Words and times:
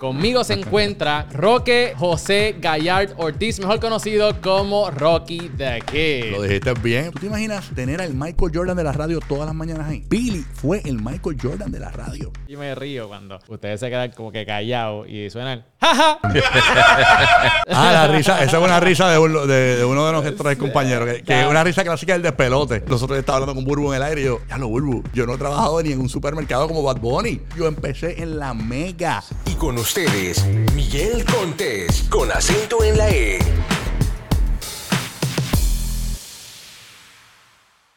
Conmigo 0.00 0.44
se 0.44 0.54
encuentra 0.54 1.26
Roque 1.30 1.92
José 1.94 2.56
Gallard 2.58 3.12
Ortiz, 3.18 3.60
mejor 3.60 3.80
conocido 3.80 4.40
como 4.40 4.90
Rocky 4.90 5.50
the 5.58 5.82
Kid. 5.92 6.32
Lo 6.32 6.42
dijiste 6.42 6.72
bien. 6.82 7.10
¿Tú 7.10 7.18
te 7.18 7.26
imaginas 7.26 7.68
tener 7.74 8.00
al 8.00 8.14
Michael 8.14 8.50
Jordan 8.54 8.78
de 8.78 8.84
la 8.84 8.92
radio 8.92 9.20
todas 9.20 9.44
las 9.44 9.54
mañanas 9.54 9.88
ahí? 9.88 10.02
Billy 10.08 10.42
fue 10.54 10.80
el 10.86 11.02
Michael 11.02 11.36
Jordan 11.38 11.70
de 11.70 11.80
la 11.80 11.90
radio. 11.90 12.32
Y 12.48 12.56
me 12.56 12.74
río 12.74 13.08
cuando 13.08 13.40
ustedes 13.48 13.78
se 13.78 13.90
quedan 13.90 14.12
como 14.12 14.32
que 14.32 14.46
callados 14.46 15.06
y 15.06 15.28
suenan 15.28 15.66
¡jaja! 15.78 16.18
ah, 17.68 17.90
la 17.92 18.06
risa. 18.08 18.42
Esa 18.42 18.56
es 18.56 18.64
una 18.64 18.80
risa 18.80 19.10
de, 19.10 19.18
uno 19.18 19.46
de, 19.46 19.84
uno 19.84 20.06
de 20.06 20.12
nuestros 20.12 20.56
compañeros. 20.56 21.08
Que, 21.26 21.40
es 21.42 21.46
una 21.46 21.62
risa 21.62 21.84
clásica 21.84 22.14
del 22.14 22.22
despelote. 22.22 22.82
Nosotros 22.86 23.18
estábamos 23.18 23.48
hablando 23.48 23.60
con 23.60 23.68
Burbu 23.68 23.92
en 23.92 23.96
el 23.96 24.02
aire 24.02 24.22
y 24.22 24.24
yo, 24.24 24.40
ya 24.48 24.56
lo 24.56 24.68
Burbu, 24.68 25.02
yo 25.12 25.26
no 25.26 25.34
he 25.34 25.38
trabajado 25.38 25.82
ni 25.82 25.92
en 25.92 26.00
un 26.00 26.08
supermercado 26.08 26.68
como 26.68 26.82
Bad 26.82 27.00
Bunny. 27.00 27.42
Yo 27.54 27.66
empecé 27.66 28.22
en 28.22 28.38
la 28.38 28.54
Mega. 28.54 29.22
Y 29.44 29.54
con 29.56 29.74
ustedes, 29.90 30.46
Miguel 30.72 31.24
Contés, 31.24 32.04
con 32.08 32.30
acento 32.30 32.84
en 32.84 32.96
la 32.96 33.10
E. 33.10 33.40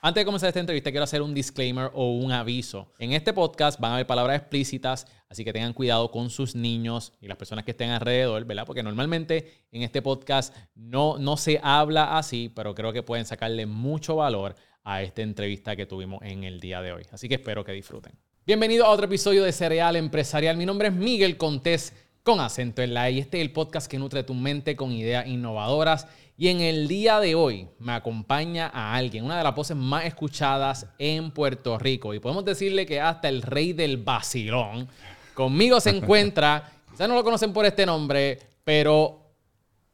Antes 0.02 0.22
de 0.22 0.26
comenzar 0.26 0.48
esta 0.48 0.60
entrevista, 0.60 0.90
quiero 0.90 1.04
hacer 1.04 1.22
un 1.22 1.36
disclaimer 1.36 1.92
o 1.94 2.14
un 2.14 2.32
aviso. 2.32 2.92
En 2.98 3.12
este 3.12 3.32
podcast 3.32 3.80
van 3.80 3.92
a 3.92 3.94
haber 3.94 4.08
palabras 4.08 4.40
explícitas, 4.40 5.06
así 5.30 5.46
que 5.46 5.54
tengan 5.54 5.74
cuidado 5.74 6.10
con 6.10 6.32
sus 6.32 6.56
niños 6.56 7.14
y 7.22 7.28
las 7.28 7.38
personas 7.38 7.64
que 7.64 7.72
estén 7.72 7.92
alrededor, 7.92 8.44
¿verdad? 8.46 8.66
Porque 8.66 8.82
normalmente 8.82 9.68
en 9.72 9.84
este 9.84 10.02
podcast 10.02 10.56
no, 10.74 11.20
no 11.20 11.38
se 11.38 11.60
habla 11.62 12.18
así, 12.18 12.52
pero 12.56 12.74
creo 12.74 12.92
que 12.92 13.04
pueden 13.04 13.28
sacarle 13.28 13.68
mucho 13.68 14.16
valor 14.16 14.56
a 14.84 15.04
esta 15.04 15.22
entrevista 15.22 15.76
que 15.76 15.86
tuvimos 15.86 16.24
en 16.24 16.44
el 16.44 16.60
día 16.60 16.82
de 16.82 16.92
hoy. 16.92 17.04
Así 17.12 17.30
que 17.30 17.36
espero 17.36 17.64
que 17.64 17.72
disfruten. 17.72 18.18
Bienvenido 18.46 18.86
a 18.86 18.90
otro 18.90 19.06
episodio 19.06 19.46
de 19.46 19.54
Cereal 19.54 19.96
Empresarial. 19.96 20.58
Mi 20.58 20.66
nombre 20.66 20.90
es 20.90 20.94
Miguel 20.94 21.38
Contés 21.38 21.94
con 22.24 22.42
acento 22.42 22.82
en 22.82 22.94
la 22.94 23.08
E 23.08 23.14
y 23.14 23.20
este 23.20 23.38
es 23.38 23.42
el 23.42 23.54
podcast 23.54 23.90
que 23.90 23.98
nutre 23.98 24.24
tu 24.24 24.34
mente 24.34 24.76
con 24.76 24.92
ideas 24.92 25.26
innovadoras. 25.28 26.10
Y 26.38 26.50
en 26.50 26.60
el 26.60 26.90
día 26.90 27.22
de 27.22 27.36
hoy 27.36 27.70
me 27.80 27.94
acompaña 27.94 28.70
a 28.74 28.96
alguien, 28.96 29.24
una 29.24 29.38
de 29.38 29.46
las 29.46 29.56
voces 29.56 29.78
más 29.78 30.04
escuchadas 30.04 30.88
en 31.00 31.32
Puerto 31.32 31.80
Rico. 31.80 32.14
Y 32.14 32.20
podemos 32.20 32.44
decirle 32.44 32.86
que 32.86 33.00
hasta 33.00 33.30
el 33.30 33.44
rey 33.44 33.72
del 33.72 33.96
vacilón. 33.96 34.90
Conmigo 35.34 35.80
se 35.80 35.90
encuentra, 35.96 36.70
quizás 36.92 37.08
no 37.08 37.16
lo 37.16 37.24
conocen 37.24 37.54
por 37.54 37.66
este 37.66 37.86
nombre, 37.86 38.40
pero 38.66 39.22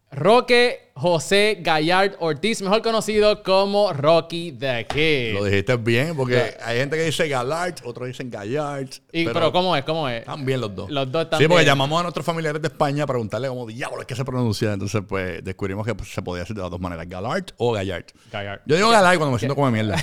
Roque 0.09 0.88
José 0.99 1.59
Gallard 1.61 2.15
Ortiz, 2.19 2.61
mejor 2.61 2.81
conocido 2.81 3.41
como 3.41 3.93
Rocky 3.93 4.51
the 4.51 4.85
Kid. 4.85 5.33
Lo 5.33 5.45
dijiste 5.45 5.77
bien, 5.77 6.13
porque 6.13 6.57
hay 6.61 6.79
gente 6.79 6.97
que 6.97 7.03
dice 7.03 7.29
Gallard, 7.29 7.75
otros 7.85 8.07
dicen 8.07 8.29
Gallard. 8.29 8.89
pero, 9.11 9.51
¿cómo 9.53 9.77
es? 9.77 9.85
¿Cómo 9.85 10.09
es? 10.09 10.25
También 10.25 10.59
los 10.59 10.75
dos. 10.75 10.89
Los 10.89 11.09
dos 11.09 11.27
Sí, 11.37 11.47
porque 11.47 11.63
llamamos 11.63 11.99
a 12.01 12.03
nuestros 12.03 12.25
familiares 12.25 12.61
de 12.61 12.67
España 12.67 13.05
a 13.05 13.07
preguntarle 13.07 13.47
cómo 13.47 13.65
diablo 13.65 14.01
es 14.01 14.07
que 14.07 14.15
se 14.15 14.25
pronuncia. 14.25 14.73
Entonces, 14.73 15.01
pues 15.07 15.41
descubrimos 15.41 15.85
que 15.85 15.95
se 16.03 16.21
podía 16.21 16.41
decir 16.41 16.55
de 16.55 16.61
las 16.61 16.71
dos 16.71 16.81
maneras, 16.81 17.07
Gallard 17.07 17.45
o 17.55 17.71
Gallard. 17.71 18.05
Gallard. 18.29 18.61
Yo 18.65 18.75
digo 18.75 18.89
Gallard 18.89 19.17
cuando 19.17 19.31
me 19.31 19.39
siento 19.39 19.55
como 19.55 19.71
mierda. 19.71 19.95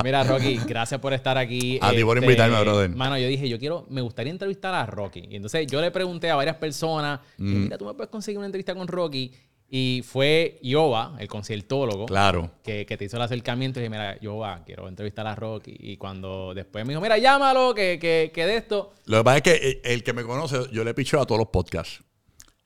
Mira, 0.04 0.24
Rocky, 0.24 0.58
gracias 0.66 1.00
por 1.00 1.12
estar 1.12 1.38
aquí. 1.38 1.78
A 1.80 1.92
ti 1.92 2.02
por 2.02 2.16
este, 2.16 2.26
invitarme, 2.26 2.60
brother. 2.60 2.90
Mano, 2.90 3.16
yo 3.16 3.28
dije, 3.28 3.48
yo 3.48 3.60
quiero, 3.60 3.86
me 3.90 4.00
gustaría 4.00 4.32
entrevistar 4.32 4.74
a 4.74 4.86
Rocky. 4.86 5.28
Y 5.30 5.36
entonces 5.36 5.68
yo 5.68 5.80
le 5.80 5.92
pregunté 5.92 6.30
a 6.30 6.34
varias 6.34 6.56
personas, 6.56 7.20
mm. 7.38 7.62
mira, 7.62 7.78
tú 7.78 7.84
me 7.84 7.94
puedes 7.94 8.10
conseguir 8.10 8.38
una 8.38 8.46
entrevista 8.46 8.74
con 8.74 8.88
Rocky. 8.88 9.32
Y 9.74 10.02
fue 10.06 10.58
Yoba, 10.62 11.16
el 11.18 11.28
conciertólogo, 11.28 12.04
claro. 12.04 12.50
que, 12.62 12.84
te 12.84 13.04
hizo 13.06 13.16
el 13.16 13.22
acercamiento 13.22 13.80
y 13.80 13.84
dije, 13.84 13.88
mira, 13.88 14.20
Yoba, 14.20 14.62
quiero 14.66 14.86
entrevistar 14.86 15.26
a 15.26 15.34
Rocky. 15.34 15.74
Y 15.80 15.96
cuando 15.96 16.52
después 16.52 16.84
me 16.84 16.90
dijo, 16.90 17.00
mira, 17.00 17.16
llámalo, 17.16 17.74
que, 17.74 17.98
que, 17.98 18.46
de 18.46 18.56
esto. 18.58 18.92
Lo 19.06 19.16
que 19.16 19.24
pasa 19.24 19.36
es 19.38 19.42
que 19.42 19.80
el, 19.82 20.04
que 20.04 20.12
me 20.12 20.24
conoce, 20.24 20.58
yo 20.72 20.84
le 20.84 20.92
picho 20.92 21.18
a 21.18 21.24
todos 21.24 21.38
los 21.38 21.48
podcasts. 21.48 22.02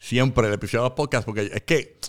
Siempre 0.00 0.50
le 0.50 0.58
picho 0.58 0.80
a 0.80 0.82
los 0.82 0.94
podcasts 0.94 1.24
porque 1.24 1.42
es 1.42 1.62
que 1.62 2.00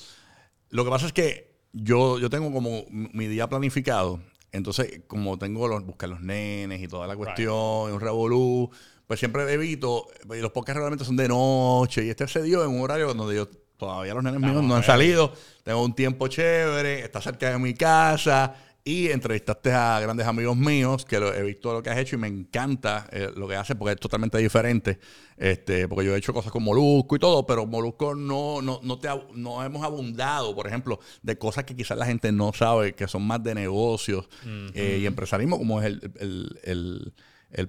lo 0.69 0.83
que 0.83 0.89
pasa 0.89 1.05
es 1.05 1.13
que 1.13 1.59
yo, 1.73 2.17
yo 2.17 2.31
tengo 2.31 2.51
como 2.51 2.83
mi 2.89 3.27
día 3.27 3.47
planificado. 3.47 4.19
Entonces, 4.51 5.01
como 5.05 5.37
tengo 5.37 5.67
los 5.67 5.85
buscar 5.85 6.09
los 6.09 6.21
nenes 6.21 6.81
y 6.81 6.87
toda 6.87 7.05
la 7.05 7.15
cuestión, 7.15 7.93
un 7.93 8.01
revolú, 8.01 8.71
pues 9.05 9.19
siempre 9.19 9.43
evito. 9.53 10.07
Y 10.35 10.39
los 10.39 10.51
podcasts 10.51 10.79
realmente 10.79 11.05
son 11.05 11.17
de 11.17 11.27
noche 11.27 12.03
y 12.03 12.09
este 12.09 12.27
se 12.27 12.41
dio 12.41 12.63
en 12.63 12.71
un 12.71 12.81
horario 12.81 13.13
donde 13.13 13.35
yo 13.35 13.47
Todavía 13.77 14.13
los 14.15 14.23
nenes 14.23 14.41
míos 14.41 14.63
no 14.63 14.75
han 14.75 14.83
salido. 14.83 15.31
Tengo 15.63 15.83
un 15.83 15.93
tiempo 15.93 16.27
chévere, 16.27 17.01
está 17.01 17.21
cerca 17.21 17.51
de 17.51 17.59
mi 17.59 17.73
casa. 17.73 18.55
Y 18.83 19.09
entrevistaste 19.09 19.73
a 19.73 19.99
grandes 19.99 20.25
amigos 20.25 20.55
míos 20.55 21.03
que 21.03 21.17
he 21.17 21.43
visto 21.43 21.73
lo 21.73 21.83
que 21.83 21.89
has 21.89 21.97
hecho 21.97 22.15
y 22.15 22.19
me 22.19 22.27
encanta 22.27 23.05
eh, 23.11 23.29
lo 23.35 23.45
que 23.45 23.57
haces 23.57 23.75
porque 23.75 23.95
es 23.95 23.99
totalmente 23.99 24.37
diferente. 24.37 24.97
Este, 25.35 25.89
porque 25.89 26.05
yo 26.05 26.15
he 26.15 26.17
hecho 26.17 26.33
cosas 26.33 26.53
con 26.53 26.63
Molusco 26.63 27.17
y 27.17 27.19
todo, 27.19 27.45
pero 27.45 27.65
Molusco 27.65 28.15
no, 28.15 28.61
no, 28.61 28.79
no, 28.81 28.97
te, 28.97 29.09
no 29.33 29.61
hemos 29.61 29.83
abundado, 29.83 30.55
por 30.55 30.67
ejemplo, 30.67 31.01
de 31.21 31.37
cosas 31.37 31.65
que 31.65 31.75
quizás 31.75 31.97
la 31.97 32.05
gente 32.05 32.31
no 32.31 32.53
sabe, 32.53 32.93
que 32.93 33.09
son 33.09 33.23
más 33.23 33.43
de 33.43 33.55
negocios 33.55 34.29
eh, 34.73 34.99
y 35.01 35.05
empresarismo, 35.05 35.57
como 35.57 35.81
es 35.81 35.87
el, 35.87 37.13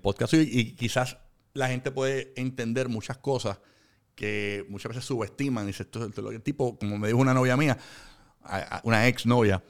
podcast. 0.00 0.34
y 0.34 0.76
quizás 0.76 1.18
la 1.52 1.66
gente 1.66 1.90
puede 1.90 2.32
entender 2.36 2.88
muchas 2.88 3.18
cosas 3.18 3.58
que 4.18 4.66
muchas 4.68 4.90
veces 4.90 5.04
subestiman. 5.04 5.64
Dice, 5.64 5.84
esto, 5.84 6.04
esto, 6.04 6.30
el 6.30 6.42
tipo, 6.42 6.76
como 6.76 6.98
me 6.98 7.06
dijo 7.06 7.20
una 7.20 7.32
novia 7.32 7.56
mía, 7.56 7.78
una 8.82 9.06
ex 9.06 9.26
novia, 9.26 9.62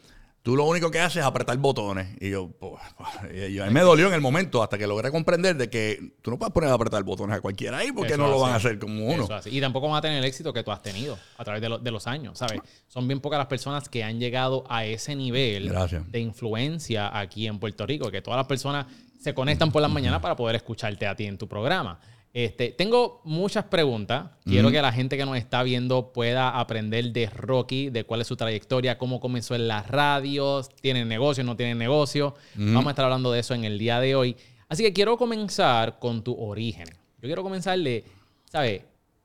tú 0.43 0.57
lo 0.57 0.65
único 0.65 0.91
que 0.91 1.01
haces 1.01 1.19
es 1.19 1.25
apretar 1.25 1.59
botones. 1.59 2.17
Y 2.19 2.31
yo, 2.31 2.49
pues, 2.59 2.81
a 2.99 3.67
mí 3.67 3.73
me 3.75 3.81
dolió 3.83 4.09
en 4.09 4.15
el 4.15 4.23
momento 4.23 4.63
hasta 4.63 4.79
que 4.79 4.87
logré 4.87 5.11
comprender 5.11 5.55
de 5.55 5.69
que 5.69 6.15
tú 6.23 6.31
no 6.31 6.39
puedes 6.39 6.55
poner 6.55 6.71
a 6.71 6.73
apretar 6.73 7.03
botones 7.03 7.37
a 7.37 7.41
cualquiera 7.43 7.77
ahí 7.77 7.93
porque 7.93 8.17
no 8.17 8.27
lo 8.29 8.41
van 8.41 8.55
a 8.55 8.57
hacer 8.57 8.79
como 8.79 9.05
uno. 9.05 9.29
Y 9.45 9.61
tampoco 9.61 9.89
van 9.89 9.99
a 9.99 10.01
tener 10.01 10.17
el 10.17 10.25
éxito 10.25 10.51
que 10.55 10.63
tú 10.63 10.73
has 10.73 10.81
tenido 10.81 11.19
a 11.37 11.45
través 11.45 11.61
de, 11.61 11.79
de, 11.83 11.91
los 11.91 12.07
años, 12.07 12.39
¿sabes? 12.39 12.63
Son 12.87 13.07
bien 13.07 13.21
pocas 13.21 13.37
las 13.37 13.49
personas 13.49 13.91
que 13.91 14.03
han 14.03 14.19
llegado 14.19 14.65
a 14.71 14.87
ese 14.87 15.15
nivel 15.15 15.71
de 16.09 16.21
influencia 16.21 17.19
aquí 17.19 17.47
en 17.47 17.59
Puerto 17.59 17.85
Rico, 17.85 18.11
que 18.11 18.23
todas 18.23 18.39
las 18.39 18.47
personas 18.47 18.87
se 19.21 19.35
conectan 19.35 19.71
por 19.71 19.83
las 19.83 19.91
mañanas 19.91 20.23
para 20.23 20.37
poder 20.37 20.57
escucharte 20.57 21.07
a 21.07 21.15
ti 21.15 21.27
en 21.27 21.37
tu 21.37 21.47
programa. 21.47 22.01
Este, 22.39 22.71
tengo 22.71 23.21
muchas 23.25 23.65
preguntas. 23.65 24.31
Quiero 24.45 24.71
que 24.71 24.81
la 24.81 24.93
gente 24.93 25.17
que 25.17 25.27
nos 25.27 25.37
está 25.37 25.65
viendo 25.65 26.13
pueda 26.13 26.51
aprender 26.61 27.13
de 27.13 27.29
Rocky, 27.29 27.91
de 27.91 28.05
cuál 28.05 28.21
es 28.21 28.29
su 28.29 28.37
trayectoria, 28.37 28.97
cómo 28.97 29.19
comenzó 29.19 29.57
en 29.57 29.67
las 29.67 29.89
radios, 29.89 30.69
tiene 30.81 31.05
negocio, 31.05 31.43
no 31.43 31.57
tiene 31.57 31.75
negocio. 31.75 32.37
Vamos 32.55 32.87
a 32.87 32.91
estar 32.91 33.07
hablando 33.07 33.33
de 33.33 33.41
eso 33.41 33.55
en 33.55 33.65
el 33.65 33.77
día 33.77 33.99
de 33.99 34.15
hoy. 34.15 34.37
Así 34.69 34.85
que 34.85 34.93
quiero 34.93 35.17
comenzar 35.17 35.99
con 35.99 36.23
tu 36.23 36.33
origen. 36.41 36.87
Yo 37.21 37.23
quiero 37.23 37.43
comenzarle, 37.43 38.05
¿sabes? 38.53 38.83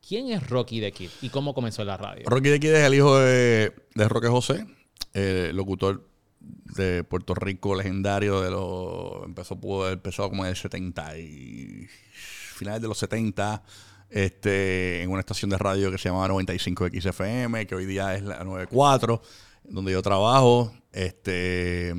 ¿Quién 0.08 0.32
es 0.32 0.50
Rocky 0.50 0.80
de 0.80 0.92
Kid 0.92 1.12
y 1.22 1.30
cómo 1.30 1.54
comenzó 1.54 1.84
en 1.84 1.90
la 1.90 1.98
radio? 1.98 2.24
Rocky 2.26 2.50
de 2.50 2.60
Kid 2.60 2.74
es 2.74 2.84
el 2.84 2.96
hijo 2.96 3.20
de, 3.20 3.72
Roque 3.94 4.28
José, 4.28 4.66
locutor 5.54 6.10
de 6.40 7.04
Puerto 7.04 7.36
Rico 7.36 7.76
legendario 7.76 8.42
de 8.42 8.50
los 8.50 9.24
empezó 9.24 9.60
pudo 9.62 9.90
empezó 9.92 10.28
como 10.30 10.46
en 10.46 10.50
el 10.50 10.58
70 10.58 11.20
y 11.20 11.88
finales 12.64 12.82
de 12.82 12.88
los 12.88 12.98
70, 12.98 13.62
este, 14.10 15.02
en 15.02 15.12
una 15.12 15.20
estación 15.20 15.50
de 15.50 15.58
radio 15.58 15.92
que 15.92 15.98
se 15.98 16.08
llamaba 16.08 16.30
95 16.30 16.88
XFM, 16.88 17.68
que 17.68 17.76
hoy 17.76 17.86
día 17.86 18.16
es 18.16 18.24
la 18.24 18.42
94, 18.44 19.22
donde 19.66 19.92
yo 19.92 20.02
trabajo. 20.02 20.74
Este, 20.94 21.94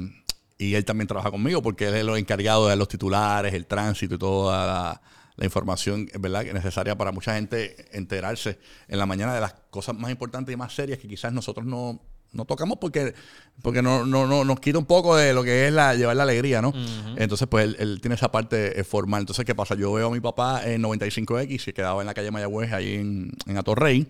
y 0.57 0.75
él 0.75 0.85
también 0.87 1.07
trabaja 1.07 1.31
conmigo 1.31 1.61
porque 1.61 1.89
él 1.89 1.95
es 1.97 2.01
el 2.01 2.09
encargado 2.17 2.69
de 2.69 2.77
los 2.77 2.89
titulares, 2.89 3.53
el 3.53 3.67
tránsito 3.67 4.15
y 4.15 4.19
toda 4.19 4.67
la, 4.67 5.03
la 5.37 5.45
información 5.45 6.09
¿verdad? 6.19 6.45
necesaria 6.45 6.97
para 6.97 7.13
mucha 7.13 7.35
gente 7.35 7.87
enterarse 7.93 8.59
en 8.89 8.99
la 8.99 9.05
mañana 9.05 9.35
de 9.35 9.43
las 9.43 9.53
cosas 9.69 9.95
más 9.95 10.11
importantes 10.11 10.51
y 10.51 10.57
más 10.57 10.73
serias 10.73 10.99
que 10.99 11.09
quizás 11.09 11.33
nosotros 11.33 11.67
no, 11.67 12.01
no 12.34 12.45
tocamos 12.45 12.78
porque, 12.81 13.15
porque 13.62 13.81
no, 13.81 14.05
no, 14.05 14.27
no, 14.27 14.45
nos 14.45 14.61
quita 14.61 14.78
un 14.78 14.84
poco 14.84 15.17
de 15.17 15.33
lo 15.33 15.43
que 15.43 15.67
es 15.67 15.72
la, 15.72 15.95
llevar 15.95 16.17
la 16.17 16.25
alegría, 16.25 16.61
¿no? 16.61 16.72
Entonces, 17.17 17.49
pues 17.49 17.77
él, 17.78 18.00
tiene 18.00 18.17
esa 18.17 18.31
parte 18.31 18.78
eh, 18.78 18.84
formal. 18.84 19.21
Entonces, 19.21 19.45
¿qué 19.45 19.55
pasa? 19.55 19.75
Yo 19.75 19.93
veo 19.93 20.09
a 20.09 20.11
mi 20.11 20.21
papá 20.21 20.62
en 20.65 20.83
95X, 20.83 21.65
que 21.65 21.73
quedaba 21.73 22.03
en 22.03 22.06
la 22.06 22.15
calle 22.15 22.31
Mayagüez, 22.31 22.73
ahí 22.73 22.94
en, 22.94 23.32
en 23.47 23.56
Atorrey. 23.56 24.06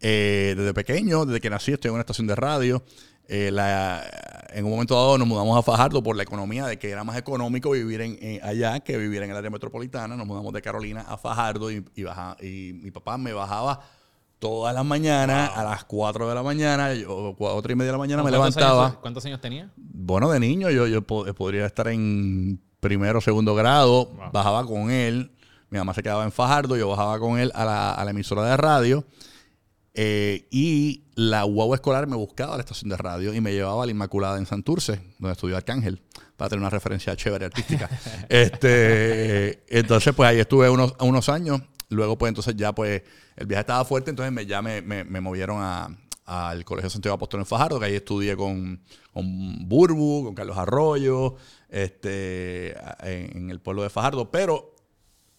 Eh, 0.00 0.54
desde 0.56 0.74
pequeño, 0.74 1.24
desde 1.24 1.40
que 1.40 1.48
nací, 1.48 1.72
estoy 1.72 1.88
en 1.88 1.94
una 1.94 2.02
estación 2.02 2.26
de 2.26 2.34
radio. 2.34 2.84
Eh, 3.26 3.48
en 4.52 4.64
un 4.64 4.70
momento 4.70 4.94
dado 4.94 5.16
nos 5.16 5.26
mudamos 5.26 5.58
a 5.58 5.62
Fajardo 5.62 6.02
por 6.02 6.14
la 6.14 6.22
economía, 6.22 6.66
de 6.66 6.78
que 6.78 6.90
era 6.90 7.04
más 7.04 7.16
económico 7.16 7.70
vivir 7.70 8.02
en, 8.02 8.40
allá 8.42 8.80
que 8.80 8.98
vivir 8.98 9.22
en 9.22 9.30
el 9.30 9.36
área 9.36 9.50
metropolitana. 9.50 10.14
Nos 10.16 10.26
mudamos 10.26 10.52
de 10.52 10.60
Carolina 10.60 11.06
a 11.08 11.16
Fajardo 11.16 11.70
y, 11.70 11.84
y, 11.96 12.04
y 12.46 12.72
mi 12.74 12.90
papá 12.90 13.16
me 13.16 13.32
bajaba 13.32 13.80
todas 14.38 14.74
las 14.74 14.84
mañanas, 14.84 15.50
a 15.54 15.64
las 15.64 15.84
4 15.84 16.28
de 16.28 16.34
la 16.34 16.42
mañana, 16.42 16.94
yo, 16.94 17.34
4 17.36 17.72
y 17.72 17.74
media 17.74 17.88
de 17.88 17.92
la 17.92 17.98
mañana 17.98 18.22
me 18.22 18.30
levantaba. 18.30 19.00
¿Cuántos 19.00 19.24
años 19.24 19.40
tenía? 19.40 19.70
Bueno, 19.76 20.30
de 20.30 20.40
niño 20.40 20.70
yo, 20.70 20.86
yo 20.86 21.02
podría 21.02 21.66
estar 21.66 21.88
en 21.88 22.60
primero 22.80 23.18
o 23.18 23.22
segundo 23.22 23.54
grado, 23.54 24.12
bajaba 24.32 24.66
con 24.66 24.90
él, 24.90 25.32
mi 25.70 25.78
mamá 25.78 25.94
se 25.94 26.02
quedaba 26.02 26.24
en 26.24 26.32
Fajardo, 26.32 26.76
yo 26.76 26.88
bajaba 26.88 27.18
con 27.18 27.38
él 27.38 27.50
a 27.54 27.64
la, 27.64 28.10
emisora 28.10 28.44
de 28.44 28.56
radio. 28.56 29.04
Eh, 29.96 30.48
y 30.50 31.04
la 31.14 31.44
guagua 31.44 31.76
escolar 31.76 32.06
me 32.08 32.16
buscaba 32.16 32.54
a 32.54 32.56
la 32.56 32.62
estación 32.62 32.90
de 32.90 32.96
radio 32.96 33.32
y 33.32 33.40
me 33.40 33.52
llevaba 33.52 33.84
a 33.84 33.86
la 33.86 33.92
Inmaculada 33.92 34.38
en 34.38 34.46
Santurce, 34.46 35.00
donde 35.18 35.32
estudió 35.32 35.56
Arcángel, 35.56 36.02
para 36.36 36.50
tener 36.50 36.60
una 36.60 36.70
referencia 36.70 37.16
chévere 37.16 37.46
artística. 37.46 37.88
este, 38.28 39.64
entonces, 39.68 40.12
pues 40.14 40.28
ahí 40.28 40.40
estuve 40.40 40.68
unos, 40.68 40.94
unos 41.00 41.28
años 41.28 41.62
luego 41.94 42.18
pues 42.18 42.28
entonces 42.28 42.54
ya 42.56 42.74
pues 42.74 43.02
el 43.36 43.46
viaje 43.46 43.60
estaba 43.62 43.84
fuerte, 43.84 44.10
entonces 44.10 44.32
me, 44.32 44.44
ya 44.46 44.60
me, 44.62 44.82
me- 44.82 45.04
me 45.04 45.20
movieron 45.20 45.58
al 46.26 46.64
Colegio 46.64 46.90
Santiago 46.90 47.14
Apóstol 47.16 47.40
en 47.40 47.46
Fajardo, 47.46 47.78
que 47.80 47.86
ahí 47.86 47.94
estudié 47.94 48.36
con, 48.36 48.80
con 49.12 49.68
Burbu, 49.68 50.24
con 50.24 50.34
Carlos 50.34 50.56
Arroyo, 50.56 51.36
este, 51.68 52.74
en 53.02 53.50
el 53.50 53.60
pueblo 53.60 53.82
de 53.82 53.90
Fajardo, 53.90 54.30
pero 54.30 54.74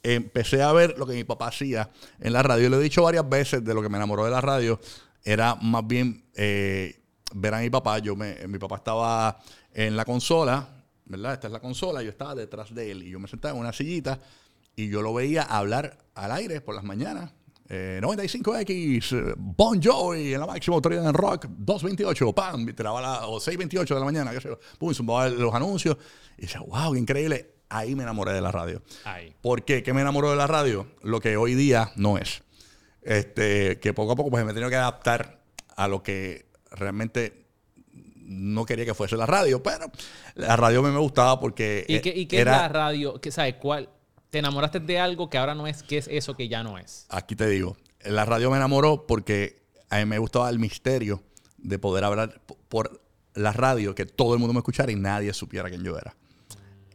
empecé 0.03 0.61
a 0.61 0.71
ver 0.73 0.97
lo 0.99 1.07
que 1.07 1.13
mi 1.13 1.23
papá 1.23 1.47
hacía 1.47 1.89
en 2.19 2.33
la 2.33 2.43
radio. 2.43 2.67
Y 2.67 2.69
lo 2.69 2.79
he 2.79 2.83
dicho 2.83 3.01
varias 3.03 3.27
veces 3.27 3.63
de 3.63 3.73
lo 3.73 3.81
que 3.81 3.89
me 3.89 3.97
enamoró 3.97 4.25
de 4.25 4.31
la 4.31 4.41
radio. 4.41 4.79
Era 5.23 5.55
más 5.55 5.85
bien 5.87 6.25
eh, 6.35 7.01
ver 7.33 7.53
a 7.55 7.59
mi 7.61 7.71
papá. 7.71 7.97
Yo 7.99 8.15
me, 8.15 8.35
mi 8.47 8.59
papá 8.59 8.75
estaba 8.75 9.39
en 9.73 9.97
la 9.97 10.05
consola, 10.05 10.67
¿verdad? 11.05 11.33
Esta 11.33 11.47
es 11.47 11.53
la 11.53 11.59
consola. 11.59 12.03
Yo 12.03 12.09
estaba 12.11 12.35
detrás 12.35 12.73
de 12.75 12.91
él 12.91 13.01
y 13.03 13.09
yo 13.09 13.19
me 13.19 13.27
sentaba 13.27 13.55
en 13.55 13.59
una 13.59 13.73
sillita 13.73 14.19
y 14.75 14.89
yo 14.89 15.01
lo 15.01 15.13
veía 15.13 15.43
hablar 15.43 15.97
al 16.13 16.31
aire 16.31 16.61
por 16.61 16.75
las 16.75 16.83
mañanas. 16.83 17.31
Eh, 17.67 17.99
95X, 18.01 19.11
eh, 19.11 19.33
Bon 19.37 19.81
Jovi 19.81 20.33
en 20.35 20.39
la 20.39 20.45
máxima 20.45 20.75
autoridad 20.75 21.07
en 21.07 21.13
rock, 21.13 21.47
228, 21.49 22.33
pam, 22.33 22.65
tiraba 22.75 23.01
la, 23.01 23.27
o 23.27 23.39
628 23.39 23.93
de 23.93 23.99
la 23.99 24.05
mañana, 24.05 24.31
qué 24.31 24.39
sé 24.39 24.49
yo, 24.49 24.59
pum, 24.77 24.93
zumbaba 24.93 25.29
los 25.29 25.53
anuncios. 25.53 25.97
Y 26.37 26.43
decía, 26.43 26.61
wow, 26.61 26.93
qué 26.93 26.99
increíble. 26.99 27.55
Ahí 27.69 27.95
me 27.95 28.03
enamoré 28.03 28.33
de 28.33 28.41
la 28.41 28.51
radio. 28.51 28.83
Ahí. 29.05 29.33
¿Por 29.41 29.63
qué? 29.63 29.81
¿Qué 29.81 29.93
me 29.93 30.01
enamoró 30.01 30.29
de 30.29 30.35
la 30.35 30.45
radio? 30.45 30.87
Lo 31.01 31.19
que 31.19 31.37
hoy 31.37 31.55
día 31.55 31.91
no 31.95 32.19
es. 32.19 32.43
Este, 33.01 33.79
que 33.79 33.93
poco 33.93 34.11
a 34.11 34.15
poco 34.15 34.29
pues, 34.29 34.45
me 34.45 34.51
he 34.51 34.53
tenido 34.53 34.69
que 34.69 34.75
adaptar 34.75 35.41
a 35.75 35.87
lo 35.87 36.03
que 36.03 36.47
realmente 36.71 37.45
no 37.91 38.65
quería 38.65 38.85
que 38.85 38.93
fuese 38.93 39.15
la 39.15 39.25
radio, 39.25 39.61
pero 39.61 39.91
la 40.35 40.55
radio 40.55 40.79
a 40.79 40.83
mí 40.83 40.89
me 40.89 40.99
gustaba 40.99 41.39
porque 41.39 41.85
¿Y 41.87 41.95
eh, 41.95 42.01
qué, 42.01 42.09
y 42.09 42.25
qué 42.25 42.39
era, 42.39 42.55
es 42.55 42.61
la 42.63 42.67
radio? 42.69 43.21
¿Qué, 43.21 43.31
¿Sabes 43.31 43.55
cuál? 43.55 43.89
¿Te 44.35 44.39
enamoraste 44.39 44.81
de 44.81 44.99
algo 44.99 45.29
que 45.29 45.37
ahora 45.37 45.55
no 45.55 45.65
es? 45.65 45.81
¿Qué 45.81 45.97
es 45.97 46.09
eso 46.11 46.35
que 46.35 46.49
ya 46.49 46.61
no 46.61 46.77
es? 46.77 47.05
aquí 47.07 47.37
te 47.37 47.47
digo, 47.47 47.77
la 48.03 48.25
radio 48.25 48.51
me 48.51 48.57
enamoró 48.57 49.07
porque 49.07 49.63
a 49.89 49.99
mí 49.99 50.05
me 50.05 50.17
gustaba 50.17 50.49
el 50.49 50.59
misterio 50.59 51.23
de 51.57 51.79
poder 51.79 52.03
hablar 52.03 52.41
por 52.67 53.01
la 53.33 53.53
radio, 53.53 53.95
que 53.95 54.05
todo 54.05 54.33
el 54.33 54.39
mundo 54.39 54.51
me 54.51 54.59
escuchara 54.59 54.91
y 54.91 54.97
nadie 54.97 55.31
supiera 55.31 55.69
quién 55.69 55.85
yo 55.85 55.97
era. 55.97 56.17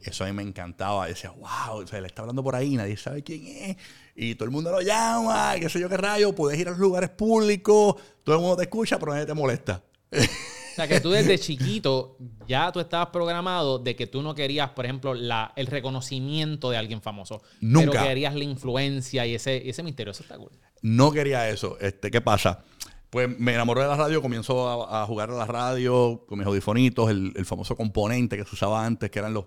Eso 0.02 0.25
a 0.25 0.26
mí 0.26 0.34
me 0.34 0.42
encantaba. 0.42 1.06
Yo 1.06 1.14
decía, 1.14 1.31
wow, 1.31 1.78
o 1.82 1.87
sea, 1.87 2.00
él 2.00 2.04
está 2.04 2.20
hablando 2.20 2.42
por 2.42 2.54
ahí, 2.54 2.76
nadie 2.76 2.98
sabe 2.98 3.22
quién 3.22 3.46
es. 3.46 3.76
Y 4.14 4.34
todo 4.34 4.44
el 4.44 4.50
mundo 4.50 4.70
lo 4.70 4.82
llama, 4.82 5.54
qué 5.58 5.70
sé 5.70 5.81
yo 5.81 5.88
qué 5.88 5.96
rayo. 5.96 6.34
Puedes 6.34 6.60
ir 6.60 6.69
a 6.69 6.72
los 6.72 6.78
lugares 6.78 7.08
públicos, 7.08 7.96
todo 8.22 8.36
el 8.36 8.43
mundo 8.43 8.58
te 8.58 8.64
escucha, 8.64 8.98
pero 8.98 9.12
nadie 9.12 9.25
te 9.25 9.32
molesta. 9.32 9.82
O 10.72 10.75
sea, 10.75 10.88
que 10.88 11.00
tú 11.00 11.11
desde 11.11 11.38
chiquito 11.38 12.17
ya 12.46 12.70
tú 12.72 12.81
estabas 12.81 13.08
programado 13.08 13.78
de 13.78 13.96
que 13.96 14.06
tú 14.06 14.22
no 14.22 14.34
querías, 14.34 14.70
por 14.70 14.84
ejemplo, 14.84 15.14
la, 15.14 15.52
el 15.56 15.67
reconocimiento 15.67 16.70
de 16.70 16.76
alguien 16.76 17.02
famoso. 17.02 17.43
Nunca. 17.61 17.90
Pero 17.93 18.05
querías 18.05 18.34
la 18.34 18.44
influencia 18.44 19.26
y 19.26 19.34
ese, 19.34 19.69
ese 19.69 19.82
misterio. 19.82 20.12
Eso 20.12 20.22
está 20.22 20.37
cool. 20.37 20.52
No 20.82 21.12
quería 21.12 21.49
eso. 21.49 21.76
Este, 21.81 22.11
¿Qué 22.11 22.20
pasa? 22.20 22.64
Pues 23.10 23.28
me 23.40 23.52
enamoré 23.54 23.82
de 23.82 23.88
la 23.88 23.96
radio, 23.96 24.22
comienzo 24.22 24.68
a, 24.88 25.02
a 25.02 25.06
jugar 25.06 25.30
a 25.30 25.34
la 25.34 25.44
radio 25.46 26.24
con 26.28 26.38
mis 26.38 26.46
audifonitos, 26.46 27.10
el, 27.10 27.32
el 27.34 27.44
famoso 27.44 27.76
componente 27.76 28.36
que 28.36 28.44
se 28.44 28.54
usaba 28.54 28.86
antes, 28.86 29.10
que 29.10 29.18
eran 29.18 29.34
los. 29.34 29.46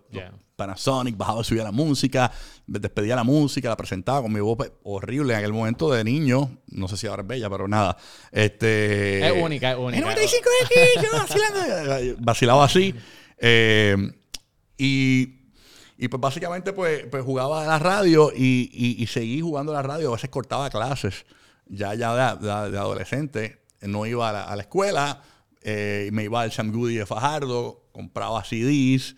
Panasonic, 0.58 1.16
bajaba 1.18 1.42
y 1.42 1.44
subía 1.46 1.64
la 1.64 1.72
música, 1.72 2.30
me 2.68 2.78
despedía 2.78 3.16
la 3.16 3.24
música, 3.24 3.70
la 3.70 3.78
presentaba 3.78 4.22
con 4.22 4.32
mi 4.34 4.40
voz 4.42 4.58
pues, 4.58 4.72
horrible 4.84 5.34
en 5.34 5.40
aquel 5.40 5.54
momento 5.54 5.90
de 5.92 6.04
niño. 6.04 6.58
No 6.68 6.88
sé 6.90 6.98
si 6.98 7.08
ahora 7.08 7.22
es 7.24 7.28
bella, 7.28 7.50
pero 7.50 7.68
nada. 7.68 7.98
Este, 8.32 9.26
Es 9.26 9.44
única, 9.44 9.72
es 9.72 9.78
única. 9.78 10.12
"El 10.12 10.18
95X, 10.18 11.04
yo 11.04 11.18
vacilando". 11.18 12.16
Vacilaba 12.20 12.66
así. 12.66 12.94
Eh, 13.40 13.96
y, 14.78 15.40
y 15.98 16.08
pues 16.08 16.20
básicamente 16.22 16.74
pues, 16.74 17.06
pues 17.10 17.24
jugaba 17.24 17.64
a 17.64 17.68
la 17.68 17.80
radio 17.80 18.32
y, 18.36 18.70
y, 18.74 19.02
y 19.02 19.08
seguí 19.08 19.42
jugando 19.42 19.72
a 19.72 19.76
la 19.76 19.82
radio. 19.84 20.10
A 20.10 20.14
veces 20.14 20.30
cortaba 20.30 20.70
clases. 20.70 21.26
Ya, 21.68 21.94
ya 21.96 22.36
de, 22.36 22.50
adolescente. 22.78 23.62
No 23.82 24.06
iba 24.06 24.30
a 24.30 24.34
la, 24.34 24.44
a 24.46 24.56
la 24.56 24.62
escuela. 24.64 25.22
eh, 25.62 26.10
me 26.12 26.24
iba 26.26 26.42
al 26.42 26.52
Sam 26.52 26.72
Goody 26.72 26.96
de 26.96 27.06
Fajardo. 27.06 27.84
Compraba 27.92 28.44
CDs. 28.44 29.16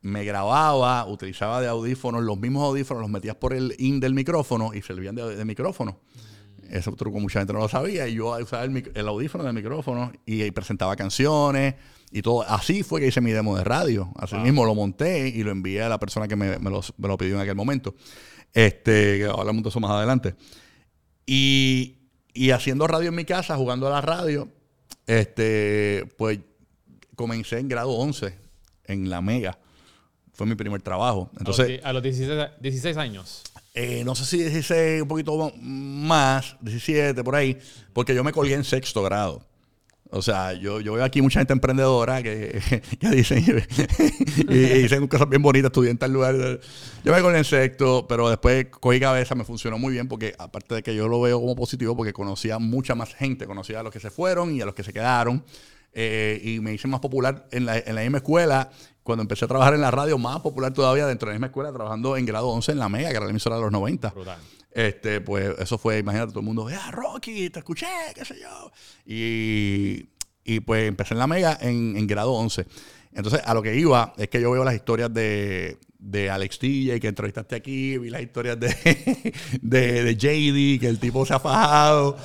Me 0.00 0.24
grababa. 0.24 1.06
Utilizaba 1.06 1.60
de 1.60 1.68
audífonos. 1.68 2.22
Los 2.22 2.38
mismos 2.38 2.62
audífonos 2.64 3.00
los 3.00 3.10
metías 3.10 3.36
por 3.36 3.52
el 3.54 3.74
in 3.78 4.00
del 4.00 4.14
micrófono 4.14 4.72
y 4.74 4.82
servían 4.82 5.14
de, 5.14 5.36
de 5.36 5.44
micrófono. 5.44 6.00
Ese 6.70 6.90
truco 6.92 7.20
mucha 7.20 7.40
gente 7.40 7.52
no 7.52 7.58
lo 7.60 7.68
sabía. 7.68 8.08
Y 8.08 8.14
yo 8.14 8.36
usaba 8.42 8.64
el, 8.64 8.90
el 8.94 9.08
audífono 9.08 9.44
del 9.44 9.52
micrófono 9.54 10.12
y, 10.26 10.42
y 10.44 10.50
presentaba 10.50 10.96
canciones 10.96 11.74
y 12.10 12.22
todo. 12.22 12.42
Así 12.42 12.82
fue 12.82 13.00
que 13.00 13.08
hice 13.08 13.20
mi 13.20 13.32
demo 13.32 13.56
de 13.56 13.64
radio. 13.64 14.10
Así 14.16 14.34
mismo 14.36 14.64
lo 14.64 14.74
monté 14.74 15.28
y 15.28 15.42
lo 15.42 15.50
envié 15.50 15.82
a 15.82 15.88
la 15.88 15.98
persona 15.98 16.26
que 16.28 16.36
me, 16.36 16.58
me 16.58 16.70
los- 16.70 16.92
me 16.96 17.08
lo 17.08 17.16
pidió 17.18 17.34
en 17.36 17.40
aquel 17.42 17.54
momento. 17.56 17.94
Este, 18.52 19.26
hablamos 19.26 19.62
de 19.62 19.68
eso 19.68 19.80
más 19.80 19.90
adelante. 19.90 20.34
Y, 21.26 21.96
y 22.32 22.50
haciendo 22.50 22.86
radio 22.86 23.08
en 23.08 23.14
mi 23.14 23.24
casa, 23.24 23.56
jugando 23.56 23.86
a 23.86 23.90
la 23.90 24.00
radio, 24.00 24.48
este, 25.06 26.06
pues 26.16 26.38
comencé 27.16 27.58
en 27.58 27.68
grado 27.68 27.90
11 27.92 28.34
en 28.86 29.08
la 29.10 29.20
Mega. 29.20 29.58
Fue 30.32 30.46
mi 30.46 30.54
primer 30.56 30.82
trabajo. 30.82 31.30
Entonces, 31.38 31.80
a 31.84 31.92
los, 31.92 32.02
di- 32.02 32.08
a 32.10 32.18
los 32.18 32.26
16, 32.26 32.50
16 32.60 32.96
años. 32.96 33.42
eh, 33.74 34.02
no 34.04 34.14
sé 34.14 34.24
si 34.24 34.38
16, 34.38 35.02
un 35.02 35.08
poquito 35.08 35.52
más, 35.60 36.56
17, 36.60 37.22
por 37.22 37.36
ahí, 37.36 37.56
porque 37.92 38.14
yo 38.14 38.24
me 38.24 38.32
colgué 38.32 38.54
en 38.54 38.64
sexto 38.64 39.02
grado. 39.02 39.44
O 40.16 40.22
sea, 40.22 40.52
yo, 40.52 40.80
yo 40.80 40.92
veo 40.92 41.04
aquí 41.04 41.20
mucha 41.22 41.40
gente 41.40 41.52
emprendedora 41.52 42.22
que, 42.22 42.60
que 43.00 43.08
dicen 43.10 43.44
y, 44.48 44.54
y 44.54 44.82
dicen 44.82 45.08
cosas 45.08 45.28
bien 45.28 45.42
bonitas, 45.42 45.70
estudié 45.70 45.90
en 45.90 45.98
tal 45.98 46.12
lugar. 46.12 46.60
Yo 47.04 47.12
me 47.12 47.20
colgué 47.20 47.38
en 47.38 47.44
sexto, 47.44 48.06
pero 48.08 48.28
después 48.28 48.66
cogí 48.70 49.00
cabeza, 49.00 49.34
me 49.34 49.44
funcionó 49.44 49.76
muy 49.76 49.92
bien 49.92 50.06
porque 50.06 50.34
aparte 50.38 50.76
de 50.76 50.82
que 50.84 50.94
yo 50.94 51.08
lo 51.08 51.20
veo 51.20 51.40
como 51.40 51.56
positivo, 51.56 51.96
porque 51.96 52.12
conocía 52.12 52.60
mucha 52.60 52.94
más 52.94 53.12
gente, 53.12 53.44
conocía 53.46 53.80
a 53.80 53.82
los 53.82 53.92
que 53.92 53.98
se 53.98 54.10
fueron 54.10 54.54
y 54.54 54.60
a 54.60 54.66
los 54.66 54.74
que 54.74 54.84
se 54.84 54.92
quedaron. 54.92 55.44
eh, 55.92 56.40
y 56.42 56.60
me 56.60 56.72
hice 56.74 56.88
más 56.88 57.00
popular 57.00 57.46
en 57.50 57.66
la, 57.66 57.78
en 57.78 57.94
la 57.94 58.02
misma 58.02 58.18
escuela. 58.18 58.70
Cuando 59.02 59.22
empecé 59.22 59.44
a 59.44 59.48
trabajar 59.48 59.74
en 59.74 59.80
la 59.80 59.90
radio, 59.90 60.16
más 60.16 60.40
popular 60.40 60.72
todavía 60.72 61.06
dentro 61.06 61.26
de 61.26 61.32
la 61.32 61.38
misma 61.38 61.48
escuela, 61.48 61.72
trabajando 61.72 62.16
en 62.16 62.24
grado 62.24 62.48
11 62.48 62.72
en 62.72 62.78
la 62.78 62.88
Mega, 62.88 63.10
que 63.10 63.16
era 63.16 63.24
la 63.24 63.30
emisora 63.30 63.56
de 63.56 63.62
los 63.62 63.70
90. 63.72 64.10
Brutal. 64.10 64.38
Este, 64.74 65.20
pues 65.20 65.56
eso 65.60 65.78
fue, 65.78 65.98
imagínate, 65.98 66.32
todo 66.32 66.40
el 66.40 66.46
mundo, 66.46 66.68
ah, 66.68 66.90
Rocky, 66.90 67.48
te 67.48 67.60
escuché, 67.60 67.86
qué 68.14 68.24
sé 68.24 68.34
yo. 68.40 68.72
Y, 69.06 70.08
y 70.44 70.60
pues 70.60 70.88
empecé 70.88 71.14
en 71.14 71.18
la 71.20 71.28
Mega 71.28 71.56
en, 71.60 71.96
en 71.96 72.06
grado 72.08 72.32
11. 72.32 72.66
Entonces, 73.12 73.40
a 73.44 73.54
lo 73.54 73.62
que 73.62 73.76
iba 73.76 74.12
es 74.16 74.28
que 74.28 74.40
yo 74.40 74.50
veo 74.50 74.64
las 74.64 74.74
historias 74.74 75.14
de, 75.14 75.78
de 76.00 76.28
Alex 76.28 76.58
TJ, 76.58 76.98
que 77.00 77.06
entrevistaste 77.06 77.54
aquí, 77.54 77.96
vi 77.98 78.10
las 78.10 78.22
historias 78.22 78.58
de, 78.58 78.74
de, 79.62 80.02
de 80.02 80.16
JD, 80.16 80.80
que 80.80 80.88
el 80.88 80.98
tipo 80.98 81.24
se 81.24 81.34
ha 81.34 81.38
fajado. 81.38 82.16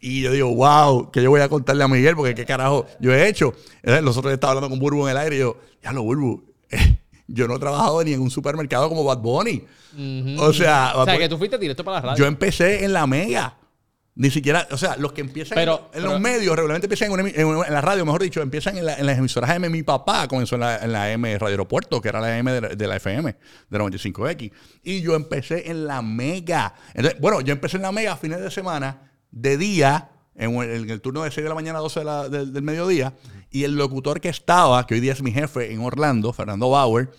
Y 0.00 0.22
yo 0.22 0.32
digo, 0.32 0.54
wow, 0.54 1.10
que 1.10 1.22
yo 1.22 1.28
voy 1.28 1.42
a 1.42 1.48
contarle 1.50 1.84
a 1.84 1.88
Miguel, 1.88 2.16
porque 2.16 2.34
qué 2.34 2.46
carajo 2.46 2.86
yo 3.00 3.12
he 3.12 3.28
hecho. 3.28 3.52
Eh, 3.82 4.00
Nosotros 4.02 4.32
estaba 4.32 4.52
hablando 4.52 4.70
con 4.70 4.78
Burbu 4.78 5.06
en 5.06 5.10
el 5.10 5.16
aire 5.18 5.36
y 5.36 5.40
yo, 5.40 5.58
ya 5.82 5.92
lo 5.92 6.04
Burbu, 6.04 6.42
yo 7.28 7.46
no 7.46 7.56
he 7.56 7.58
trabajado 7.60 8.02
ni 8.02 8.12
en 8.14 8.20
un 8.20 8.30
supermercado 8.30 8.88
como 8.88 9.04
Bad 9.04 9.18
Bunny. 9.18 9.64
O 10.38 10.52
sea, 10.52 10.92
O 10.96 11.04
sea, 11.04 11.14
Bunny- 11.14 11.18
que 11.18 11.28
tú 11.28 11.38
fuiste 11.38 11.58
directo 11.58 11.84
para 11.84 11.98
la 11.98 12.02
radio. 12.08 12.18
yo 12.18 12.26
empecé 12.26 12.84
en 12.84 12.92
la 12.92 13.06
mega. 13.06 13.54
Ni 14.20 14.30
siquiera, 14.32 14.66
o 14.72 14.76
sea, 14.76 14.96
los 14.96 15.12
que 15.12 15.20
empiezan 15.20 15.54
Pero- 15.54 15.74
en, 15.78 15.84
en 15.84 15.90
pero- 15.92 16.12
los 16.14 16.20
medios, 16.20 16.56
regularmente 16.56 16.86
empiezan 16.86 17.06
en, 17.06 17.12
una 17.20 17.28
en 17.30 17.46
una- 17.46 17.66
en 17.68 17.72
la 17.72 17.80
radio, 17.80 18.04
mejor 18.04 18.20
dicho, 18.20 18.42
empiezan 18.42 18.76
en, 18.76 18.84
la- 18.86 18.96
en 18.96 19.06
las 19.06 19.16
emisoras 19.16 19.48
AM. 19.50 19.70
Mi 19.70 19.84
papá 19.84 20.26
comenzó 20.26 20.56
en 20.56 20.62
la, 20.62 20.78
en 20.78 20.90
la 20.90 21.04
AM 21.12 21.22
Radio 21.38 21.46
Aeropuerto, 21.52 22.00
que 22.00 22.08
era 22.08 22.20
la 22.20 22.36
AM 22.36 22.46
de 22.50 22.60
la, 22.60 22.68
de 22.70 22.86
la 22.88 22.96
FM, 22.96 23.36
de 23.70 23.78
95X. 23.78 24.50
Y 24.82 25.02
yo 25.02 25.14
empecé 25.14 25.70
en 25.70 25.86
la 25.86 26.02
mega. 26.02 26.74
Entonces, 26.94 27.20
bueno, 27.20 27.40
yo 27.42 27.52
empecé 27.52 27.76
en 27.76 27.84
la 27.84 27.92
mega 27.92 28.14
a 28.14 28.16
fines 28.16 28.40
de 28.40 28.50
semana, 28.50 29.08
de 29.30 29.56
día, 29.56 30.08
en, 30.34 30.56
el 30.90 31.00
turno 31.00 31.22
de 31.22 31.30
6 31.30 31.44
de 31.44 31.48
la 31.48 31.54
mañana 31.54 31.78
a 31.78 31.82
12 31.82 32.00
de 32.00 32.04
la- 32.04 32.28
del, 32.28 32.52
del 32.52 32.62
mediodía. 32.64 33.12
Y 33.50 33.64
el 33.64 33.76
locutor 33.76 34.20
que 34.20 34.28
estaba, 34.28 34.86
que 34.86 34.94
hoy 34.94 35.00
día 35.00 35.12
es 35.12 35.22
mi 35.22 35.32
jefe 35.32 35.72
en 35.72 35.80
Orlando, 35.80 36.32
Fernando 36.32 36.70
Bauer, 36.70 37.10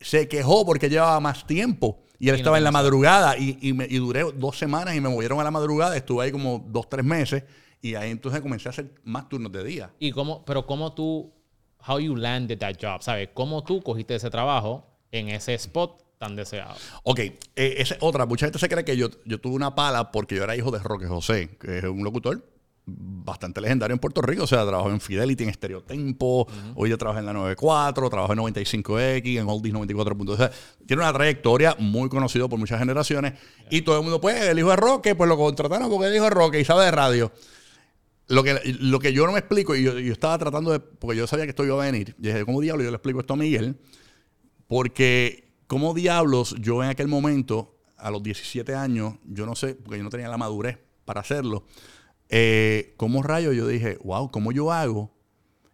se 0.00 0.28
quejó 0.28 0.64
porque 0.64 0.88
llevaba 0.88 1.18
más 1.20 1.46
tiempo. 1.46 2.00
Y 2.20 2.28
él 2.28 2.34
Y 2.34 2.38
no 2.38 2.38
estaba 2.38 2.58
en 2.58 2.64
la 2.64 2.72
madrugada 2.72 3.36
y, 3.38 3.58
y, 3.60 3.72
me- 3.72 3.86
y 3.88 3.96
duré 3.98 4.24
dos 4.34 4.58
semanas 4.58 4.94
y 4.96 5.00
me 5.00 5.08
movieron 5.08 5.38
a 5.40 5.44
la 5.44 5.50
madrugada. 5.50 5.96
Estuve 5.96 6.24
ahí 6.24 6.32
como 6.32 6.64
dos, 6.68 6.88
tres 6.88 7.04
meses. 7.04 7.44
Y 7.80 7.94
ahí 7.94 8.10
entonces 8.10 8.40
comencé 8.40 8.68
a 8.68 8.70
hacer 8.70 8.92
más 9.04 9.28
turnos 9.28 9.52
de 9.52 9.62
día. 9.62 9.90
¿Y 10.00 10.10
cómo, 10.10 10.44
pero 10.44 10.66
cómo 10.66 10.94
tú, 10.94 11.32
how 11.86 11.98
you 12.00 12.16
landed 12.16 12.58
that 12.58 12.74
job, 12.80 13.02
¿sabes? 13.02 13.28
¿Cómo 13.34 13.62
tú 13.62 13.80
cogiste 13.82 14.16
ese 14.16 14.30
trabajo 14.30 14.84
en 15.12 15.28
ese 15.28 15.54
spot 15.54 16.02
tan 16.18 16.34
deseado? 16.34 16.74
Ok, 17.04 17.20
eh, 17.20 17.34
esa 17.54 17.94
es 17.94 18.02
otra. 18.02 18.26
Mucha 18.26 18.46
gente 18.46 18.58
se 18.58 18.68
cree 18.68 18.84
que 18.84 18.96
yo, 18.96 19.08
yo 19.24 19.40
tuve 19.40 19.54
una 19.54 19.76
pala 19.76 20.10
porque 20.10 20.34
yo 20.34 20.42
era 20.42 20.56
hijo 20.56 20.72
de 20.72 20.80
Roque 20.80 21.06
José, 21.06 21.56
que 21.60 21.78
es 21.78 21.84
un 21.84 22.02
locutor 22.02 22.44
bastante 22.88 23.60
legendario 23.60 23.94
en 23.94 24.00
Puerto 24.00 24.22
Rico. 24.22 24.44
O 24.44 24.46
sea, 24.46 24.66
trabajó 24.66 24.90
en 24.90 25.00
Fidelity, 25.00 25.44
en 25.44 25.50
Estereotempo. 25.50 26.46
Hoy 26.74 26.90
yo 26.90 26.98
trabajo 26.98 27.20
en 27.20 27.26
la 27.26 27.32
94, 27.32 28.10
trabajo 28.10 28.32
en 28.32 28.38
95X, 28.38 29.38
en 29.38 29.48
Oldies 29.48 29.74
94. 29.74 30.16
O 30.26 30.36
sea, 30.36 30.50
tiene 30.86 31.02
una 31.02 31.12
trayectoria 31.12 31.76
muy 31.78 32.08
conocido 32.08 32.48
por 32.48 32.58
muchas 32.58 32.78
generaciones. 32.78 33.34
Y 33.70 33.82
todo 33.82 33.98
el 33.98 34.02
mundo, 34.02 34.20
pues, 34.20 34.40
el 34.42 34.58
hijo 34.58 34.70
de 34.70 34.76
Roque, 34.76 35.14
pues 35.14 35.28
lo 35.28 35.36
contrataron 35.36 35.90
porque 35.90 36.06
el 36.06 36.14
hijo 36.14 36.24
de 36.24 36.30
Roque 36.30 36.60
y 36.60 36.64
sabe 36.64 36.86
de 36.86 36.90
radio. 36.90 37.32
Lo 38.28 38.44
que, 38.44 38.60
lo 38.80 38.98
que 38.98 39.12
yo 39.12 39.26
no 39.26 39.32
me 39.32 39.38
explico, 39.38 39.74
y 39.74 39.82
yo, 39.82 39.98
yo 39.98 40.12
estaba 40.12 40.36
tratando 40.36 40.70
de, 40.70 40.80
porque 40.80 41.16
yo 41.16 41.26
sabía 41.26 41.46
que 41.46 41.50
esto 41.50 41.64
iba 41.64 41.82
a 41.82 41.86
venir, 41.86 42.14
y 42.18 42.22
dije, 42.22 42.44
¿cómo 42.44 42.60
diablo 42.60 42.84
yo 42.84 42.90
le 42.90 42.96
explico 42.96 43.20
esto 43.20 43.32
a 43.32 43.36
Miguel? 43.36 43.78
Porque, 44.66 45.50
¿cómo 45.66 45.94
diablos 45.94 46.54
yo 46.60 46.82
en 46.84 46.90
aquel 46.90 47.08
momento 47.08 47.78
a 47.96 48.10
los 48.10 48.22
17 48.22 48.74
años, 48.74 49.14
yo 49.24 49.46
no 49.46 49.54
sé, 49.54 49.74
porque 49.74 49.98
yo 49.98 50.04
no 50.04 50.10
tenía 50.10 50.28
la 50.28 50.36
madurez 50.36 50.78
para 51.04 51.20
hacerlo, 51.20 51.64
eh, 52.28 52.94
¿cómo 52.96 53.22
rayo 53.22 53.52
yo 53.52 53.66
dije, 53.66 53.98
wow, 54.04 54.30
¿cómo 54.30 54.52
yo 54.52 54.72
hago? 54.72 55.14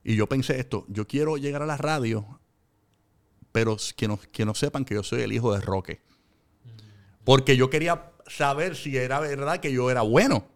Y 0.03 0.17
yo 0.17 0.29
pensé 0.29 0.61
esto, 0.61 0.85
yo 0.89 1.07
quiero 1.07 1.37
llegar 1.37 1.63
a 1.63 1.67
la 1.67 1.77
radio, 1.77 2.41
pero 3.53 3.77
que 3.97 4.09
no, 4.09 4.19
que 4.33 4.45
no 4.45 4.55
sepan 4.55 4.85
que 4.85 4.95
yo 4.95 5.03
soy 5.03 5.23
el 5.23 5.33
hijo 5.33 5.55
de 5.55 5.61
Roque. 5.61 6.01
Porque 7.25 7.57
yo 7.57 7.71
quería 7.71 8.13
saber 8.27 8.77
si 8.77 8.97
era 8.97 9.21
verdad 9.21 9.61
que 9.61 9.73
yo 9.73 9.91
era 9.91 10.03
bueno. 10.03 10.47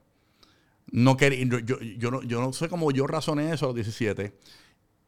No 0.90 1.16
quería, 1.16 1.44
yo, 1.44 1.78
yo, 1.80 2.10
no, 2.10 2.22
yo 2.22 2.40
no 2.40 2.52
sé 2.52 2.68
cómo 2.68 2.90
yo 2.90 3.06
razoné 3.06 3.52
eso 3.52 3.66
a 3.66 3.68
los 3.68 3.74
17. 3.76 4.34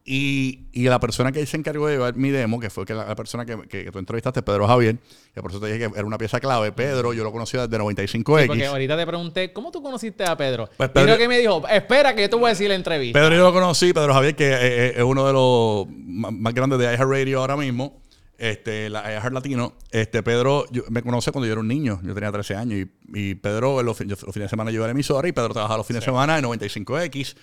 Y, 0.05 0.61
y, 0.73 0.85
la 0.85 0.99
persona 0.99 1.31
que 1.31 1.45
se 1.45 1.59
encargó 1.59 1.87
de 1.87 1.93
llevar 1.95 2.17
mi 2.17 2.31
demo, 2.31 2.59
que 2.59 2.71
fue 2.71 2.87
que 2.87 2.95
la, 2.95 3.15
persona 3.15 3.45
que, 3.45 3.69
que, 3.69 3.93
tú 3.93 3.99
entrevistaste, 3.99 4.43
Pedro 4.43 4.67
Javier, 4.67 4.97
que 5.35 5.43
por 5.43 5.51
eso 5.51 5.61
te 5.61 5.67
dije 5.67 5.79
que 5.79 5.85
era 5.95 6.07
una 6.07 6.17
pieza 6.17 6.41
clave. 6.41 6.73
Pedro, 6.73 7.13
yo 7.13 7.23
lo 7.23 7.31
conocí 7.31 7.57
desde 7.57 7.79
95X. 7.79 8.41
Sí, 8.41 8.47
porque 8.49 8.67
ahorita 8.67 8.97
te 8.97 9.07
pregunté, 9.07 9.53
¿cómo 9.53 9.71
tú 9.71 9.83
conociste 9.83 10.25
a 10.25 10.37
Pedro? 10.37 10.71
Pues 10.77 10.89
Pedro 10.89 11.19
que 11.19 11.29
me 11.29 11.39
dijo, 11.39 11.63
espera 11.69 12.15
que 12.15 12.23
yo 12.23 12.31
te 12.31 12.37
voy 12.37 12.47
a 12.47 12.49
decir 12.49 12.69
la 12.69 12.77
entrevista. 12.77 13.21
Pedro 13.21 13.37
yo 13.37 13.45
lo 13.45 13.53
conocí, 13.53 13.93
Pedro 13.93 14.15
Javier, 14.15 14.35
que 14.35 14.53
es, 14.53 14.97
es 14.97 15.03
uno 15.03 15.27
de 15.27 15.33
los 15.33 15.87
más 15.97 16.55
grandes 16.55 16.79
de 16.79 16.87
iHeartRadio 16.87 17.39
ahora 17.39 17.57
mismo 17.57 18.01
este, 18.41 18.89
la 18.89 19.03
iHeart 19.03 19.35
Latino, 19.35 19.75
este, 19.91 20.23
Pedro 20.23 20.65
me 20.89 21.03
conoce 21.03 21.31
cuando 21.31 21.47
yo 21.47 21.53
era 21.53 21.61
un 21.61 21.69
niño, 21.69 22.01
yo 22.03 22.15
tenía 22.15 22.33
13 22.33 22.57
años, 22.57 22.89
y, 23.13 23.35
Pedro 23.35 23.83
los, 23.83 23.99
fines 23.99 24.19
de 24.19 24.49
semana 24.49 24.71
yo 24.71 24.77
iba 24.77 24.87
a 24.87 24.89
la 24.89 24.93
emisora 24.93 25.29
y 25.29 25.33
Pedro 25.33 25.51
trabajaba 25.51 25.77
los 25.77 25.87
fines 25.87 26.01
de 26.01 26.07
semana 26.07 26.39
en 26.39 26.47
95X. 26.47 27.37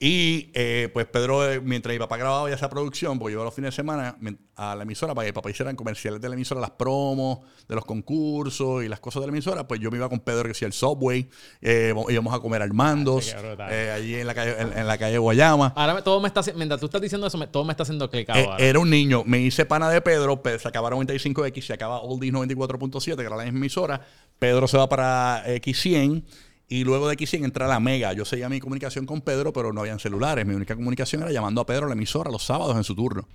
Y 0.00 0.50
eh, 0.54 0.90
pues 0.92 1.06
Pedro, 1.06 1.48
eh, 1.48 1.60
mientras 1.60 1.92
mi 1.92 1.98
papá 2.00 2.16
grababa 2.16 2.48
ya 2.48 2.56
esa 2.56 2.68
producción, 2.68 3.18
porque 3.18 3.32
yo 3.32 3.38
iba 3.38 3.44
los 3.44 3.54
fines 3.54 3.68
de 3.68 3.76
semana 3.76 4.18
a 4.56 4.74
la 4.74 4.82
emisora 4.82 5.14
para 5.14 5.24
que 5.24 5.30
mi 5.30 5.34
papá 5.34 5.50
hiciera 5.50 5.72
comerciales 5.74 6.20
de 6.20 6.28
la 6.28 6.34
emisora, 6.34 6.60
las 6.60 6.72
promos 6.72 7.38
de 7.68 7.76
los 7.76 7.84
concursos 7.84 8.84
y 8.84 8.88
las 8.88 8.98
cosas 8.98 9.22
de 9.22 9.28
la 9.28 9.32
emisora, 9.32 9.68
pues 9.68 9.80
yo 9.80 9.92
me 9.92 9.98
iba 9.98 10.08
con 10.08 10.18
Pedro 10.18 10.44
que 10.44 10.50
hacía 10.50 10.66
el 10.66 10.72
Subway, 10.72 11.30
eh, 11.62 11.94
íbamos 12.08 12.34
a 12.34 12.40
comer 12.40 12.60
Armandos, 12.60 13.34
ah, 13.34 13.94
allí 13.94 14.16
en 14.16 14.26
la 14.26 14.34
calle, 14.34 14.56
en, 14.60 14.86
la 14.86 14.98
calle 14.98 15.16
Guayama. 15.16 15.72
Ahora 15.76 16.02
todo 16.02 16.20
me 16.20 16.26
está 16.26 16.42
mientras 16.56 16.80
tú 16.80 16.86
estás 16.86 17.00
diciendo 17.00 17.28
eso, 17.28 17.38
todo 17.48 17.64
me 17.64 17.72
está 17.72 17.84
haciendo 17.84 18.10
clicado. 18.10 18.58
era 18.58 18.78
un 18.80 18.90
niño, 18.90 19.22
me 19.24 19.38
hice 19.38 19.64
pana 19.64 19.88
de 19.88 20.00
Pedro, 20.00 20.42
se 20.58 20.68
acaba 20.68 20.90
95X, 20.90 21.62
se 21.62 21.72
acaba 21.72 22.00
Oldies 22.00 22.32
94.7, 22.32 23.16
que 23.16 23.22
era 23.22 23.36
la 23.36 23.46
emisora, 23.46 24.00
Pedro 24.40 24.66
se 24.66 24.76
va 24.76 24.88
para 24.88 25.44
X100 25.46 26.24
y 26.68 26.84
luego 26.84 27.08
de 27.08 27.16
X100 27.16 27.44
entra 27.44 27.66
la 27.66 27.78
Mega. 27.80 28.12
Yo 28.12 28.24
seguía 28.24 28.48
mi 28.48 28.60
comunicación 28.60 29.06
con 29.06 29.20
Pedro, 29.20 29.52
pero 29.52 29.72
no 29.72 29.80
habían 29.80 29.98
celulares. 29.98 30.46
Mi 30.46 30.54
única 30.54 30.74
comunicación 30.74 31.22
era 31.22 31.30
llamando 31.30 31.60
a 31.60 31.66
Pedro 31.66 31.86
a 31.86 31.88
la 31.88 31.94
emisora 31.94 32.30
los 32.30 32.44
sábados 32.44 32.76
en 32.76 32.84
su 32.84 32.94
turno. 32.94 33.28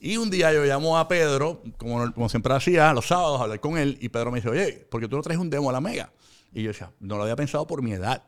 Y 0.00 0.16
un 0.16 0.30
día 0.30 0.52
yo 0.52 0.64
llamo 0.64 0.98
a 0.98 1.06
Pedro, 1.08 1.62
como, 1.76 2.12
como 2.14 2.28
siempre 2.30 2.54
hacía, 2.54 2.92
los 2.94 3.06
sábados, 3.06 3.38
a 3.40 3.44
hablar 3.44 3.60
con 3.60 3.76
él. 3.76 3.98
Y 4.00 4.08
Pedro 4.08 4.30
me 4.30 4.38
dice, 4.38 4.48
oye, 4.48 4.86
¿por 4.90 5.00
qué 5.00 5.08
tú 5.08 5.16
no 5.16 5.22
traes 5.22 5.38
un 5.38 5.50
demo 5.50 5.68
a 5.68 5.74
la 5.74 5.80
Mega? 5.80 6.10
Y 6.54 6.62
yo 6.62 6.68
decía, 6.68 6.90
no 7.00 7.16
lo 7.16 7.22
había 7.22 7.36
pensado 7.36 7.66
por 7.66 7.82
mi 7.82 7.92
edad. 7.92 8.24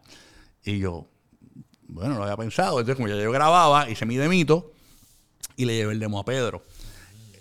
Y 0.65 0.79
yo, 0.79 1.09
bueno, 1.89 2.11
no 2.11 2.19
lo 2.19 2.25
había 2.25 2.37
pensado. 2.37 2.79
Entonces, 2.79 2.97
como 2.97 3.09
ya 3.09 3.21
yo 3.21 3.33
grababa, 3.33 3.89
hice 3.89 4.05
mi 4.05 4.17
demito 4.17 4.73
y 5.57 5.65
le 5.65 5.75
llevé 5.75 5.95
el 5.95 5.99
demo 5.99 6.19
a 6.19 6.25
Pedro. 6.27 6.63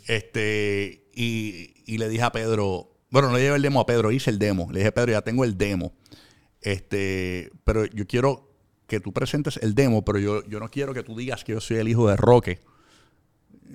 Este, 0.07 1.09
y, 1.13 1.73
y 1.85 1.97
le 1.97 2.07
dije 2.07 2.23
a 2.23 2.31
Pedro, 2.31 2.89
bueno, 3.09 3.27
no 3.27 3.35
le 3.35 3.41
llevé 3.41 3.57
el 3.57 3.61
demo 3.61 3.81
a 3.81 3.85
Pedro, 3.85 4.13
hice 4.13 4.29
el 4.29 4.39
demo. 4.39 4.69
Le 4.71 4.79
dije, 4.79 4.93
Pedro, 4.93 5.11
ya 5.11 5.21
tengo 5.21 5.43
el 5.43 5.57
demo. 5.57 5.93
Este, 6.61 7.51
pero 7.63 7.85
yo 7.85 8.05
quiero 8.05 8.51
que 8.87 8.99
tú 8.99 9.13
presentes 9.13 9.57
el 9.57 9.73
demo, 9.73 10.03
pero 10.03 10.19
yo, 10.19 10.43
yo 10.45 10.59
no 10.59 10.69
quiero 10.69 10.93
que 10.93 11.03
tú 11.03 11.15
digas 11.17 11.43
que 11.43 11.53
yo 11.53 11.61
soy 11.61 11.77
el 11.77 11.87
hijo 11.87 12.07
de 12.09 12.17
Roque. 12.17 12.59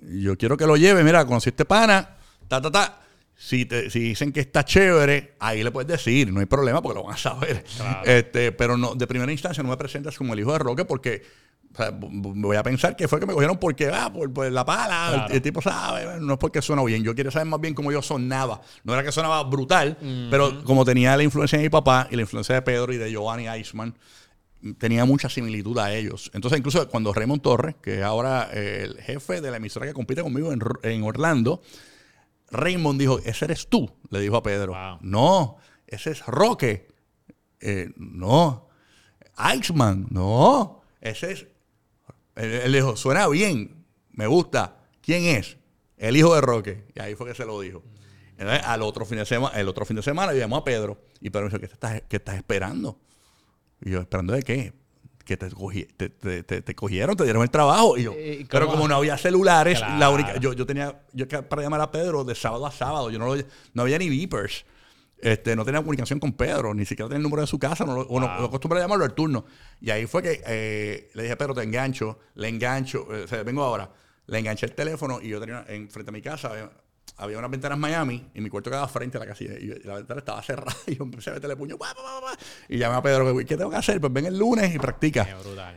Yo 0.02 0.36
quiero 0.36 0.56
que 0.56 0.66
lo 0.66 0.76
lleve, 0.76 1.02
mira, 1.02 1.24
conociste 1.26 1.64
pana, 1.64 2.16
ta, 2.48 2.60
ta, 2.60 2.70
ta. 2.70 3.00
Si, 3.34 3.66
te, 3.66 3.90
si 3.90 4.00
dicen 4.00 4.32
que 4.32 4.40
está 4.40 4.64
chévere, 4.64 5.34
ahí 5.38 5.62
le 5.62 5.70
puedes 5.70 5.88
decir, 5.88 6.32
no 6.32 6.40
hay 6.40 6.46
problema 6.46 6.80
porque 6.80 6.98
lo 6.98 7.04
van 7.04 7.14
a 7.14 7.18
saber. 7.18 7.64
Este, 8.04 8.52
pero 8.52 8.76
no, 8.76 8.94
de 8.94 9.06
primera 9.06 9.30
instancia 9.30 9.62
no 9.62 9.68
me 9.68 9.76
presentas 9.76 10.16
como 10.16 10.32
el 10.32 10.40
hijo 10.40 10.52
de 10.52 10.58
Roque 10.58 10.84
porque 10.84 11.22
voy 12.00 12.56
a 12.56 12.62
pensar 12.62 12.96
que 12.96 13.08
fue 13.08 13.20
que 13.20 13.26
me 13.26 13.32
cogieron 13.32 13.58
porque, 13.58 13.88
ah, 13.92 14.12
por, 14.12 14.50
la 14.50 14.64
pala, 14.64 15.28
el, 15.30 15.42
tipo 15.42 15.60
sabe, 15.60 16.20
no 16.20 16.34
es 16.34 16.38
porque 16.38 16.62
suena 16.62 16.82
bien. 16.84 17.02
Yo 17.02 17.14
quiero 17.14 17.30
saber 17.30 17.46
más 17.46 17.60
bien 17.60 17.74
cómo 17.74 17.92
yo 17.92 18.02
sonaba. 18.02 18.60
No 18.84 18.94
era 18.94 19.02
que 19.02 19.12
sonaba 19.12 19.42
brutal, 19.44 19.96
pero 20.30 20.64
como 20.64 20.84
tenía 20.84 21.16
la 21.16 21.22
influencia 21.22 21.58
de 21.58 21.64
mi 21.64 21.70
papá 21.70 22.08
y 22.10 22.16
la 22.16 22.22
influencia 22.22 22.54
de 22.54 22.62
Pedro 22.62 22.92
y 22.92 22.96
de 22.96 23.10
Giovanni 23.10 23.48
Eisman, 23.48 23.94
tenía 24.78 25.04
mucha 25.04 25.28
similitud 25.28 25.78
a 25.78 25.92
ellos. 25.94 26.30
Entonces, 26.34 26.58
incluso 26.58 26.88
cuando 26.88 27.12
Raymond 27.12 27.42
Torres, 27.42 27.76
que 27.80 27.98
es 27.98 28.02
ahora 28.02 28.50
el 28.52 29.00
jefe 29.00 29.40
de 29.40 29.50
la 29.50 29.58
emisora 29.58 29.86
que 29.86 29.92
compite 29.92 30.22
conmigo 30.22 30.52
en, 30.52 31.02
Orlando, 31.02 31.62
Raymond 32.50 32.98
dijo, 32.98 33.18
ese 33.24 33.44
eres 33.44 33.68
tú, 33.68 33.90
le 34.10 34.20
dijo 34.20 34.36
a 34.36 34.42
Pedro. 34.42 34.74
No, 35.02 35.56
ese 35.86 36.10
es 36.10 36.24
Roque. 36.26 36.88
Eh, 37.60 37.90
no. 37.96 38.68
Eichmann, 39.38 40.06
no. 40.10 40.82
Ese 41.00 41.32
es 41.32 41.46
él, 42.36 42.72
dijo, 42.72 42.96
suena 42.96 43.26
bien, 43.28 43.84
me 44.12 44.26
gusta. 44.26 44.76
¿Quién 45.00 45.24
es? 45.24 45.56
El 45.96 46.16
hijo 46.16 46.34
de 46.34 46.40
Roque. 46.40 46.84
Y 46.94 47.00
ahí 47.00 47.14
fue 47.14 47.26
que 47.26 47.34
se 47.34 47.44
lo 47.44 47.60
dijo. 47.60 47.82
Entonces, 48.38 48.64
al 48.66 48.82
otro 48.82 49.06
fin 49.06 49.18
de 49.18 49.26
semana, 49.26 49.58
el 49.58 49.68
otro 49.68 49.86
fin 49.86 49.96
de 49.96 50.02
semana 50.02 50.34
llamó 50.34 50.56
a 50.56 50.64
Pedro 50.64 51.00
y 51.20 51.30
Pedro 51.30 51.46
me 51.46 51.50
dijo, 51.50 51.60
¿qué 51.60 51.66
estás, 51.66 52.02
qué 52.08 52.16
estás 52.16 52.36
esperando? 52.36 52.98
Y 53.80 53.90
yo, 53.90 54.00
¿esperando 54.00 54.34
de 54.34 54.42
qué? 54.42 54.74
Que 55.24 55.36
te, 55.36 55.48
te, 55.48 56.74
cogieron, 56.74 57.16
te 57.16 57.24
dieron 57.24 57.42
el 57.42 57.50
trabajo. 57.50 57.96
Y 57.96 58.04
yo, 58.04 58.14
pero 58.48 58.68
como 58.68 58.86
no 58.86 58.94
había 58.94 59.16
celulares, 59.18 59.80
la 59.98 60.10
única, 60.10 60.36
yo, 60.36 60.52
yo 60.52 60.66
tenía, 60.66 61.02
yo 61.12 61.26
para 61.48 61.62
llamar 61.62 61.80
a 61.80 61.90
Pedro 61.90 62.22
de 62.22 62.34
sábado 62.34 62.64
a 62.66 62.70
sábado, 62.70 63.10
yo 63.10 63.18
no, 63.18 63.34
no 63.72 63.82
había 63.82 63.98
ni 63.98 64.08
beepers. 64.08 64.64
Este, 65.18 65.56
no 65.56 65.64
tenía 65.64 65.80
comunicación 65.80 66.20
con 66.20 66.34
Pedro, 66.34 66.74
ni 66.74 66.84
siquiera 66.84 67.08
tenía 67.08 67.18
el 67.18 67.22
número 67.22 67.40
de 67.40 67.46
su 67.46 67.58
casa, 67.58 67.84
no, 67.86 67.94
lo, 67.94 68.02
o 68.02 68.20
no, 68.20 68.26
a 68.26 68.78
llamarlo 68.78 69.04
al 69.04 69.14
turno. 69.14 69.46
Y 69.80 69.90
ahí 69.90 70.06
fue 70.06 70.22
que 70.22 70.42
eh, 70.46 71.10
le 71.14 71.22
dije 71.22 71.36
Pedro, 71.36 71.54
te 71.54 71.62
engancho, 71.62 72.18
le 72.34 72.48
engancho, 72.48 73.06
eh, 73.14 73.24
o 73.24 73.26
sea, 73.26 73.42
vengo 73.42 73.62
ahora, 73.62 73.90
le 74.26 74.38
enganché 74.38 74.66
el 74.66 74.74
teléfono 74.74 75.20
y 75.22 75.28
yo 75.28 75.40
tenía, 75.40 75.64
en, 75.68 75.88
frente 75.88 76.10
a 76.10 76.12
mi 76.12 76.20
casa, 76.20 76.70
había, 77.16 77.38
unas 77.38 77.50
ventanas 77.50 77.78
Miami 77.78 78.30
y 78.34 78.40
mi 78.42 78.50
cuarto 78.50 78.70
quedaba 78.70 78.88
frente 78.88 79.16
a 79.16 79.20
la 79.20 79.26
casilla 79.26 79.54
y, 79.58 79.68
la 79.84 79.94
ventana 79.94 80.18
estaba 80.18 80.42
cerrada 80.42 80.76
y 80.86 80.96
yo 80.96 81.04
empecé 81.04 81.30
a 81.30 81.34
meterle 81.34 81.56
puño, 81.56 81.78
y 82.68 82.76
llamé 82.76 82.96
a 82.96 83.02
Pedro, 83.02 83.36
¿qué 83.38 83.56
tengo 83.56 83.70
que 83.70 83.76
hacer? 83.76 84.00
Pues 84.00 84.12
ven 84.12 84.26
el 84.26 84.38
lunes 84.38 84.74
y 84.74 84.78
practica. 84.78 85.26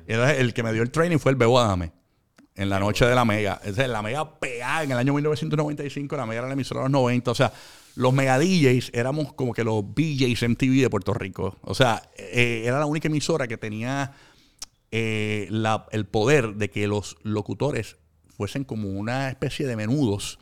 Y 0.05 0.11
entonces 0.11 0.39
el 0.39 0.53
que 0.53 0.63
me 0.63 0.73
dio 0.73 0.83
el 0.83 0.91
training 0.91 1.17
fue 1.17 1.31
el 1.31 1.37
Bebo 1.37 1.59
Adame 1.59 1.93
en 2.59 2.69
la 2.69 2.77
noche 2.77 3.05
de 3.05 3.15
la 3.15 3.23
Mega. 3.23 3.61
Es 3.63 3.77
la 3.77 4.01
Mega 4.01 4.37
pegada 4.37 4.83
en 4.83 4.91
el 4.91 4.97
año 4.97 5.13
1995, 5.13 6.17
la 6.17 6.25
Mega 6.25 6.39
era 6.39 6.47
la 6.47 6.53
emisora 6.53 6.81
de 6.81 6.85
los 6.85 6.91
90, 6.91 7.31
o 7.31 7.35
sea, 7.35 7.53
los 7.95 8.13
mega 8.13 8.39
DJs 8.39 8.91
éramos 8.93 9.33
como 9.33 9.53
que 9.53 9.63
los 9.63 9.83
DJs 9.95 10.49
MTV 10.49 10.81
de 10.81 10.89
Puerto 10.89 11.13
Rico. 11.13 11.57
O 11.61 11.75
sea, 11.75 12.09
eh, 12.17 12.63
era 12.65 12.79
la 12.79 12.85
única 12.85 13.07
emisora 13.07 13.47
que 13.47 13.57
tenía 13.57 14.13
eh, 14.91 15.49
el 15.91 16.05
poder 16.05 16.55
de 16.55 16.69
que 16.69 16.87
los 16.87 17.17
locutores 17.23 17.97
fuesen 18.35 18.63
como 18.63 18.89
una 18.89 19.29
especie 19.29 19.67
de 19.67 19.75
menudos. 19.75 20.39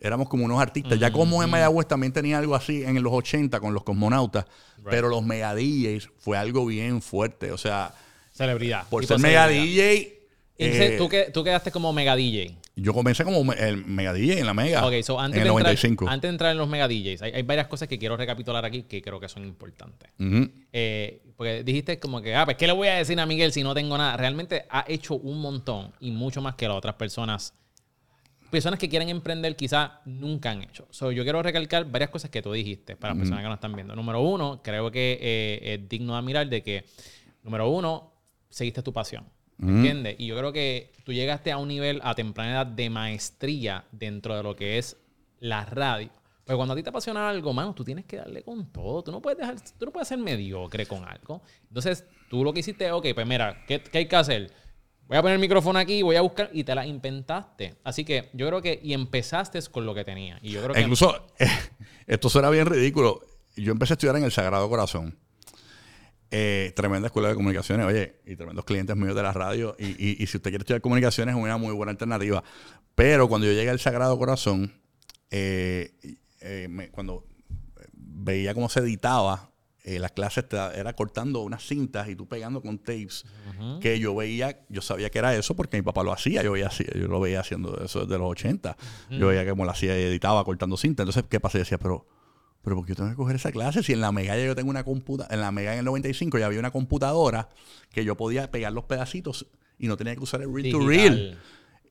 Éramos 0.00 0.28
como 0.28 0.44
unos 0.44 0.62
artistas. 0.62 0.98
Ya 0.98 1.12
como 1.12 1.42
en 1.42 1.50
Mayagüez 1.50 1.86
también 1.86 2.12
tenía 2.12 2.38
algo 2.38 2.54
así 2.54 2.84
en 2.84 3.02
los 3.02 3.12
80 3.12 3.60
con 3.60 3.74
los 3.74 3.82
cosmonautas. 3.82 4.46
Pero 4.88 5.08
los 5.08 5.22
mega 5.22 5.54
DJs 5.54 6.08
fue 6.18 6.38
algo 6.38 6.64
bien 6.64 7.02
fuerte. 7.02 7.52
O 7.52 7.58
sea... 7.58 7.92
Celebridad. 8.32 8.88
Por 8.88 9.04
ser 9.04 9.18
mega 9.18 9.46
DJ... 9.46 10.20
Eh, 10.62 10.96
¿tú, 10.98 11.08
¿Tú 11.32 11.42
quedaste 11.42 11.70
como 11.70 11.92
mega 11.92 12.14
DJ? 12.14 12.59
Yo 12.76 12.94
comencé 12.94 13.24
como 13.24 13.52
el 13.52 13.84
Mega 13.84 14.12
DJ 14.12 14.40
en 14.40 14.46
la 14.46 14.54
Mega. 14.54 14.86
Ok, 14.86 15.02
so 15.02 15.20
antes, 15.20 15.36
en 15.36 15.42
el 15.42 15.48
de, 15.48 15.52
95. 15.52 16.04
Entrar, 16.04 16.14
antes 16.14 16.28
de 16.28 16.32
entrar 16.32 16.52
en 16.52 16.58
los 16.58 16.68
Mega 16.68 16.88
DJs, 16.88 17.22
hay, 17.22 17.42
varias 17.42 17.66
cosas 17.66 17.88
que 17.88 17.98
quiero 17.98 18.16
recapitular 18.16 18.64
aquí 18.64 18.84
que 18.84 19.02
creo 19.02 19.20
que 19.20 19.28
son 19.28 19.44
importantes. 19.44 20.10
Eh, 20.72 21.22
porque 21.36 21.64
dijiste 21.64 21.98
como 21.98 22.22
que, 22.22 22.34
ah, 22.34 22.44
pues, 22.44 22.56
¿qué 22.56 22.66
le 22.66 22.72
voy 22.72 22.88
a 22.88 22.94
decir 22.94 23.18
a 23.18 23.26
Miguel 23.26 23.52
si 23.52 23.62
no 23.62 23.74
tengo 23.74 23.98
nada? 23.98 24.16
Realmente 24.16 24.66
ha 24.70 24.84
hecho 24.88 25.16
un 25.16 25.40
montón 25.40 25.92
y 26.00 26.10
mucho 26.10 26.40
más 26.40 26.54
que 26.54 26.68
las 26.68 26.76
otras 26.76 26.94
personas. 26.94 27.54
Personas 28.50 28.80
que 28.80 28.88
quieren 28.88 29.08
emprender 29.08 29.54
quizás 29.54 29.90
nunca 30.06 30.50
han 30.50 30.62
hecho. 30.62 30.88
So, 30.90 31.12
yo 31.12 31.22
quiero 31.22 31.42
recalcar 31.42 31.84
varias 31.84 32.10
cosas 32.10 32.30
que 32.30 32.42
tú 32.42 32.52
dijiste 32.52 32.96
para 32.96 33.14
las 33.14 33.20
personas 33.20 33.42
que 33.42 33.48
nos 33.48 33.56
están 33.56 33.74
viendo. 33.74 33.94
Número 33.94 34.20
uno, 34.20 34.60
creo 34.62 34.90
que 34.90 35.18
eh, 35.20 35.74
es 35.74 35.88
digno 35.88 36.14
de 36.14 36.18
admirar 36.18 36.48
de 36.48 36.62
que, 36.62 36.84
número 37.44 37.68
uno, 37.68 38.12
seguiste 38.48 38.82
tu 38.82 38.92
pasión. 38.92 39.24
¿Entiendes? 39.62 40.16
Y 40.18 40.26
yo 40.26 40.38
creo 40.38 40.52
que 40.52 40.90
tú 41.04 41.12
llegaste 41.12 41.52
a 41.52 41.58
un 41.58 41.68
nivel 41.68 42.00
a 42.02 42.14
temprana 42.14 42.52
edad 42.52 42.66
de 42.66 42.88
maestría 42.88 43.84
dentro 43.92 44.36
de 44.36 44.42
lo 44.42 44.56
que 44.56 44.78
es 44.78 44.96
la 45.38 45.64
radio. 45.64 46.10
Pero 46.44 46.56
cuando 46.56 46.72
a 46.72 46.76
ti 46.76 46.82
te 46.82 46.88
apasiona 46.88 47.28
algo, 47.28 47.52
mano, 47.52 47.74
tú 47.74 47.84
tienes 47.84 48.06
que 48.06 48.16
darle 48.16 48.42
con 48.42 48.72
todo. 48.72 49.04
Tú 49.04 49.12
no 49.12 49.20
puedes 49.20 49.38
dejar, 49.38 49.56
tú 49.78 49.86
no 49.86 49.92
puedes 49.92 50.08
ser 50.08 50.18
mediocre 50.18 50.84
con 50.86 51.04
algo. 51.04 51.42
Entonces, 51.68 52.04
tú 52.28 52.42
lo 52.42 52.52
que 52.52 52.60
hiciste, 52.60 52.90
ok, 52.90 53.06
pues 53.14 53.26
mira, 53.26 53.64
¿qué, 53.68 53.82
hay 53.92 54.06
que 54.06 54.16
hacer? 54.16 54.50
Voy 55.06 55.18
a 55.18 55.22
poner 55.22 55.34
el 55.34 55.40
micrófono 55.40 55.78
aquí, 55.78 56.02
voy 56.02 56.16
a 56.16 56.22
buscar 56.22 56.50
y 56.52 56.64
te 56.64 56.74
la 56.74 56.86
inventaste. 56.86 57.76
Así 57.84 58.04
que 58.04 58.30
yo 58.32 58.48
creo 58.48 58.62
que 58.62 58.80
y 58.82 58.94
empezaste 58.94 59.60
con 59.70 59.86
lo 59.86 59.94
que 59.94 60.04
tenía. 60.04 60.38
Y 60.42 60.50
yo 60.50 60.60
creo 60.62 60.74
que 60.74 60.80
incluso 60.80 61.26
esto 62.06 62.28
suena 62.28 62.50
bien 62.50 62.66
ridículo. 62.66 63.20
Yo 63.56 63.72
empecé 63.72 63.92
a 63.92 63.94
estudiar 63.94 64.16
en 64.16 64.24
el 64.24 64.32
Sagrado 64.32 64.68
Corazón. 64.68 65.18
Eh, 66.32 66.72
tremenda 66.76 67.06
escuela 67.06 67.28
de 67.28 67.34
comunicaciones, 67.34 67.86
oye, 67.86 68.20
y 68.24 68.36
tremendos 68.36 68.64
clientes 68.64 68.94
míos 68.96 69.16
de 69.16 69.22
la 69.22 69.32
radio. 69.32 69.74
Y, 69.78 70.24
si 70.26 70.36
usted 70.36 70.50
quiere 70.50 70.62
estudiar 70.62 70.80
comunicaciones, 70.80 71.34
es 71.34 71.42
una 71.42 71.56
muy 71.56 71.74
buena 71.74 71.90
alternativa. 71.90 72.42
Pero 72.94 73.28
cuando 73.28 73.46
yo 73.48 73.52
llegué 73.52 73.70
al 73.70 73.80
Sagrado 73.80 74.16
Corazón, 74.18 74.72
eh, 75.30 75.92
eh, 76.40 76.88
cuando 76.92 77.26
veía 77.92 78.54
cómo 78.54 78.68
se 78.68 78.80
editaba. 78.80 79.48
eh, 79.82 79.98
las 79.98 80.12
clases 80.12 80.46
te- 80.46 80.56
era 80.56 80.92
cortando 80.92 81.40
unas 81.40 81.66
cintas 81.66 82.06
y 82.10 82.14
tú 82.14 82.28
pegando 82.28 82.60
con 82.60 82.78
tapes 82.78 83.24
que 83.80 83.98
yo 83.98 84.14
veía, 84.14 84.60
yo 84.68 84.82
sabía 84.82 85.08
que 85.10 85.18
era 85.18 85.34
eso 85.34 85.56
porque 85.56 85.78
mi 85.78 85.82
papá 85.82 86.02
lo 86.04 86.12
hacía, 86.12 86.42
yo, 86.42 86.52
veía, 86.52 86.68
yo 86.94 87.08
lo 87.08 87.18
veía 87.18 87.40
haciendo 87.40 87.82
eso 87.82 88.00
desde 88.04 88.18
los 88.18 88.28
80. 88.30 88.76
Yo 89.10 89.28
veía 89.28 89.48
cómo 89.48 89.64
lo 89.64 89.70
hacía 89.70 89.98
y 89.98 90.02
editaba 90.04 90.44
cortando 90.44 90.76
cintas. 90.76 91.04
Entonces, 91.04 91.24
¿qué 91.30 91.40
pasa? 91.40 91.56
Yo 91.58 91.60
decía, 91.64 91.78
pero, 91.78 92.06
pero 92.62 92.76
¿por 92.76 92.84
qué 92.84 92.90
yo 92.90 92.96
tengo 92.96 93.10
que 93.10 93.16
coger 93.16 93.36
esa 93.36 93.52
clase? 93.52 93.82
Si 93.82 93.92
en 93.92 94.00
la 94.00 94.12
Mega 94.12 94.36
ya 94.36 94.44
yo 94.44 94.54
tengo 94.54 94.70
una 94.70 94.84
computadora, 94.84 95.34
en 95.34 95.40
la 95.40 95.50
Mega 95.52 95.72
en 95.72 95.78
el 95.80 95.84
95 95.84 96.38
ya 96.38 96.46
había 96.46 96.58
una 96.58 96.70
computadora 96.70 97.48
que 97.92 98.04
yo 98.04 98.16
podía 98.16 98.50
pegar 98.50 98.72
los 98.72 98.84
pedacitos 98.84 99.46
y 99.78 99.86
no 99.88 99.96
tenía 99.96 100.14
que 100.14 100.20
usar 100.20 100.42
el 100.42 100.52
reel 100.52 100.70
to 100.72 100.86
reel. 100.86 101.38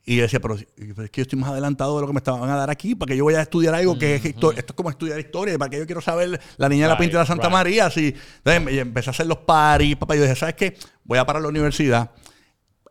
Y 0.05 0.15
yo 0.15 0.21
decía, 0.23 0.39
pero, 0.39 0.57
pero 0.77 1.03
es 1.03 1.11
que 1.11 1.21
yo 1.21 1.23
estoy 1.23 1.37
más 1.37 1.49
adelantado 1.51 1.95
de 1.95 2.01
lo 2.01 2.07
que 2.07 2.13
me 2.13 2.19
estaban 2.19 2.49
a 2.49 2.55
dar 2.55 2.69
aquí, 2.69 2.95
para 2.95 3.09
que 3.11 3.17
yo 3.17 3.25
vaya 3.25 3.39
a 3.39 3.41
estudiar 3.43 3.75
algo 3.75 3.97
que 3.99 4.15
es 4.15 4.25
historia. 4.25 4.59
Esto 4.59 4.73
es 4.73 4.75
como 4.75 4.89
estudiar 4.89 5.19
historia, 5.19 5.57
para 5.59 5.69
que 5.69 5.77
yo 5.77 5.85
quiero 5.85 6.01
saber 6.01 6.39
la 6.57 6.69
niña 6.69 6.85
de 6.85 6.93
la 6.93 6.97
pinta 6.97 7.17
de 7.17 7.23
la 7.23 7.25
Santa 7.27 7.43
right. 7.47 7.51
María. 7.53 7.85
Así. 7.87 8.15
Entonces 8.43 8.73
y 8.73 8.79
empecé 8.79 9.09
a 9.09 9.11
hacer 9.11 9.27
los 9.27 9.39
paris, 9.39 9.97
papá. 9.97 10.15
Yo 10.15 10.23
dije, 10.23 10.35
¿sabes 10.35 10.55
qué? 10.55 10.75
Voy 11.03 11.19
a 11.19 11.25
parar 11.25 11.41
la 11.43 11.49
universidad. 11.49 12.11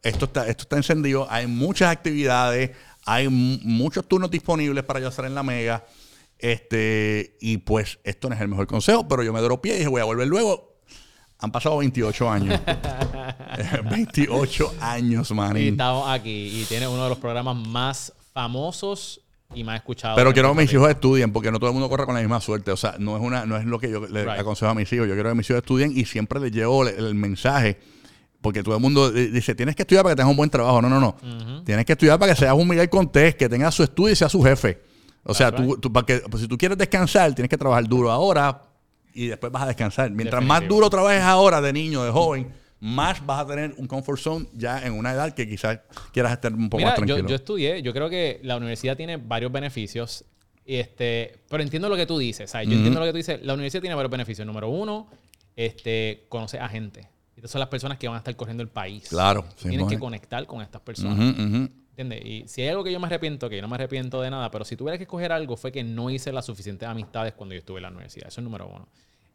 Esto 0.02 0.26
está, 0.26 0.46
esto 0.46 0.62
está 0.62 0.76
encendido. 0.76 1.26
Hay 1.28 1.46
muchas 1.48 1.90
actividades, 1.90 2.70
hay 3.04 3.28
mu- 3.28 3.58
muchos 3.62 4.06
turnos 4.06 4.30
disponibles 4.30 4.84
para 4.84 5.00
yo 5.00 5.08
hacer 5.08 5.24
en 5.24 5.34
la 5.34 5.42
Mega. 5.42 5.84
Este, 6.38 7.36
y 7.40 7.58
pues 7.58 7.98
esto 8.04 8.28
no 8.28 8.34
es 8.34 8.40
el 8.40 8.48
mejor 8.48 8.66
consejo, 8.66 9.08
pero 9.08 9.22
yo 9.22 9.32
me 9.32 9.40
dropié 9.40 9.74
y 9.74 9.78
dije, 9.78 9.88
voy 9.88 10.00
a 10.00 10.04
volver 10.04 10.28
luego. 10.28 10.76
Han 11.40 11.52
pasado 11.52 11.78
28 11.78 12.30
años. 12.30 12.60
28 13.90 14.74
años, 14.80 15.30
Y 15.30 15.34
manín. 15.34 15.68
estamos 15.74 16.08
aquí 16.08 16.60
y 16.60 16.64
tiene 16.64 16.88
uno 16.88 17.02
de 17.04 17.08
los 17.10 17.18
programas 17.18 17.56
más 17.56 18.12
famosos 18.32 19.20
y 19.54 19.64
más 19.64 19.76
escuchados. 19.76 20.16
Pero 20.16 20.32
quiero 20.32 20.52
que 20.54 20.60
mis 20.62 20.72
hijos 20.72 20.90
estudien, 20.90 21.32
porque 21.32 21.50
no 21.50 21.58
todo 21.58 21.70
el 21.70 21.74
mundo 21.74 21.88
corre 21.88 22.04
con 22.06 22.14
la 22.14 22.20
misma 22.20 22.40
suerte. 22.40 22.70
O 22.70 22.76
sea, 22.76 22.96
no 22.98 23.16
es 23.16 23.22
una, 23.22 23.46
no 23.46 23.56
es 23.56 23.64
lo 23.64 23.78
que 23.78 23.90
yo 23.90 24.06
le 24.06 24.24
Right. 24.24 24.40
aconsejo 24.40 24.70
a 24.70 24.74
mis 24.74 24.92
hijos. 24.92 25.08
Yo 25.08 25.14
quiero 25.14 25.30
que 25.30 25.34
mis 25.34 25.48
hijos 25.48 25.58
estudien 25.62 25.92
y 25.96 26.04
siempre 26.04 26.38
les 26.40 26.52
llevo 26.52 26.86
el, 26.86 26.94
el 27.04 27.14
mensaje. 27.14 27.78
Porque 28.40 28.62
todo 28.62 28.76
el 28.76 28.80
mundo 28.80 29.10
di- 29.10 29.28
dice, 29.28 29.54
tienes 29.54 29.74
que 29.74 29.82
estudiar 29.82 30.04
para 30.04 30.14
que 30.14 30.18
tengas 30.18 30.30
un 30.30 30.36
buen 30.36 30.50
trabajo. 30.50 30.80
No, 30.82 30.88
no, 30.88 31.00
no. 31.00 31.62
Tienes 31.64 31.84
que 31.86 31.92
estudiar 31.92 32.18
para 32.18 32.32
que 32.34 32.38
seas 32.38 32.54
un 32.54 32.68
Miguel 32.68 32.88
Contés, 32.90 33.34
que 33.34 33.48
tenga 33.48 33.70
su 33.72 33.82
estudio 33.82 34.12
y 34.12 34.16
sea 34.16 34.28
su 34.28 34.42
jefe. 34.42 34.80
O 35.24 35.34
sea, 35.34 35.54
tú, 35.54 35.76
tú- 35.78 35.92
para 35.92 36.06
que, 36.06 36.18
pues, 36.30 36.42
si 36.42 36.48
tú 36.48 36.56
quieres 36.56 36.78
descansar, 36.78 37.34
tienes 37.34 37.50
que 37.50 37.58
trabajar 37.58 37.86
duro 37.86 38.10
ahora 38.10 38.62
y 39.12 39.26
después 39.28 39.52
vas 39.52 39.62
a 39.64 39.66
descansar. 39.66 40.10
Mientras 40.10 40.42
más 40.42 40.60
Definitivo. 40.60 40.76
duro 40.76 40.90
trabajes 40.90 41.22
ahora 41.22 41.60
de 41.60 41.72
niño, 41.72 42.02
de 42.04 42.10
joven, 42.10 42.52
más 42.80 43.24
vas 43.26 43.40
a 43.40 43.46
tener 43.46 43.74
un 43.76 43.86
comfort 43.86 44.20
zone 44.20 44.46
ya 44.54 44.86
en 44.86 44.92
una 44.92 45.12
edad 45.12 45.34
que 45.34 45.48
quizás 45.48 45.80
quieras 46.12 46.32
estar 46.32 46.52
un 46.54 46.70
poco 46.70 46.78
Mira, 46.78 46.90
más 46.90 47.00
yo, 47.00 47.06
tranquilo. 47.06 47.28
yo 47.28 47.34
estudié, 47.34 47.82
yo 47.82 47.92
creo 47.92 48.08
que 48.08 48.40
la 48.44 48.56
universidad 48.56 48.96
tiene 48.96 49.16
varios 49.16 49.50
beneficios, 49.50 50.24
este, 50.64 51.40
pero 51.48 51.62
entiendo 51.62 51.88
lo 51.88 51.96
que 51.96 52.06
tú 52.06 52.18
dices, 52.18 52.50
¿sabes? 52.50 52.68
Yo 52.68 52.74
entiendo 52.74 53.00
lo 53.00 53.06
que 53.06 53.12
tú 53.12 53.16
dices. 53.16 53.40
La 53.42 53.54
universidad 53.54 53.80
tiene 53.80 53.96
varios 53.96 54.10
beneficios. 54.12 54.46
Número 54.46 54.68
uno, 54.68 55.08
este, 55.56 56.26
conoce 56.28 56.58
a 56.60 56.68
gente. 56.68 57.08
Estas 57.34 57.50
son 57.50 57.58
las 57.60 57.68
personas 57.68 57.98
que 57.98 58.06
van 58.06 58.16
a 58.16 58.18
estar 58.18 58.34
corriendo 58.36 58.62
el 58.62 58.68
país. 58.68 59.08
Claro, 59.08 59.44
sí, 59.56 59.68
Tienes 59.68 59.86
que 59.88 59.98
conectar 59.98 60.44
con 60.46 60.60
estas 60.60 60.80
personas. 60.82 61.18
Ujú, 61.18 61.42
ujú. 61.42 61.68
¿Entiendes? 61.98 62.24
Y 62.24 62.46
si 62.46 62.62
hay 62.62 62.68
algo 62.68 62.84
que 62.84 62.92
yo 62.92 63.00
me 63.00 63.08
arrepiento, 63.08 63.50
que 63.50 63.56
yo 63.56 63.62
no 63.62 63.66
me 63.66 63.74
arrepiento 63.74 64.20
de 64.20 64.30
nada, 64.30 64.52
pero 64.52 64.64
si 64.64 64.76
tuviera 64.76 64.96
que 64.96 65.02
escoger 65.02 65.32
algo, 65.32 65.56
fue 65.56 65.72
que 65.72 65.82
no 65.82 66.10
hice 66.10 66.30
las 66.30 66.46
suficientes 66.46 66.88
amistades 66.88 67.32
cuando 67.34 67.56
yo 67.56 67.58
estuve 67.58 67.78
en 67.78 67.82
la 67.82 67.88
universidad. 67.88 68.28
Eso 68.28 68.40
es 68.40 68.44
número 68.44 68.68
uno. 68.68 68.86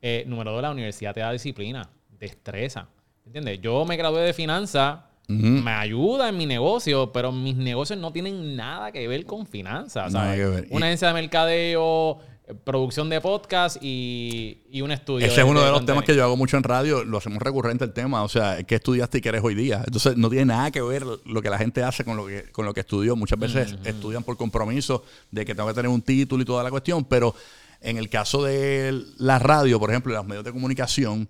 Eh, 0.02 0.24
número 0.28 0.54
dos, 0.54 0.62
la 0.62 0.72
universidad 0.72 1.14
te 1.14 1.20
da 1.20 1.34
disciplina, 1.34 1.90
destreza. 2.18 2.88
¿Entiendes? 3.26 3.60
Yo 3.60 3.84
me 3.84 3.98
gradué 3.98 4.22
de 4.22 4.32
finanzas, 4.32 5.00
me 5.28 5.72
ayuda 5.72 6.30
en 6.30 6.38
mi 6.38 6.46
negocio, 6.46 7.12
pero 7.12 7.34
mis 7.34 7.58
negocios 7.58 8.00
no 8.00 8.14
tienen 8.14 8.56
nada 8.56 8.94
que 8.94 9.06
ver 9.10 9.26
con 9.26 9.46
finanzas. 9.46 10.14
Una 10.14 10.86
agencia 10.86 11.10
de 11.10 11.14
mercadeo, 11.16 12.20
producción 12.66 13.10
de 13.10 13.22
podcast 13.22 13.78
y, 13.82 14.58
y 14.70 14.82
un 14.82 14.92
estudio. 14.92 15.26
Ese 15.26 15.42
es 15.42 15.46
uno 15.48 15.62
de 15.62 15.68
los 15.68 15.80
contenido. 15.80 15.86
temas 15.94 16.06
que 16.06 16.16
yo 16.16 16.24
hago 16.24 16.36
mucho 16.36 16.58
en 16.58 16.64
radio, 16.64 17.04
lo 17.06 17.18
hacemos 17.18 17.42
recurrente 17.42 17.86
el 17.86 17.94
tema, 17.94 18.22
o 18.24 18.28
sea, 18.30 18.62
¿qué 18.64 18.76
estudiaste 18.76 19.20
y 19.20 19.22
qué 19.22 19.30
eres 19.30 19.42
hoy 19.44 19.56
día? 19.56 19.82
Entonces 19.86 20.18
no 20.18 20.30
tiene 20.30 20.46
nada 20.46 20.70
que 20.72 20.82
ver 20.82 21.04
lo 21.26 21.42
que 21.42 21.50
la 21.50 21.58
gente 21.58 21.84
hace 21.84 22.04
con 22.04 22.18
lo 22.18 22.26
que, 22.28 22.52
con 22.52 22.66
lo 22.66 22.74
que 22.74 22.82
estudió. 22.82 23.16
Muchas 23.16 23.40
veces 23.40 23.76
estudian 23.86 24.24
por 24.24 24.36
compromiso 24.36 25.04
de 25.32 25.46
que 25.46 25.56
tengo 25.56 25.70
que 25.70 25.76
tener 25.76 25.90
un 25.90 26.02
título 26.02 26.44
y 26.44 26.46
toda 26.46 26.64
la 26.64 26.70
cuestión, 26.70 27.06
pero 27.06 27.34
en 27.80 27.98
el 27.98 28.10
caso 28.10 28.44
de 28.44 29.02
la 29.18 29.40
radio, 29.40 29.80
por 29.80 29.90
ejemplo, 29.90 30.12
y 30.12 30.16
los 30.16 30.26
medios 30.26 30.44
de 30.44 30.52
comunicación, 30.52 31.30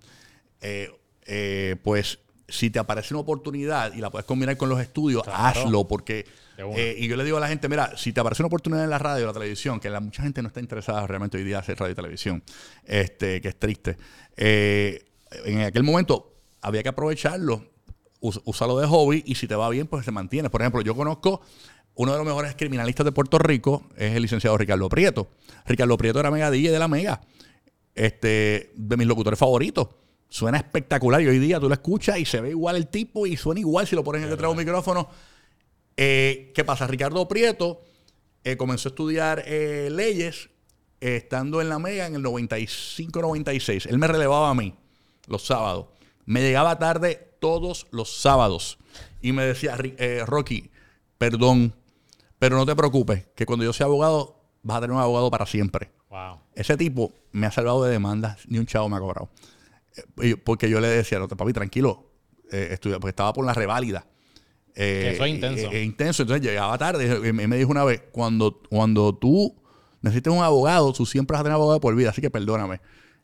eh, 0.60 0.90
eh, 1.26 1.76
pues 1.84 2.18
si 2.48 2.70
te 2.70 2.78
aparece 2.80 3.14
una 3.14 3.20
oportunidad 3.20 3.94
y 3.94 4.00
la 4.00 4.10
puedes 4.10 4.26
combinar 4.26 4.56
con 4.56 4.68
los 4.68 4.80
estudios, 4.80 5.22
Claro. 5.22 5.38
hazlo, 5.60 5.84
porque... 5.86 6.26
Eh, 6.76 6.94
y 6.98 7.08
yo 7.08 7.16
le 7.16 7.24
digo 7.24 7.36
a 7.36 7.40
la 7.40 7.48
gente, 7.48 7.68
mira, 7.68 7.96
si 7.96 8.12
te 8.12 8.20
aparece 8.20 8.42
una 8.42 8.46
oportunidad 8.48 8.84
en 8.84 8.90
la 8.90 8.98
radio 8.98 9.24
o 9.24 9.26
la 9.26 9.32
televisión, 9.32 9.80
que 9.80 9.90
la, 9.90 10.00
mucha 10.00 10.22
gente 10.22 10.40
no 10.42 10.48
está 10.48 10.60
interesada 10.60 11.06
realmente 11.06 11.36
hoy 11.36 11.44
día 11.44 11.58
hacer 11.58 11.78
radio 11.78 11.92
y 11.92 11.96
televisión, 11.96 12.42
este, 12.84 13.40
que 13.40 13.48
es 13.48 13.58
triste. 13.58 13.96
eh, 14.36 15.04
en 15.46 15.62
aquel 15.62 15.82
momento 15.82 16.32
había 16.60 16.82
que 16.84 16.90
aprovecharlo, 16.90 17.64
us- 18.20 18.40
úsalo 18.44 18.78
de 18.78 18.86
hobby 18.86 19.22
y 19.26 19.34
si 19.34 19.48
te 19.48 19.56
va 19.56 19.68
bien, 19.68 19.88
pues 19.88 20.04
se 20.04 20.12
mantiene. 20.12 20.48
Por 20.48 20.60
ejemplo, 20.62 20.80
yo 20.80 20.94
conozco 20.94 21.40
uno 21.96 22.12
de 22.12 22.18
los 22.18 22.26
mejores 22.26 22.54
criminalistas 22.54 23.04
de 23.04 23.10
Puerto 23.12 23.38
Rico, 23.38 23.88
es 23.96 24.14
el 24.14 24.22
licenciado 24.22 24.56
Ricardo 24.56 24.88
Prieto. 24.88 25.30
Ricardo 25.66 25.96
Prieto 25.96 26.20
era 26.20 26.30
mega 26.30 26.50
DJ 26.52 26.70
de 26.70 26.78
la 26.78 26.86
Mega, 26.88 27.20
este, 27.94 28.72
de 28.74 28.96
mis 28.96 29.06
locutores 29.06 29.38
favoritos. 29.38 29.88
Suena 30.28 30.58
espectacular 30.58 31.20
y 31.22 31.28
hoy 31.28 31.38
día 31.38 31.60
tú 31.60 31.68
lo 31.68 31.74
escuchas 31.74 32.18
y 32.18 32.24
se 32.24 32.40
ve 32.40 32.50
igual 32.50 32.76
el 32.76 32.88
tipo 32.88 33.26
y 33.26 33.36
suena 33.36 33.60
igual 33.60 33.86
si 33.86 33.94
lo 33.94 34.02
pones 34.02 34.22
detrás 34.22 34.40
de 34.42 34.48
un 34.48 34.56
micrófono. 34.56 35.08
Eh, 35.96 36.52
¿Qué 36.54 36.64
pasa? 36.64 36.86
Ricardo 36.86 37.26
Prieto 37.28 37.80
eh, 38.42 38.56
comenzó 38.56 38.88
a 38.88 38.90
estudiar 38.90 39.42
eh, 39.46 39.88
leyes 39.90 40.50
eh, 41.00 41.16
estando 41.16 41.60
en 41.60 41.68
la 41.68 41.78
Mega 41.78 42.06
en 42.06 42.14
el 42.16 42.22
95-96. 42.22 43.86
Él 43.88 43.98
me 43.98 44.06
relevaba 44.06 44.50
a 44.50 44.54
mí 44.54 44.74
los 45.26 45.46
sábados. 45.46 45.86
Me 46.26 46.40
llegaba 46.40 46.78
tarde 46.78 47.36
todos 47.40 47.86
los 47.90 48.20
sábados. 48.20 48.78
Y 49.20 49.32
me 49.32 49.44
decía, 49.44 49.76
"Ri- 49.76 49.94
eh, 49.98 50.22
Rocky, 50.26 50.70
perdón, 51.18 51.74
pero 52.38 52.56
no 52.56 52.66
te 52.66 52.74
preocupes, 52.76 53.26
que 53.34 53.46
cuando 53.46 53.64
yo 53.64 53.72
sea 53.72 53.86
abogado, 53.86 54.40
vas 54.62 54.78
a 54.78 54.80
tener 54.82 54.94
un 54.96 55.02
abogado 55.02 55.30
para 55.30 55.46
siempre. 55.46 55.90
Wow. 56.10 56.40
Ese 56.54 56.76
tipo 56.76 57.12
me 57.32 57.46
ha 57.46 57.50
salvado 57.50 57.84
de 57.84 57.90
demandas, 57.92 58.38
ni 58.48 58.58
un 58.58 58.66
chavo 58.66 58.88
me 58.88 58.96
ha 58.96 59.00
cobrado. 59.00 59.30
Porque 60.44 60.68
yo 60.68 60.80
le 60.80 60.88
decía, 60.88 61.18
no, 61.18 61.28
papi, 61.28 61.52
tranquilo, 61.52 62.10
estudia, 62.50 62.98
porque 63.00 63.10
estaba 63.10 63.32
por 63.32 63.44
la 63.44 63.54
reválida. 63.54 64.06
Eh, 64.74 65.12
Eso 65.14 65.24
es 65.24 65.30
intenso. 65.30 65.70
eh, 65.72 65.76
eh, 65.80 65.82
intenso. 65.84 66.22
Entonces 66.22 66.44
llegaba 66.46 66.76
tarde 66.78 67.28
y 67.28 67.32
me, 67.32 67.56
dijo 67.56 67.70
una 67.70 67.84
vez, 67.84 68.02
cuando, 68.12 68.60
cuando 68.68 69.14
tú 69.14 69.54
necesites 70.00 70.32
un 70.32 70.42
abogado, 70.42 70.92
tú 70.92 71.06
siempre 71.06 71.34
vas 71.34 71.40
a 71.40 71.44
tener 71.44 71.54
abogado 71.54 71.80
por 71.80 71.94
vida, 71.94 72.10
así 72.10 72.20
que 72.20 72.30
perdóname. 72.30 72.80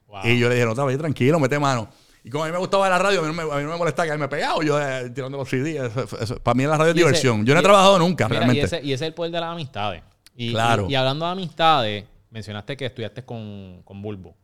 Wow. 0.07 0.21
Y 0.25 0.39
yo 0.39 0.49
le 0.49 0.55
dije, 0.55 0.67
no, 0.67 0.75
papi, 0.75 0.97
tranquilo, 0.97 1.39
mete 1.41 1.59
mano. 1.59 1.89
Y 2.23 2.31
como 2.31 2.45
a 2.45 2.47
mí 2.49 2.53
me 2.53 2.59
gustaba 2.59 2.89
la 2.89 2.99
radio, 2.99 3.21
a 3.21 3.23
mí 3.23 3.29
no 3.29 3.35
me, 3.35 3.43
a 3.43 3.57
mí 3.57 3.63
no 3.65 3.71
me 3.71 3.77
molestaba 3.79 4.11
que 4.11 4.19
me 4.19 4.29
pegado 4.29 4.63
yo 4.63 4.81
eh, 4.81 5.11
tirando 5.11 5.39
los 5.39 5.49
CD. 5.49 5.77
Eso- 5.77 6.07
eso- 6.21 6.37
para 6.43 6.55
mí 6.55 6.65
la 6.65 6.77
radio 6.77 6.91
es 6.91 6.97
diversión. 6.97 7.45
Yo 7.47 7.55
no 7.55 7.61
he 7.61 7.63
trabajado 7.63 7.99
nunca, 7.99 8.29
Mira, 8.29 8.41
realmente. 8.41 8.61
Y 8.61 8.65
ese, 8.65 8.77
y 8.87 8.93
ese 8.93 9.05
es 9.05 9.09
el 9.09 9.15
poder 9.15 9.33
de 9.33 9.41
las 9.41 9.51
amistades. 9.53 10.03
Y, 10.37 10.51
Claro. 10.53 10.87
y, 10.89 10.93
y 10.93 10.95
hablando 10.97 11.25
de 11.27 11.33
amistades, 11.33 12.05
mencionaste 12.31 12.77
que 12.77 12.87
estudiaste 12.87 13.25
con, 13.25 13.83
con 13.85 14.03
Bulbo. 14.03 14.37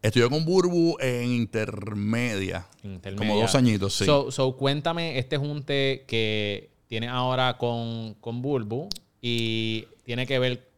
Estudié 0.00 0.28
con 0.28 0.44
Burbu 0.44 0.96
en 1.00 1.32
intermedia. 1.32 2.66
Intermedia. 2.84 3.18
Como 3.18 3.40
dos 3.40 3.54
añitos, 3.54 3.94
sí. 3.94 4.04
So, 4.04 4.30
so, 4.30 4.56
cuéntame 4.56 5.18
este 5.18 5.36
junte 5.36 6.04
que 6.06 6.70
tienes 6.86 7.10
ahora 7.10 7.58
con, 7.58 8.14
con 8.14 8.40
Bulbu 8.40 8.88
y 9.20 9.86
tiene 10.04 10.26
que 10.26 10.38
ver 10.38 10.68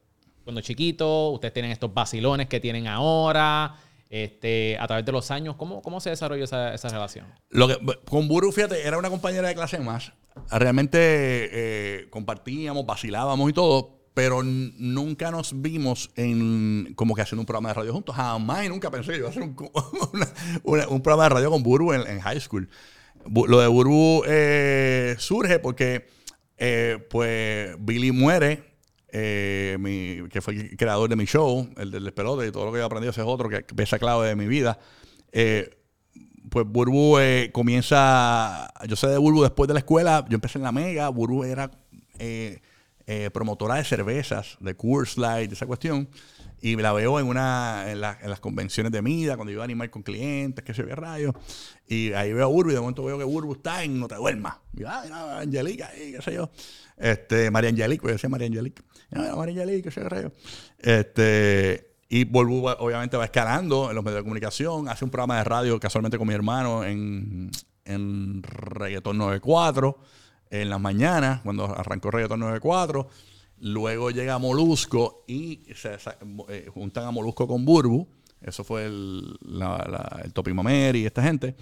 cuando 0.45 0.63
chiquito, 0.63 1.31
ustedes 1.31 1.53
tienen 1.53 1.71
estos 1.71 1.93
vacilones 1.93 2.49
que 2.49 2.61
tienen 2.61 2.87
ahora, 2.87 3.77
este, 4.09 4.77
a 4.79 4.87
través 4.87 5.05
de 5.05 5.13
los 5.13 5.31
años. 5.31 5.55
¿Cómo, 5.57 5.83
cómo 5.83 6.01
se 6.01 6.11
desarrolló 6.11 6.43
esa, 6.43 6.75
esa 6.75 6.89
relación? 6.89 7.27
Lo 7.51 7.69
que, 7.69 7.79
con 8.07 8.27
Buru, 8.27 8.51
fíjate, 8.51 8.87
era 8.87 8.99
una 8.99 9.11
compañera 9.11 9.49
de 9.49 9.55
clase 9.55 9.79
más. 9.79 10.13
Realmente 10.51 10.99
eh, 10.99 12.11
compartíamos, 12.11 12.87
vacilábamos 12.87 13.51
y 13.51 13.53
todo, 13.53 14.00
pero 14.15 14.43
nunca 14.43 15.31
nos 15.31 15.61
vimos 15.63 16.11
en 16.17 16.93
como 16.97 17.15
que 17.15 17.23
haciendo 17.23 17.43
un 17.43 17.47
programa 17.47 17.71
de 17.71 17.75
radio 17.75 17.93
juntos. 17.93 18.15
Jamás 18.15 18.69
nunca 18.69 18.91
pensé 18.91 19.13
que 19.13 19.19
iba 19.19 19.29
a 19.29 19.31
hacer 19.31 19.43
un, 19.43 19.55
programa 21.03 21.25
de 21.25 21.29
radio 21.29 21.51
con 21.51 21.63
Buru 21.63 21.93
en, 21.93 22.21
high 22.21 22.41
school. 22.41 22.69
Lo 23.27 23.61
de 23.61 23.69
Buru 23.69 24.23
eh, 24.27 25.15
surge 25.19 25.59
porque 25.59 26.09
eh, 26.57 26.99
pues 27.09 27.77
Billy 27.79 28.11
muere, 28.13 28.75
eh, 29.13 30.29
que 30.31 30.41
fue 30.41 30.55
el 30.55 30.77
creador 30.77 31.09
de 31.09 31.17
mi 31.17 31.25
show, 31.25 31.69
el 31.77 31.91
del 31.91 32.05
despelote 32.05 32.47
y 32.47 32.51
todo 32.51 32.67
lo 32.67 32.73
que 32.73 32.79
he 32.79 32.83
aprendido, 32.83 33.11
ese 33.13 33.21
es 33.21 33.27
otro 33.27 33.49
que 33.49 33.63
que 33.65 33.83
esa 33.83 33.99
clave 33.99 34.29
de 34.29 34.37
mi 34.37 34.47
vida. 34.47 34.79
Eh, 35.33 35.71
pues 36.51 36.67
Burbu 36.67 37.19
comienza, 37.53 38.73
yo 38.89 38.97
sé 38.97 39.07
de 39.07 39.19
Burbu 39.19 39.43
después 39.43 39.69
de 39.69 39.75
la 39.75 39.81
escuela, 39.81 40.27
yo 40.29 40.35
empecé 40.35 40.59
en 40.59 40.65
la 40.65 40.73
Mega, 40.73 41.09
Burbu 41.11 41.45
era 41.45 41.71
eh, 43.13 43.29
promotora 43.33 43.75
de 43.75 43.85
cervezas, 43.85 44.57
de 44.61 44.77
Coors 44.77 45.19
Light, 45.19 45.49
de 45.51 45.55
esa 45.55 45.67
cuestión, 45.67 46.09
y 46.63 46.77
la 46.77 46.93
veo 46.93 47.19
en 47.19 47.27
una 47.27 47.91
en, 47.91 48.01
la- 48.03 48.19
en 48.23 48.31
las 48.31 48.39
convenciones 48.39 48.93
de 48.93 49.03
MIDA, 49.03 49.35
cuando 49.37 49.51
iba 49.51 49.63
a 49.63 49.65
animar 49.65 49.91
con 49.91 50.03
clientes, 50.03 50.65
que 50.65 50.75
se 50.75 50.83
ve 50.85 50.95
rayos, 50.95 51.35
y 51.89 52.13
ahí 52.13 52.33
veo 52.33 52.45
a 52.45 52.49
Burbu 52.49 52.71
y 52.71 52.75
de 52.75 52.81
momento 52.81 53.03
veo 53.03 53.19
que 53.19 53.25
Burbu 53.25 53.55
está 53.55 53.83
en 53.83 53.99
No 53.99 54.07
te 54.07 54.15
duermas, 54.15 54.55
y 54.77 54.85
ah, 54.87 55.01
mira, 55.05 55.39
Angelica, 55.41 55.89
ahí, 55.93 56.13
qué 56.13 56.23
sé 56.23 56.35
yo, 56.35 56.51
este, 56.99 57.51
María 57.51 57.71
Angelica, 57.71 58.07
yo 58.07 58.13
decía 58.13 58.29
María 58.31 58.47
Angelica, 58.47 58.83
ah, 59.13 59.19
mira, 59.21 59.35
María 59.37 59.63
Angelica, 59.63 59.89
qué 59.89 59.95
sé 59.95 60.01
yo, 60.03 60.09
rayos, 60.09 60.33
este, 60.79 61.87
Y 62.13 62.25
va- 62.25 62.77
obviamente 62.81 63.17
va 63.17 63.25
escalando 63.25 63.89
en 63.91 63.95
los 63.95 64.05
medios 64.05 64.19
de 64.19 64.23
comunicación, 64.25 64.89
hace 64.89 65.05
un 65.05 65.11
programa 65.11 65.39
de 65.39 65.45
radio 65.45 65.79
casualmente 65.81 66.19
con 66.19 66.27
mi 66.29 66.35
hermano 66.35 66.85
en, 66.85 67.51
en 67.85 68.43
Reggaeton 68.43 69.17
94, 69.17 69.97
en 70.51 70.69
las 70.69 70.81
mañanas, 70.81 71.41
cuando 71.43 71.65
arrancó 71.65 72.11
Reggaeton 72.11 72.41
94. 72.41 73.09
Luego 73.63 74.11
llega 74.11 74.39
Molusco 74.39 75.25
y 75.29 75.61
se 75.75 75.97
eh, 76.49 76.67
juntan 76.73 77.05
a 77.05 77.11
Molusco 77.11 77.47
con 77.47 77.65
Burbu. 77.65 78.07
Eso 78.41 78.65
fue 78.65 78.87
el, 78.87 79.37
la, 79.43 80.21
el 80.25 80.33
Topi 80.33 80.53
Mameri 80.53 81.01
y 81.03 81.07
esta 81.07 81.23
gente. 81.23 81.55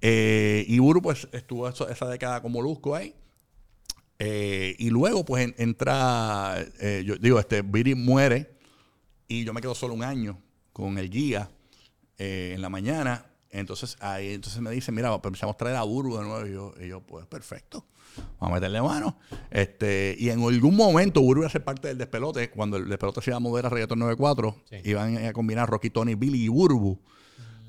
Eh, 0.00 0.64
y 0.68 0.78
Burbu 0.78 1.02
pues 1.02 1.28
estuvo 1.32 1.68
esa 1.68 2.08
década 2.08 2.40
con 2.40 2.52
Molusco 2.52 2.94
ahí. 2.94 3.14
Eh, 4.18 4.74
y 4.78 4.90
luego, 4.90 5.24
pues 5.24 5.44
en- 5.44 5.54
entra, 5.58 6.56
yo 7.04 7.16
digo, 7.16 7.38
este, 7.38 7.62
Viri 7.62 7.94
muere 7.94 8.50
y 9.28 9.44
yo 9.44 9.52
me 9.52 9.60
quedo 9.60 9.74
solo 9.74 9.94
un 9.94 10.02
año 10.02 10.38
con 10.72 10.98
el 10.98 11.08
guía 11.10 11.50
en 12.16 12.60
la 12.62 12.68
mañana. 12.68 13.26
Entonces, 13.50 13.96
ahí 14.00 14.32
entonces 14.34 14.60
me 14.60 14.70
dicen, 14.70 14.94
mira, 14.94 15.20
pensamos 15.22 15.56
traer 15.56 15.76
a 15.76 15.82
Burbu 15.82 16.16
de 16.18 16.24
nuevo. 16.24 16.46
Y 16.46 16.52
yo, 16.52 16.74
y 16.84 16.88
yo, 16.88 17.00
pues 17.00 17.26
perfecto, 17.26 17.84
vamos 18.38 18.52
a 18.52 18.54
meterle 18.54 18.80
mano. 18.82 19.18
Este, 19.50 20.16
y 20.18 20.30
en 20.30 20.42
algún 20.42 20.76
momento 20.76 21.20
Burbu 21.20 21.40
iba 21.42 21.46
a 21.46 21.50
ser 21.50 21.64
parte 21.64 21.88
del 21.88 21.98
despelote. 21.98 22.50
Cuando 22.50 22.76
el 22.76 22.88
despelote 22.88 23.20
se 23.22 23.30
iba 23.30 23.36
a 23.36 23.40
mover 23.40 23.66
a 23.66 23.68
Reggaeton 23.68 23.98
94, 23.98 24.56
Sí. 24.70 24.76
iban 24.84 25.16
a 25.24 25.32
combinar 25.32 25.68
Rocky, 25.68 25.90
Tony, 25.90 26.14
Billy 26.14 26.44
y 26.44 26.48
Burbu. 26.48 27.00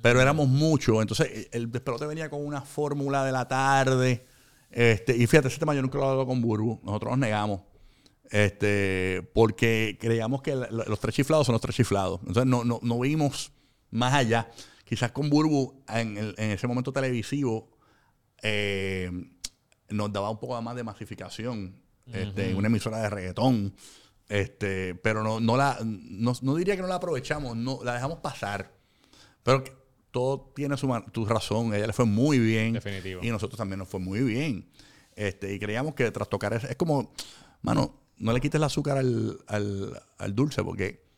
Pero 0.02 0.22
éramos 0.22 0.48
muchos. 0.48 1.02
Entonces, 1.02 1.50
el 1.52 1.72
despelote 1.72 2.06
venía 2.06 2.30
con 2.30 2.46
una 2.46 2.62
fórmula 2.62 3.26
de 3.26 3.32
la 3.34 3.48
tarde. 3.48 4.26
Este, 4.72 5.16
y 5.18 5.28
fíjate, 5.28 5.48
ese 5.50 5.60
tema 5.60 5.74
yo 5.76 5.82
nunca 5.82 5.98
lo 5.98 6.04
he 6.04 6.08
hablado 6.08 6.26
con 6.28 6.42
Burbu. 6.42 6.80
Nosotros 6.84 7.12
nos 7.12 7.20
negamos. 7.20 7.62
Este, 8.32 9.28
porque 9.34 9.98
creíamos 10.00 10.42
que 10.42 10.56
los 10.56 11.00
tres 11.00 11.16
chiflados 11.16 11.46
son 11.48 11.54
los 11.54 11.62
tres 11.62 11.76
chiflados. 11.76 12.20
Entonces 12.22 12.46
no, 12.46 12.64
no, 12.64 12.80
no 12.82 13.00
vimos 13.00 13.52
más 13.92 14.14
allá. 14.14 14.50
Quizás 14.86 15.12
con 15.12 15.30
Burbu, 15.30 15.84
en, 15.90 16.18
el- 16.18 16.36
en 16.38 16.52
ese 16.52 16.68
momento 16.68 16.94
televisivo, 16.94 17.72
eh, 18.42 19.12
nos 19.90 20.12
daba 20.12 20.30
un 20.30 20.40
poco 20.40 20.62
más 20.62 20.76
de 20.76 20.84
masificación. 20.84 21.76
Este, 22.12 22.50
en 22.50 22.58
una 22.58 22.68
emisora 22.68 23.00
de 23.00 23.10
reggaetón. 23.10 23.76
Este, 24.28 24.96
pero 24.96 25.24
no, 25.24 25.40
no 25.40 25.58
la, 25.58 25.78
no, 25.84 26.34
no 26.42 26.56
diría 26.56 26.76
que 26.76 26.82
no 26.82 26.88
la 26.88 26.96
aprovechamos, 26.96 27.56
no, 27.56 27.80
la 27.84 27.94
dejamos 27.94 28.20
pasar. 28.20 28.74
Pero 29.44 29.64
que 29.64 29.72
todo 30.12 30.52
tiene 30.56 30.78
su, 30.78 30.88
tu 31.12 31.26
razón. 31.26 31.74
Ella 31.74 31.88
le 31.88 31.94
fue 31.94 32.06
muy 32.06 32.40
bien. 32.40 32.74
Definitivo. 32.74 33.22
Y 33.24 33.30
nosotros 33.30 33.58
también 33.58 33.80
nos 33.80 33.88
fue 33.88 34.00
muy 34.00 34.22
bien. 34.22 34.70
Este, 35.16 35.54
y 35.54 35.60
creíamos 35.60 35.96
que 35.96 36.10
tras 36.12 36.30
tocar 36.30 36.54
es, 36.54 36.64
es 36.64 36.76
como, 36.76 37.14
mano, 37.62 38.00
no 38.18 38.34
le 38.34 38.40
quites 38.40 38.58
el 38.58 38.64
azúcar 38.64 38.98
al, 38.98 39.40
al, 39.48 40.02
al 40.18 40.36
dulce 40.36 40.64
porque, 40.64 41.09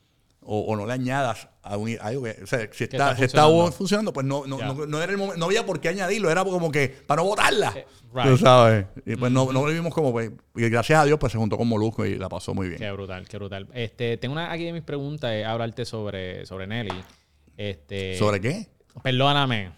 o, 0.44 0.60
o 0.62 0.76
no 0.76 0.86
le 0.86 0.94
añadas 0.94 1.48
a 1.62 1.78
un, 1.78 1.96
algo 2.02 2.24
que, 2.24 2.38
o 2.44 2.48
sea, 2.48 2.68
si 2.72 2.86
está, 2.86 3.12
está 3.12 3.16
si 3.16 3.24
está 3.26 3.48
funcionando. 3.72 4.12
pues 4.12 4.26
no, 4.26 4.46
no, 4.48 4.58
no, 4.58 4.86
no 4.86 5.02
era 5.02 5.12
el 5.12 5.18
momento, 5.18 5.40
no 5.40 5.46
había 5.46 5.66
por 5.66 5.80
qué 5.80 5.90
añadirlo, 5.90 6.32
era 6.32 6.44
como 6.44 6.72
que 6.72 6.90
para 6.90 7.22
no 7.22 7.28
botarla. 7.28 7.74
Eh, 7.76 7.86
right. 8.14 8.28
Tú 8.28 8.38
sabes. 8.38 8.86
Y 9.06 9.16
pues 9.16 9.32
no, 9.32 9.52
no 9.52 9.66
lo 9.66 9.72
vimos 9.72 9.94
como, 9.94 10.12
pues, 10.12 10.32
y 10.56 10.70
gracias 10.70 11.00
a 11.00 11.06
Dios, 11.06 11.20
pues 11.20 11.32
se 11.32 11.38
juntó 11.38 11.58
con 11.58 11.68
Molusco 11.68 12.06
y 12.06 12.16
la 12.16 12.30
pasó 12.30 12.54
muy 12.54 12.68
bien. 12.68 12.80
Qué 12.80 12.92
brutal, 12.92 13.28
qué 13.28 13.38
brutal. 13.38 13.68
Este, 13.74 14.18
tengo 14.18 14.34
una 14.34 14.52
aquí 14.52 14.66
de 14.66 14.74
mis 14.74 14.84
preguntas, 14.84 15.32
hablarte 15.46 15.86
sobre, 15.86 16.46
sobre 16.46 16.68
Nelly. 16.68 17.04
Este, 17.58 18.18
¿Sobre 18.18 18.42
qué? 18.42 18.68
Perdóname. 19.04 19.72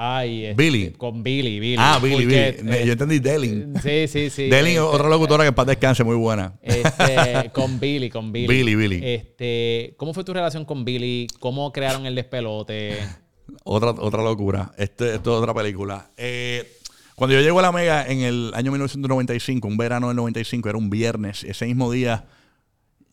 Ay, 0.00 0.44
este, 0.44 0.62
Billy. 0.62 0.90
Con 0.92 1.24
Billy, 1.24 1.58
Billy. 1.58 1.76
Ah, 1.76 1.98
Billy, 2.00 2.22
Porque, 2.22 2.60
Billy. 2.62 2.76
Eh, 2.76 2.86
Yo 2.86 2.92
entendí 2.92 3.18
Delin. 3.18 3.74
Sí, 3.82 4.06
sí, 4.06 4.30
sí. 4.30 4.42
Delin, 4.48 4.74
Este, 4.74 4.80
otra 4.80 5.08
locutora 5.08 5.42
que 5.42 5.48
en 5.48 5.54
paz 5.56 5.66
descanse, 5.66 6.04
muy 6.04 6.14
buena. 6.14 6.56
Este, 6.62 7.50
con 7.52 7.80
Billy, 7.80 8.08
con 8.08 8.30
Billy. 8.30 8.46
Billy, 8.46 8.76
Billy. 8.76 9.00
Este, 9.02 9.94
¿cómo 9.96 10.14
fue 10.14 10.22
tu 10.22 10.32
relación 10.32 10.64
con 10.64 10.84
Billy? 10.84 11.26
¿Cómo 11.40 11.72
crearon 11.72 12.06
el 12.06 12.14
despelote? 12.14 12.96
Otra, 13.64 13.90
otra 13.90 14.22
locura. 14.22 14.72
Este, 14.78 15.16
esto 15.16 15.32
es 15.32 15.42
otra 15.42 15.52
película. 15.52 16.10
Eh, 16.16 16.70
cuando 17.16 17.34
yo 17.34 17.42
llego 17.42 17.58
a 17.58 17.62
la 17.62 17.72
Mega 17.72 18.06
en 18.06 18.20
el 18.20 18.52
año 18.54 18.70
1995, 18.70 19.66
un 19.66 19.76
verano 19.76 20.08
del 20.08 20.16
95, 20.16 20.68
era 20.68 20.78
un 20.78 20.90
viernes. 20.90 21.42
Ese 21.42 21.66
mismo 21.66 21.90
día, 21.90 22.26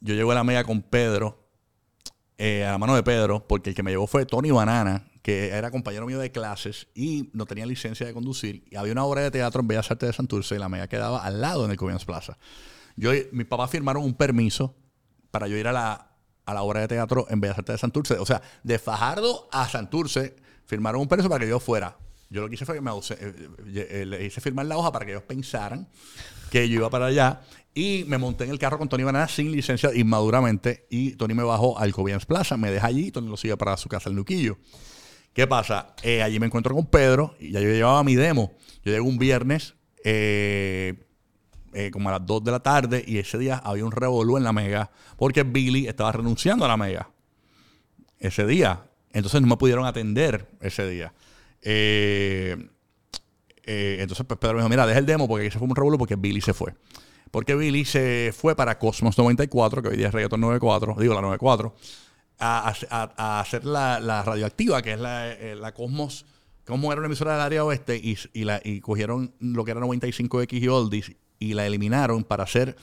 yo 0.02 0.14
llego 0.14 0.32
a 0.34 0.36
la 0.36 0.44
Mega 0.44 0.66
con 0.66 0.82
Pedro, 0.82 1.48
eh, 2.38 2.64
a 2.64 2.72
la 2.74 2.78
mano 2.78 2.96
de 2.96 3.02
Pedro, 3.02 3.48
porque 3.48 3.72
el 3.72 3.76
que 3.76 3.82
me 3.82 3.92
llevó 3.92 4.08
fue 4.08 4.26
Tony 4.26 4.52
Banana, 4.52 5.08
que 5.26 5.48
era 5.48 5.72
compañero 5.72 6.06
mío 6.06 6.20
de 6.20 6.32
clases 6.32 6.86
y 6.94 7.32
no 7.34 7.48
tenía 7.48 7.66
licencia 7.66 8.06
de 8.06 8.14
conducir. 8.14 8.64
Y 8.70 8.76
había 8.76 8.92
una 8.92 9.06
obra 9.06 9.22
de 9.22 9.32
teatro 9.32 9.62
en 9.62 9.68
Bellas 9.68 9.90
Artes 9.90 10.10
de 10.10 10.14
Santurce 10.14 10.54
y 10.54 10.60
la 10.60 10.70
Mega 10.70 10.88
quedaba 10.88 11.26
al 11.26 11.42
lado 11.42 11.66
en 11.66 11.72
el 11.72 11.78
Cobians 11.78 12.06
Plaza. 12.06 12.38
Yo, 12.96 13.10
mis 13.32 13.48
papás 13.48 13.72
firmaron 13.72 14.04
un 14.04 14.14
permiso 14.14 14.76
para 15.32 15.48
yo 15.48 15.58
ir 15.58 15.68
a 15.68 15.72
la, 15.72 16.12
a 16.46 16.54
la 16.54 16.62
obra 16.62 16.82
de 16.82 16.90
teatro 16.90 17.26
en 17.28 17.42
Bellas 17.42 17.58
Artes 17.58 17.74
de 17.74 17.78
Santurce. 17.80 18.20
O 18.20 18.26
sea, 18.28 18.44
de 18.62 18.78
Fajardo 18.78 19.50
a 19.52 19.68
Santurce 19.68 20.36
firmaron 20.68 21.02
un 21.02 21.08
permiso 21.08 21.28
para 21.28 21.44
que 21.44 21.50
yo 21.50 21.60
fuera. 21.60 21.98
Yo 22.30 22.42
lo 22.42 22.48
que 22.48 22.54
hice 22.54 22.68
fue 22.68 22.76
que 22.76 22.82
me 22.82 22.92
eh, 22.92 22.96
eh, 23.10 23.88
eh, 23.90 24.06
le 24.06 24.26
hice 24.26 24.42
firmar 24.42 24.68
la 24.68 24.78
hoja 24.78 24.92
para 24.92 25.06
que 25.06 25.14
ellos 25.14 25.24
pensaran 25.24 25.88
que 26.52 26.70
yo 26.70 26.76
iba 26.76 26.92
para 26.92 27.08
allá. 27.08 27.42
Y 27.74 28.06
me 28.08 28.20
monté 28.20 28.44
en 28.44 28.52
el 28.52 28.60
carro 28.60 28.78
con 28.78 28.90
Tony 28.90 29.04
Banana 29.04 29.28
sin 29.28 29.52
licencia 29.52 29.92
inmaduramente. 29.92 30.86
Y 30.92 31.14
Tony 31.14 31.34
me 31.34 31.42
bajó 31.42 31.80
al 31.80 31.94
Cobians 31.94 32.28
Plaza, 32.28 32.58
me 32.58 32.70
deja 32.70 32.86
allí 32.86 33.08
y 33.08 33.12
Tony 33.12 33.28
lo 33.28 33.38
sigue 33.38 33.58
para 33.58 33.76
su 33.76 33.90
casa, 33.90 34.08
el 34.08 34.16
Nuquillo. 34.16 34.60
¿Qué 35.36 35.46
pasa? 35.48 35.94
Eh, 36.02 36.24
allí 36.24 36.40
me 36.40 36.46
encuentro 36.46 36.74
con 36.74 36.86
Pedro 36.86 37.36
y 37.42 37.52
ya 37.52 37.60
yo 37.60 37.68
llevaba 37.68 38.06
mi 38.06 38.16
demo. 38.16 38.54
Yo 38.86 38.94
llego 38.94 39.06
un 39.06 39.18
viernes, 39.18 39.76
eh, 40.06 40.94
eh, 41.74 41.92
como 41.92 42.08
a 42.08 42.14
las 42.14 42.26
2 42.26 42.46
de 42.46 42.52
la 42.52 42.62
tarde, 42.62 43.04
y 43.06 43.18
ese 43.18 43.38
día 43.38 43.58
había 43.58 43.84
un 43.84 43.92
revolú 43.92 44.38
en 44.38 44.46
la 44.46 44.54
Mega 44.54 44.92
porque 45.18 45.44
Billy 45.44 45.88
estaba 45.88 46.14
renunciando 46.14 46.64
a 46.64 46.70
la 46.70 46.78
Mega 46.78 47.10
ese 48.18 48.48
día. 48.48 48.86
Entonces 49.12 49.42
no 49.42 49.48
me 49.48 49.58
pudieron 49.58 49.86
atender 49.86 50.48
ese 50.62 50.88
día. 50.88 51.14
Entonces 51.62 52.70
pues, 54.26 54.40
Pedro 54.40 54.54
me 54.54 54.60
dijo, 54.62 54.70
mira, 54.70 54.88
deja 54.88 55.00
el 55.00 55.06
demo 55.06 55.28
porque 55.28 55.52
se 55.52 55.60
fue 55.60 55.68
un 55.68 55.76
revolú 55.76 55.98
porque 55.98 56.16
Billy 56.16 56.40
se 56.40 56.54
fue. 56.54 56.76
Porque 57.30 57.56
Billy 57.56 57.84
se 57.84 58.34
fue 58.34 58.56
para 58.56 58.80
Cosmos 58.80 59.18
94, 59.18 59.82
que 59.82 59.90
hoy 59.90 59.98
día 59.98 60.08
es 60.08 60.14
Reggaeton 60.14 60.40
94, 60.40 60.96
digo 60.98 61.14
la 61.14 61.20
94, 61.20 61.76
a, 62.40 62.74
a- 62.90 63.14
a 63.18 63.40
hacer 63.40 63.66
la, 63.66 64.00
la 64.00 64.24
radioactiva, 64.24 64.82
que 64.82 64.94
es 64.94 65.00
la, 65.00 65.32
eh, 65.32 65.56
la 65.56 65.74
Cosmos. 65.74 66.26
Cosmos 66.66 66.92
era 66.92 67.00
una 67.00 67.08
emisora 67.08 67.34
del 67.34 67.42
área 67.42 67.64
oeste 67.64 67.98
y, 67.98 68.18
y 68.34 68.44
la, 68.44 68.60
y 68.64 68.82
cogieron 68.82 69.34
lo 69.40 69.64
que 69.66 69.72
era 69.72 69.80
95X 69.82 70.54
y 70.62 70.68
Oldies 70.68 71.12
y 71.40 71.54
la 71.54 71.66
eliminaron 71.68 72.24
para 72.24 72.44
hacer 72.44 72.76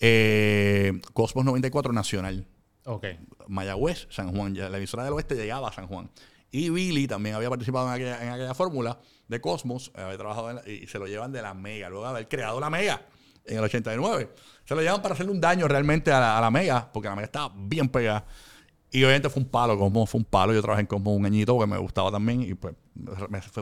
eh, 0.00 1.00
Cosmos 1.12 1.44
94 1.44 1.92
Nacional. 1.92 2.46
Ok. 2.84 3.06
Mayagüez, 3.48 4.06
San 4.10 4.34
Juan. 4.34 4.54
Ya 4.54 4.68
la 4.68 4.78
emisora 4.78 5.04
del 5.04 5.12
oeste 5.12 5.34
llegaba 5.34 5.68
a 5.68 5.72
San 5.72 5.86
Juan. 5.86 6.10
Y 6.50 6.70
Billy 6.70 7.06
también 7.06 7.36
había 7.36 7.48
participado 7.50 7.86
en 7.88 7.92
aquella, 7.94 8.22
en 8.24 8.30
aquella 8.30 8.54
fórmula 8.54 8.98
de 9.28 9.40
Cosmos, 9.40 9.92
había 9.94 10.16
trabajado 10.18 10.50
en 10.50 10.56
la- 10.56 10.68
y 10.68 10.86
se 10.86 10.98
lo 10.98 11.06
llevan 11.06 11.30
de 11.32 11.42
la 11.42 11.54
Mega, 11.54 11.88
luego 11.88 12.04
de 12.04 12.10
haber 12.10 12.28
creado 12.28 12.58
la 12.58 12.70
Mega 12.70 13.02
en 13.44 13.58
el 13.58 13.64
89. 13.64 14.30
Se 14.64 14.74
lo 14.74 14.80
llevan 14.80 15.02
para 15.02 15.14
hacerle 15.14 15.32
un 15.32 15.40
daño 15.40 15.68
realmente 15.68 16.10
a 16.10 16.18
la, 16.20 16.38
a 16.38 16.40
la 16.40 16.50
Mega, 16.50 16.90
porque 16.92 17.08
la 17.08 17.14
Mega 17.14 17.26
estaba 17.26 17.52
bien 17.56 17.88
pegada. 17.88 18.24
Y 18.92 19.04
obviamente 19.04 19.28
fue 19.30 19.42
un 19.42 19.48
palo, 19.48 19.78
Cosmos 19.78 20.10
fue 20.10 20.18
un 20.18 20.24
palo. 20.24 20.52
Yo 20.52 20.60
trabajé 20.60 20.80
en 20.80 20.86
Cosmos 20.86 21.16
un 21.16 21.24
añito 21.24 21.54
porque 21.54 21.70
me 21.70 21.78
gustaba 21.78 22.10
también 22.10 22.42
y 22.42 22.54
pues 22.54 22.74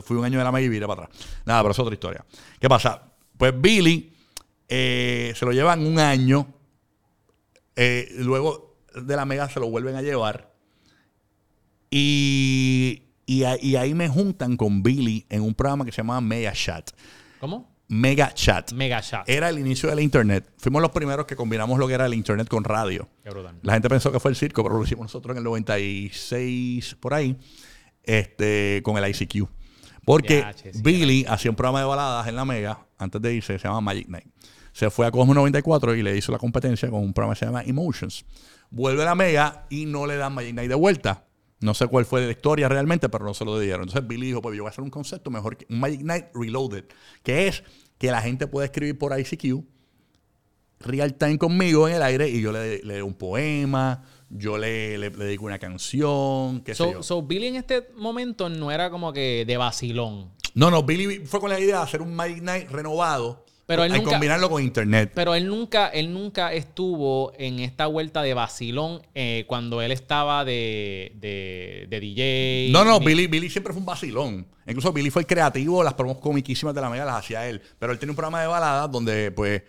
fui 0.03 0.17
un 0.17 0.25
año 0.25 0.37
de 0.39 0.43
la 0.43 0.51
Mega 0.51 0.65
y 0.65 0.69
viré 0.69 0.87
para 0.87 1.03
atrás. 1.03 1.19
Nada, 1.45 1.61
pero 1.61 1.71
es 1.71 1.79
otra 1.79 1.93
historia. 1.93 2.25
¿Qué 2.59 2.67
pasa? 2.67 3.11
Pues 3.37 3.53
Billy 3.59 4.11
eh, 4.67 5.33
se 5.35 5.45
lo 5.45 5.51
llevan 5.51 5.85
un 5.85 5.99
año 5.99 6.47
eh, 7.81 8.09
luego 8.17 8.75
de 8.93 9.15
la 9.15 9.23
Mega 9.23 9.47
se 9.47 9.59
lo 9.61 9.69
vuelven 9.69 9.95
a 9.95 10.01
llevar. 10.01 10.53
Y, 11.89 13.03
y 13.25 13.43
ahí 13.43 13.93
me 13.93 14.09
juntan 14.09 14.57
con 14.57 14.83
Billy 14.83 15.25
en 15.29 15.41
un 15.41 15.55
programa 15.55 15.85
que 15.85 15.91
se 15.93 15.97
llamaba 15.97 16.19
Mega 16.19 16.51
Chat. 16.51 16.91
¿Cómo? 17.39 17.69
Mega 17.89 18.31
Chat. 18.33 18.71
Mega 18.73 19.01
Shot. 19.01 19.27
Era 19.27 19.49
el 19.49 19.57
inicio 19.57 19.89
del 19.89 19.99
Internet. 19.99 20.47
Fuimos 20.57 20.81
los 20.81 20.91
primeros 20.91 21.25
que 21.25 21.35
combinamos 21.35 21.79
lo 21.79 21.87
que 21.87 21.95
era 21.95 22.05
el 22.05 22.13
Internet 22.13 22.47
con 22.47 22.63
radio. 22.63 23.09
Qué 23.23 23.31
brutal. 23.31 23.55
La 23.63 23.73
gente 23.73 23.89
pensó 23.89 24.11
que 24.11 24.19
fue 24.19 24.29
el 24.29 24.37
circo, 24.37 24.61
pero 24.63 24.77
lo 24.77 24.83
hicimos 24.83 25.05
nosotros 25.05 25.33
en 25.33 25.39
el 25.39 25.43
96, 25.43 26.97
por 26.99 27.15
ahí, 27.15 27.35
este, 28.03 28.81
con 28.83 28.95
el 28.97 29.09
ICQ. 29.09 29.49
Porque 30.05 30.39
Ya, 30.39 30.53
che, 30.53 30.71
sí, 30.71 30.81
Billy 30.83 31.25
hacía 31.27 31.49
un 31.49 31.55
programa 31.57 31.79
de 31.79 31.85
baladas 31.85 32.27
en 32.27 32.35
la 32.35 32.45
Mega, 32.45 32.85
antes 32.99 33.21
de 33.21 33.33
irse, 33.33 33.57
se 33.57 33.67
llama 33.67 33.81
Magic 33.81 34.07
Night. 34.07 34.27
Se 34.71 34.91
fue 34.91 35.07
a 35.07 35.11
Cosmo 35.11 35.33
94 35.33 35.95
y 35.95 36.03
le 36.03 36.15
hizo 36.15 36.31
la 36.31 36.37
competencia 36.37 36.89
con 36.89 37.01
un 37.01 37.11
programa 37.11 37.33
que 37.33 37.39
se 37.39 37.45
llama 37.47 37.63
Emotions. 37.63 38.23
Vuelve 38.69 39.01
a 39.01 39.05
la 39.05 39.15
Mega 39.15 39.65
y 39.69 39.87
no 39.87 40.05
le 40.05 40.15
dan 40.15 40.33
Magic 40.33 40.53
Night 40.53 40.69
de 40.69 40.75
vuelta. 40.75 41.25
No 41.61 41.73
sé 41.73 41.87
cuál 41.87 42.05
fue 42.05 42.25
la 42.25 42.31
historia 42.31 42.69
realmente, 42.69 43.09
pero 43.09 43.25
no 43.25 43.33
se 43.33 43.43
lo 43.45 43.59
dieron. 43.59 43.81
Entonces 43.83 44.07
Billy 44.07 44.27
dijo, 44.27 44.41
pues 44.41 44.55
yo 44.55 44.63
voy 44.63 44.69
a 44.69 44.71
hacer 44.71 44.83
un 44.83 44.89
concepto 44.89 45.29
mejor 45.29 45.57
que 45.57 45.65
un 45.69 45.79
Magic 45.79 46.01
Night 46.01 46.25
Reloaded, 46.33 46.85
que 47.23 47.47
es 47.47 47.63
que 47.97 48.11
la 48.11 48.21
gente 48.21 48.47
puede 48.47 48.65
escribir 48.67 48.97
por 48.97 49.17
ICQ 49.19 49.63
real 50.81 51.13
time 51.15 51.37
conmigo 51.37 51.87
en 51.89 51.95
el 51.95 52.01
aire 52.03 52.29
y 52.29 52.41
yo 52.41 52.53
le, 52.53 52.81
le 52.83 52.93
doy 52.93 53.01
un 53.01 53.13
poema, 53.13 54.01
yo 54.29 54.57
le, 54.57 54.97
le, 54.97 55.09
le 55.09 55.25
dedico 55.25 55.43
una 55.45 55.59
canción, 55.59 56.61
qué 56.61 56.73
sé 56.73 56.77
So, 56.77 56.91
yo. 56.93 57.03
so, 57.03 57.21
Billy 57.21 57.47
en 57.47 57.57
este 57.57 57.89
momento 57.97 58.47
no 58.47 58.71
era 58.71 58.89
como 58.89 59.11
que 59.11 59.43
de 59.45 59.57
vacilón. 59.57 60.31
no, 60.53 60.71
no, 60.71 60.83
Billy 60.83 61.25
fue 61.25 61.41
con 61.41 61.49
la 61.49 61.59
idea 61.59 61.77
de 61.79 61.83
hacer 61.83 62.01
un 62.01 62.15
Magic 62.15 62.41
Night 62.41 62.69
renovado, 62.69 63.45
Pero 63.69 63.83
él 63.83 63.91
Hay 63.91 63.99
nunca- 63.99 64.13
combinarlo 64.13 64.49
con 64.49 64.63
internet. 64.63 65.11
Pero 65.13 65.35
él 65.35 65.45
nunca, 65.45 65.89
él 65.89 66.11
nunca 66.11 66.51
estuvo 66.53 67.33
en 67.37 67.59
esta 67.59 67.85
vuelta 67.85 68.23
de 68.23 68.33
vacilón 68.33 69.03
eh, 69.13 69.45
cuando 69.47 69.83
él 69.83 69.91
estaba 69.91 70.43
de, 70.43 71.11
de, 71.17 71.85
de 71.87 71.99
DJ. 71.99 72.69
No, 72.71 72.83
no, 72.83 72.99
ni- 72.99 73.05
Billy, 73.05 73.27
Billy 73.27 73.47
siempre 73.47 73.71
fue 73.71 73.79
un 73.81 73.85
vacilón. 73.85 74.47
Incluso 74.65 74.91
Billy 74.91 75.11
fue 75.11 75.21
el 75.21 75.27
creativo, 75.27 75.83
las 75.83 75.93
promos 75.93 76.17
comiquísimas 76.17 76.73
de 76.73 76.81
la 76.81 76.89
Mega 76.89 77.05
las 77.05 77.17
hacía 77.17 77.47
él. 77.47 77.61
Pero 77.77 77.91
él 77.93 77.99
tiene 77.99 78.09
un 78.11 78.15
programa 78.15 78.41
de 78.41 78.47
baladas 78.47 78.91
donde, 78.91 79.29
pues, 79.31 79.61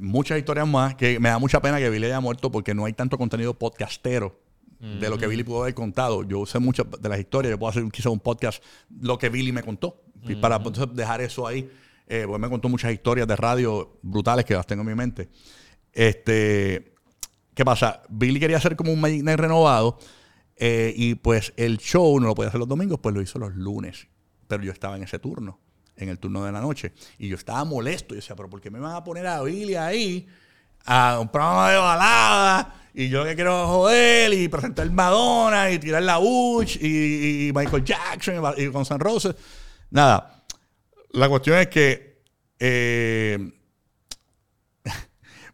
muchas 0.00 0.38
historias 0.38 0.66
más, 0.66 0.96
que 0.96 1.20
me 1.20 1.28
da 1.28 1.38
mucha 1.38 1.60
pena 1.62 1.78
que 1.78 1.88
Billy 1.88 2.06
haya 2.06 2.18
muerto 2.18 2.50
porque 2.50 2.74
no 2.74 2.84
hay 2.84 2.94
tanto 2.94 3.16
contenido 3.16 3.54
podcastero 3.54 4.40
de 4.80 5.08
lo 5.08 5.16
que 5.18 5.26
Billy 5.28 5.44
pudo 5.44 5.62
haber 5.62 5.74
contado. 5.74 6.22
Yo 6.24 6.44
sé 6.46 6.58
muchas 6.58 6.84
de 7.00 7.08
las 7.08 7.18
historias, 7.20 7.52
yo 7.52 7.58
puedo 7.60 7.70
hacer 7.70 7.84
quizás 7.92 8.12
un 8.12 8.18
podcast, 8.20 8.62
lo 9.00 9.16
que 9.18 9.28
Billy 9.28 9.52
me 9.52 9.62
contó. 9.62 10.02
Y 10.28 10.34
para 10.34 10.56
entonces 10.56 10.88
dejar 10.94 11.20
eso 11.20 11.46
ahí, 11.46 11.70
eh, 12.06 12.24
porque 12.26 12.40
me 12.40 12.48
contó 12.48 12.68
muchas 12.68 12.92
historias 12.92 13.26
de 13.26 13.36
radio 13.36 13.98
brutales 14.02 14.44
que 14.44 14.54
las 14.54 14.66
tengo 14.66 14.82
en 14.82 14.88
mi 14.88 14.94
mente. 14.94 15.28
Este, 15.92 16.94
¿Qué 17.54 17.64
pasa? 17.64 18.02
Billy 18.08 18.38
quería 18.38 18.58
hacer 18.58 18.76
como 18.76 18.92
un 18.92 19.00
Magic 19.00 19.22
Night 19.22 19.40
renovado 19.40 19.98
eh, 20.56 20.92
y 20.94 21.14
pues 21.16 21.52
el 21.56 21.78
show 21.78 22.20
no 22.20 22.26
lo 22.26 22.34
podía 22.34 22.48
hacer 22.48 22.60
los 22.60 22.68
domingos, 22.68 23.00
pues 23.00 23.14
lo 23.14 23.22
hizo 23.22 23.38
los 23.38 23.54
lunes. 23.54 24.06
Pero 24.46 24.62
yo 24.62 24.72
estaba 24.72 24.96
en 24.96 25.02
ese 25.02 25.18
turno, 25.18 25.58
en 25.96 26.08
el 26.08 26.18
turno 26.18 26.44
de 26.44 26.52
la 26.52 26.60
noche. 26.60 26.92
Y 27.18 27.28
yo 27.28 27.36
estaba 27.36 27.64
molesto. 27.64 28.14
Y 28.14 28.18
decía, 28.18 28.36
pero 28.36 28.48
¿por 28.48 28.60
qué 28.60 28.70
me 28.70 28.78
van 28.78 28.94
a 28.94 29.02
poner 29.02 29.26
a 29.26 29.42
Billy 29.42 29.74
ahí 29.74 30.28
a 30.84 31.18
un 31.18 31.28
programa 31.28 31.70
de 31.70 31.78
balada? 31.78 32.74
Y 32.94 33.08
yo 33.08 33.24
que 33.24 33.34
quiero 33.34 33.66
joder 33.66 34.32
y 34.32 34.48
presentar 34.48 34.90
Madonna 34.90 35.70
y 35.70 35.78
tirar 35.78 36.02
la 36.02 36.18
Bush 36.18 36.76
y, 36.80 37.52
Michael 37.54 37.84
Jackson 37.84 38.34
y, 38.34 38.62
y 38.62 38.66
Guns 38.68 38.90
N' 38.90 38.98
Roses. 38.98 39.34
Nada. 39.90 40.35
La 41.10 41.28
cuestión 41.28 41.58
es 41.58 41.68
que 41.68 42.22
eh, 42.58 43.52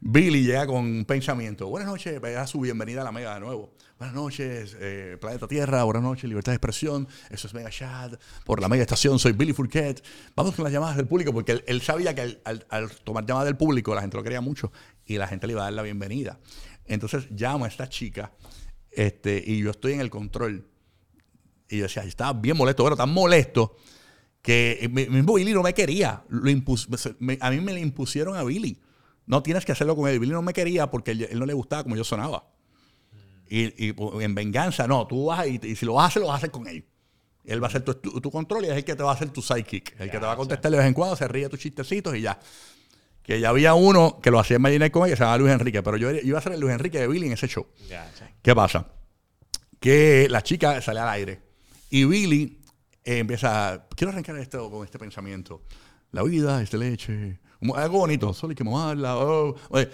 Billy 0.01 0.43
llega 0.45 0.67
con 0.67 0.85
un 0.85 1.05
pensamiento. 1.05 1.69
Buenas 1.69 1.89
noches, 1.89 2.21
vaya 2.21 2.47
su 2.47 2.61
bienvenida 2.61 3.03
a 3.03 3.05
la 3.05 3.13
Mega 3.13 3.35
de 3.35 3.41
nuevo. 3.41 3.75
Buenas 3.99 4.17
noches, 4.17 4.77
eh, 4.81 5.17
Planeta 5.21 5.47
Tierra. 5.47 5.85
Buenas 5.85 6.03
noches, 6.03 6.25
Libertad 6.25 6.53
de 6.53 6.57
Expresión. 6.57 7.07
Eso 7.31 7.47
es 7.47 7.55
Mega 7.55 7.71
Chat. 7.71 8.21
Por 8.45 8.61
la 8.61 8.69
Mega 8.69 8.83
Estación, 8.83 9.19
soy 9.19 9.33
Billy 9.33 9.53
Fourquet. 9.53 10.03
Vamos 10.35 10.55
con 10.57 10.65
las 10.65 10.73
llamadas 10.73 10.97
del 10.97 11.07
público, 11.07 11.33
porque 11.33 11.63
él, 11.67 11.83
sabía 11.83 12.15
que 12.15 12.41
al, 12.45 12.91
tomar 13.05 13.25
llamadas 13.25 13.47
del 13.47 13.57
público, 13.57 13.95
la 13.95 14.01
gente 14.01 14.17
lo 14.17 14.23
quería 14.25 14.41
mucho 14.41 14.73
y 15.07 15.19
la 15.19 15.29
gente 15.29 15.47
le 15.47 15.53
iba 15.53 15.63
a 15.63 15.65
dar 15.65 15.75
la 15.75 15.83
bienvenida. 15.83 16.41
Entonces 16.87 17.31
llamo 17.31 17.67
a 17.67 17.69
esta 17.69 17.89
chica 17.89 18.33
este, 18.91 19.43
y 19.47 19.61
yo 19.61 19.71
estoy 19.71 19.93
en 19.93 20.01
el 20.01 20.11
control. 20.11 20.67
Y 21.69 21.79
yo 21.79 21.85
decía, 21.85 22.03
estaba 22.03 22.33
bien 22.33 22.57
molesto, 22.57 22.83
bueno, 22.83 22.97
tan 22.97 23.11
molesto 23.11 23.77
que 24.43 24.89
mi- 24.93 25.07
mismo 25.07 25.35
Billy 25.35 25.55
no 25.55 25.63
me 25.63 25.73
quería. 25.73 26.23
Lo 26.29 26.51
impus- 26.51 27.17
me- 27.21 27.39
a 27.41 27.51
mí 27.51 27.61
me 27.61 27.73
le 27.73 27.81
impusieron 27.81 28.37
a 28.37 28.43
Billy. 28.45 28.81
No 29.27 29.43
tienes 29.43 29.65
que 29.65 29.73
hacerlo 29.73 29.95
con 29.97 30.09
él. 30.11 30.19
Billy 30.19 30.33
no 30.33 30.43
me 30.43 30.53
quería 30.53 30.91
porque 30.91 31.13
él, 31.13 31.29
él 31.31 31.39
no 31.39 31.47
le 31.47 31.55
gustaba 31.55 31.85
como 31.85 31.97
yo 31.97 32.05
sonaba. 32.05 32.45
Y, 33.49 33.89
y, 33.89 33.95
en 34.21 34.35
venganza, 34.35 34.87
no, 34.89 35.07
tú 35.07 35.27
vas 35.27 35.47
y, 35.47 35.61
y 35.63 35.77
si 35.77 35.87
lo 35.87 35.95
vas 35.95 36.05
a 36.05 36.07
hacer, 36.09 36.23
lo 36.23 36.29
vas 36.29 36.35
a 36.35 36.39
hacer 36.39 36.51
con 36.51 36.67
él. 36.67 36.85
Él 37.45 37.63
va 37.63 37.67
a 37.67 37.69
hacer 37.69 37.83
tu, 37.83 37.95
tu- 37.95 38.21
tu 38.21 38.31
control 38.31 38.65
y 38.65 38.69
es 38.69 38.77
el 38.77 38.85
que 38.85 38.95
te 38.97 39.03
va 39.03 39.11
a 39.11 39.15
hacer 39.15 39.31
tu 39.31 39.43
sidekick. 39.43 39.95
El 40.01 40.11
que 40.11 40.19
te 40.19 40.25
va 40.27 40.33
a 40.33 40.37
contestar 40.37 40.71
de 40.71 40.79
vez 40.79 40.87
en 40.87 40.95
cuando, 40.95 41.17
se 41.17 41.27
ríe 41.29 41.49
tus 41.49 41.61
chistecitos 41.61 42.15
y 42.17 42.21
ya. 42.23 42.39
Que 43.23 43.39
ya 43.39 43.51
había 43.51 43.75
uno 43.75 44.19
que 44.21 44.31
lo 44.33 44.41
hacía 44.41 44.57
en 44.57 44.63
Magic 44.63 44.91
con 44.91 45.05
él 45.05 45.11
que 45.11 45.17
se 45.17 45.23
llama 45.23 45.39
Luis 45.39 45.53
Enrique, 45.53 45.83
pero 45.83 45.97
yo 45.97 46.11
yo 46.11 46.19
iba 46.23 46.39
a 46.39 46.43
ser 46.43 46.53
el 46.53 46.61
Luis 46.61 46.73
Enrique 46.73 46.99
de 46.99 47.07
Billy 47.07 47.27
en 47.27 47.33
ese 47.35 47.47
show. 47.47 47.67
Ya. 47.89 48.11
¿Qué 48.43 48.55
pasa? 48.55 48.87
Que 49.79 50.27
la 50.31 50.43
chica 50.43 50.81
sale 50.81 51.01
al 51.01 51.09
aire 51.11 51.41
y 51.91 52.05
Billy 52.05 52.59
eh, 53.05 53.19
empieza, 53.19 53.87
quiero 53.97 54.11
arrancar 54.13 54.37
esto 54.39 54.71
con 54.71 54.85
este 54.85 54.99
pensamiento. 54.99 55.63
La 56.11 56.23
vida 56.23 56.63
es 56.63 56.71
de 56.71 56.79
leche, 56.79 57.41
algo 57.75 57.99
bonito, 57.99 58.35
solo 58.35 58.51
hay 58.51 58.57
que 58.57 58.65
mamarla. 58.65 59.17
oh. 59.17 59.55
Oye, 59.71 59.89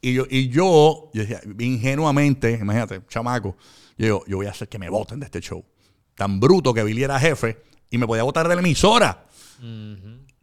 y 0.00 0.14
yo, 0.14 0.24
y 0.28 0.48
yo, 0.48 1.10
yo 1.12 1.22
decía, 1.22 1.40
ingenuamente, 1.58 2.52
imagínate, 2.52 3.02
chamaco, 3.08 3.56
yo 3.96 4.04
digo, 4.04 4.24
yo 4.26 4.36
voy 4.36 4.46
a 4.46 4.50
hacer 4.50 4.68
que 4.68 4.78
me 4.78 4.88
voten 4.88 5.18
de 5.20 5.26
este 5.26 5.40
show. 5.40 5.64
Tan 6.14 6.38
bruto 6.38 6.72
que 6.72 6.84
Billy 6.84 7.02
era 7.02 7.18
jefe 7.18 7.62
y 7.90 7.98
me 7.98 8.06
podía 8.06 8.22
votar 8.22 8.46
de 8.48 8.54
la 8.54 8.60
emisora. 8.60 9.26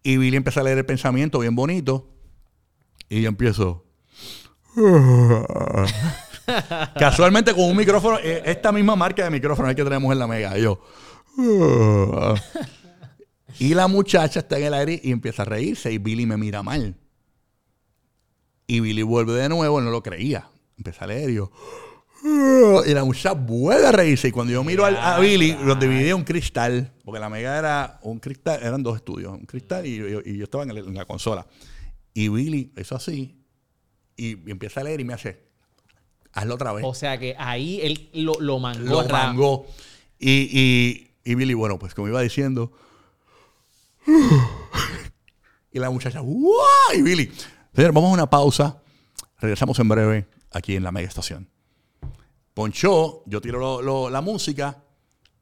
Y 0.03 0.17
Billy 0.17 0.35
empieza 0.35 0.59
a 0.59 0.63
leer 0.63 0.77
el 0.79 0.85
pensamiento 0.85 1.39
bien 1.39 1.55
bonito 1.55 2.09
y 3.09 3.21
yo 3.21 3.29
empiezo... 3.29 3.85
Casualmente 6.99 7.53
con 7.53 7.63
un 7.63 7.77
micrófono, 7.77 8.19
eh, 8.19 8.43
esta 8.45 8.71
misma 8.71 8.95
marca 8.95 9.23
de 9.23 9.29
micrófono 9.31 9.67
que 9.69 9.83
tenemos 9.83 10.11
en 10.11 10.19
la 10.19 10.27
Mega. 10.27 10.57
Y 10.57 10.63
yo. 10.63 10.79
y 13.59 13.73
la 13.73 13.87
muchacha 13.87 14.39
está 14.39 14.57
en 14.57 14.65
el 14.65 14.73
aire 14.73 14.99
y 15.03 15.11
empieza 15.11 15.43
a 15.43 15.45
reírse 15.45 15.91
y 15.91 15.97
Billy 15.97 16.25
me 16.25 16.37
mira 16.37 16.63
mal. 16.63 16.95
Y 18.67 18.79
Billy 18.79 19.03
vuelve 19.03 19.33
de 19.33 19.49
nuevo, 19.49 19.79
él 19.79 19.85
no 19.85 19.91
lo 19.91 20.01
creía. 20.01 20.49
Empieza 20.77 21.05
a 21.05 21.07
leer 21.07 21.29
y 21.29 21.35
yo. 21.35 21.51
Y 22.87 22.93
la 22.93 23.03
muchacha 23.03 23.33
vuelve 23.33 23.85
a 23.85 23.91
reírse. 23.91 24.29
Y 24.29 24.31
cuando 24.31 24.51
yo 24.51 24.63
miro 24.63 24.83
al- 24.85 24.97
a, 24.97 25.19
Billy, 25.19 25.55
los 25.63 25.79
dividí 25.79 26.09
en 26.09 26.15
un 26.15 26.23
cristal. 26.23 26.91
Porque 27.03 27.19
la 27.19 27.29
Mega 27.29 27.57
era 27.59 27.99
un 28.01 28.17
cristal, 28.19 28.59
eran 28.63 28.81
dos 28.81 28.95
estudios. 28.95 29.33
Un 29.33 29.45
cristal 29.45 29.85
y, 29.85 29.97
yo- 29.97 30.21
y 30.25 30.37
yo 30.37 30.45
estaba 30.45 30.63
en, 30.63 30.71
el- 30.71 30.77
en 30.79 30.95
la 30.95 31.05
consola. 31.05 31.45
Y 32.15 32.29
Billy 32.29 32.71
hizo 32.77 32.95
así. 32.95 33.35
Y, 34.17 34.37
y 34.47 34.51
empieza 34.51 34.79
a 34.79 34.83
leer 34.85 35.01
y 35.01 35.03
me 35.03 35.13
hace. 35.13 35.43
Hazlo 36.33 36.55
otra 36.55 36.73
vez 36.73 36.83
O 36.85 36.93
sea 36.93 37.17
que 37.19 37.35
ahí 37.37 37.79
él 37.81 38.09
lo, 38.13 38.33
lo 38.39 38.57
mangó. 38.59 39.03
lo 39.03 39.07
mangó. 39.07 39.67
Y, 40.17 40.49
y, 40.51 41.04
y 41.25 41.35
Billy, 41.35 41.53
bueno, 41.53 41.77
pues 41.79 41.93
como 41.93 42.07
iba 42.07 42.21
diciendo. 42.21 42.71
Y 45.71 45.79
la 45.79 45.89
muchacha, 45.89 46.19
¡guau! 46.21 46.55
Y 46.95 47.01
Billy, 47.01 47.31
señor, 47.73 47.91
vamos 47.91 48.11
a 48.11 48.13
una 48.13 48.29
pausa. 48.29 48.81
Regresamos 49.39 49.77
en 49.79 49.89
breve 49.89 50.27
aquí 50.51 50.75
en 50.75 50.83
la 50.83 50.91
mega 50.91 51.07
estación. 51.07 51.49
Ponchó, 52.53 53.23
yo 53.25 53.41
tiro 53.41 53.59
lo- 53.59 53.81
lo- 53.81 54.09
la 54.09 54.21
música 54.21 54.83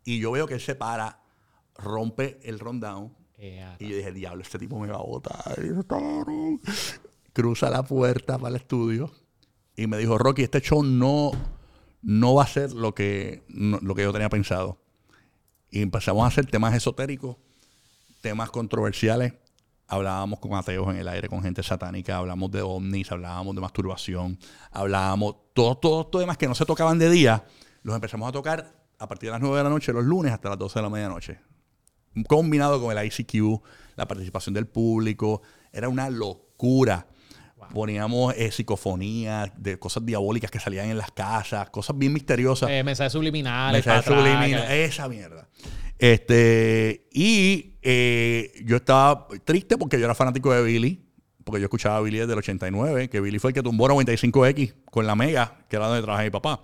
y 0.04 0.20
yo 0.20 0.32
veo 0.32 0.48
que 0.48 0.56
él 0.56 0.62
se 0.62 0.74
para, 0.76 1.20
rompe 1.76 2.40
el 2.44 2.60
rundown. 2.60 3.14
Eh, 3.38 3.64
Y 3.80 3.90
yo 3.90 3.98
dije, 3.98 4.12
diablo, 4.12 4.42
este 4.42 4.58
tipo 4.58 4.80
me 4.80 4.88
va 4.88 4.96
a 4.98 5.04
botar. 5.04 5.56
Cruza 7.34 7.70
la 7.70 7.84
puerta 7.84 8.38
para 8.38 8.50
el 8.50 8.56
estudio 8.56 9.12
y 9.76 9.86
me 9.88 9.98
dijo, 9.98 10.18
Rocky, 10.18 10.44
este 10.44 10.62
show 10.62 10.82
no, 10.84 11.32
no 12.02 12.34
va 12.36 12.44
a 12.44 12.48
ser 12.48 12.72
lo 12.74 12.96
que, 12.96 13.44
no- 13.50 13.80
lo 13.82 13.94
que 13.94 14.04
yo 14.04 14.12
tenía 14.14 14.30
pensado. 14.30 14.80
Y 15.74 15.82
empezamos 15.82 16.24
a 16.24 16.28
hacer 16.28 16.46
temas 16.46 16.76
esotéricos, 16.76 17.38
temas 18.22 18.52
controversiales. 18.52 19.34
Hablábamos 19.88 20.40
con 20.40 20.54
ateos 20.54 20.88
en 20.90 20.98
el 20.98 21.08
aire, 21.08 21.28
con 21.28 21.42
gente 21.42 21.64
satánica, 21.64 22.18
hablamos 22.18 22.52
de 22.52 22.62
ovnis, 22.62 23.12
hablábamos 23.12 23.56
de 23.56 23.62
masturbación, 23.62 24.38
hablábamos, 24.70 25.36
todos 25.54 25.82
todo, 25.82 26.06
todo 26.06 26.22
temas 26.22 26.38
que 26.38 26.48
no 26.48 26.54
se 26.54 26.66
tocaban 26.66 27.00
de 27.00 27.10
día, 27.10 27.44
los 27.82 27.96
empezamos 27.96 28.30
a 28.30 28.32
tocar 28.32 28.72
a 29.00 29.08
partir 29.08 29.30
de 29.30 29.32
las 29.32 29.42
9 29.42 29.58
de 29.58 29.64
la 29.64 29.70
noche 29.72 29.92
los 29.92 30.06
lunes 30.06 30.32
hasta 30.32 30.50
las 30.50 30.60
12 30.60 30.80
de 30.80 30.84
la 30.84 30.90
medianoche 30.90 31.40
combinado 32.28 32.80
con 32.80 32.96
el 32.96 33.06
ICQ, 33.06 33.62
la 33.96 34.08
participación 34.08 34.54
del 34.54 34.68
público, 34.68 35.42
era 35.72 35.90
una 35.90 36.10
locura. 36.10 37.08
Poníamos 37.74 38.36
eh, 38.38 38.52
psicofonías 38.52 39.52
de 39.58 39.80
cosas 39.80 40.06
diabólicas 40.06 40.52
que 40.52 40.60
salían 40.60 40.90
en 40.90 40.98
las 41.00 41.12
casas, 41.12 41.72
cosas 41.72 41.98
bien 41.98 42.14
misteriosas. 42.14 42.70
eh, 42.70 42.84
mensajes 42.84 43.14
subliminales. 43.14 43.84
Mensajes 43.84 44.06
subliminales, 44.06 44.70
esa 44.70 45.10
mierda. 45.10 45.50
Este, 45.98 47.08
y 47.12 47.78
eh, 47.82 48.52
yo 48.64 48.76
estaba 48.76 49.28
triste 49.44 49.78
porque 49.78 49.98
yo 49.98 50.06
era 50.06 50.14
fanático 50.14 50.54
de 50.54 50.62
Billy, 50.62 51.04
porque 51.44 51.62
yo 51.62 51.66
escuchaba 51.66 51.98
a 51.98 52.02
Billy 52.02 52.20
desde 52.20 52.34
el 52.34 52.40
89, 52.40 53.10
que 53.10 53.20
Billy 53.22 53.40
fue 53.40 53.50
el 53.50 53.56
que 53.56 53.64
tumbó 53.64 53.88
95X 53.88 54.76
con 54.92 55.08
la 55.08 55.16
Mega, 55.16 55.66
que 55.68 55.76
era 55.76 55.88
donde 55.88 56.04
trabajaba 56.04 56.26
mi 56.26 56.32
papá. 56.32 56.62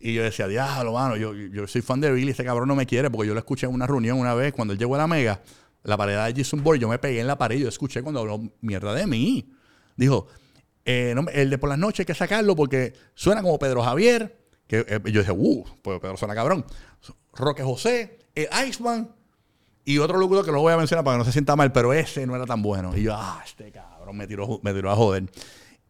Y 0.00 0.14
yo 0.14 0.24
decía, 0.24 0.48
diablo, 0.48 0.94
mano, 0.94 1.16
yo, 1.16 1.34
yo 1.34 1.68
soy 1.68 1.82
fan 1.82 2.00
de 2.00 2.10
Billy, 2.10 2.30
este 2.32 2.44
cabrón 2.44 2.66
no 2.66 2.74
me 2.74 2.86
quiere, 2.86 3.08
porque 3.10 3.28
yo 3.28 3.34
lo 3.34 3.38
escuché 3.38 3.66
en 3.66 3.74
una 3.74 3.86
reunión 3.86 4.18
una 4.18 4.34
vez, 4.34 4.52
cuando 4.52 4.72
él 4.72 4.78
llegó 4.80 4.96
a 4.96 4.98
la 4.98 5.06
Mega, 5.06 5.40
la 5.84 5.96
pared 5.96 6.16
de 6.16 6.42
Jason 6.42 6.64
Bourne, 6.64 6.80
yo 6.80 6.88
me 6.88 6.98
pegué 6.98 7.20
en 7.20 7.28
la 7.28 7.38
pared 7.38 7.58
y 7.58 7.60
yo 7.60 7.68
escuché 7.68 8.02
cuando 8.02 8.20
habló 8.20 8.40
mierda 8.60 8.92
de 8.94 9.06
mí. 9.06 9.52
Dijo, 10.02 10.26
eh, 10.84 11.12
no 11.14 11.24
el 11.32 11.48
de 11.48 11.58
por 11.58 11.68
las 11.68 11.78
noches 11.78 12.00
hay 12.00 12.06
que 12.06 12.14
sacarlo 12.14 12.56
porque 12.56 12.92
suena 13.14 13.40
como 13.40 13.56
Pedro 13.56 13.82
Javier, 13.84 14.36
que 14.66 14.84
eh, 14.88 15.00
yo 15.04 15.20
dije, 15.20 15.30
uh, 15.30 15.64
pues 15.80 16.00
Pedro 16.00 16.16
suena 16.16 16.34
cabrón. 16.34 16.64
Roque 17.34 17.62
José, 17.62 18.18
eh, 18.34 18.48
Iceman, 18.66 19.14
y 19.84 19.98
otro 19.98 20.18
locutor 20.18 20.44
que 20.44 20.50
lo 20.50 20.60
voy 20.60 20.72
a 20.72 20.76
mencionar 20.76 21.04
para 21.04 21.16
que 21.16 21.18
no 21.20 21.24
se 21.24 21.30
sienta 21.30 21.54
mal, 21.54 21.70
pero 21.70 21.92
ese 21.92 22.26
no 22.26 22.34
era 22.34 22.46
tan 22.46 22.62
bueno. 22.62 22.96
Y 22.96 23.04
yo, 23.04 23.14
ah, 23.14 23.40
este 23.44 23.70
cabrón 23.70 24.16
me 24.16 24.26
tiró, 24.26 24.58
me 24.64 24.74
tiró 24.74 24.90
a 24.90 24.96
joder. 24.96 25.30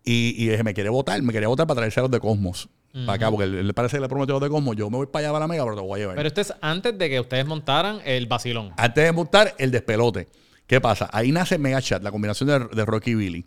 Y, 0.05 0.35
y 0.37 0.49
dije, 0.49 0.63
me 0.63 0.75
quiere 0.75 0.91
votar, 0.91 1.21
me 1.23 1.33
quería 1.33 1.49
votar 1.49 1.67
para 1.67 1.79
traerse 1.79 2.01
a 2.01 2.03
los 2.03 2.11
de 2.11 2.21
Cosmos. 2.21 2.69
Para 2.93 3.15
acá, 3.15 3.31
porque 3.31 3.47
le 3.47 3.73
parece 3.73 3.97
que 3.97 4.03
le 4.03 4.09
prometió 4.09 4.35
los 4.35 4.43
de 4.43 4.51
Cosmos. 4.51 4.77
Yo 4.77 4.91
me 4.91 4.99
voy 4.99 5.07
para 5.07 5.25
allá 5.25 5.33
para 5.33 5.45
la 5.45 5.49
mega, 5.49 5.65
pero 5.65 5.77
te 5.77 5.83
voy 5.83 5.97
a 5.97 6.03
llevar. 6.03 6.17
Pero 6.17 6.29
esto 6.29 6.43
es 6.43 6.53
antes 6.61 6.99
de 6.99 7.09
que 7.09 7.19
ustedes 7.19 7.47
montaran 7.47 8.01
el 8.05 8.27
vacilón. 8.27 8.75
Antes 8.77 9.05
de 9.05 9.13
montar 9.13 9.55
el 9.57 9.71
despelote. 9.71 10.29
¿Qué 10.67 10.81
pasa? 10.81 11.09
Ahí 11.13 11.33
nace 11.33 11.59
Mega 11.59 11.81
Chat, 11.83 12.03
la 12.03 12.11
combinación 12.11 12.49
de, 12.49 12.77
de 12.77 12.85
Rocky 12.85 13.11
y 13.11 13.15
Billy. 13.15 13.47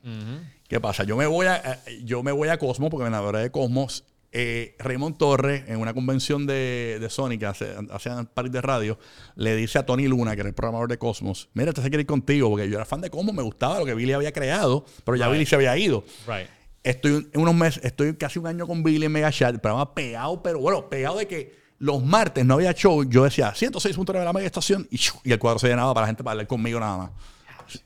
¿Qué 0.67 0.79
pasa? 0.79 1.03
Yo 1.03 1.15
me 1.15 1.27
voy 1.27 1.47
a, 1.47 1.81
eh, 1.85 2.01
yo 2.03 2.23
me 2.23 2.31
voy 2.31 2.49
a 2.49 2.57
Cosmos 2.57 2.89
porque 2.89 3.03
me 3.03 3.09
enamoré 3.09 3.39
de 3.39 3.51
Cosmos 3.51 4.03
eh, 4.37 4.75
Raymond 4.79 5.17
Torres, 5.17 5.63
en 5.67 5.77
una 5.77 5.93
convención 5.93 6.45
de, 6.45 6.97
de 6.99 7.09
Sony 7.09 7.37
que 7.39 7.45
hace, 7.45 7.73
hacían 7.89 8.25
party 8.25 8.49
de 8.49 8.61
radio, 8.61 8.99
le 9.35 9.55
dice 9.55 9.79
a 9.79 9.85
Tony 9.85 10.09
Luna, 10.09 10.33
que 10.35 10.41
era 10.41 10.49
el 10.49 10.53
programador 10.53 10.89
de 10.89 10.97
Cosmos, 10.97 11.47
mira, 11.53 11.71
te 11.71 11.81
se 11.81 11.87
quiere 11.87 12.01
ir 12.01 12.07
contigo, 12.07 12.49
porque 12.49 12.67
yo 12.67 12.75
era 12.75 12.83
fan 12.83 12.99
de 12.99 13.09
Cosmos, 13.09 13.33
me 13.33 13.43
gustaba 13.43 13.79
lo 13.79 13.85
que 13.85 13.93
Billy 13.93 14.11
había 14.11 14.33
creado, 14.33 14.85
pero 15.05 15.15
ya 15.15 15.27
Right. 15.27 15.33
Billy 15.33 15.45
se 15.45 15.55
había 15.55 15.77
ido. 15.77 16.03
Right. 16.27 16.49
Estoy 16.83 17.29
unos 17.33 17.55
meses, 17.55 17.85
estoy 17.85 18.13
casi 18.17 18.37
un 18.37 18.47
año 18.47 18.67
con 18.67 18.83
Billy 18.83 19.05
en 19.05 19.11
Mega 19.13 19.31
Chat, 19.31 19.53
el 19.53 19.61
programa 19.61 19.95
pegado, 19.95 20.43
pero 20.43 20.59
bueno, 20.59 20.89
pegado 20.89 21.17
de 21.17 21.27
que 21.27 21.55
los 21.79 22.03
martes 22.03 22.45
no 22.45 22.55
había 22.55 22.73
show. 22.73 23.05
Yo 23.05 23.23
decía 23.23 23.53
106.9 23.53 24.19
de 24.19 24.25
la 24.25 24.33
mega 24.33 24.45
estación 24.45 24.85
y 24.91 25.31
el 25.31 25.39
cuadro 25.39 25.59
se 25.59 25.69
llenaba 25.69 25.93
para 25.93 26.03
la 26.03 26.07
gente 26.07 26.23
para 26.25 26.33
hablar 26.33 26.47
conmigo 26.47 26.79
nada 26.79 26.97
más. 26.97 27.11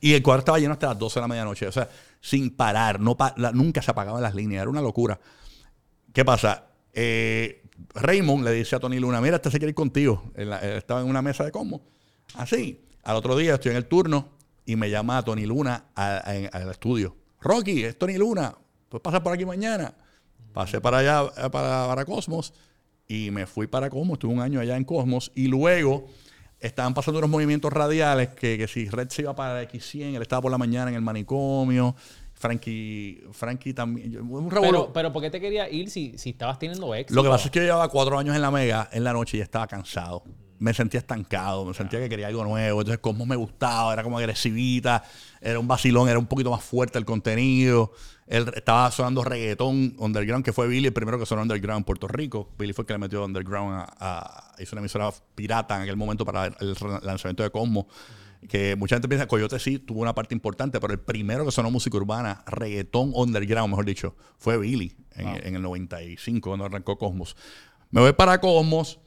Y 0.00 0.14
el 0.14 0.22
cuadro 0.22 0.40
estaba 0.40 0.58
lleno 0.58 0.72
hasta 0.72 0.88
las 0.88 0.98
12 0.98 1.14
de 1.14 1.20
la 1.20 1.28
medianoche, 1.28 1.66
o 1.68 1.72
sea, 1.72 1.88
sin 2.20 2.50
parar, 2.50 3.00
nunca 3.00 3.82
se 3.82 3.90
apagaban 3.90 4.22
las 4.22 4.34
líneas, 4.34 4.62
era 4.62 4.70
una 4.70 4.82
locura. 4.82 5.18
¿Qué 6.12 6.24
pasa? 6.24 6.66
Eh, 6.92 7.62
Raymond 7.94 8.44
le 8.44 8.52
dice 8.52 8.76
a 8.76 8.80
Tony 8.80 8.98
Luna, 8.98 9.20
mira, 9.20 9.36
este 9.36 9.50
se 9.50 9.58
quiere 9.58 9.70
ir 9.70 9.74
contigo. 9.74 10.30
Él 10.34 10.52
estaba 10.52 11.00
en 11.00 11.06
una 11.06 11.22
mesa 11.22 11.44
de 11.44 11.52
combo. 11.52 11.82
Así. 12.34 12.84
Al 13.02 13.16
otro 13.16 13.36
día 13.36 13.54
estoy 13.54 13.70
en 13.70 13.78
el 13.78 13.86
turno 13.86 14.28
y 14.66 14.76
me 14.76 14.90
llama 14.90 15.18
a 15.18 15.22
Tony 15.22 15.46
Luna 15.46 15.86
al 15.94 16.70
estudio. 16.70 17.16
Rocky, 17.40 17.84
es 17.84 17.98
Tony 17.98 18.18
Luna. 18.18 18.54
¿Puedes 18.88 19.02
pasar 19.02 19.22
por 19.22 19.32
aquí 19.32 19.46
mañana? 19.46 19.94
Pasé 20.52 20.80
para 20.80 20.98
allá, 20.98 21.22
eh, 21.38 21.48
para, 21.50 21.86
para 21.86 22.04
Cosmos 22.04 22.52
y 23.08 23.30
me 23.30 23.46
fui 23.46 23.66
para 23.66 23.88
Cosmos. 23.88 24.14
Estuve 24.14 24.34
un 24.34 24.40
año 24.40 24.60
allá 24.60 24.76
en 24.76 24.84
Cosmos 24.84 25.32
y 25.34 25.46
luego 25.46 26.08
estaban 26.60 26.94
pasando 26.94 27.18
unos 27.18 27.30
movimientos 27.30 27.72
radiales 27.72 28.28
que, 28.28 28.58
que 28.58 28.68
si 28.68 28.88
Red 28.88 29.08
se 29.08 29.22
iba 29.22 29.34
para 29.34 29.62
X100, 29.62 30.14
él 30.16 30.22
estaba 30.22 30.42
por 30.42 30.50
la 30.50 30.58
mañana 30.58 30.90
en 30.90 30.96
el 30.96 31.02
manicomio. 31.02 31.94
Frankie, 32.34 33.22
Frankie 33.32 33.74
también. 33.74 34.10
yo- 34.12 34.22
Un. 34.22 34.48
Pero, 34.48 34.90
pero 34.92 35.12
¿por 35.12 35.20
qué 35.22 35.30
te 35.30 35.40
quería 35.40 35.68
ir 35.68 35.90
si, 35.90 36.16
si 36.16 36.30
estabas 36.30 36.58
teniendo 36.58 36.94
éxito? 36.94 37.14
Lo 37.14 37.22
que 37.22 37.28
pasa 37.28 37.46
es 37.46 37.50
que 37.50 37.58
yo 37.58 37.64
llevaba 37.66 37.88
cuatro 37.88 38.18
años 38.18 38.34
en 38.34 38.40
la 38.40 38.50
Mega 38.50 38.88
en 38.92 39.04
la 39.04 39.12
noche 39.12 39.36
y 39.36 39.40
estaba 39.40 39.66
cansado. 39.66 40.22
Me 40.60 40.72
sentía 40.74 41.00
estancado, 41.00 41.64
me 41.64 41.74
sentía 41.74 41.98
que 42.00 42.08
quería 42.08 42.26
algo 42.28 42.44
nuevo. 42.44 42.80
Entonces, 42.82 43.00
Cosmos 43.00 43.26
me 43.26 43.34
gustaba, 43.34 43.92
era 43.92 44.02
como 44.02 44.18
agresivita, 44.18 45.02
era 45.40 45.58
un 45.58 45.66
vacilón, 45.66 46.08
era 46.08 46.18
un 46.18 46.26
poquito 46.26 46.50
más 46.50 46.62
fuerte 46.62 46.98
el 46.98 47.04
contenido. 47.06 47.92
Él 48.26 48.48
estaba 48.54 48.90
sonando 48.90 49.24
reggaetón 49.24 49.94
underground, 49.98 50.44
que 50.44 50.52
fue 50.52 50.68
Billy 50.68 50.86
el 50.88 50.92
primero 50.92 51.18
que 51.18 51.26
sonó 51.26 51.42
underground 51.42 51.78
en 51.80 51.84
Puerto 51.84 52.06
Rico. 52.06 52.50
Billy 52.58 52.72
fue 52.74 52.82
el 52.82 52.86
que 52.86 52.92
le 52.92 52.98
metió 52.98 53.24
underground 53.24 53.74
a, 53.74 53.88
a- 53.98 54.62
hizo 54.62 54.76
una 54.76 54.80
emisora 54.80 55.10
pirata 55.34 55.76
en 55.76 55.82
aquel 55.82 55.96
momento 55.96 56.24
para 56.24 56.44
el, 56.46 56.76
lanzamiento 57.02 57.42
de 57.42 57.50
Cosmos. 57.50 57.86
Que 58.48 58.76
mucha 58.76 58.96
gente 58.96 59.08
piensa 59.08 59.24
que 59.24 59.28
Coyote 59.30 59.58
sí 59.58 59.78
tuvo 59.78 60.00
una 60.00 60.14
parte 60.14 60.34
importante, 60.34 60.78
pero 60.80 60.92
el 60.92 61.00
primero 61.00 61.44
que 61.44 61.50
sonó 61.52 61.70
música 61.70 61.96
urbana, 61.96 62.42
reggaetón 62.46 63.12
underground, 63.14 63.70
mejor 63.70 63.84
dicho, 63.84 64.14
fue 64.38 64.56
Billy 64.58 64.94
en, 65.14 65.28
en 65.46 65.56
el 65.56 65.62
95, 65.62 66.48
cuando 66.50 66.64
arrancó 66.66 66.96
Cosmos. 66.98 67.34
Me 67.90 68.00
voy 68.00 68.12
para 68.12 68.40
Cosmos. 68.40 68.98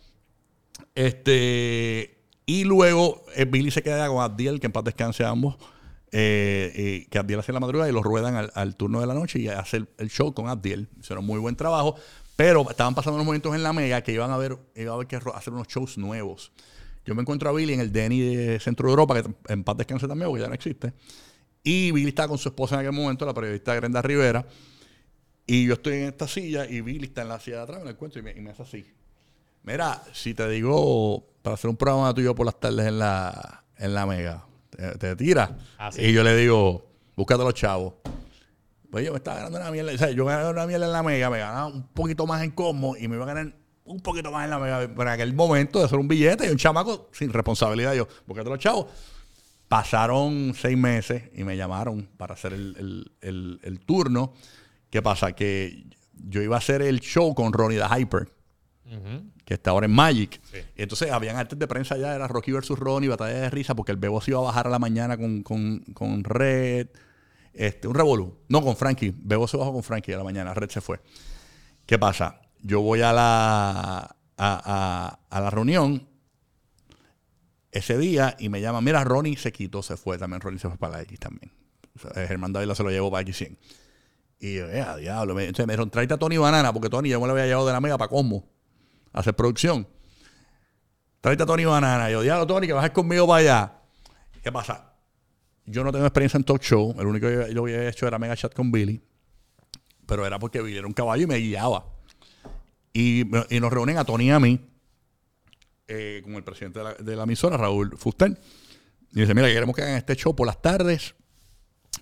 Este. 0.96 2.18
Y 2.46 2.66
luego 2.66 3.24
eh, 3.36 3.46
Billy 3.46 3.72
se 3.72 3.82
queda 3.82 4.08
con 4.08 4.22
Abdiel, 4.22 4.60
que 4.60 4.68
en 4.68 4.74
paz 4.74 4.84
descanse 4.84 5.24
ambos. 5.24 5.56
eh, 6.12 7.08
que 7.10 7.18
Abdiel 7.18 7.40
hace 7.40 7.52
la 7.52 7.60
madrugada 7.60 7.90
y 7.90 7.94
lo 7.94 8.04
ruedan 8.04 8.36
al, 8.36 8.52
al 8.54 8.76
turno 8.76 9.02
de 9.02 9.08
la 9.08 9.16
noche 9.16 9.40
y 9.40 9.48
hace 9.48 9.86
el, 9.98 10.10
show 10.10 10.34
con 10.34 10.48
Abdiel. 10.48 10.90
Hicieron 11.00 11.26
muy 11.26 11.40
buen 11.40 11.56
trabajo. 11.56 11.96
Pero 12.36 12.70
estaban 12.70 12.96
pasando 12.96 13.16
unos 13.16 13.26
momentos 13.26 13.54
en 13.56 13.64
la 13.64 13.74
mega 13.74 14.02
que 14.02 14.12
iban 14.12 14.32
a 14.32 14.38
ver, 14.38 14.58
iba 14.76 14.92
a 14.92 14.96
haber 14.96 15.08
que 15.08 15.18
hacer 15.18 15.54
unos 15.54 15.68
shows 15.68 15.98
nuevos. 15.98 16.52
Yo 17.06 17.16
me 17.16 17.22
encuentro 17.22 17.50
a 17.50 17.54
Billy 17.54 17.74
en 17.74 17.80
el 17.80 17.92
Denny 17.92 18.22
de 18.22 18.60
Centro 18.60 18.90
Europa, 18.90 19.22
que 19.22 19.30
en 19.54 19.64
paz 19.64 19.78
descanse 19.78 20.08
también, 20.08 20.30
porque 20.30 20.42
ya 20.42 20.48
no 20.48 20.54
existe. 20.54 20.94
Y 21.64 21.92
Billy 21.92 22.10
estaba 22.10 22.30
con 22.30 22.38
su 22.38 22.50
esposa 22.50 22.76
en 22.76 22.82
aquel 22.82 22.94
momento, 22.94 23.26
la 23.26 23.34
periodista 23.34 23.76
Grenda 23.76 24.02
Rivera. 24.02 24.46
Y 25.46 25.66
yo 25.66 25.74
estoy 25.74 25.96
en 25.96 26.04
esta 26.06 26.28
silla 26.28 26.66
y 26.66 26.82
Billy 26.82 27.06
está 27.06 27.22
en 27.22 27.30
la 27.30 27.40
silla 27.40 27.58
de 27.58 27.64
atrás, 27.64 27.80
me 27.80 27.86
lo 27.86 27.92
encuentro 27.92 28.20
y 28.20 28.24
me, 28.24 28.32
y 28.32 28.42
me 28.42 28.52
hace 28.52 28.64
así. 28.64 28.86
Mira, 29.64 30.02
si 30.12 30.34
te 30.34 30.48
digo 30.50 31.26
para 31.42 31.56
hacer 31.56 31.70
un 31.70 31.78
programa 31.78 32.14
tuyo 32.14 32.36
por 32.36 32.46
las 32.46 32.60
tardes 32.60 32.86
en 32.88 33.00
la, 33.00 33.64
en 33.78 33.94
la 33.94 34.06
Mega, 34.06 34.46
te, 34.70 34.98
te 34.98 35.16
tiras. 35.16 35.52
Ah, 35.78 35.92
sí. 35.92 36.02
Y 36.02 36.14
yo 36.14 36.24
le 36.24 36.36
digo, 36.36 36.86
búscate 37.16 37.42
a 37.42 37.46
los 37.46 37.54
chavos. 37.54 37.94
Pues 38.92 39.06
yo 39.06 39.12
me 39.12 39.18
estaba 39.18 39.38
ganando 39.38 39.60
una 39.60 39.72
mierda. 39.72 39.94
O 39.94 39.98
sea, 39.98 40.12
yo 40.12 40.26
ganaba 40.26 40.50
una 40.52 40.68
mierda 40.68 40.86
en 40.86 40.92
la 40.92 41.02
Mega, 41.04 41.30
me 41.30 41.40
ganaba 41.40 41.68
un 41.68 41.88
poquito 41.88 42.28
más 42.28 42.44
en 42.44 42.52
Cosmo 42.52 42.96
y 42.98 43.08
me 43.08 43.16
iba 43.16 43.24
a 43.24 43.28
ganar 43.34 43.54
un 43.86 44.00
poquito 44.00 44.32
más 44.32 44.44
en 44.44 44.50
la 44.52 44.60
Mega. 44.60 44.94
Para 44.96 45.14
aquel 45.14 45.34
momento 45.34 45.80
de 45.80 45.86
hacer 45.86 45.98
un 46.00 46.08
billete 46.08 46.46
y 46.46 46.50
un 46.50 46.58
chamaco 46.58 47.10
sin 47.12 47.32
responsabilidad. 47.34 47.94
Yo, 47.94 48.08
búscate 48.28 48.50
a 48.50 48.52
los 48.52 48.60
chavos. 48.60 48.88
Pasaron 49.68 50.54
seis 50.56 50.78
meses 50.78 51.24
y 51.34 51.44
me 51.44 51.58
llamaron 51.58 52.08
para 52.18 52.36
hacer 52.36 52.54
el, 52.54 52.76
el- 52.78 53.12
el- 53.22 53.60
el 53.64 53.80
turno. 53.80 54.34
¿Qué 54.92 55.02
pasa? 55.02 55.32
Que 55.34 55.86
yo 56.14 56.42
iba 56.44 56.56
a 56.56 56.60
hacer 56.60 56.82
el 56.84 57.00
show 57.00 57.34
con 57.34 57.52
Ronnie 57.54 57.80
the 57.80 57.86
Hyper, 58.02 58.30
que 59.46 59.54
está 59.56 59.72
ahora 59.72 59.86
en 59.86 59.92
Magic. 59.94 60.40
Entonces 60.76 61.12
habían 61.12 61.36
artes 61.38 61.58
de 61.58 61.68
prensa 61.68 61.98
ya, 61.98 62.14
era 62.16 62.28
Rocky 62.28 62.52
versus 62.52 62.78
Ronnie, 62.78 63.10
batalla 63.10 63.34
de 63.34 63.50
risa, 63.50 63.76
porque 63.76 63.92
el 63.92 63.98
Bebo 63.98 64.22
se 64.22 64.32
iba 64.32 64.40
a 64.40 64.44
bajar 64.44 64.68
a 64.68 64.70
la 64.70 64.80
mañana 64.80 65.18
con, 65.18 65.42
con, 65.44 65.80
con 65.94 66.24
Red. 66.24 66.88
Este, 67.54 67.88
un 67.88 67.96
revolú. 67.96 68.38
No 68.50 68.62
con 68.64 68.76
Frankie. 68.76 69.14
Bebo 69.16 69.48
se 69.48 69.58
bajó 69.58 69.74
con 69.74 69.84
Frankie 69.84 70.14
a 70.14 70.18
la 70.18 70.24
mañana, 70.24 70.54
Red 70.54 70.70
se 70.70 70.82
fue. 70.82 71.00
¿Qué 71.86 71.98
pasa? 72.00 72.42
Yo 72.62 72.82
voy 72.82 73.02
a 73.02 73.12
la, 73.14 74.00
a, 74.00 74.16
a- 74.38 75.20
a 75.30 75.42
la 75.42 75.50
reunión 75.50 76.08
ese 77.72 77.98
día 77.98 78.36
y 78.40 78.50
me 78.50 78.62
llaman, 78.62 78.84
mira, 78.84 79.04
Ronnie 79.04 79.36
se 79.38 79.52
quitó, 79.52 79.82
se 79.82 79.98
fue 79.98 80.18
también, 80.18 80.42
Ronnie 80.42 80.60
se 80.60 80.68
fue 80.70 80.78
para 80.78 80.98
la 80.98 81.02
X 81.04 81.20
también. 81.20 81.52
O 81.96 82.00
sea, 82.00 82.28
Germán 82.28 82.54
Dávila 82.54 82.76
se 82.76 82.84
lo 82.84 82.90
llevó 82.92 83.10
para 83.12 83.26
X100. 83.28 83.58
Y 84.40 84.56
yo, 84.56 84.68
eh, 84.70 84.86
diablo. 85.00 85.40
Entonces 85.40 85.66
me 85.66 85.74
dijeron, 85.74 85.90
tráete 85.90 86.14
a 86.14 86.18
Tony 86.18 86.38
Banana, 86.38 86.72
porque 86.74 86.90
Tony 86.90 87.10
yo 87.10 87.20
me 87.20 87.28
lo 87.28 87.34
había 87.34 87.46
llevado 87.46 87.66
de 87.68 87.74
la 87.74 87.82
mega 87.82 87.98
para 87.98 88.10
Cosmo, 88.10 88.46
hacer 89.14 89.36
producción. 89.36 89.88
Tráete 91.22 91.44
a 91.44 91.46
Tony 91.46 91.66
Banana. 91.66 92.10
Y 92.10 92.14
yo, 92.14 92.22
diablo, 92.22 92.46
Tony, 92.46 92.68
que 92.68 92.74
vas 92.74 92.90
conmigo 92.90 93.26
para 93.26 93.40
allá. 93.40 93.74
¿Qué 94.44 94.52
pasa? 94.52 94.94
Yo 95.66 95.84
no 95.84 95.92
tengo 95.92 96.06
experiencia 96.06 96.38
en 96.38 96.44
talk 96.44 96.62
show. 96.62 96.94
El 97.00 97.08
único 97.08 97.28
que 97.28 97.54
yo 97.54 97.62
había 97.62 97.88
hecho 97.88 98.06
era 98.08 98.20
mega 98.20 98.36
chat 98.36 98.54
con 98.54 98.72
Billy. 98.72 99.02
Pero 100.06 100.26
era 100.26 100.38
porque 100.38 100.62
Billy 100.62 100.78
era 100.78 100.88
un 100.88 100.94
caballo 100.94 101.24
y 101.24 101.28
me 101.28 101.38
guiaba. 101.38 101.86
Y, 102.92 103.22
y 103.56 103.60
nos 103.60 103.72
reúnen 103.72 103.98
a 103.98 104.04
Tony 104.04 104.26
y 104.26 104.32
a 104.32 104.40
mí 104.40 104.60
eh, 105.88 106.22
con 106.24 106.34
el 106.36 106.44
presidente 106.44 106.80
de 107.00 107.16
la, 107.16 107.24
emisora, 107.24 107.56
Raúl 107.56 107.98
Fuster. 107.98 108.38
Y 109.14 109.22
dice, 109.22 109.34
mira, 109.34 109.48
queremos 109.48 109.76
que 109.76 109.84
hagan 109.84 109.96
este 109.96 110.16
show 110.16 110.36
por 110.36 110.48
las 110.48 110.62
tardes. 110.62 111.16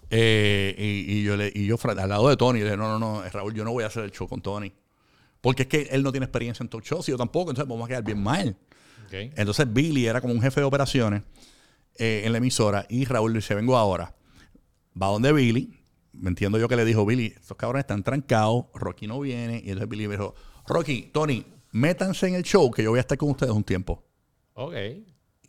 Eh, 0.09 0.75
y, 0.77 1.19
y 1.19 1.23
yo 1.23 1.37
le, 1.37 1.51
y 1.53 1.65
yo 1.65 1.77
al 1.83 2.09
lado 2.09 2.29
de 2.29 2.37
Tony, 2.37 2.59
le 2.59 2.65
dije, 2.65 2.77
no, 2.77 2.97
no, 2.97 2.99
no, 2.99 3.29
Raúl, 3.29 3.53
yo 3.53 3.63
no 3.63 3.71
voy 3.71 3.83
a 3.83 3.87
hacer 3.87 4.03
el 4.03 4.11
show 4.11 4.27
con 4.27 4.41
Tony. 4.41 4.73
Porque 5.41 5.63
es 5.63 5.67
que 5.67 5.81
él 5.91 6.03
no 6.03 6.11
tiene 6.11 6.25
experiencia 6.25 6.63
en 6.63 6.69
talk 6.69 6.83
shows 6.83 7.09
y 7.09 7.11
yo 7.11 7.17
tampoco, 7.17 7.51
entonces 7.51 7.67
vamos 7.67 7.85
a 7.85 7.87
quedar 7.89 8.03
bien 8.03 8.21
mal. 8.21 8.55
Entonces 9.11 9.71
Billy 9.71 10.05
era 10.07 10.21
como 10.21 10.33
un 10.33 10.41
jefe 10.41 10.61
de 10.61 10.65
operaciones 10.65 11.23
eh, 11.97 12.21
en 12.23 12.31
la 12.31 12.37
emisora 12.37 12.85
y 12.89 13.03
Raúl 13.05 13.33
dice, 13.33 13.55
vengo 13.55 13.77
ahora. 13.77 14.15
Va 14.99 15.07
donde 15.07 15.33
Billy, 15.33 15.77
me 16.13 16.29
entiendo 16.29 16.57
yo 16.57 16.67
que 16.67 16.75
le 16.75 16.85
dijo, 16.85 17.05
Billy, 17.05 17.33
estos 17.37 17.57
cabrones 17.57 17.83
están 17.83 18.03
trancados, 18.03 18.65
Rocky 18.73 19.07
no 19.07 19.19
viene. 19.19 19.57
Y 19.57 19.69
entonces 19.69 19.89
Billy 19.89 20.07
me 20.07 20.15
dijo, 20.15 20.35
Rocky, 20.67 21.09
Tony, 21.11 21.45
métanse 21.71 22.27
en 22.27 22.35
el 22.35 22.43
show 22.43 22.71
que 22.71 22.83
yo 22.83 22.91
voy 22.91 22.99
a 22.99 23.01
estar 23.01 23.17
con 23.17 23.31
ustedes 23.31 23.51
un 23.51 23.63
tiempo. 23.63 24.03
Ok. 24.53 24.75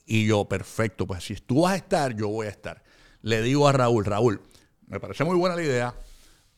Y 0.07 0.27
yo, 0.27 0.45
perfecto, 0.47 1.07
pues 1.07 1.25
si 1.25 1.35
tú 1.37 1.63
vas 1.63 1.75
a 1.75 1.77
estar, 1.77 2.17
yo 2.17 2.29
voy 2.29 2.47
a 2.47 2.51
estar. 2.51 2.83
Le 3.21 3.41
digo 3.43 3.69
a 3.69 3.73
Raúl, 3.73 4.05
Raúl, 4.05 4.41
me 4.87 4.99
parece 4.99 5.25
muy 5.25 5.37
buena 5.37 5.55
la 5.55 5.63
idea, 5.63 5.95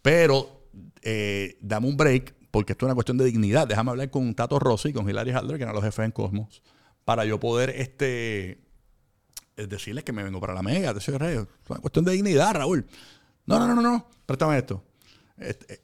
pero 0.03 0.69
eh, 1.03 1.59
dame 1.61 1.87
un 1.87 1.97
break, 1.97 2.35
porque 2.55 2.73
esto 2.73 2.87
es 2.87 2.89
una 2.89 2.95
cuestión 2.95 3.19
de 3.19 3.25
dignidad. 3.25 3.67
Déjame 3.67 3.91
hablar 3.91 4.11
con 4.11 4.33
Tato 4.33 4.61
Rossi 4.61 4.91
y 4.91 4.93
con 4.93 5.11
Hilary 5.11 5.33
Halder, 5.33 5.57
que 5.57 5.65
eran 5.65 5.75
los 5.75 5.83
jefes 5.83 6.05
en 6.05 6.13
Cosmos, 6.13 6.63
para 7.05 7.25
yo 7.25 7.41
poder 7.41 7.71
este, 7.71 8.61
eh, 9.57 9.67
decirles 9.67 10.05
que 10.05 10.13
me 10.13 10.23
vengo 10.23 10.39
para 10.41 10.55
la 10.55 10.63
mega. 10.63 10.93
Es 10.97 11.09
una 11.09 11.81
cuestión 11.81 12.05
de 12.05 12.13
dignidad, 12.13 12.55
Raúl. 12.55 12.87
No, 13.47 13.59
no, 13.59 13.67
no, 13.67 13.75
no, 13.75 13.83
no. 13.83 14.07
Préstame 14.25 14.57
esto. 14.57 14.85
Este, 15.37 15.75
eh, 15.75 15.81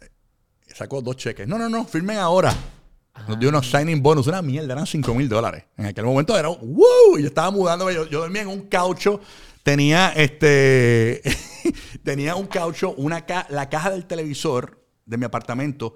eh, 0.00 0.08
sacó 0.74 1.02
dos 1.02 1.16
cheques. 1.16 1.46
No, 1.46 1.58
no, 1.58 1.68
no, 1.68 1.84
firmen 1.84 2.16
ahora. 2.16 2.54
Nos 3.28 3.38
dio 3.38 3.50
unos 3.50 3.70
signing 3.70 4.02
bonus, 4.02 4.26
una 4.28 4.40
mierda, 4.40 4.72
eran 4.72 4.86
5 4.86 5.14
mil 5.14 5.28
dólares. 5.28 5.64
En 5.76 5.84
aquel 5.84 6.06
momento 6.06 6.38
era, 6.38 6.48
¡wow! 6.48 7.18
Yo 7.18 7.26
estaba 7.26 7.50
mudándome, 7.50 7.92
yo, 7.92 8.08
yo 8.08 8.20
dormía 8.20 8.40
en 8.40 8.48
un 8.48 8.62
caucho, 8.68 9.20
tenía 9.62 10.12
este, 10.12 11.20
tenía 12.02 12.36
un 12.36 12.46
caucho, 12.46 12.94
una 12.94 13.26
ca- 13.26 13.46
la 13.50 13.68
caja 13.68 13.90
del 13.90 14.06
televisor 14.06 14.79
de 15.10 15.16
mi 15.18 15.24
apartamento 15.26 15.94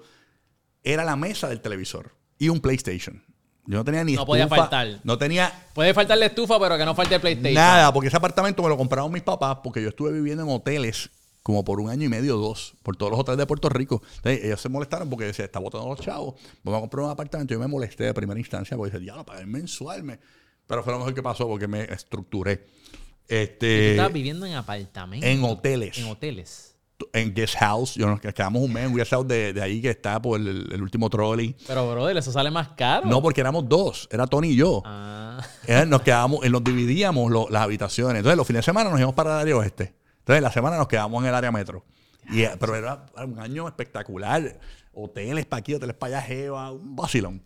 era 0.83 1.03
la 1.03 1.15
mesa 1.15 1.47
del 1.49 1.61
televisor 1.61 2.11
y 2.37 2.49
un 2.49 2.59
PlayStation. 2.59 3.23
Yo 3.67 3.77
no 3.79 3.83
tenía 3.83 4.03
ni 4.03 4.13
No 4.13 4.25
podía 4.25 4.47
faltar. 4.47 4.99
No 5.03 5.17
tenía 5.17 5.51
Puede 5.73 5.93
faltar 5.95 6.19
la 6.19 6.27
estufa, 6.27 6.59
pero 6.59 6.77
que 6.77 6.85
no 6.85 6.93
falte 6.93 7.15
el 7.15 7.21
PlayStation. 7.21 7.55
Nada, 7.55 7.91
porque 7.91 8.09
ese 8.09 8.17
apartamento 8.17 8.61
me 8.61 8.69
lo 8.69 8.77
compraron 8.77 9.11
mis 9.11 9.23
papás 9.23 9.57
porque 9.63 9.81
yo 9.81 9.89
estuve 9.89 10.11
viviendo 10.11 10.43
en 10.43 10.49
hoteles 10.49 11.09
como 11.41 11.63
por 11.63 11.79
un 11.79 11.89
año 11.89 12.03
y 12.05 12.09
medio 12.09 12.37
o 12.37 12.41
dos, 12.41 12.75
por 12.83 12.95
todos 12.97 13.11
los 13.11 13.19
hoteles 13.19 13.37
de 13.39 13.45
Puerto 13.45 13.69
Rico. 13.69 14.01
Entonces, 14.17 14.43
ellos 14.45 14.59
se 14.61 14.67
molestaron 14.69 15.09
porque 15.09 15.31
se 15.33 15.43
está 15.43 15.59
botando 15.59 15.87
los 15.87 15.99
chavos. 15.99 16.35
Vamos 16.63 16.79
a 16.79 16.81
comprar 16.81 17.05
un 17.05 17.11
apartamento. 17.11 17.53
Yo 17.53 17.59
me 17.59 17.67
molesté 17.67 18.03
de 18.03 18.13
primera 18.13 18.39
instancia 18.39 18.75
porque 18.77 18.97
dije, 18.97 19.05
ya 19.05 19.15
lo 19.15 19.25
pagué 19.25 19.45
mensual. 19.45 20.03
me-". 20.03 20.19
Pero 20.67 20.83
fue 20.83 20.91
lo 20.93 20.99
mejor 20.99 21.13
que 21.13 21.23
pasó 21.23 21.47
porque 21.47 21.67
me 21.67 21.83
estructuré. 21.83 22.53
Y 22.53 23.27
tú 23.27 23.33
Este, 23.35 23.91
estabas 23.91 24.13
viviendo 24.13 24.45
en 24.45 24.53
apartamentos. 24.55 25.27
en 25.29 25.43
hoteles. 25.43 25.97
En 25.97 26.05
hoteles. 26.05 26.74
En 27.13 27.33
Guest 27.33 27.55
House. 27.57 27.95
Yo 27.95 28.07
nos 28.07 28.19
quedamos 28.19 28.61
un 28.61 28.71
mes 28.73 28.85
en 28.85 28.95
Guest 28.95 29.11
House 29.11 29.27
de, 29.27 29.53
de 29.53 29.61
ahí 29.61 29.81
que 29.81 29.89
está 29.89 30.21
por 30.21 30.39
el, 30.39 30.69
el 30.71 30.81
último 30.81 31.09
trolley. 31.09 31.55
Pero, 31.67 31.89
brother, 31.91 32.17
eso 32.17 32.31
sale 32.31 32.49
más 32.51 32.69
caro. 32.69 33.07
No, 33.07 33.21
porque 33.21 33.41
éramos 33.41 33.67
dos. 33.67 34.07
Era 34.11 34.27
Tony 34.27 34.49
y 34.49 34.55
yo. 34.55 34.81
Ah. 34.85 35.41
Eh, 35.67 35.85
Nos 35.85 36.01
quedábamos, 36.01 36.45
eh, 36.45 36.49
nos 36.49 36.63
dividíamos 36.63 37.29
lo- 37.31 37.47
las 37.49 37.63
habitaciones. 37.63 38.17
Entonces, 38.17 38.37
los 38.37 38.47
fines 38.47 38.59
de 38.59 38.63
semana 38.65 38.89
nos 38.89 38.99
íbamos 38.99 39.15
para 39.15 39.35
el 39.35 39.39
área 39.41 39.57
oeste. 39.57 39.93
Entonces, 40.19 40.41
la 40.41 40.51
semana 40.51 40.77
nos 40.77 40.87
quedamos 40.87 41.21
en 41.23 41.29
el 41.29 41.35
área 41.35 41.51
metro. 41.51 41.85
Y, 42.29 42.41
eh, 42.41 42.51
pero 42.59 42.75
era 42.75 43.05
un 43.23 43.39
año 43.39 43.67
espectacular. 43.67 44.59
Hoteles 44.93 45.45
para 45.45 45.59
aquí, 45.59 45.73
hoteles 45.73 45.95
para 45.95 46.17
allá, 46.17 46.27
Jeva, 46.27 46.71
un 46.71 46.95
vacilón. 46.95 47.43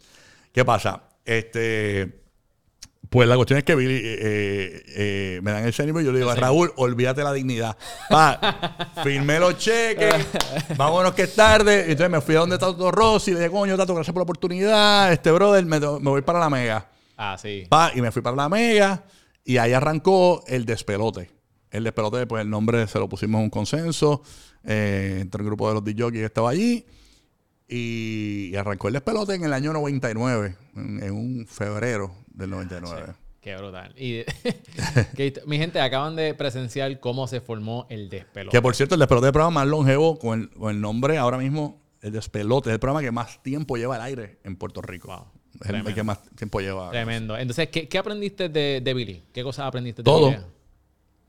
¿Qué 0.54 0.64
pasa? 0.64 1.04
Este. 1.26 2.22
Pues 3.10 3.28
la 3.28 3.36
cuestión 3.36 3.58
es 3.58 3.64
que 3.64 3.74
Billy, 3.74 3.96
eh, 3.96 4.02
eh, 4.04 4.84
eh, 4.96 5.40
me 5.42 5.52
dan 5.52 5.66
el 5.66 5.74
cenimo 5.74 6.00
y 6.00 6.06
yo 6.06 6.12
le 6.12 6.20
digo 6.20 6.30
a 6.30 6.36
Raúl, 6.36 6.72
olvídate 6.76 7.24
la 7.24 7.34
dignidad. 7.34 7.76
Pa, 8.08 8.86
firmé 9.04 9.40
los 9.40 9.58
cheques, 9.58 10.28
vámonos 10.78 11.14
que 11.14 11.24
es 11.24 11.36
tarde. 11.36 11.86
Y 11.88 11.92
entonces 11.92 12.12
me 12.12 12.22
fui 12.22 12.36
a 12.36 12.40
donde 12.40 12.56
está 12.56 12.68
Tato 12.68 12.92
Rossi 12.92 13.32
y 13.32 13.34
le 13.34 13.40
dije, 13.40 13.52
coño, 13.52 13.76
Tato, 13.76 13.96
gracias 13.96 14.14
por 14.14 14.22
la 14.22 14.26
oportunidad. 14.26 15.12
Este 15.12 15.32
brother, 15.32 15.66
me, 15.66 15.80
me 15.80 16.10
voy 16.10 16.22
para 16.22 16.40
la 16.40 16.52
mega. 16.52 16.88
Ah, 17.18 17.36
sí. 17.42 17.66
Pa, 17.68 17.92
y 17.96 18.02
me 18.02 18.12
fui 18.12 18.22
para 18.22 18.36
la 18.36 18.48
mega 18.48 19.04
y 19.44 19.58
ahí 19.58 19.74
arrancó 19.74 20.44
el 20.46 20.66
despelote. 20.66 21.32
El 21.72 21.84
despelote, 21.84 22.28
pues 22.28 22.44
el 22.44 22.50
nombre 22.50 22.86
se 22.86 23.00
lo 23.00 23.10
pusimos 23.10 23.40
en 23.40 23.46
un 23.46 23.50
consenso 23.50 24.22
eh, 24.64 25.18
entre 25.22 25.42
el 25.42 25.48
grupo 25.48 25.68
de 25.68 25.74
los 25.74 25.84
DJs 25.84 26.12
que 26.12 26.26
estaba 26.26 26.52
allí. 26.52 26.86
Y, 27.70 28.56
arrancó 28.56 28.88
el 28.88 28.96
despelote 28.96 29.36
en 29.36 29.44
el 29.44 29.54
año 29.54 29.74
99, 29.74 30.56
en, 30.76 31.04
en 31.04 31.12
un 31.12 31.46
febrero 31.48 32.16
del 32.34 32.50
99. 32.50 33.14
Qué 33.42 33.56
brutal. 33.56 33.94
Y 33.98 34.24
que, 35.16 35.42
mi 35.46 35.58
gente, 35.58 35.80
acaban 35.80 36.16
de 36.16 36.34
presenciar 36.34 37.00
cómo 37.00 37.28
se 37.28 37.42
formó 37.42 37.86
el 37.90 38.10
despelote. 38.10 38.56
Que 38.56 38.62
por 38.62 38.76
cierto, 38.76 38.96
el 38.96 39.00
despelote 39.00 39.28
es 39.28 39.30
el 39.30 39.34
programa 39.34 39.62
más 39.62 39.68
longevo 39.68 40.20
con 40.20 40.42
el, 40.42 40.50
con 40.50 40.76
el 40.76 40.82
nombre 40.82 41.18
ahora 41.18 41.38
mismo, 41.38 41.82
el 42.02 42.12
despelote. 42.12 42.70
Es 42.70 42.74
el 42.74 42.80
programa 42.80 43.02
que 43.02 43.12
más 43.12 43.42
tiempo 43.42 43.78
lleva 43.78 43.96
al 43.96 44.02
aire 44.02 44.40
en 44.44 44.56
Puerto 44.58 44.82
Rico. 44.82 45.08
Wow. 45.08 45.26
Es 45.62 45.70
el 45.70 45.94
que 45.94 46.04
más 46.04 46.22
tiempo 46.36 46.60
lleva. 46.60 46.92
Tremendo. 46.92 47.38
Entonces, 47.38 47.70
¿qué, 47.70 47.88
qué 47.88 47.98
aprendiste 47.98 48.50
de, 48.50 48.82
de 48.84 48.94
Billy? 48.94 49.24
¿Qué 49.34 49.44
cosas 49.44 49.66
aprendiste 49.66 50.02
de 50.02 50.06
Todo. 50.06 50.32
Billy? 50.32 50.42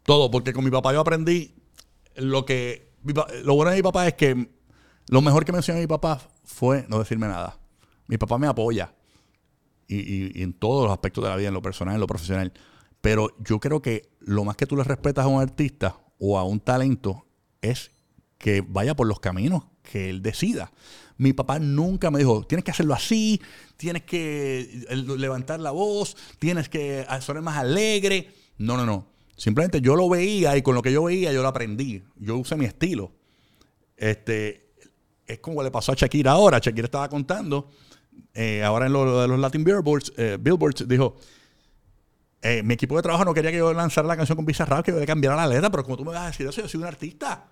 Todo, 0.03 0.31
porque 0.31 0.53
con 0.53 0.65
mi 0.65 0.71
papá 0.71 0.93
yo 0.93 1.01
aprendí 1.01 1.55
lo 2.17 2.45
que. 2.45 2.93
mi 3.03 3.13
lo 3.45 3.55
bueno 3.55 3.71
de 3.71 3.77
mi 3.77 3.83
papá 3.83 4.09
es 4.09 4.15
que 4.15 4.49
lo 5.09 5.21
mejor 5.23 5.45
que 5.45 5.53
me 5.53 5.59
enseñó 5.59 5.79
mi 5.79 5.87
papá 5.87 6.21
fue 6.45 6.87
no 6.89 6.99
decirme 6.99 7.27
nada. 7.27 7.59
Mi 8.07 8.19
papá 8.19 8.39
me 8.39 8.47
apoya. 8.47 8.95
Y, 9.89 10.41
en 10.43 10.53
todos 10.53 10.85
los 10.85 10.93
aspectos 10.93 11.25
de 11.25 11.31
la 11.31 11.37
vida, 11.37 11.49
en 11.49 11.55
lo 11.55 11.63
personal, 11.63 11.95
en 11.95 12.01
lo 12.01 12.07
profesional. 12.07 12.53
Pero 13.01 13.37
yo 13.41 13.59
creo 13.59 13.83
que 13.83 14.11
lo 14.21 14.45
más 14.45 14.57
que 14.57 14.67
tú 14.67 14.77
le 14.77 14.85
respetas 14.85 15.25
a 15.25 15.29
un 15.29 15.41
artista 15.41 15.99
o 16.19 16.39
a 16.39 16.45
un 16.45 16.61
talento 16.61 17.27
es 17.61 17.91
que 18.39 18.61
vaya 18.61 18.95
por 18.95 19.07
los 19.07 19.21
caminos 19.21 19.65
que 19.83 20.11
él 20.11 20.23
decida. 20.23 20.73
Mi 21.17 21.33
papá 21.33 21.59
nunca 21.59 22.11
me 22.11 22.21
dijo, 22.21 22.45
tienes 22.45 22.65
que 22.65 22.71
hacerlo 22.71 22.95
así, 22.95 23.41
tienes 23.77 24.03
que 24.05 24.85
eh, 24.89 24.97
levantar 24.97 25.61
la 25.61 25.71
voz, 25.71 26.17
tienes 26.39 26.69
que 26.69 27.05
sonar 27.21 27.43
más 27.43 27.59
alegre. 27.59 28.33
No, 28.59 28.77
no, 28.77 28.87
no. 28.87 29.07
Simplemente 29.37 29.81
yo 29.81 29.97
lo 29.97 30.09
veía 30.09 30.57
y 30.57 30.63
con 30.63 30.75
lo 30.75 30.83
que 30.83 30.93
yo 30.93 31.05
veía 31.05 31.33
yo 31.33 31.43
lo 31.43 31.49
aprendí. 31.49 32.03
Yo 32.17 32.37
usé 32.37 32.57
mi 32.57 32.65
estilo. 32.65 33.13
Este, 33.97 34.70
es 35.33 35.41
como 35.41 35.63
le 35.63 35.71
pasó 35.71 35.93
a 35.93 35.95
Shakira 35.95 36.33
ahora. 36.33 36.59
Shakira 36.59 36.87
estaba 36.87 37.09
contando, 37.09 37.69
eh, 38.35 38.63
ahora 38.63 38.87
en 38.87 38.93
lo 38.93 39.21
de 39.21 39.29
los 39.29 39.39
Latin 39.39 39.65
Billboards, 39.65 40.13
eh, 40.17 40.39
dijo, 40.87 41.17
eh, 42.43 42.63
mi 42.63 42.75
equipo 42.75 42.97
de 42.97 43.03
trabajo 43.03 43.25
no 43.25 43.35
quería 43.35 43.51
que 43.51 43.59
yo 43.59 43.73
lanzara 43.73 44.09
la 44.09 44.17
canción 44.17 44.37
con 44.37 44.47
Bizarrap, 44.47 44.85
que 44.85 44.93
yo 44.93 44.99
le 44.99 45.07
cambiara 45.07 45.37
la 45.37 45.47
letra, 45.47 45.71
pero 45.71 45.85
como 45.85 45.97
tú 45.97 46.05
me 46.05 46.13
vas 46.13 46.23
a 46.23 46.27
decir 46.27 46.47
eso, 46.47 46.61
yo 46.63 46.69
soy 46.69 46.81
un 46.81 46.87
artista. 46.87 47.47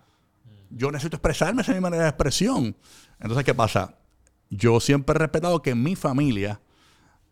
Yo 0.70 0.90
necesito 0.90 1.16
expresarme, 1.16 1.62
esa 1.62 1.72
es 1.72 1.76
mi 1.76 1.82
manera 1.82 2.04
de 2.04 2.08
expresión. 2.10 2.76
Entonces, 3.20 3.44
¿qué 3.44 3.54
pasa? 3.54 3.94
Yo 4.50 4.80
siempre 4.80 5.14
he 5.14 5.18
respetado 5.18 5.62
que 5.62 5.74
mi 5.74 5.94
familia 5.94 6.60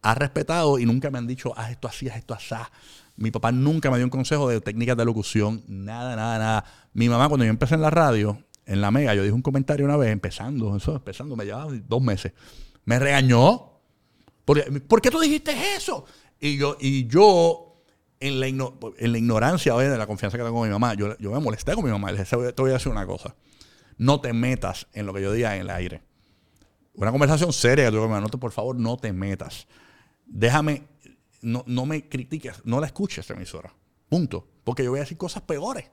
ha 0.02 0.14
respetado 0.14 0.78
y 0.78 0.86
nunca 0.86 1.10
me 1.10 1.18
han 1.18 1.26
dicho, 1.26 1.52
haz 1.56 1.70
esto 1.70 1.88
así, 1.88 2.08
haz 2.08 2.16
esto 2.16 2.34
así. 2.34 2.54
Mi 3.16 3.30
papá 3.30 3.50
nunca 3.50 3.90
me 3.90 3.96
dio 3.96 4.04
un 4.04 4.10
consejo 4.10 4.48
de 4.48 4.60
técnicas 4.60 4.96
de 4.96 5.04
locución, 5.04 5.64
nada, 5.66 6.14
nada, 6.16 6.38
nada. 6.38 6.64
Mi 6.92 7.08
mamá, 7.08 7.28
cuando 7.28 7.44
yo 7.44 7.50
empecé 7.50 7.74
en 7.74 7.80
la 7.80 7.90
radio, 7.90 8.38
en 8.66 8.80
la 8.80 8.90
Mega, 8.90 9.14
yo 9.14 9.22
dije 9.22 9.32
un 9.32 9.42
comentario 9.42 9.86
una 9.86 9.96
vez, 9.96 10.10
empezando, 10.10 10.76
eso, 10.76 10.96
empezando, 10.96 11.36
me 11.36 11.44
llevaba 11.44 11.72
dos 11.86 12.02
meses. 12.02 12.32
Me 12.84 12.98
regañó. 12.98 13.72
Porque, 14.44 14.62
¿Por 14.80 15.00
qué 15.00 15.10
tú 15.10 15.18
dijiste 15.20 15.52
eso? 15.76 16.04
Y 16.40 16.56
yo, 16.56 16.76
y 16.80 17.06
yo 17.06 17.82
en, 18.20 18.40
la 18.40 18.46
en 18.48 19.12
la 19.12 19.18
ignorancia 19.18 19.74
de 19.76 19.96
la 19.96 20.06
confianza 20.06 20.36
que 20.36 20.44
tengo 20.44 20.58
con 20.58 20.68
mi 20.68 20.72
mamá, 20.72 20.94
yo, 20.94 21.16
yo 21.18 21.30
me 21.32 21.40
molesté 21.40 21.74
con 21.74 21.84
mi 21.84 21.90
mamá. 21.90 22.10
Le 22.12 22.18
dije, 22.18 22.30
"Te 22.30 22.62
voy 22.62 22.70
a- 22.70 22.74
decir 22.74 22.92
una 22.92 23.06
cosa. 23.06 23.34
No 23.98 24.20
te 24.20 24.32
metas 24.32 24.86
en 24.92 25.06
lo 25.06 25.14
que 25.14 25.22
yo 25.22 25.32
diga 25.32 25.54
en 25.54 25.62
el 25.62 25.70
aire. 25.70 26.02
Una 26.94 27.10
conversación 27.10 27.52
seria 27.52 27.86
que 27.86 27.90
tuve 27.92 28.08
con. 28.08 28.20
No 28.20 28.28
te, 28.28 28.38
por 28.38 28.52
favor, 28.52 28.76
no 28.76 28.96
te 28.96 29.12
metas. 29.12 29.66
Déjame, 30.26 30.82
no, 31.42 31.62
no 31.66 31.86
me 31.86 32.08
critiques, 32.08 32.60
no 32.64 32.80
la 32.80 32.86
escuches 32.86 33.28
emisora. 33.30 33.72
Punto. 34.08 34.46
Porque 34.64 34.82
yo 34.84 34.90
voy 34.90 34.98
a 34.98 35.02
decir 35.02 35.16
cosas 35.16 35.42
peores. 35.42 35.90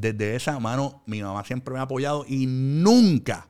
Desde 0.00 0.36
esa 0.36 0.60
mano, 0.60 1.02
mi 1.06 1.20
mamá 1.20 1.44
siempre 1.44 1.74
me 1.74 1.80
ha 1.80 1.82
apoyado 1.82 2.24
y 2.28 2.46
nunca 2.46 3.48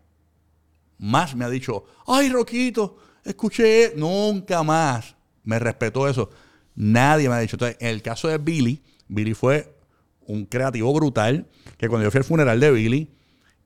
más 0.97 1.37
me 1.37 1.45
ha 1.45 1.51
dicho, 1.51 1.85
ay, 2.07 2.31
Roquito, 2.31 2.97
escuché, 3.23 3.93
nunca 3.97 4.63
más 4.63 5.15
me 5.45 5.59
respetó 5.59 6.09
eso. 6.09 6.31
Nadie 6.75 7.29
me 7.29 7.35
ha 7.35 7.41
dicho. 7.41 7.57
Entonces, 7.57 7.77
en 7.81 7.89
el 7.89 8.01
caso 8.01 8.29
de 8.29 8.39
Billy, 8.39 8.83
Billy 9.09 9.35
fue 9.35 9.77
un 10.23 10.47
creativo 10.47 10.91
brutal, 10.95 11.47
que 11.77 11.87
cuando 11.87 12.07
yo 12.07 12.11
fui 12.11 12.19
al 12.19 12.25
funeral 12.25 12.59
de 12.59 12.71
Billy, 12.71 13.11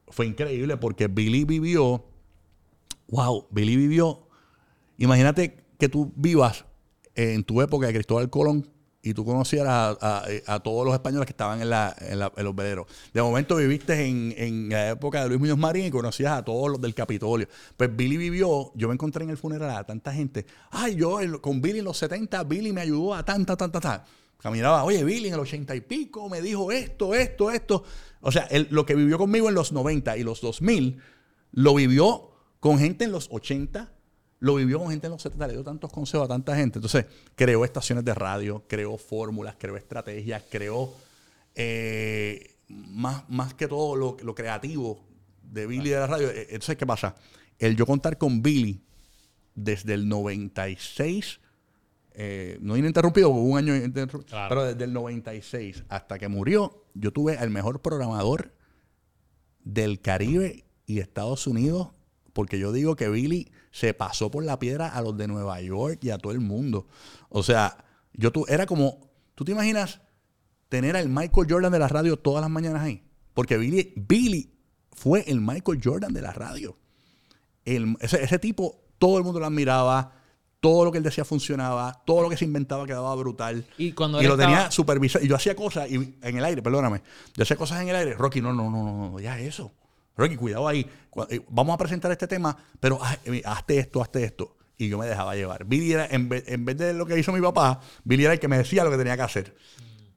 fue 0.08 0.26
increíble 0.26 0.76
porque 0.76 1.06
Billy 1.06 1.44
vivió, 1.44 2.04
wow, 3.08 3.46
Billy 3.52 3.76
vivió, 3.76 4.26
imagínate 4.98 5.64
que 5.78 5.88
tú 5.88 6.12
vivas 6.16 6.64
en 7.14 7.44
tu 7.44 7.62
época 7.62 7.86
de 7.86 7.92
Cristóbal 7.92 8.28
Colón 8.28 8.68
y 9.02 9.14
tú 9.14 9.24
conocieras 9.24 9.96
a, 10.00 10.24
a- 10.46 10.60
todos 10.60 10.84
los 10.86 10.94
españoles 10.94 11.26
que 11.26 11.32
estaban 11.32 11.60
en, 11.60 11.70
la, 11.70 11.94
en, 11.98 12.18
la- 12.20 12.32
en 12.36 12.44
los 12.44 12.54
veleros. 12.54 12.86
De 13.12 13.20
momento 13.20 13.56
viviste 13.56 14.06
en, 14.06 14.32
en 14.36 14.68
la 14.68 14.90
época 14.90 15.22
de 15.22 15.28
Luis 15.28 15.40
Muñoz 15.40 15.58
Marín 15.58 15.86
y 15.86 15.90
conocías 15.90 16.32
a 16.32 16.44
todos 16.44 16.70
los 16.70 16.80
del 16.80 16.94
Capitolio. 16.94 17.48
Pues 17.76 17.94
Billy 17.94 18.16
vivió, 18.16 18.72
yo 18.76 18.88
me 18.88 18.94
encontré 18.94 19.24
en 19.24 19.30
el 19.30 19.36
funeral 19.36 19.70
a 19.76 19.84
tanta 19.84 20.12
gente. 20.12 20.46
Ay, 20.70 20.94
yo 20.94 21.18
con 21.40 21.60
Billy 21.60 21.80
en 21.80 21.84
los 21.84 21.98
70, 21.98 22.44
Billy 22.44 22.72
me 22.72 22.80
ayudó 22.82 23.14
a 23.14 23.24
tanta, 23.24 23.56
tanta, 23.56 23.80
tanta. 23.80 24.04
Caminaba, 24.38 24.82
oye, 24.84 25.04
Billy 25.04 25.28
en 25.28 25.34
el 25.34 25.40
80 25.40 25.74
y 25.76 25.80
pico 25.82 26.28
me 26.28 26.40
dijo 26.40 26.72
esto, 26.72 27.14
esto, 27.14 27.50
esto. 27.50 27.84
O 28.20 28.32
sea, 28.32 28.48
lo 28.70 28.84
que 28.86 28.94
vivió 28.94 29.18
conmigo 29.18 29.48
en 29.48 29.54
los 29.54 29.72
90 29.72 30.16
y 30.16 30.22
los 30.24 30.40
2000, 30.40 30.98
lo 31.52 31.74
vivió 31.74 32.30
con 32.60 32.78
gente 32.78 33.04
en 33.04 33.12
los 33.12 33.28
80, 33.30 33.92
lo 34.42 34.56
vivió 34.56 34.80
con 34.80 34.90
gente 34.90 35.06
en 35.06 35.12
los 35.12 35.22
70, 35.22 35.46
le 35.46 35.52
dio 35.52 35.62
tantos 35.62 35.92
consejos 35.92 36.24
a 36.24 36.28
tanta 36.28 36.56
gente. 36.56 36.78
Entonces, 36.78 37.06
creó 37.36 37.64
estaciones 37.64 38.04
de 38.04 38.12
radio, 38.12 38.64
creó 38.66 38.98
fórmulas, 38.98 39.54
creó 39.56 39.76
estrategias, 39.76 40.42
creó 40.50 40.92
eh, 41.54 42.56
más, 42.68 43.22
más 43.28 43.54
que 43.54 43.68
todo 43.68 43.94
lo, 43.94 44.16
lo 44.20 44.34
creativo 44.34 44.98
de 45.44 45.66
Billy 45.68 45.90
de 45.90 45.96
la 45.96 46.06
radio. 46.08 46.28
Eh, 46.28 46.48
Entonces, 46.50 46.76
¿qué 46.76 46.84
pasa? 46.84 47.14
El 47.60 47.76
yo 47.76 47.86
contar 47.86 48.18
con 48.18 48.42
Billy 48.42 48.82
desde 49.54 49.94
el 49.94 50.08
96, 50.08 51.38
eh, 52.14 52.58
no 52.60 52.76
ininterrumpido, 52.76 53.28
hubo 53.30 53.42
un 53.42 53.58
año 53.58 53.76
ininterrumpido, 53.76 54.24
Claro. 54.26 54.48
pero 54.48 54.64
desde 54.64 54.82
el 54.84 54.92
96 54.92 55.84
hasta 55.88 56.18
que 56.18 56.26
murió, 56.26 56.84
yo 56.94 57.12
tuve 57.12 57.36
el 57.40 57.50
mejor 57.50 57.80
programador 57.80 58.52
del 59.62 60.00
Caribe 60.00 60.64
y 60.86 60.98
Estados 60.98 61.46
Unidos, 61.46 61.90
porque 62.32 62.58
yo 62.58 62.72
digo 62.72 62.96
que 62.96 63.08
Billy 63.08 63.50
se 63.70 63.94
pasó 63.94 64.30
por 64.30 64.44
la 64.44 64.58
piedra 64.58 64.88
a 64.88 65.00
los 65.02 65.16
de 65.16 65.28
Nueva 65.28 65.60
York 65.60 65.98
y 66.02 66.10
a 66.10 66.18
todo 66.18 66.32
el 66.32 66.40
mundo. 66.40 66.86
O 67.28 67.42
sea, 67.42 67.84
yo 68.12 68.30
tu, 68.32 68.44
era 68.48 68.66
como, 68.66 69.10
¿tú 69.34 69.44
te 69.44 69.52
imaginas 69.52 70.00
tener 70.68 70.96
al 70.96 71.08
Michael 71.08 71.46
Jordan 71.48 71.72
de 71.72 71.78
la 71.78 71.88
radio 71.88 72.18
todas 72.18 72.40
las 72.42 72.50
mañanas 72.50 72.82
ahí? 72.82 73.02
Porque 73.34 73.56
Billy, 73.56 73.92
Billy 73.96 74.52
fue 74.92 75.24
el 75.26 75.40
Michael 75.40 75.80
Jordan 75.82 76.12
de 76.12 76.22
la 76.22 76.32
radio. 76.32 76.76
El- 77.64 77.96
ese, 78.00 78.22
ese 78.22 78.38
tipo, 78.38 78.82
todo 78.98 79.18
el 79.18 79.24
mundo 79.24 79.40
lo 79.40 79.46
admiraba, 79.46 80.12
todo 80.60 80.84
lo 80.84 80.92
que 80.92 80.98
él 80.98 81.04
decía 81.04 81.24
funcionaba, 81.24 82.02
todo 82.06 82.22
lo 82.22 82.28
que 82.28 82.36
se 82.36 82.44
inventaba 82.44 82.86
quedaba 82.86 83.14
brutal. 83.16 83.66
Y 83.78 83.92
cuando 83.92 84.18
y 84.20 84.24
él 84.24 84.28
lo 84.28 84.34
estaba- 84.34 84.52
tenía 84.54 84.70
supervisado. 84.70 85.24
Y 85.24 85.28
yo 85.28 85.36
hacía 85.36 85.56
cosas 85.56 85.90
y, 85.90 85.94
en 85.94 86.36
el 86.36 86.44
aire, 86.44 86.62
perdóname. 86.62 87.02
Yo 87.34 87.42
hacía 87.42 87.56
cosas 87.56 87.80
en 87.82 87.88
el 87.88 87.96
aire. 87.96 88.14
Rocky, 88.14 88.40
no, 88.40 88.52
no, 88.52 88.70
no, 88.70 89.10
no, 89.10 89.20
ya 89.20 89.38
eso. 89.40 89.72
Rocky, 90.16 90.36
cuidado 90.36 90.68
ahí. 90.68 90.86
Eh, 91.30 91.40
Vamos 91.48 91.74
a 91.74 91.78
presentar 91.78 92.10
este 92.12 92.26
tema, 92.26 92.56
pero 92.80 92.98
eh, 93.24 93.42
hazte 93.44 93.78
esto, 93.78 94.02
hazte 94.02 94.24
esto. 94.24 94.56
Y 94.78 94.88
yo 94.88 94.98
me 94.98 95.06
dejaba 95.06 95.34
llevar. 95.34 95.64
Billy 95.64 95.92
era, 95.92 96.06
en 96.10 96.28
vez, 96.28 96.44
en 96.48 96.64
vez 96.64 96.76
de 96.78 96.92
lo 96.94 97.06
que 97.06 97.18
hizo 97.18 97.32
mi 97.32 97.40
papá, 97.40 97.80
Billy 98.04 98.24
era 98.24 98.32
el 98.34 98.40
que 98.40 98.48
me 98.48 98.58
decía 98.58 98.84
lo 98.84 98.90
que 98.90 98.96
tenía 98.98 99.16
que 99.16 99.22
hacer. 99.22 99.54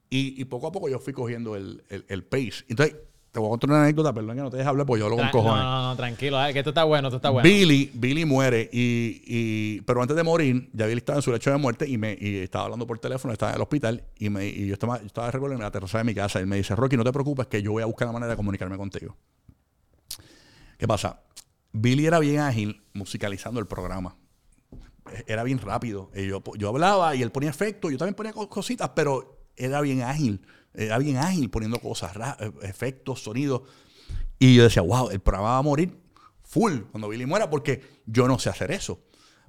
Y, 0.10 0.40
y 0.42 0.46
poco 0.46 0.68
a 0.68 0.72
poco 0.72 0.90
yo 0.90 1.00
fui 1.00 1.14
cogiendo 1.14 1.56
el, 1.56 1.84
el, 1.90 2.06
el 2.08 2.24
pace. 2.24 2.64
Entonces, 2.70 2.96
te 3.32 3.40
voy 3.40 3.48
a 3.48 3.50
contar 3.50 3.70
una 3.70 3.84
anécdota, 3.84 4.14
perdón 4.14 4.38
que 4.38 4.42
no 4.44 4.50
te 4.50 4.58
deje 4.58 4.70
hablar, 4.70 4.86
porque 4.86 5.00
yo 5.02 5.06
hablo 5.08 5.18
con 5.18 5.26
cojones. 5.30 5.64
No, 5.64 5.82
no, 5.82 5.90
no, 5.90 5.96
tranquilo, 5.98 6.38
que 6.54 6.60
esto 6.60 6.70
está 6.70 6.86
bueno, 6.86 7.10
esto 7.10 7.18
está 7.18 7.30
bueno. 7.32 7.48
Billy, 7.48 7.92
Billy 7.94 8.24
muere 8.24 8.70
y, 8.72 9.22
y- 9.26 9.82
pero 9.82 10.02
antes 10.02 10.16
de 10.16 10.24
morir, 10.24 10.70
ya 10.72 10.86
Billy 10.86 11.00
estaba 11.00 11.18
en 11.20 11.22
su 11.22 11.32
lecho 11.34 11.52
de 11.52 11.58
muerte 11.58 11.88
y 11.88 11.98
me 11.98 12.18
y 12.20 12.38
estaba 12.38 12.64
hablando 12.66 12.88
por 12.88 12.98
teléfono, 12.98 13.34
estaba 13.34 13.52
en 13.52 13.56
el 13.58 13.62
hospital 13.62 14.04
y, 14.18 14.30
me, 14.30 14.48
y 14.48 14.68
yo 14.68 14.74
estaba, 14.74 15.00
yo 15.02 15.06
estaba 15.08 15.30
recuerdo 15.32 15.56
en 15.56 15.62
la 15.62 15.70
terraza 15.72 15.98
de 15.98 16.06
mi 16.06 16.16
casa 16.16 16.40
y 16.40 16.44
él 16.44 16.48
me 16.48 16.56
dice, 16.56 16.76
Rocky, 16.78 16.96
no 16.96 17.04
te 17.04 17.12
preocupes 17.12 17.48
que 17.48 17.62
yo 17.62 17.74
voy 17.74 17.84
a 17.84 17.88
buscar 17.88 18.08
la 18.08 18.14
manera 18.14 18.30
de 18.32 18.38
comunicarme 18.38 18.78
contigo. 18.78 19.18
¿Qué 20.78 20.88
pasa? 20.88 21.22
Billy 21.72 22.06
era 22.06 22.20
bien 22.20 22.40
ágil 22.40 22.84
musicalizando 22.94 23.60
el 23.60 23.68
programa. 23.68 24.16
Era 25.28 25.44
bien 25.44 25.60
rápido. 25.60 26.10
Yo, 26.16 26.42
yo 26.58 26.70
hablaba 26.70 27.16
y 27.16 27.22
él 27.22 27.32
ponía 27.32 27.50
efectos, 27.50 27.92
yo 27.92 27.98
también 27.98 28.16
ponía 28.16 28.34
co- 28.34 28.50
cositas, 28.50 28.90
pero 28.96 29.48
era 29.56 29.82
bien 29.82 30.02
ágil. 30.02 30.46
Era 30.74 30.98
bien 30.98 31.18
ágil 31.18 31.50
poniendo 31.50 31.80
cosas, 31.80 32.16
eh, 32.40 32.52
efectos, 32.64 33.24
sonidos. 33.24 33.62
Y 34.40 34.56
yo 34.56 34.64
decía, 34.64 34.82
wow, 34.82 35.10
el 35.12 35.20
programa 35.20 35.50
va 35.52 35.58
a 35.60 35.62
morir 35.62 35.98
full 36.44 36.82
cuando 36.92 37.08
Billy 37.10 37.26
muera 37.26 37.50
porque 37.50 37.82
yo 38.06 38.28
no 38.28 38.40
sé 38.40 38.50
hacer 38.50 38.72
eso. 38.72 39.00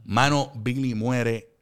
Mano, 0.04 0.52
Billy 0.56 0.94
muere 0.94 1.56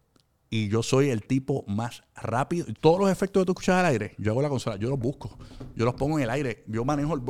y 0.51 0.69
yo 0.69 0.83
soy 0.83 1.09
el 1.11 1.23
tipo 1.23 1.65
más 1.67 2.03
rápido. 2.15 2.67
Todos 2.81 3.01
los 3.01 3.11
efectos 3.11 3.43
que 3.43 3.47
tú 3.47 3.53
escuchas 3.53 3.77
al 3.77 3.87
aire, 3.87 4.15
yo 4.19 4.33
hago 4.33 4.43
la 4.43 4.49
consola, 4.49 4.77
yo 4.77 4.91
los 4.91 4.99
busco, 4.99 5.39
yo 5.75 5.85
los 5.85 5.95
pongo 5.95 6.19
en 6.19 6.25
el 6.25 6.31
aire, 6.31 6.65
yo 6.69 6.85
manejo 6.85 7.15
el... 7.15 7.23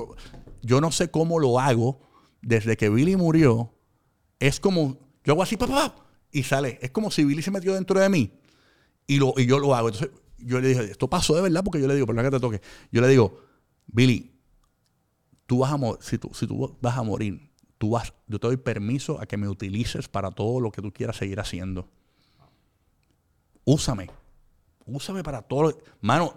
Yo 0.62 0.80
no 0.80 0.90
sé 0.90 1.10
cómo 1.10 1.38
lo 1.38 1.60
hago 1.60 2.00
desde 2.44 2.76
que 2.76 2.88
Billy 2.88 3.16
murió. 3.16 3.72
Es 4.38 4.60
como, 4.60 4.98
yo 5.24 5.32
hago 5.32 5.42
así, 5.42 5.56
papá, 5.56 5.94
y 6.30 6.42
sale. 6.42 6.78
Es 6.82 6.90
como 6.90 7.10
si 7.10 7.24
Billy 7.24 7.42
se 7.42 7.50
metió 7.50 7.74
dentro 7.74 7.98
de 8.00 8.08
mí 8.08 8.32
y, 9.06 9.18
lo, 9.18 9.34
y 9.36 9.46
yo 9.46 9.58
lo 9.58 9.74
hago. 9.74 9.88
Entonces 9.88 10.10
yo 10.38 10.60
le 10.60 10.68
dije, 10.68 10.84
esto 10.84 11.08
pasó 11.08 11.34
de 11.34 11.42
verdad 11.42 11.62
porque 11.64 11.80
yo 11.80 11.86
le 11.88 11.94
digo, 11.94 12.06
perdón 12.06 12.24
que 12.24 12.30
te 12.30 12.40
toque. 12.40 12.60
Yo 12.92 13.00
le 13.00 13.08
digo, 13.08 13.40
Billy, 13.86 14.32
tú 15.46 15.58
vas 15.58 15.72
a 15.72 15.76
morir, 15.76 16.02
si 16.02 16.18
tú, 16.18 16.30
si 16.34 16.46
tú 16.46 16.76
vas 16.80 16.96
a 16.98 17.02
morir, 17.02 17.50
tú 17.78 17.90
vas, 17.90 18.12
yo 18.26 18.38
te 18.38 18.46
doy 18.46 18.56
permiso 18.56 19.20
a 19.20 19.26
que 19.26 19.36
me 19.36 19.48
utilices 19.48 20.08
para 20.08 20.30
todo 20.30 20.60
lo 20.60 20.70
que 20.70 20.82
tú 20.82 20.92
quieras 20.92 21.16
seguir 21.16 21.40
haciendo. 21.40 21.88
Úsame. 23.64 24.10
Úsame 24.86 25.22
para 25.22 25.42
todo. 25.42 25.62
lo- 25.62 25.78
Mano, 26.00 26.34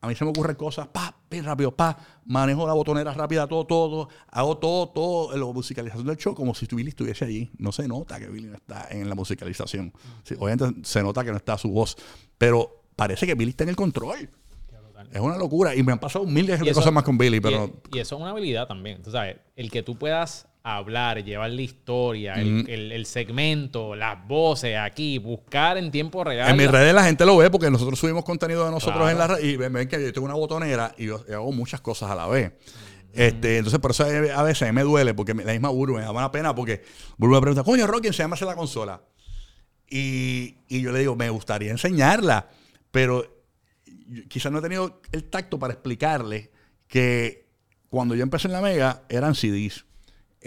a 0.00 0.08
mí 0.08 0.14
se 0.14 0.24
me 0.24 0.30
ocurren 0.30 0.56
cosas, 0.56 0.86
bien 1.30 1.44
rápido, 1.44 1.74
pa, 1.74 1.96
manejo 2.24 2.66
la 2.66 2.72
botonera 2.72 3.12
rápida, 3.12 3.46
todo, 3.46 3.66
todo, 3.66 4.08
hago 4.28 4.58
todo, 4.58 4.88
todo, 4.88 5.36
la 5.36 5.44
musicalización 5.52 6.06
del 6.06 6.16
show 6.16 6.34
como 6.34 6.54
si 6.54 6.66
Billy 6.70 6.88
estuviese 6.90 7.24
allí. 7.24 7.50
No 7.58 7.72
se 7.72 7.86
nota 7.88 8.18
que 8.18 8.26
Billy 8.28 8.48
no 8.48 8.56
está 8.56 8.88
en 8.90 9.08
la 9.08 9.14
musicalización. 9.14 9.92
Sí, 10.24 10.34
obviamente 10.38 10.80
se 10.88 11.02
nota 11.02 11.24
que 11.24 11.30
no 11.30 11.36
está 11.36 11.56
su 11.58 11.68
voz, 11.70 11.96
pero 12.38 12.82
parece 12.96 13.26
que 13.26 13.34
Billy 13.34 13.50
está 13.50 13.64
en 13.64 13.70
el 13.70 13.76
control. 13.76 14.28
Es 15.12 15.20
una 15.20 15.36
locura. 15.36 15.74
Y 15.74 15.82
me 15.82 15.92
han 15.92 15.98
pasado 16.00 16.24
miles 16.24 16.60
Y 16.60 16.64
de 16.64 16.70
eso- 16.70 16.80
cosas 16.80 16.92
más 16.92 17.04
con 17.04 17.16
Billy, 17.18 17.36
y- 17.36 17.40
pero 17.40 17.70
Y, 17.92 17.98
eso 17.98 18.16
es 18.16 18.20
una 18.22 18.30
habilidad 18.30 18.66
también. 18.66 19.02
Tú 19.02 19.10
sabes, 19.10 19.36
el 19.54 19.70
que 19.70 19.82
tú 19.82 19.96
puedas 19.96 20.48
hablar, 20.74 21.22
llevar 21.22 21.50
la 21.50 21.62
historia, 21.62 22.34
el, 22.34 22.68
el- 22.68 22.92
el 22.92 23.06
segmento, 23.06 23.94
las 23.94 24.26
voces 24.26 24.76
aquí, 24.76 25.18
buscar 25.18 25.78
en 25.78 25.90
tiempo 25.90 26.24
real. 26.24 26.50
En 26.50 26.56
mis 26.56 26.70
redes 26.70 26.92
la 26.92 27.04
gente 27.04 27.24
lo 27.24 27.36
ve 27.36 27.50
porque 27.50 27.70
nosotros 27.70 27.98
subimos 27.98 28.24
contenido 28.24 28.64
de 28.64 28.70
nosotros 28.72 28.96
Claro. 28.96 29.10
en 29.10 29.18
la 29.18 29.26
red 29.28 29.44
y 29.44 29.56
ven, 29.56 29.72
ven 29.72 29.88
que 29.88 30.02
yo 30.02 30.12
tengo 30.12 30.24
una 30.24 30.34
botonera 30.34 30.92
y 30.98 31.06
yo 31.06 31.24
hago 31.32 31.52
muchas 31.52 31.80
cosas 31.80 32.10
a 32.10 32.14
la 32.16 32.26
vez. 32.26 32.52
Este, 33.12 33.58
entonces, 33.58 33.80
por 33.80 33.92
eso 33.92 34.04
a 34.04 34.42
veces 34.42 34.70
me 34.74 34.82
duele 34.82 35.14
porque 35.14 35.32
la 35.32 35.52
misma 35.52 35.70
Burbu 35.70 35.94
me 35.94 36.02
da 36.02 36.10
una 36.10 36.30
pena 36.30 36.54
porque 36.54 36.82
Burbu 37.16 37.36
me 37.36 37.40
pregunta, 37.40 37.62
coño, 37.64 37.86
Rocky, 37.86 38.08
enséñame 38.08 38.36
la 38.40 38.54
consola. 38.54 39.00
Y, 39.88 40.56
y 40.68 40.82
yo 40.82 40.92
le 40.92 40.98
digo, 40.98 41.16
me 41.16 41.30
gustaría 41.30 41.70
enseñarla, 41.70 42.48
pero 42.90 43.24
quizás 44.28 44.52
no 44.52 44.58
he 44.58 44.62
tenido 44.62 45.00
el 45.12 45.24
tacto 45.24 45.58
para 45.58 45.72
explicarle 45.72 46.50
que 46.88 47.46
cuando 47.88 48.14
yo 48.14 48.22
empecé 48.22 48.48
en 48.48 48.52
la 48.52 48.60
Mega 48.60 49.04
eran 49.08 49.34
CDs. 49.34 49.85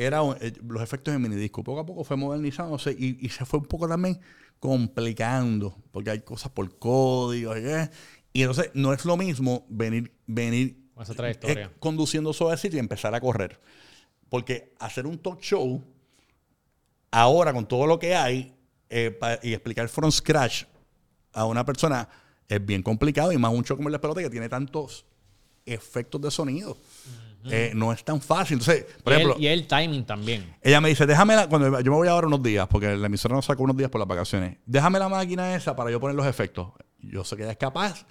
Eran 0.02 0.36
eh, 0.40 0.54
los 0.66 0.82
efectos 0.82 1.14
de 1.14 1.20
minidisco. 1.20 1.64
Poco 1.64 1.82
a 1.82 1.86
poco 1.86 2.04
fue 2.06 2.16
modernizándose 2.16 2.92
y, 2.98 3.18
y 3.20 3.30
se 3.30 3.46
fue 3.46 3.60
un 3.60 3.66
poco 3.66 3.88
también 3.88 4.18
complicando, 4.60 5.76
porque 5.92 6.12
hay 6.12 6.22
cosas 6.22 6.52
por 6.52 6.78
código. 6.80 7.54
¿eh? 7.56 7.90
Y 8.32 8.42
entonces 8.44 8.72
no 8.74 8.94
es 8.94 9.04
lo 9.04 9.18
mismo 9.18 9.66
venir, 9.70 10.12
venir 10.26 10.78
esa 11.02 11.14
trayectoria. 11.14 11.66
eh, 11.66 11.76
conduciendo 11.80 12.32
suavecito 12.34 12.76
y 12.78 12.80
empezar 12.80 13.14
a 13.14 13.20
correr. 13.20 13.60
Porque 14.30 14.74
hacer 14.80 15.06
un 15.06 15.18
talk 15.18 15.42
show 15.42 15.84
ahora 17.12 17.52
con 17.54 17.68
todo 17.68 17.88
lo 17.88 18.00
que 18.00 18.16
hay 18.16 18.54
eh, 18.90 19.12
pa- 19.12 19.40
y 19.44 19.54
explicar 19.54 19.88
from 19.90 20.12
scratch 20.12 20.64
a 21.34 21.46
una 21.46 21.66
persona 21.66 22.08
es 22.48 22.66
bien 22.66 22.82
complicado 22.84 23.32
y 23.32 23.38
más 23.38 23.54
un 23.54 23.64
show 23.64 23.76
como 23.78 23.90
el 23.90 23.94
de 23.94 24.00
pelota 24.00 24.22
que 24.22 24.30
tiene 24.30 24.50
tantos 24.50 25.06
efectos 25.66 26.22
de 26.22 26.32
sonido. 26.32 26.78
Eh, 27.52 27.72
no 27.76 27.92
es 27.92 28.04
tan 28.04 28.22
fácil. 28.22 28.60
Entonces, 28.60 28.86
por 29.04 29.14
y, 29.14 29.16
el, 29.16 29.22
ejemplo, 29.22 29.42
y 29.42 29.48
el 29.48 29.68
timing 29.68 30.06
también. 30.06 30.56
ella 30.62 30.82
me 30.82 30.90
dice, 30.90 31.06
déjame 31.06 31.36
la, 31.36 31.48
cuando 31.48 31.80
yo 31.82 31.92
me 31.92 31.98
voy 31.98 32.08
ahora 32.08 32.28
unos 32.28 32.44
días, 32.44 32.68
porque 32.68 32.96
la 32.96 33.08
emisora 33.08 33.36
nos 33.36 33.46
sacó 33.46 33.64
unos 33.64 33.78
días 33.78 33.90
por 33.90 34.00
las 34.00 34.08
vacaciones, 34.08 34.58
déjame 34.66 35.00
la 35.00 35.10
máquina 35.10 35.56
esa 35.56 35.76
para 35.76 35.92
yo 35.92 36.00
poner 36.00 36.16
los 36.16 36.26
efectos. 36.26 36.70
Yo 37.00 37.24
sé 37.24 37.36
que 37.36 37.44
ella 37.44 37.52
es 37.52 37.58
capaz 37.58 38.06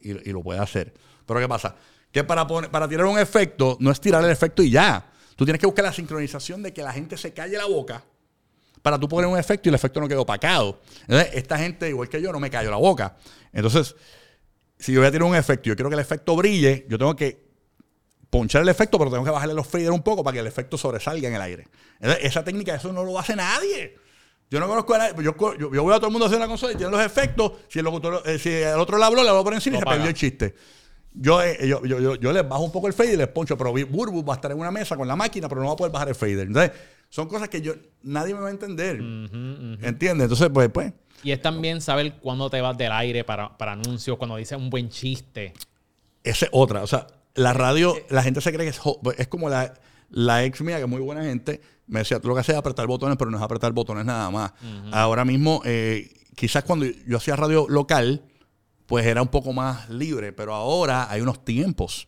y, 0.00 0.10
y 0.10 0.32
lo 0.32 0.42
puede 0.42 0.60
hacer. 0.60 0.94
Pero 1.26 1.40
¿qué 1.40 1.48
pasa? 1.48 1.76
Que 2.10 2.24
para, 2.24 2.46
poner, 2.46 2.70
para 2.70 2.88
tirar 2.88 3.06
un 3.06 3.18
efecto, 3.18 3.76
no 3.80 3.90
es 3.90 4.00
tirar 4.00 4.24
el 4.24 4.30
efecto 4.30 4.62
y 4.62 4.70
ya. 4.70 5.10
Tú 5.36 5.44
tienes 5.44 5.58
que 5.60 5.66
buscar 5.66 5.84
la 5.84 5.92
sincronización 5.92 6.62
de 6.62 6.72
que 6.72 6.82
la 6.82 6.92
gente 6.92 7.16
se 7.16 7.32
calle 7.32 7.56
la 7.56 7.66
boca 7.66 8.04
para 8.84 8.98
tú 8.98 9.08
poner 9.08 9.28
un 9.28 9.38
efecto 9.38 9.68
y 9.68 9.70
el 9.70 9.74
efecto 9.74 9.98
no 9.98 10.06
quede 10.06 10.18
opacado. 10.18 10.80
Entonces, 11.08 11.30
esta 11.32 11.58
gente, 11.58 11.88
igual 11.88 12.08
que 12.08 12.20
yo, 12.20 12.30
no 12.32 12.38
me 12.38 12.50
callo 12.50 12.70
la 12.70 12.76
boca. 12.76 13.16
Entonces, 13.50 13.96
si 14.78 14.92
yo 14.92 15.00
voy 15.00 15.08
a 15.08 15.10
tirar 15.10 15.26
un 15.26 15.34
efecto 15.34 15.68
y 15.68 15.70
yo 15.70 15.74
quiero 15.74 15.88
que 15.88 15.94
el 15.94 16.00
efecto 16.00 16.36
brille, 16.36 16.86
yo 16.88 16.98
tengo 16.98 17.16
que 17.16 17.43
ponchar 18.34 18.62
el 18.62 18.68
efecto, 18.68 18.98
pero 18.98 19.12
tengo 19.12 19.22
que 19.22 19.30
bajarle 19.30 19.54
los 19.54 19.64
faders 19.64 19.90
un 19.90 20.02
poco 20.02 20.24
para 20.24 20.34
que 20.34 20.40
el 20.40 20.46
efecto 20.48 20.76
sobresalga 20.76 21.28
en 21.28 21.34
el 21.34 21.40
aire. 21.40 21.68
Entonces, 22.00 22.24
esa 22.24 22.42
técnica, 22.42 22.74
eso 22.74 22.92
no 22.92 23.04
lo 23.04 23.16
hace 23.16 23.36
nadie. 23.36 23.94
Yo 24.50 24.58
no 24.58 24.66
conozco 24.66 24.92
a 24.92 24.98
nadie. 24.98 25.22
Yo, 25.22 25.36
yo, 25.56 25.72
yo 25.72 25.82
voy 25.84 25.94
a 25.94 25.98
todo 25.98 26.08
el 26.08 26.12
mundo 26.12 26.24
a 26.24 26.28
hacer 26.28 26.38
una 26.38 26.48
consola 26.48 26.72
y 26.72 26.76
tiene 26.76 26.90
los 26.90 27.00
efectos. 27.00 27.52
Si 27.68 27.78
el, 27.78 27.84
locutor, 27.84 28.22
eh, 28.26 28.36
si 28.40 28.50
el 28.50 28.80
otro 28.80 28.98
le 28.98 29.04
habló, 29.04 29.22
le 29.22 29.28
habló 29.28 29.44
por 29.44 29.54
encima 29.54 29.76
y 29.76 29.78
se 29.78 29.86
perdió 29.86 30.08
el 30.08 30.14
chiste. 30.14 30.52
Yo, 31.12 31.40
eh, 31.40 31.58
yo, 31.60 31.84
yo, 31.84 32.00
yo, 32.00 32.16
yo 32.16 32.32
les 32.32 32.48
bajo 32.48 32.64
un 32.64 32.72
poco 32.72 32.88
el 32.88 32.92
fader 32.92 33.14
y 33.14 33.16
les 33.18 33.28
poncho, 33.28 33.56
pero 33.56 33.72
Burbu 33.72 34.24
va 34.24 34.34
a 34.34 34.36
estar 34.36 34.50
en 34.50 34.58
una 34.58 34.72
mesa 34.72 34.96
con 34.96 35.06
la 35.06 35.14
máquina, 35.14 35.48
pero 35.48 35.60
no 35.60 35.68
va 35.68 35.74
a 35.74 35.76
poder 35.76 35.92
bajar 35.92 36.08
el 36.08 36.16
fader. 36.16 36.48
Entonces, 36.48 36.72
son 37.10 37.28
cosas 37.28 37.48
que 37.48 37.62
yo 37.62 37.74
nadie 38.02 38.34
me 38.34 38.40
va 38.40 38.48
a 38.48 38.50
entender. 38.50 38.96
¿Entiendes? 38.96 40.24
Entonces, 40.24 40.50
pues, 40.52 40.70
pues. 40.70 40.92
Y 41.22 41.30
es 41.30 41.40
también 41.40 41.80
saber 41.80 42.14
cuándo 42.14 42.50
te 42.50 42.60
vas 42.60 42.76
del 42.76 42.90
aire 42.90 43.22
para, 43.22 43.56
para 43.56 43.72
anuncios, 43.72 44.18
cuando 44.18 44.36
dices 44.38 44.58
un 44.58 44.70
buen 44.70 44.88
chiste. 44.88 45.54
Esa 46.24 46.46
es 46.46 46.50
otra. 46.52 46.82
O 46.82 46.86
sea, 46.88 47.06
la 47.34 47.52
radio, 47.52 47.96
la 48.10 48.22
gente 48.22 48.40
se 48.40 48.52
cree 48.52 48.70
que 48.70 48.76
es, 48.76 48.80
es 49.18 49.28
como 49.28 49.48
la, 49.48 49.74
la 50.10 50.44
ex 50.44 50.60
mía, 50.60 50.76
que 50.76 50.84
es 50.84 50.88
muy 50.88 51.00
buena 51.00 51.24
gente, 51.24 51.60
me 51.86 52.00
decía, 52.00 52.20
tú 52.20 52.28
lo 52.28 52.34
que 52.34 52.40
haces 52.40 52.54
es 52.54 52.58
apretar 52.58 52.86
botones, 52.86 53.16
pero 53.18 53.30
no 53.30 53.36
es 53.36 53.42
apretar 53.42 53.72
botones 53.72 54.04
nada 54.04 54.30
más. 54.30 54.52
Ahora 54.92 55.24
mismo, 55.24 55.60
eh, 55.64 56.12
quizás 56.34 56.64
cuando 56.64 56.86
yo 56.86 57.16
hacía 57.16 57.36
radio 57.36 57.66
local, 57.68 58.22
pues 58.86 59.06
era 59.06 59.20
un 59.22 59.28
poco 59.28 59.52
más 59.52 59.88
libre, 59.90 60.32
pero 60.32 60.54
ahora 60.54 61.10
hay 61.10 61.20
unos 61.20 61.44
tiempos. 61.44 62.06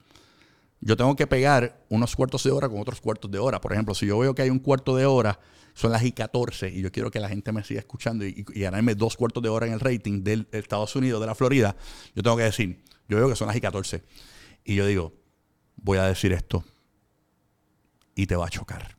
Yo 0.80 0.96
tengo 0.96 1.16
que 1.16 1.26
pegar 1.26 1.84
unos 1.88 2.14
cuartos 2.14 2.44
de 2.44 2.50
hora 2.50 2.68
con 2.68 2.80
otros 2.80 3.00
cuartos 3.00 3.30
de 3.30 3.38
hora. 3.38 3.60
Por 3.60 3.72
ejemplo, 3.72 3.94
si 3.94 4.06
yo 4.06 4.18
veo 4.18 4.34
que 4.34 4.42
hay 4.42 4.50
un 4.50 4.58
cuarto 4.58 4.94
de 4.94 5.06
hora, 5.06 5.40
son 5.74 5.90
las 5.90 6.04
y 6.04 6.12
14 6.12 6.70
y 6.70 6.80
yo 6.80 6.92
quiero 6.92 7.10
que 7.10 7.18
la 7.18 7.28
gente 7.28 7.52
me 7.52 7.64
siga 7.64 7.80
escuchando 7.80 8.24
y, 8.24 8.46
y 8.54 8.60
ganarme 8.60 8.94
dos 8.94 9.16
cuartos 9.16 9.42
de 9.42 9.48
hora 9.48 9.66
en 9.66 9.72
el 9.72 9.80
rating 9.80 10.22
del 10.22 10.46
de 10.50 10.58
Estados 10.58 10.94
Unidos, 10.96 11.20
de 11.20 11.26
la 11.26 11.34
Florida, 11.34 11.76
yo 12.14 12.22
tengo 12.22 12.36
que 12.36 12.44
decir, 12.44 12.82
yo 13.08 13.18
veo 13.18 13.28
que 13.28 13.36
son 13.36 13.48
las 13.48 13.56
y 13.56 13.60
14 13.60 14.02
y 14.66 14.74
yo 14.74 14.84
digo, 14.86 15.14
voy 15.76 15.98
a 15.98 16.04
decir 16.04 16.32
esto 16.32 16.64
y 18.14 18.26
te 18.26 18.36
va 18.36 18.46
a 18.46 18.50
chocar. 18.50 18.96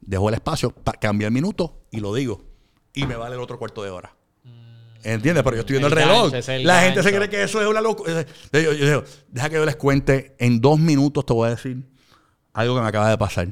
Dejo 0.00 0.28
el 0.28 0.34
espacio, 0.36 0.70
pa- 0.70 0.92
cambia 0.92 1.26
el 1.26 1.32
minuto 1.32 1.82
y 1.90 2.00
lo 2.00 2.14
digo 2.14 2.44
y 2.94 3.06
me 3.06 3.16
vale 3.16 3.34
el 3.36 3.40
otro 3.40 3.58
cuarto 3.58 3.82
de 3.82 3.90
hora. 3.90 4.14
¿Entiendes? 5.04 5.44
Pero 5.44 5.56
yo 5.56 5.60
estoy 5.60 5.74
viendo 5.74 5.86
el, 5.88 5.92
El 5.92 5.98
reloj. 6.08 6.32
gancho, 6.32 6.52
el 6.52 6.64
La 6.66 6.80
gente 6.82 7.02
se 7.04 7.14
cree 7.14 7.28
que 7.30 7.42
eso 7.42 7.60
es 7.60 7.68
una 7.68 7.80
locura. 7.80 8.26
Yo, 8.52 8.60
yo 8.60 8.72
digo, 8.86 9.04
deja 9.28 9.48
que 9.48 9.54
yo 9.56 9.64
les 9.64 9.76
cuente. 9.76 10.34
En 10.40 10.60
dos 10.60 10.78
minutos 10.78 11.24
te 11.24 11.32
voy 11.32 11.46
a 11.46 11.50
decir 11.50 11.84
algo 12.52 12.74
que 12.74 12.80
me 12.82 12.88
acaba 12.88 13.08
de 13.08 13.16
pasar. 13.16 13.48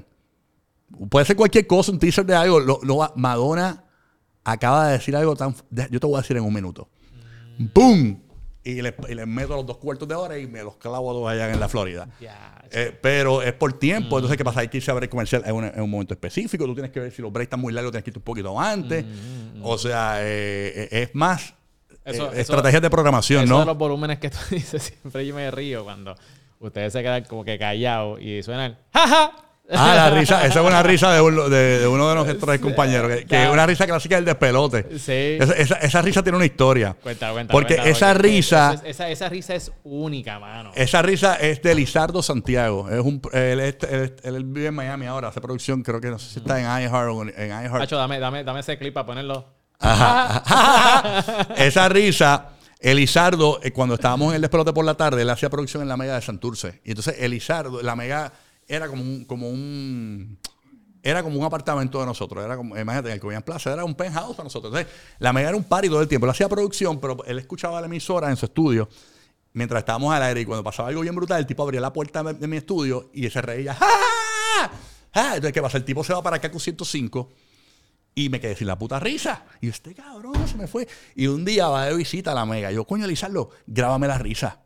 Puede 1.09 1.25
ser 1.25 1.37
cualquier 1.37 1.67
cosa, 1.69 1.93
un 1.93 1.99
teaser 2.01 2.27
de 2.27 2.35
algo. 2.35 2.59
Lo- 2.59 2.81
lo- 2.83 3.13
Madonna 3.15 3.85
acaba 4.43 4.87
de 4.89 4.93
decir 4.95 5.15
algo 5.15 5.37
tan... 5.37 5.55
Yo 5.91 6.01
te 6.01 6.07
voy 6.07 6.17
a 6.17 6.23
decir 6.23 6.37
en 6.37 6.43
un 6.45 6.53
minuto. 6.53 6.89
¡Pum! 7.73 8.19
Y 8.69 8.83
les 8.83 8.95
y 9.09 9.15
les 9.15 9.27
meto 9.29 9.55
los 9.55 9.65
dos 9.65 9.77
cuartos 9.77 10.09
de 10.09 10.15
hora 10.17 10.37
y 10.39 10.47
me 10.49 10.61
los 10.63 10.77
clavo 10.77 11.09
a 11.11 11.15
dos 11.15 11.29
allá 11.31 11.53
en 11.53 11.61
la 11.61 11.69
Florida. 11.69 12.09
Eh, 12.73 12.99
pero 13.01 13.41
es 13.43 13.53
por 13.53 13.73
tiempo. 13.79 14.17
Entonces, 14.19 14.37
¿qué 14.37 14.45
pasa? 14.45 14.59
Hay 14.61 14.69
que 14.69 14.79
irse 14.79 14.91
a 14.91 14.95
break 14.95 15.09
comercial 15.11 15.43
en 15.47 15.55
un, 15.55 15.65
en 15.67 15.81
un 15.81 15.89
momento 15.89 16.15
específico. 16.15 16.65
Tú 16.67 16.75
tienes 16.75 16.91
que 16.91 16.99
ver 16.99 17.13
si 17.13 17.23
los 17.23 17.33
breaks 17.33 17.47
están 17.47 17.61
muy 17.61 17.73
largos, 17.73 17.93
tienes 17.93 18.03
que 18.03 18.11
irte 18.11 18.19
un 18.19 18.25
poquito 18.25 18.59
antes. 18.61 19.05
O 19.63 19.79
sea, 19.79 20.17
eh, 20.21 20.89
eh, 20.91 21.03
es 21.03 21.15
más 21.15 21.55
Eso- 22.05 22.25
eh, 22.25 22.29
eso- 22.33 22.33
estrategias 22.33 22.83
de 22.83 22.91
programación, 22.91 23.45
Eso 23.45 23.53
¿no? 23.55 23.61
de 23.61 23.67
los 23.67 23.79
volúmenes 23.79 24.19
que 24.19 24.31
tú 24.31 24.39
dices, 24.51 24.83
siempre 24.83 25.25
yo 25.25 25.35
me 25.35 25.49
río 25.53 25.85
cuando 25.85 26.17
ustedes 26.59 26.93
se 26.93 27.03
quedan 27.03 27.23
como 27.25 27.45
que 27.45 27.59
callados 27.59 28.21
y 28.21 28.43
suena 28.43 28.67
el 28.67 28.77
jaja. 28.93 29.33
Ah, 29.69 29.95
la 29.97 30.11
risa, 30.11 30.47
esa 30.47 30.61
es 30.61 30.65
una 30.67 30.81
risa 30.83 31.13
de, 31.13 31.21
uno 31.21 31.49
de, 31.49 31.81
de 31.81 31.89
uno 31.89 32.09
de 32.09 32.15
nuestros 32.15 32.59
compañeros, 32.59 33.11
que, 33.11 33.25
que 33.27 33.45
es 33.45 33.51
una 33.51 33.67
risa 33.67 33.85
clásica 33.85 34.15
del 34.15 34.25
despelote. 34.25 34.87
Sí. 34.99 35.39
Esa, 35.43 35.53
esa- 35.55 35.75
esa 35.79 36.03
risa 36.03 36.23
tiene 36.23 36.37
una 36.37 36.47
historia. 36.47 36.97
Cuenta, 37.03 37.33
cuenta. 37.33 37.51
Porque 37.53 37.75
cuenta, 37.75 37.91
esa 37.91 38.13
porque 38.13 38.23
risa, 38.29 38.75
es- 38.75 38.83
esa, 38.85 39.09
esa 39.11 39.29
risa 39.29 39.55
es 39.57 39.73
única, 39.83 40.39
mano. 40.39 40.71
esa 40.77 41.03
risa 41.03 41.35
es 41.35 41.61
de 41.63 41.75
Lizardo 41.75 42.23
Santiago. 42.23 42.89
Es 42.89 43.01
un, 43.01 43.21
él, 43.33 43.59
es- 43.59 43.77
él- 43.91 44.15
él 44.23 44.45
vive 44.45 44.69
en 44.69 44.75
Miami 44.75 45.07
ahora, 45.07 45.29
hace 45.29 45.41
producción, 45.41 45.83
creo 45.83 46.01
que 46.01 46.11
no 46.11 46.19
sé 46.21 46.31
si 46.35 46.39
está 46.39 46.61
en 46.61 46.67
iHeart 46.85 47.09
o 47.11 47.23
en, 47.23 47.35
en 47.37 47.49
iHeart. 47.49 47.91
Dame, 47.91 48.21
dame, 48.21 48.45
dame 48.45 48.61
ese 48.61 48.79
clip 48.79 48.95
para 48.95 49.07
ponerlo. 49.07 49.49
Esa 51.57 51.89
risa, 51.89 52.51
Elizardo, 52.81 53.61
eh, 53.63 53.73
cuando 53.73 53.95
estábamos 53.97 54.31
en 54.31 54.37
el 54.37 54.43
despelote 54.43 54.73
por 54.73 54.85
la 54.85 54.95
tarde, 54.95 55.23
él 55.23 55.31
hacía 55.31 55.51
producción 55.51 55.83
en 55.83 55.89
la 55.89 55.97
Mega 55.97 56.15
de 56.15 56.23
Santurce. 56.23 56.81
Y 56.85 56.91
entonces 56.91 57.17
Elizardo, 57.19 57.83
la 57.83 57.97
Mega 57.97 58.33
era 58.67 58.89
como 58.89 59.03
un, 59.03 59.25
como 59.25 59.49
un 59.49 60.39
era 61.03 61.23
como 61.23 61.39
un 61.39 61.45
apartamento 61.45 62.01
de 62.01 62.07
nosotros. 62.07 62.45
Era 62.45 62.57
como, 62.57 62.77
imagínate, 62.77 63.09
en 63.09 63.15
el 63.15 63.21
Cobian 63.21 63.43
Plaza 63.43 63.73
era 63.73 63.85
un 63.85 63.95
penthouse 63.95 64.35
para 64.35 64.45
nosotros. 64.45 64.73
Entonces, 64.75 64.93
la 65.21 65.33
Mega 65.33 65.49
era 65.51 65.57
un 65.57 65.63
party 65.63 65.89
todo 65.89 66.03
el 66.03 66.09
tiempo. 66.09 66.27
Él 66.27 66.31
hacía 66.31 66.49
producción, 66.49 66.99
pero 66.99 67.25
él 67.27 67.39
escuchaba 67.39 67.81
la 67.81 67.87
emisora 67.87 68.29
en 68.29 68.37
su 68.37 68.47
estudio 68.47 68.89
mientras 69.53 69.81
estábamos 69.81 70.13
al 70.13 70.23
aire. 70.23 70.41
Y 70.41 70.45
cuando 70.45 70.65
pasaba 70.65 70.89
algo 70.89 71.03
bien 71.03 71.15
brutal, 71.15 71.39
el 71.39 71.47
tipo 71.47 71.63
abría 71.63 71.81
la 71.81 71.93
puerta 71.93 72.23
de, 72.23 72.47
mi 72.49 72.57
estudio 72.57 73.11
y 73.13 73.31
se 73.31 73.41
reía. 73.41 73.75
¡Ja! 73.75 74.71
¡Ja! 75.15 75.37
Entonces, 75.37 75.53
¿qué 75.53 75.63
pasa? 75.63 75.79
El 75.79 75.85
tipo 75.85 76.03
se 76.03 76.13
va 76.13 76.23
para 76.23 76.37
acá 76.37 76.51
con 76.51 76.59
105 76.59 77.29
y 78.17 78.29
me 78.29 78.41
quedé 78.41 78.57
sin 78.57 78.67
la 78.67 78.77
puta 78.77 78.99
risa. 78.99 79.45
Y 79.61 79.69
este 79.69 79.95
cabrón 79.95 80.49
se 80.49 80.57
me 80.57 80.67
fue. 80.67 80.89
Y 81.15 81.29
un 81.29 81.45
día 81.45 81.69
va 81.69 81.87
de 81.87 81.95
visita 81.95 82.33
a 82.33 82.35
la 82.35 82.47
Mega. 82.47 82.73
Yo, 82.73 82.85
coño, 82.85 83.07
Lizardo, 83.07 83.51
grábame 83.67 84.09
la 84.09 84.19
risa. 84.19 84.63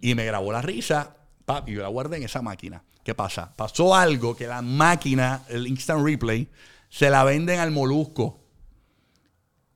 Y 0.00 0.14
me 0.16 0.24
grabó 0.24 0.50
la 0.50 0.62
risa, 0.62 1.17
pap, 1.48 1.68
y 1.68 1.72
yo 1.72 1.82
la 1.82 1.88
guardé 1.88 2.18
en 2.18 2.24
esa 2.24 2.42
máquina. 2.42 2.84
¿Qué 3.02 3.14
pasa? 3.14 3.56
Pasó 3.56 3.94
algo 3.94 4.36
que 4.36 4.46
la 4.46 4.60
máquina, 4.60 5.44
el 5.48 5.66
Instant 5.66 6.04
Replay, 6.04 6.46
se 6.90 7.08
la 7.08 7.24
venden 7.24 7.58
al 7.58 7.70
molusco. 7.70 8.38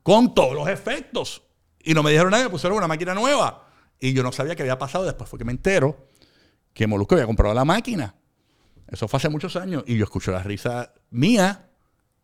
Con 0.02 0.34
todos 0.34 0.52
los 0.52 0.68
efectos. 0.68 1.42
Y 1.82 1.94
no 1.94 2.02
me 2.02 2.10
dijeron 2.10 2.30
nada, 2.30 2.44
me 2.44 2.50
pusieron 2.50 2.76
una 2.76 2.88
máquina 2.88 3.14
nueva. 3.14 3.66
Y 3.98 4.12
yo 4.12 4.22
no 4.22 4.32
sabía 4.32 4.54
qué 4.54 4.62
había 4.62 4.78
pasado. 4.78 5.04
Después 5.04 5.30
fue 5.30 5.38
que 5.38 5.44
me 5.44 5.52
entero 5.52 6.08
que 6.74 6.86
Molusco 6.86 7.14
había 7.14 7.26
comprado 7.26 7.54
la 7.54 7.64
máquina. 7.64 8.14
Eso 8.88 9.08
fue 9.08 9.16
hace 9.16 9.28
muchos 9.28 9.56
años. 9.56 9.84
Y 9.86 9.96
yo 9.96 10.04
escucho 10.04 10.30
la 10.30 10.42
risa 10.42 10.92
mía 11.10 11.70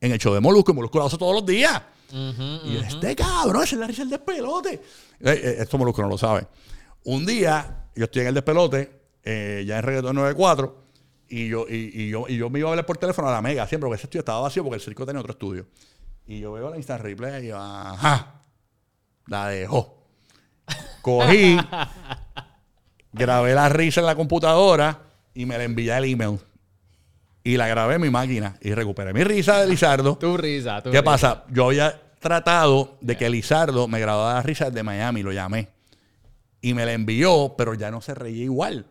en 0.00 0.12
el 0.12 0.18
show 0.18 0.34
de 0.34 0.40
Molusco. 0.40 0.72
Y 0.72 0.74
Molusco 0.74 0.98
la 0.98 1.06
usa 1.06 1.18
todos 1.18 1.34
los 1.34 1.46
días. 1.46 1.80
y 2.10 2.74
yo, 2.74 2.80
este 2.80 3.16
cabrón, 3.16 3.62
esa 3.62 3.76
es 3.76 3.80
la 3.80 3.86
risa 3.86 4.02
del 4.02 4.10
despelote. 4.10 4.74
Eh, 4.74 4.80
eh, 5.20 5.56
esto 5.60 5.78
Molusco 5.78 6.02
no 6.02 6.08
lo 6.08 6.18
sabe. 6.18 6.46
Un 7.04 7.24
día, 7.24 7.86
yo 7.94 8.04
estoy 8.04 8.22
en 8.22 8.28
el 8.28 8.34
despelote, 8.34 8.97
eh, 9.30 9.64
ya 9.66 9.76
en 9.76 9.82
Reggaeton 9.82 10.16
94, 10.16 10.84
y 11.28 11.48
yo, 11.48 11.66
y, 11.68 11.90
y 11.92 12.08
yo, 12.08 12.24
y 12.28 12.36
yo 12.38 12.48
me 12.48 12.60
iba 12.60 12.68
a 12.68 12.72
hablar 12.72 12.86
por 12.86 12.96
teléfono 12.96 13.28
a 13.28 13.32
la 13.32 13.42
Mega 13.42 13.66
siempre, 13.66 13.86
porque 13.86 13.96
ese 13.96 14.06
estudio 14.06 14.20
estaba 14.20 14.40
vacío 14.40 14.62
porque 14.64 14.76
el 14.76 14.80
circo 14.80 15.04
tenía 15.04 15.20
otro 15.20 15.32
estudio. 15.32 15.66
Y 16.26 16.40
yo 16.40 16.52
veo 16.52 16.70
la 16.70 16.76
Instant 16.78 17.02
Replay 17.02 17.44
y 17.44 17.48
yo, 17.48 17.58
ajá, 17.58 18.40
la 19.26 19.48
dejó. 19.48 20.06
Cogí, 21.02 21.58
grabé 23.12 23.54
la 23.54 23.68
risa 23.68 24.00
en 24.00 24.06
la 24.06 24.14
computadora 24.14 25.02
y 25.34 25.44
me 25.44 25.58
la 25.58 25.64
envié 25.64 25.94
el 25.96 26.04
email. 26.04 26.38
Y 27.44 27.56
la 27.56 27.68
grabé 27.68 27.94
en 27.96 28.00
mi 28.00 28.10
máquina 28.10 28.56
y 28.60 28.72
recuperé 28.74 29.12
mi 29.12 29.24
risa 29.24 29.60
de 29.60 29.66
Lizardo. 29.68 30.16
Tu 30.20 30.36
risa, 30.36 30.82
tu 30.82 30.90
¿Qué 30.90 31.00
risa. 31.00 31.04
pasa? 31.04 31.44
Yo 31.50 31.66
había 31.66 32.00
tratado 32.18 32.96
de 33.00 33.16
que 33.16 33.28
Lizardo 33.30 33.88
me 33.88 34.00
grabara 34.00 34.34
la 34.34 34.42
risa 34.42 34.70
de 34.70 34.82
Miami, 34.82 35.22
lo 35.22 35.32
llamé. 35.32 35.68
Y 36.60 36.74
me 36.74 36.84
la 36.84 36.92
envió, 36.92 37.54
pero 37.56 37.74
ya 37.74 37.90
no 37.90 38.00
se 38.00 38.14
reía 38.14 38.44
igual. 38.44 38.86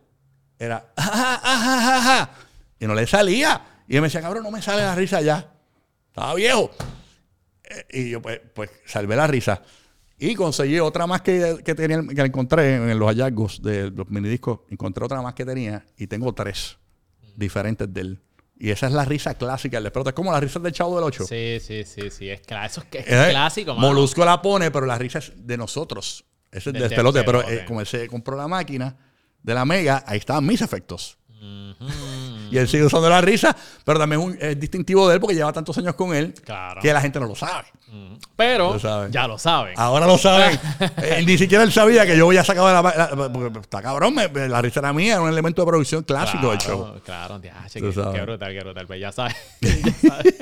Era, 0.58 0.92
"Ajá, 0.96 1.34
ajá, 1.42 1.78
ajá, 1.78 1.96
ajá". 1.98 2.30
Y 2.80 2.86
no 2.86 2.94
le 2.94 3.06
salía. 3.06 3.62
Y 3.88 3.94
él 3.96 4.02
me 4.02 4.08
decía, 4.08 4.20
cabrón, 4.20 4.42
no 4.42 4.50
me 4.50 4.60
sale 4.62 4.82
la 4.82 4.94
risa 4.94 5.20
ya. 5.20 5.50
Estaba 6.08 6.34
viejo. 6.34 6.70
Eh, 7.64 7.86
Y 7.90 8.10
yo, 8.10 8.22
pues, 8.22 8.40
pues, 8.54 8.70
salvé 8.86 9.16
la 9.16 9.26
risa. 9.26 9.62
Y 10.18 10.34
conseguí 10.34 10.80
otra 10.80 11.06
más 11.06 11.22
que, 11.22 11.58
que 11.64 11.74
tenía, 11.74 12.02
que 12.02 12.20
encontré 12.22 12.74
en 12.74 12.98
los 12.98 13.08
hallazgos 13.08 13.62
de 13.62 13.90
los 13.90 14.08
minidiscos. 14.10 14.60
Encontré 14.68 15.04
otra 15.04 15.22
más 15.22 15.34
que 15.34 15.44
tenía 15.44 15.84
y 15.96 16.06
tengo 16.08 16.32
tres 16.34 16.76
diferentes 17.36 17.92
de 17.92 18.00
él. 18.00 18.20
Y 18.58 18.70
esa 18.70 18.88
es 18.88 18.92
la 18.92 19.04
risa 19.04 19.34
clásica 19.34 19.80
del. 19.80 19.92
Es 19.94 20.12
como 20.14 20.32
la 20.32 20.40
risa 20.40 20.58
del 20.58 20.72
Chavo 20.72 20.96
del 20.96 21.04
8. 21.04 21.24
Sí, 21.24 21.58
sí, 21.60 21.84
sí, 21.84 22.10
sí. 22.10 22.28
Es, 22.28 22.40
eso 22.40 22.82
es, 22.92 23.06
Eh, 23.06 23.26
clásico, 23.30 23.74
mano. 23.76 23.86
Molusco 23.88 24.24
la 24.24 24.42
pone, 24.42 24.72
pero 24.72 24.84
la 24.84 24.98
risa 24.98 25.20
es 25.20 25.32
de 25.36 25.56
nosotros. 25.56 26.24
Ese 26.50 26.70
es 26.70 26.74
Del 26.74 26.88
del. 27.12 27.24
Pero 27.24 27.48
eh, 27.48 27.64
como 27.64 27.80
él 27.80 27.86
se 27.86 28.08
compró 28.08 28.36
la 28.36 28.48
máquina 28.48 28.96
de 29.48 29.54
la 29.54 29.64
Mega, 29.64 30.04
ahí 30.06 30.18
estaban 30.18 30.46
mis 30.46 30.60
efectos. 30.62 31.16
Y 32.50 32.56
él 32.56 32.66
sigue 32.66 32.84
usando 32.84 33.08
la 33.08 33.20
risa, 33.20 33.54
pero 33.84 33.98
también 33.98 34.20
un- 34.20 34.36
es 34.40 34.58
distintivo 34.58 35.06
de 35.08 35.14
él 35.14 35.20
porque 35.20 35.34
lleva 35.36 35.52
tantos 35.52 35.76
años 35.78 35.94
con 35.94 36.14
él 36.14 36.34
Claro. 36.44 36.80
que 36.80 36.92
la 36.92 37.00
gente 37.00 37.20
no 37.20 37.26
lo 37.26 37.34
sabe. 37.34 37.66
Pero 38.36 38.72
Lo 38.74 38.78
saben. 38.78 39.12
ya 39.12 39.26
lo 39.28 39.38
saben. 39.38 39.74
Ahora 39.76 40.06
lo 40.06 40.18
saben. 40.18 40.58
Eh, 41.02 41.22
ni 41.26 41.38
siquiera 41.38 41.62
él 41.64 41.70
sabía 41.72 42.04
que 42.06 42.16
yo 42.16 42.26
había 42.26 42.42
sacado 42.42 42.66
de 42.68 42.72
la, 42.74 42.82
la- 42.82 43.32
porque 43.32 43.60
está 43.60 43.80
cabrón, 43.82 44.14
me- 44.14 44.48
la 44.48 44.60
risa 44.62 44.80
era 44.80 44.92
mía, 44.92 45.12
era 45.14 45.22
un 45.22 45.28
elemento 45.28 45.62
de 45.62 45.66
producción 45.66 46.02
clásico 46.02 46.50
del 46.50 46.58
show. 46.58 47.00
Claro, 47.04 47.38
Claro, 47.40 47.40
Tú 47.72 48.12
qué, 48.12 48.20
brutal, 48.22 48.52
qué 48.52 48.60
brutal. 48.60 48.86
Pues 48.86 49.00
ya 49.00 49.12
sabes. 49.12 49.36
Ya 49.60 50.08
sabes. 50.10 50.34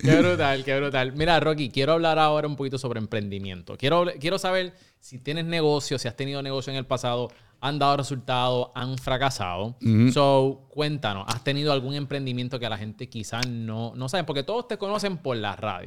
qué 0.00 0.16
brutal, 0.20 0.64
qué 0.64 0.76
brutal. 0.78 1.12
Mira, 1.12 1.38
Rocky, 1.40 1.70
quiero 1.70 1.92
hablar 1.92 2.18
ahora 2.18 2.48
un 2.48 2.56
poquito 2.56 2.78
sobre 2.78 2.98
emprendimiento. 2.98 3.76
Quiero, 3.76 4.06
quiero 4.20 4.38
saber 4.38 4.74
si 4.98 5.18
tienes 5.18 5.44
negocio, 5.44 5.98
si 5.98 6.08
has 6.08 6.16
tenido 6.16 6.42
negocio 6.42 6.72
en 6.72 6.78
el 6.78 6.86
pasado, 6.86 7.30
han 7.62 7.78
dado 7.78 7.96
resultados, 7.96 8.70
han 8.74 8.98
fracasado. 8.98 9.76
So, 10.12 10.66
cuéntanos, 10.68 11.24
¿has 11.28 11.44
tenido 11.44 11.72
algún 11.72 11.94
emprendimiento 11.94 12.58
que 12.58 12.66
a 12.66 12.68
la 12.68 12.76
gente 12.76 13.08
quizás 13.08 13.46
no, 13.46 13.92
no 13.94 14.08
saben? 14.08 14.26
Porque 14.26 14.42
todos 14.42 14.66
te 14.66 14.76
conocen 14.78 15.18
por 15.18 15.36
la 15.36 15.54
radio. 15.54 15.86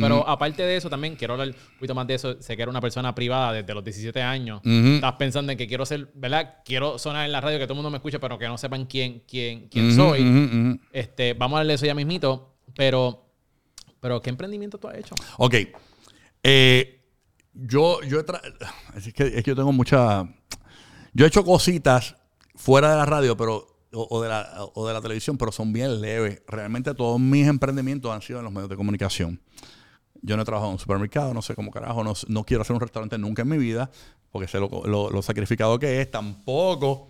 Pero 0.00 0.26
aparte 0.28 0.62
de 0.62 0.76
eso, 0.76 0.88
también 0.88 1.16
quiero 1.16 1.34
hablar 1.34 1.48
un 1.48 1.74
poquito 1.74 1.96
más 1.96 2.06
de 2.06 2.14
eso. 2.14 2.40
Sé 2.40 2.54
que 2.54 2.62
era 2.62 2.70
una 2.70 2.80
persona 2.80 3.12
privada 3.16 3.52
desde 3.52 3.74
los 3.74 3.82
17 3.82 4.22
años. 4.22 4.60
Estás 4.64 5.14
pensando 5.14 5.50
en 5.50 5.58
que 5.58 5.66
quiero 5.66 5.84
ser, 5.84 6.08
¿verdad? 6.14 6.58
Quiero 6.64 7.00
sonar 7.00 7.26
en 7.26 7.32
la 7.32 7.40
radio, 7.40 7.58
que 7.58 7.64
todo 7.64 7.74
el 7.74 7.78
mundo 7.78 7.90
me 7.90 7.96
escuche, 7.96 8.20
pero 8.20 8.38
que 8.38 8.46
no 8.46 8.56
sepan 8.56 8.86
quién, 8.86 9.24
quién, 9.26 9.66
quién 9.68 9.96
soy. 9.96 10.78
Este, 10.92 11.34
vamos 11.34 11.56
a 11.56 11.60
darle 11.60 11.74
eso 11.74 11.84
ya 11.84 11.96
mismito. 11.96 12.54
Pero, 12.76 13.26
pero 13.98 14.22
¿qué 14.22 14.30
emprendimiento 14.30 14.78
tú 14.78 14.86
has 14.86 14.98
hecho? 14.98 15.16
Ok. 15.38 15.56
Eh, 16.44 17.02
yo, 17.54 18.02
yo 18.02 18.20
es, 18.94 19.12
que, 19.12 19.24
es 19.24 19.42
que 19.42 19.50
yo 19.50 19.56
tengo 19.56 19.72
mucha. 19.72 20.26
Yo 21.12 21.24
he 21.24 21.28
hecho 21.28 21.44
cositas 21.44 22.16
fuera 22.54 22.90
de 22.90 22.96
la 22.96 23.06
radio, 23.06 23.36
pero. 23.36 23.68
O, 23.94 24.22
de 24.22 24.28
la, 24.30 24.48
o 24.72 24.86
de 24.88 24.94
la 24.94 25.02
televisión, 25.02 25.36
pero 25.36 25.52
son 25.52 25.70
bien 25.70 26.00
leves. 26.00 26.40
Realmente 26.48 26.94
todos 26.94 27.20
mis 27.20 27.46
emprendimientos 27.46 28.10
han 28.10 28.22
sido 28.22 28.38
en 28.38 28.44
los 28.46 28.52
medios 28.54 28.70
de 28.70 28.76
comunicación. 28.76 29.38
Yo 30.22 30.34
no 30.34 30.42
he 30.42 30.44
trabajado 30.46 30.70
en 30.70 30.76
un 30.76 30.78
supermercado, 30.78 31.34
no 31.34 31.42
sé 31.42 31.54
cómo 31.54 31.70
carajo, 31.70 32.02
no, 32.02 32.14
no 32.28 32.44
quiero 32.44 32.62
hacer 32.62 32.72
un 32.72 32.80
restaurante 32.80 33.18
nunca 33.18 33.42
en 33.42 33.48
mi 33.48 33.58
vida, 33.58 33.90
porque 34.30 34.48
sé 34.48 34.58
lo, 34.58 34.70
lo- 34.86 35.20
sacrificado 35.20 35.78
que 35.78 36.00
es. 36.00 36.10
Tampoco 36.10 37.08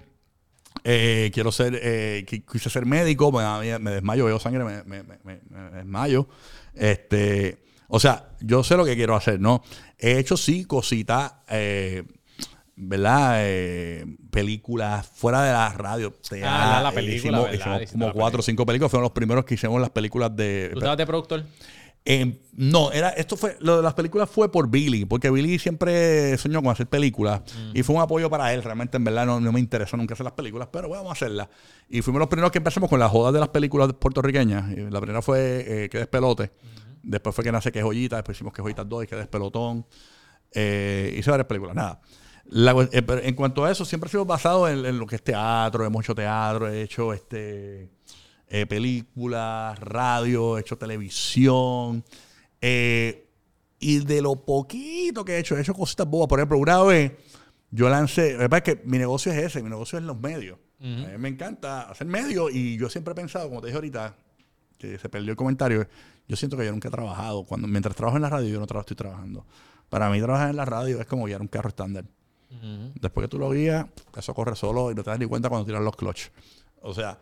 eh, 0.82 1.30
quiero 1.32 1.52
ser, 1.52 1.78
eh, 1.80 2.26
qui- 2.28 2.44
quise 2.50 2.68
ser 2.68 2.84
médico, 2.84 3.30
me, 3.30 3.44
desmayo, 3.92 4.24
veo 4.24 4.40
sangre, 4.40 4.64
me- 4.64 4.82
me- 4.82 5.04
me 5.04 5.40
desmayo. 5.76 6.26
Este, 6.74 7.62
o 7.86 8.00
sea, 8.00 8.30
yo 8.40 8.64
sé 8.64 8.76
lo 8.76 8.84
que 8.84 8.96
quiero 8.96 9.14
hacer, 9.14 9.38
¿no? 9.38 9.62
He 9.98 10.18
hecho 10.18 10.36
sí 10.36 10.64
cositas, 10.64 11.32
eh, 11.48 12.02
¿verdad? 12.76 13.36
Eh, 13.38 14.06
películas 14.30 15.06
fuera 15.06 15.42
de 15.42 15.52
la 15.52 15.68
radio. 15.70 16.12
teatro, 16.12 16.48
Ah, 16.48 16.80
la 16.82 16.90
eh, 16.90 16.92
película, 16.92 17.52
hicimos, 17.52 17.92
como 17.92 18.06
la 18.06 18.12
cuatro 18.12 18.40
o 18.40 18.42
cinco 18.42 18.66
películas, 18.66 18.90
fueron 18.90 19.04
los 19.04 19.12
primeros 19.12 19.44
que 19.44 19.54
hicimos 19.54 19.80
las 19.80 19.90
películas 19.90 20.34
de... 20.34 20.70
¿Tú 20.72 20.78
estabas 20.78 20.98
de 20.98 21.06
productor? 21.06 21.44
Eh, 22.04 22.40
no, 22.54 22.90
era, 22.90 23.10
esto 23.10 23.36
fue, 23.36 23.56
lo 23.60 23.76
de 23.76 23.82
las 23.82 23.94
películas 23.94 24.28
fue 24.28 24.50
por 24.50 24.68
Billy, 24.68 25.04
porque 25.04 25.30
Billy 25.30 25.58
siempre 25.60 26.36
soñó 26.36 26.60
con 26.60 26.72
hacer 26.72 26.88
películas 26.88 27.42
y 27.74 27.84
fue 27.84 27.94
un 27.94 28.02
apoyo 28.02 28.28
para 28.28 28.52
él. 28.52 28.62
Realmente, 28.62 28.96
en 28.96 29.04
verdad, 29.04 29.24
no, 29.24 29.38
no 29.38 29.52
me 29.52 29.60
interesó 29.60 29.96
nunca 29.96 30.14
hacer 30.14 30.24
las 30.24 30.32
películas, 30.32 30.68
pero 30.72 30.88
bueno, 30.88 31.04
vamos 31.04 31.16
a 31.16 31.24
hacerlas. 31.24 31.48
Y 31.88 32.02
fuimos 32.02 32.18
los 32.18 32.28
primeros 32.28 32.50
que 32.50 32.58
empezamos 32.58 32.90
con 32.90 32.98
las 32.98 33.10
jodas 33.10 33.32
de 33.32 33.38
las 33.38 33.50
películas 33.50 33.92
puertorriqueñas. 33.92 34.68
La 34.90 35.00
primera 35.00 35.22
fue 35.22 35.84
eh, 35.84 35.88
Que 35.88 35.98
Despelote, 35.98 36.50
después 37.04 37.36
fue 37.36 37.44
que 37.44 37.52
nace 37.52 37.70
Que 37.70 37.82
Joyita, 37.82 38.16
después 38.16 38.36
hicimos 38.36 38.52
Que 38.52 38.62
Joyitas 38.62 38.88
2 38.88 39.04
y 39.04 39.06
Que 39.06 39.16
Despelotón. 39.16 39.86
Eh, 40.54 41.14
hice 41.16 41.30
varias 41.30 41.46
películas, 41.46 41.76
nada. 41.76 42.00
La 42.46 42.72
eh, 42.92 43.04
en 43.22 43.34
cuanto 43.34 43.64
a 43.64 43.70
eso, 43.70 43.84
siempre 43.84 44.08
he 44.08 44.10
sido 44.10 44.24
basado 44.24 44.68
en, 44.68 44.84
en 44.84 44.98
lo 44.98 45.06
que 45.06 45.16
es 45.16 45.22
teatro, 45.22 45.84
hemos 45.84 46.04
hecho 46.04 46.14
teatro, 46.14 46.68
he 46.68 46.82
hecho 46.82 47.12
este 47.12 47.88
eh, 48.48 48.66
películas, 48.66 49.78
radio, 49.78 50.58
he 50.58 50.60
hecho 50.60 50.76
televisión. 50.76 52.04
eh, 52.60 53.26
y 53.78 53.98
de 54.04 54.22
lo 54.22 54.36
poquito 54.36 55.24
que 55.24 55.32
he 55.34 55.38
hecho, 55.40 55.56
he 55.56 55.60
hecho 55.60 55.74
cositas 55.74 56.06
bobas. 56.06 56.28
Por 56.28 56.38
ejemplo, 56.38 56.56
una 56.56 56.80
vez 56.84 57.12
yo 57.70 57.88
lancé, 57.88 58.36
es 58.40 58.62
que 58.62 58.80
mi 58.84 58.96
negocio 58.96 59.32
es 59.32 59.38
ese, 59.38 59.62
mi 59.62 59.70
negocio 59.70 59.98
es 59.98 60.04
los 60.04 60.20
medios. 60.20 60.58
A 60.80 60.84
mí 60.84 61.18
me 61.18 61.28
encanta 61.28 61.82
hacer 61.82 62.06
medios 62.06 62.52
y 62.52 62.76
yo 62.76 62.88
siempre 62.88 63.12
he 63.12 63.14
pensado, 63.14 63.48
como 63.48 63.60
te 63.60 63.68
dije 63.68 63.76
ahorita, 63.76 64.16
que 64.78 64.98
se 64.98 65.08
perdió 65.08 65.30
el 65.30 65.36
comentario, 65.36 65.86
yo 66.28 66.36
siento 66.36 66.56
que 66.56 66.64
yo 66.64 66.72
nunca 66.72 66.88
he 66.88 66.90
trabajado. 66.90 67.44
Cuando, 67.44 67.66
mientras 67.68 67.94
trabajo 67.96 68.16
en 68.16 68.22
la 68.22 68.30
radio, 68.30 68.48
yo 68.48 68.60
no 68.60 68.66
trabajo, 68.66 68.82
estoy 68.82 68.96
trabajando. 68.96 69.46
Para 69.88 70.10
mí 70.10 70.20
trabajar 70.20 70.50
en 70.50 70.56
la 70.56 70.64
radio 70.64 71.00
es 71.00 71.06
como 71.06 71.24
guiar 71.26 71.40
un 71.40 71.48
carro 71.48 71.68
estándar. 71.68 72.04
Después 72.94 73.24
que 73.24 73.28
tú 73.28 73.38
lo 73.38 73.50
guías, 73.50 73.86
eso 74.16 74.34
corre 74.34 74.54
solo 74.56 74.90
y 74.90 74.94
no 74.94 75.02
te 75.02 75.10
das 75.10 75.18
ni 75.18 75.26
cuenta 75.26 75.48
cuando 75.48 75.64
tiras 75.66 75.82
los 75.82 75.96
clutch. 75.96 76.28
O 76.82 76.92
sea, 76.94 77.18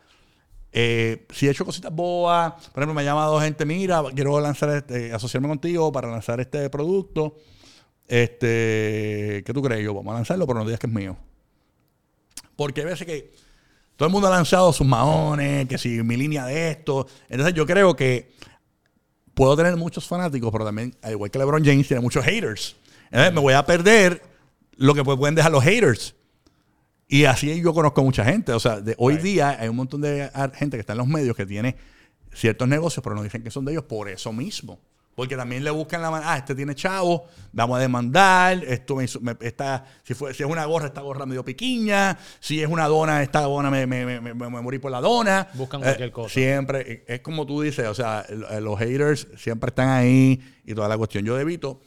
Eh, 0.73 1.27
si 1.31 1.49
he 1.49 1.51
hecho 1.51 1.65
cositas 1.65 1.93
boas, 1.93 2.53
por 2.69 2.83
ejemplo, 2.83 2.95
me 2.95 3.01
ha 3.01 3.05
llamado 3.05 3.41
gente, 3.41 3.65
mira, 3.67 4.05
quiero 4.15 4.39
lanzar 4.41 4.71
este, 4.71 5.13
asociarme 5.13 5.49
contigo 5.49 5.91
para 5.91 6.09
lanzar 6.09 6.41
este 6.41 6.71
producto. 6.71 7.37
Este, 8.07 9.43
¿qué 9.45 9.53
tú 9.53 9.63
crees? 9.63 9.85
Yo, 9.85 9.95
vamos 9.95 10.13
a 10.13 10.17
lanzarlo, 10.17 10.47
pero 10.47 10.61
no 10.61 10.65
digas 10.65 10.79
que 10.79 10.87
es 10.87 10.93
mío. 10.93 11.17
Porque 12.55 12.83
hay 12.83 12.87
veces 12.87 13.07
que 13.07 13.33
todo 13.97 14.07
el 14.07 14.13
mundo 14.13 14.29
ha 14.29 14.31
lanzado 14.31 14.73
sus 14.73 14.87
maones, 14.87 15.67
que 15.67 15.77
si 15.77 16.03
mi 16.05 16.17
línea 16.17 16.45
de 16.47 16.71
esto. 16.71 17.07
Entonces 17.29 17.55
yo 17.55 17.67
creo 17.67 17.97
que 17.97 18.33
puedo 19.35 19.57
tener 19.57 19.77
muchos 19.77 20.07
fanáticos, 20.07 20.53
pero 20.53 20.65
también, 20.65 20.95
al 21.03 21.13
igual 21.13 21.31
que 21.33 21.39
LeBron 21.39 21.65
James, 21.65 21.89
tiene 21.89 22.01
muchos 22.01 22.25
haters. 22.25 22.77
Entonces 23.07 23.35
me 23.35 23.41
voy 23.41 23.55
a 23.55 23.65
perder 23.67 24.23
lo 24.81 24.95
que 24.95 25.05
pueden 25.05 25.35
dejar 25.35 25.53
los 25.53 25.63
haters. 25.63 26.17
Y 27.07 27.25
así 27.27 27.61
yo 27.61 27.75
conozco 27.75 28.01
a 28.01 28.05
mucha 28.05 28.25
gente. 28.25 28.53
O 28.53 28.61
sea, 28.61 28.81
de 28.81 28.95
hoy 28.97 29.19
día 29.19 29.59
hay 29.61 29.69
un 29.69 29.77
montón 29.77 30.01
de 30.01 30.31
gente 30.55 30.77
que 30.77 30.81
está 30.81 30.95
en 30.95 30.99
los 30.99 31.07
medios 31.07 31.37
que 31.37 31.45
tiene 31.45 31.77
ciertos 32.33 32.67
negocios, 32.67 33.03
pero 33.03 33.15
no 33.15 33.23
dicen 33.23 33.43
que 33.43 33.51
son 33.51 33.65
de 33.67 33.73
ellos 33.73 33.85
por 33.85 34.09
eso 34.09 34.33
mismo. 34.33 34.81
Porque 35.15 35.37
también 35.37 35.65
le 35.65 35.71
buscan 35.71 36.01
la 36.01 36.11
mano, 36.11 36.25
ah, 36.27 36.39
este 36.39 36.55
tiene 36.55 36.75
chavo, 36.75 37.27
vamos 37.53 37.77
a 37.77 37.81
demandar, 37.81 38.65
esto 38.65 38.97
me, 38.97 39.05
está, 39.41 39.85
si, 40.03 40.15
fue, 40.15 40.33
si 40.33 40.45
es 40.45 40.49
una 40.49 40.65
gorra, 40.65 40.87
esta 40.87 41.03
gorra 41.03 41.27
medio 41.27 41.45
piquiña, 41.45 42.17
si 42.39 42.63
es 42.63 42.69
una 42.69 42.87
dona, 42.87 43.23
esta 43.23 43.43
dona 43.43 43.71
me, 43.71 43.87
me, 43.87 44.21
me, 44.21 44.35
morí 44.49 44.79
por 44.79 44.91
la 44.91 45.03
dona. 45.03 45.49
Buscan 45.55 45.83
cualquier 45.83 46.09
eh, 46.09 46.13
cosa. 46.13 46.33
Siempre, 46.33 47.05
es 47.07 47.21
como 47.21 47.45
tú 47.45 47.61
dices, 47.61 47.87
o 47.87 47.95
sea, 47.95 48.25
los 48.61 48.79
haters 48.79 49.29
siempre 49.37 49.69
están 49.69 49.91
ahí 49.91 50.41
y 50.65 50.75
toda 50.75 50.89
la 50.89 50.97
cuestión. 50.97 51.23
Yo 51.25 51.39
evito 51.39 51.81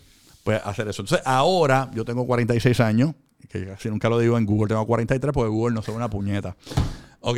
pues 0.43 0.61
hacer 0.63 0.87
eso. 0.87 1.01
Entonces, 1.01 1.25
ahora 1.25 1.89
yo 1.93 2.05
tengo 2.05 2.25
46 2.27 2.79
años, 2.81 3.15
que 3.49 3.65
casi 3.65 3.89
nunca 3.89 4.09
lo 4.09 4.19
digo 4.19 4.37
en 4.37 4.45
Google, 4.45 4.67
tengo 4.67 4.85
43 4.85 5.33
porque 5.33 5.49
Google 5.49 5.73
no 5.73 5.81
son 5.81 5.95
una 5.95 6.09
puñeta. 6.09 6.55
Ok. 7.21 7.37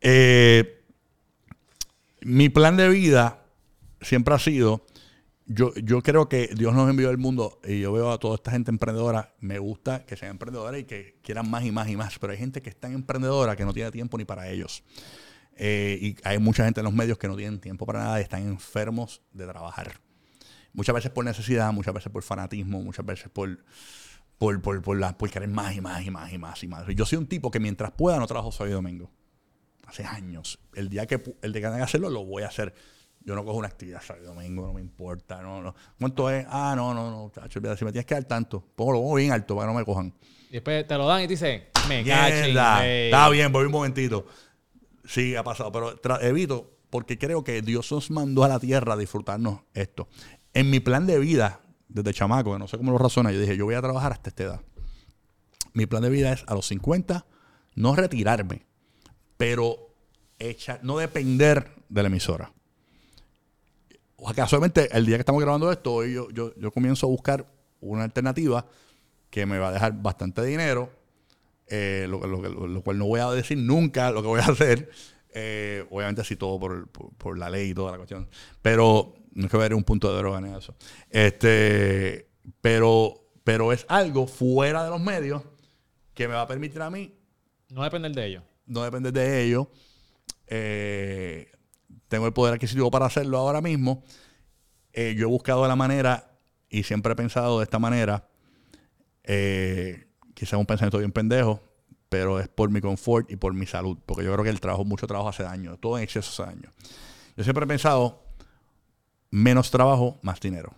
Eh, 0.00 0.84
mi 2.20 2.48
plan 2.48 2.76
de 2.76 2.88
vida 2.88 3.44
siempre 4.00 4.34
ha 4.34 4.38
sido, 4.38 4.84
yo, 5.46 5.72
yo 5.74 6.02
creo 6.02 6.28
que 6.28 6.50
Dios 6.54 6.74
nos 6.74 6.88
envió 6.90 7.08
al 7.08 7.18
mundo 7.18 7.60
y 7.64 7.80
yo 7.80 7.92
veo 7.92 8.10
a 8.10 8.18
toda 8.18 8.36
esta 8.36 8.50
gente 8.50 8.70
emprendedora, 8.70 9.34
me 9.40 9.58
gusta 9.58 10.04
que 10.04 10.16
sean 10.16 10.32
emprendedores 10.32 10.82
y 10.82 10.84
que 10.84 11.18
quieran 11.22 11.50
más 11.50 11.64
y 11.64 11.72
más 11.72 11.88
y 11.88 11.96
más, 11.96 12.18
pero 12.18 12.32
hay 12.32 12.38
gente 12.38 12.62
que 12.62 12.70
es 12.70 12.76
tan 12.76 12.92
emprendedora 12.92 13.56
que 13.56 13.64
no 13.64 13.72
tiene 13.72 13.90
tiempo 13.90 14.18
ni 14.18 14.24
para 14.24 14.48
ellos. 14.50 14.82
Eh, 15.56 15.98
y 16.00 16.16
hay 16.24 16.38
mucha 16.38 16.64
gente 16.64 16.80
en 16.80 16.84
los 16.84 16.94
medios 16.94 17.18
que 17.18 17.28
no 17.28 17.36
tienen 17.36 17.60
tiempo 17.60 17.86
para 17.86 18.00
nada 18.00 18.20
y 18.20 18.22
están 18.22 18.42
enfermos 18.42 19.22
de 19.32 19.46
trabajar. 19.46 19.92
Muchas 20.72 20.94
veces 20.94 21.10
por 21.10 21.24
necesidad, 21.24 21.72
muchas 21.72 21.94
veces 21.94 22.10
por 22.10 22.22
fanatismo, 22.22 22.82
muchas 22.82 23.04
veces 23.04 23.28
por, 23.28 23.58
por, 24.38 24.60
por, 24.62 24.82
por, 24.82 24.98
la, 24.98 25.16
por 25.16 25.30
querer 25.30 25.48
más 25.48 25.74
y 25.76 25.80
más 25.80 26.04
y 26.04 26.10
más 26.10 26.32
y 26.32 26.38
más 26.38 26.62
y 26.62 26.68
más. 26.68 26.86
Yo 26.94 27.04
soy 27.04 27.18
un 27.18 27.26
tipo 27.26 27.50
que 27.50 27.60
mientras 27.60 27.92
pueda 27.92 28.18
no 28.18 28.26
trabajo 28.26 28.52
sábado 28.52 28.70
y 28.70 28.74
domingo. 28.74 29.10
Hace 29.86 30.04
años. 30.04 30.58
El 30.74 30.88
día 30.88 31.06
que 31.06 31.22
el 31.42 31.52
día 31.52 31.62
que 31.62 31.68
tenga 31.68 31.84
hacerlo, 31.84 32.08
lo 32.08 32.24
voy 32.24 32.42
a 32.42 32.46
hacer. 32.46 32.74
Yo 33.24 33.34
no 33.34 33.44
cojo 33.44 33.58
una 33.58 33.68
actividad 33.68 34.00
sábado 34.02 34.24
y 34.24 34.28
domingo, 34.28 34.66
no 34.66 34.72
me 34.72 34.80
importa. 34.80 35.42
No, 35.42 35.60
no. 35.60 35.74
¿Cuánto 35.98 36.30
es? 36.30 36.46
Ah, 36.48 36.72
no, 36.74 36.94
no, 36.94 37.10
no. 37.10 37.30
Chacho, 37.30 37.60
si 37.76 37.84
me 37.84 37.92
tienes 37.92 38.06
que 38.06 38.14
dar 38.14 38.24
tanto, 38.24 38.64
pongo 38.74 38.92
lo 38.92 39.14
bien 39.14 39.32
alto 39.32 39.54
para 39.54 39.68
que 39.68 39.72
no 39.74 39.78
me 39.78 39.84
cojan. 39.84 40.14
Y 40.48 40.54
después 40.54 40.86
te 40.86 40.96
lo 40.96 41.06
dan 41.06 41.20
y 41.20 41.24
te 41.24 41.34
dicen, 41.34 41.64
me 41.88 42.04
cachen. 42.04 42.56
Está 42.56 43.28
bien, 43.28 43.52
voy 43.52 43.66
un 43.66 43.72
momentito. 43.72 44.26
Sí, 45.04 45.36
ha 45.36 45.42
pasado, 45.42 45.70
pero 45.72 46.20
evito 46.20 46.78
porque 46.92 47.16
creo 47.16 47.42
que 47.42 47.62
Dios 47.62 47.90
nos 47.90 48.10
mandó 48.10 48.44
a 48.44 48.48
la 48.48 48.60
tierra 48.60 48.92
a 48.92 48.96
disfrutarnos 48.98 49.60
esto. 49.72 50.08
En 50.54 50.70
mi 50.70 50.80
plan 50.80 51.06
de 51.06 51.18
vida, 51.18 51.60
desde 51.88 52.12
chamaco, 52.12 52.58
no 52.58 52.68
sé 52.68 52.76
cómo 52.76 52.92
lo 52.92 52.98
razona, 52.98 53.32
yo 53.32 53.40
dije, 53.40 53.56
yo 53.56 53.64
voy 53.64 53.74
a 53.74 53.80
trabajar 53.80 54.12
hasta 54.12 54.30
esta 54.30 54.42
edad. 54.44 54.60
Mi 55.72 55.86
plan 55.86 56.02
de 56.02 56.10
vida 56.10 56.32
es 56.32 56.44
a 56.46 56.54
los 56.54 56.66
50 56.66 57.24
no 57.74 57.96
retirarme, 57.96 58.66
pero 59.36 59.94
no 60.82 60.98
depender 60.98 61.70
de 61.88 62.02
la 62.02 62.08
emisora. 62.08 62.52
O 64.16 64.32
casualmente, 64.34 64.88
el 64.96 65.06
día 65.06 65.16
que 65.16 65.20
estamos 65.20 65.42
grabando 65.42 65.72
esto, 65.72 66.04
yo, 66.04 66.30
yo, 66.30 66.54
yo 66.56 66.70
comienzo 66.70 67.06
a 67.06 67.10
buscar 67.10 67.46
una 67.80 68.04
alternativa 68.04 68.66
que 69.30 69.46
me 69.46 69.58
va 69.58 69.68
a 69.68 69.72
dejar 69.72 70.00
bastante 70.00 70.44
dinero, 70.44 70.90
eh, 71.66 72.06
lo, 72.08 72.82
cual 72.82 72.98
no 72.98 73.06
voy 73.06 73.20
a 73.20 73.30
decir 73.30 73.56
nunca 73.58 74.10
lo 74.10 74.22
que 74.22 74.28
voy 74.28 74.40
a 74.40 74.44
hacer. 74.52 74.90
Eh, 75.34 75.86
obviamente 75.90 76.20
así 76.20 76.36
todo 76.36 76.60
por, 76.60 76.88
por, 76.88 77.38
la 77.38 77.48
ley 77.48 77.70
y 77.70 77.74
toda 77.74 77.92
la 77.92 77.96
cuestión. 77.96 78.28
Pero 78.60 79.14
no 79.34 79.46
es 79.46 79.50
que 79.50 79.56
ver 79.56 79.74
un 79.74 79.84
punto 79.84 80.10
de 80.12 80.18
droga 80.18 80.38
en 80.38 80.54
eso. 80.54 80.74
Este, 81.10 82.28
pero, 82.60 83.30
pero 83.44 83.72
es 83.72 83.86
algo 83.88 84.26
fuera 84.26 84.84
de 84.84 84.90
los 84.90 85.00
medios 85.00 85.42
que 86.14 86.28
me 86.28 86.34
va 86.34 86.42
a 86.42 86.46
permitir 86.46 86.82
a 86.82 86.90
mí. 86.90 87.14
No 87.70 87.82
depender 87.82 88.12
de 88.12 88.26
ellos. 88.26 88.42
No 88.66 88.82
depender 88.82 89.12
de 89.12 89.42
ellos. 89.42 89.68
Eh, 90.46 91.50
tengo 92.08 92.26
el 92.26 92.32
poder 92.32 92.54
adquisitivo 92.54 92.90
para 92.90 93.06
hacerlo 93.06 93.38
ahora 93.38 93.60
mismo. 93.60 94.04
Eh, 94.92 95.14
yo 95.16 95.22
he 95.22 95.30
buscado 95.30 95.66
la 95.66 95.76
manera 95.76 96.38
y 96.68 96.82
siempre 96.82 97.12
he 97.12 97.16
pensado 97.16 97.58
de 97.58 97.64
esta 97.64 97.78
manera. 97.78 98.28
Eh, 99.24 100.08
quizás 100.34 100.58
un 100.58 100.66
pensamiento 100.66 100.98
bien 100.98 101.12
pendejo, 101.12 101.62
pero 102.10 102.38
es 102.38 102.48
por 102.48 102.70
mi 102.70 102.82
confort 102.82 103.30
y 103.30 103.36
por 103.36 103.54
mi 103.54 103.64
salud. 103.64 103.96
Porque 104.04 104.24
yo 104.24 104.32
creo 104.32 104.44
que 104.44 104.50
el 104.50 104.60
trabajo, 104.60 104.84
mucho 104.84 105.06
trabajo 105.06 105.30
hace 105.30 105.42
daño. 105.42 105.78
Todo 105.78 105.96
en 105.96 106.04
exceso 106.04 106.30
hace 106.42 106.52
daño. 106.54 106.72
Yo 107.36 107.44
siempre 107.44 107.64
he 107.64 107.68
pensado 107.68 108.21
menos 109.32 109.70
trabajo, 109.70 110.20
más 110.22 110.38
dinero. 110.38 110.72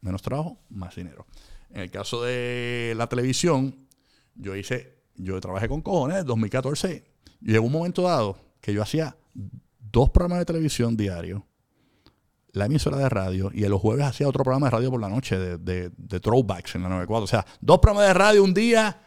Menos 0.00 0.22
trabajo, 0.22 0.58
más 0.70 0.96
dinero. 0.96 1.26
En 1.70 1.82
el 1.82 1.90
caso 1.90 2.24
de 2.24 2.94
la 2.96 3.06
televisión, 3.08 3.86
yo 4.34 4.56
hice, 4.56 4.96
yo 5.14 5.40
trabajé 5.40 5.68
con 5.68 5.82
cojones, 5.82 6.24
2014. 6.24 7.04
Llegó 7.42 7.66
un 7.66 7.72
momento 7.72 8.02
dado 8.02 8.38
que 8.60 8.72
yo 8.72 8.82
hacía 8.82 9.16
dos 9.92 10.10
programas 10.10 10.40
de 10.40 10.46
televisión 10.46 10.96
diarios, 10.96 11.42
la 12.52 12.66
emisora 12.66 12.96
de 12.96 13.08
radio, 13.08 13.50
y 13.54 13.60
los 13.68 13.80
jueves 13.80 14.06
hacía 14.06 14.26
otro 14.26 14.42
programa 14.42 14.66
de 14.66 14.70
radio 14.70 14.90
por 14.90 15.00
la 15.00 15.08
noche 15.08 15.38
de, 15.38 15.58
de, 15.58 16.20
throwbacks 16.20 16.74
en 16.74 16.82
la 16.82 16.88
94. 16.88 17.24
O 17.24 17.26
sea, 17.26 17.46
dos 17.60 17.78
programas 17.78 18.08
de 18.08 18.14
radio 18.14 18.42
un 18.42 18.54
día 18.54 19.02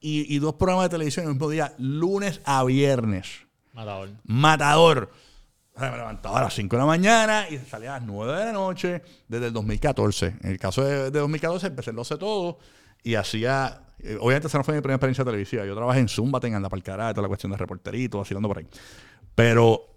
y, 0.00 0.34
y 0.34 0.38
dos 0.40 0.54
programas 0.54 0.86
de 0.86 0.90
televisión 0.90 1.26
el 1.26 1.32
mismo 1.32 1.48
día, 1.48 1.74
lunes 1.78 2.40
a 2.44 2.64
viernes. 2.64 3.46
Matador. 3.72 4.10
Matador 4.24 5.10
me 5.76 5.96
levantaba 5.96 6.38
a 6.38 6.42
las 6.44 6.54
5 6.54 6.76
de 6.76 6.80
la 6.80 6.86
mañana 6.86 7.48
y 7.48 7.58
salía 7.58 7.96
a 7.96 7.98
las 7.98 8.06
9 8.06 8.38
de 8.38 8.44
la 8.44 8.52
noche 8.52 9.02
desde 9.28 9.46
el 9.48 9.52
2014. 9.52 10.36
En 10.42 10.50
el 10.50 10.58
caso 10.58 10.84
de, 10.84 11.10
2014 11.10 11.66
empecé 11.66 11.92
lo 11.92 12.04
sé 12.04 12.16
todo 12.16 12.58
y 13.02 13.14
hacía... 13.14 13.80
Eh, 13.98 14.16
obviamente 14.20 14.48
esa 14.48 14.58
no 14.58 14.64
fue 14.64 14.74
mi 14.74 14.80
primera 14.80 14.96
experiencia 14.96 15.24
televisiva. 15.24 15.64
Yo 15.64 15.74
trabajé 15.74 16.00
en 16.00 16.08
Zumba, 16.08 16.40
en 16.42 16.54
Anda 16.54 16.68
para 16.68 17.08
el 17.08 17.14
toda 17.14 17.22
la 17.22 17.28
cuestión 17.28 17.52
de 17.52 17.58
reporterito, 17.58 18.18
vacilando 18.18 18.48
por 18.48 18.58
ahí. 18.58 18.66
Pero 19.34 19.94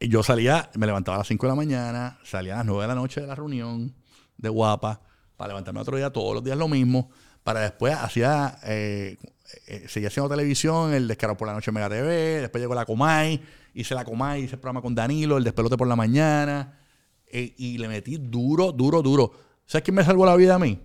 yo 0.00 0.22
salía, 0.22 0.70
me 0.74 0.86
levantaba 0.86 1.16
a 1.16 1.18
las 1.18 1.28
5 1.28 1.46
de 1.46 1.50
la 1.50 1.56
mañana, 1.56 2.18
salía 2.24 2.54
a 2.54 2.56
las 2.58 2.66
9 2.66 2.82
de 2.82 2.88
la 2.88 2.94
noche 2.94 3.20
de 3.20 3.26
la 3.26 3.34
reunión 3.34 3.94
de 4.36 4.48
Guapa, 4.48 5.00
para 5.36 5.48
levantarme 5.48 5.80
otro 5.80 5.96
día, 5.96 6.10
todos 6.10 6.34
los 6.34 6.44
días 6.44 6.56
lo 6.56 6.68
mismo, 6.68 7.10
para 7.42 7.60
después 7.60 7.94
hacía, 7.94 8.58
eh, 8.64 9.16
eh, 9.66 9.86
seguía 9.88 10.08
haciendo 10.08 10.28
televisión, 10.28 10.92
el 10.92 11.06
descaro 11.08 11.36
por 11.36 11.46
la 11.48 11.54
noche 11.54 11.70
en 11.70 11.74
Mega 11.74 11.88
TV, 11.88 12.40
después 12.40 12.60
llegó 12.60 12.74
la 12.74 12.84
Comay, 12.84 13.40
hice 13.74 13.94
la 13.94 14.04
Comay, 14.04 14.44
hice 14.44 14.56
el 14.56 14.60
programa 14.60 14.82
con 14.82 14.94
Danilo, 14.94 15.36
el 15.36 15.44
despelote 15.44 15.76
por 15.76 15.86
la 15.86 15.96
mañana, 15.96 16.78
eh, 17.26 17.54
y 17.56 17.78
le 17.78 17.88
metí 17.88 18.16
duro, 18.18 18.72
duro, 18.72 19.02
duro. 19.02 19.32
¿Sabes 19.66 19.84
quién 19.84 19.94
me 19.94 20.04
salvó 20.04 20.26
la 20.26 20.36
vida 20.36 20.54
a 20.54 20.58
mí? 20.58 20.80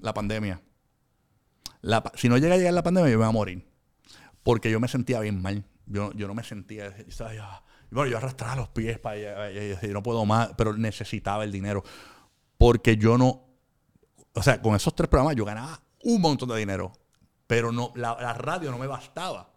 La 0.00 0.12
pandemia. 0.12 0.60
si 2.14 2.28
no 2.28 2.36
llega 2.38 2.54
a 2.54 2.58
llegar 2.58 2.74
la 2.74 2.82
pandemia, 2.82 3.10
yo 3.10 3.18
me 3.18 3.24
voy 3.24 3.28
a 3.28 3.32
morir. 3.32 3.68
Porque 4.42 4.70
yo 4.70 4.80
me 4.80 4.88
sentía 4.88 5.20
bien 5.20 5.40
mal. 5.40 5.64
Yo, 5.86 6.12
yo 6.12 6.26
no 6.26 6.34
me 6.34 6.42
sentía. 6.42 6.94
bueno, 7.90 8.10
yo 8.10 8.16
arrastraba 8.16 8.56
los 8.56 8.68
pies 8.68 8.98
para 8.98 9.44
allá, 9.44 9.82
y 9.82 9.88
no 9.88 10.02
puedo 10.02 10.24
más, 10.26 10.50
pero 10.56 10.76
necesitaba 10.76 11.44
el 11.44 11.52
dinero. 11.52 11.82
Porque 12.58 12.96
yo 12.96 13.16
no. 13.16 13.44
O 14.34 14.42
sea, 14.42 14.60
con 14.60 14.74
esos 14.74 14.94
tres 14.94 15.08
programas 15.08 15.36
yo 15.36 15.44
ganaba 15.44 15.80
un 16.04 16.20
montón 16.20 16.48
de 16.48 16.56
dinero. 16.56 16.92
Pero 17.48 17.72
no, 17.72 17.92
la, 17.96 18.34
radio 18.34 18.70
no 18.70 18.78
me 18.78 18.86
bastaba. 18.86 19.50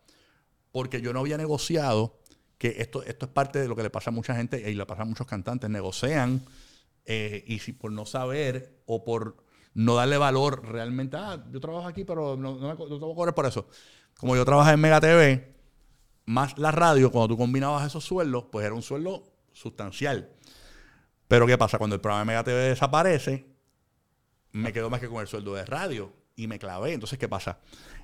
Porque 0.71 1.01
yo 1.01 1.13
no 1.13 1.19
había 1.19 1.37
negociado 1.37 2.17
que 2.57 2.75
esto, 2.79 3.03
esto 3.03 3.25
es 3.25 3.31
parte 3.31 3.59
de 3.59 3.67
lo 3.67 3.75
que 3.75 3.83
le 3.83 3.89
pasa 3.89 4.09
a 4.09 4.13
mucha 4.13 4.33
gente 4.33 4.71
y 4.71 4.73
le 4.73 4.85
pasa 4.87 5.03
a 5.03 5.05
muchos 5.05 5.27
cantantes. 5.27 5.69
Negocian 5.69 6.43
eh, 7.05 7.43
y 7.45 7.59
si 7.59 7.73
por 7.73 7.91
no 7.91 8.05
saber 8.05 8.81
o 8.85 9.03
por 9.03 9.35
no 9.73 9.95
darle 9.95 10.17
valor 10.17 10.65
realmente, 10.65 11.17
ah, 11.17 11.43
yo 11.51 11.59
trabajo 11.59 11.87
aquí, 11.87 12.05
pero 12.05 12.37
no, 12.37 12.55
no, 12.55 12.69
no 12.69 12.77
tengo 12.77 13.09
que 13.09 13.15
cobrar 13.15 13.35
por 13.35 13.45
eso. 13.45 13.67
Como 14.17 14.37
yo 14.37 14.45
trabajaba 14.45 14.73
en 14.73 14.79
Mega 14.79 15.01
TV, 15.01 15.55
más 16.25 16.57
la 16.57 16.71
radio, 16.71 17.11
cuando 17.11 17.35
tú 17.35 17.37
combinabas 17.37 17.85
esos 17.85 18.05
sueldos, 18.05 18.45
pues 18.49 18.65
era 18.65 18.73
un 18.73 18.81
sueldo 18.81 19.23
sustancial. 19.51 20.29
Pero 21.27 21.45
¿qué 21.45 21.57
pasa? 21.57 21.77
Cuando 21.77 21.95
el 21.95 22.01
programa 22.01 22.21
de 22.21 22.27
Mega 22.27 22.43
TV 22.45 22.57
desaparece, 22.69 23.45
me 24.53 24.71
quedo 24.71 24.89
más 24.89 25.01
que 25.01 25.09
con 25.09 25.19
el 25.19 25.27
sueldo 25.27 25.55
de 25.55 25.65
radio 25.65 26.20
y 26.35 26.47
me 26.47 26.59
clavé. 26.59 26.93
Entonces, 26.93 27.17
¿qué 27.19 27.27
pasa? 27.29 27.59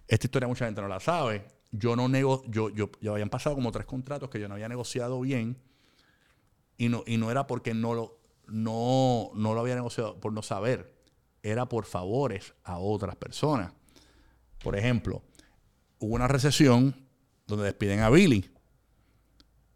Esta 0.08 0.28
historia 0.28 0.48
mucha 0.48 0.66
gente 0.66 0.82
no 0.82 0.88
la 0.88 1.00
sabe. 1.00 1.46
Yo 1.72 1.96
no 1.96 2.08
nego, 2.08 2.44
yo, 2.48 2.70
yo, 2.70 2.90
yo 3.02 3.14
habían 3.14 3.30
pasado 3.30 3.56
como 3.56 3.72
tres 3.72 3.86
contratos 3.86 4.30
que 4.30 4.40
yo 4.40 4.48
no 4.48 4.54
había 4.56 4.70
negociado 4.70 5.20
bien 5.22 5.58
y 6.78 6.90
no, 6.90 7.04
y 7.06 7.18
no 7.18 7.30
era 7.32 7.46
porque 7.48 7.74
no 7.74 7.94
lo, 7.94 8.20
no, 8.48 9.32
no 9.36 9.54
lo 9.54 9.60
había 9.62 9.76
negociado 9.76 10.20
por 10.20 10.32
no 10.32 10.42
saber, 10.42 10.96
era 11.44 11.68
por 11.68 11.86
favores 11.86 12.54
a 12.64 12.78
otras 12.78 13.16
personas. 13.16 13.74
Por 14.64 14.76
ejemplo, 14.78 15.24
hubo 16.00 16.16
una 16.16 16.28
recesión 16.28 16.96
donde 17.48 17.66
despiden 17.66 18.00
a 18.02 18.10
Billy. 18.10 18.50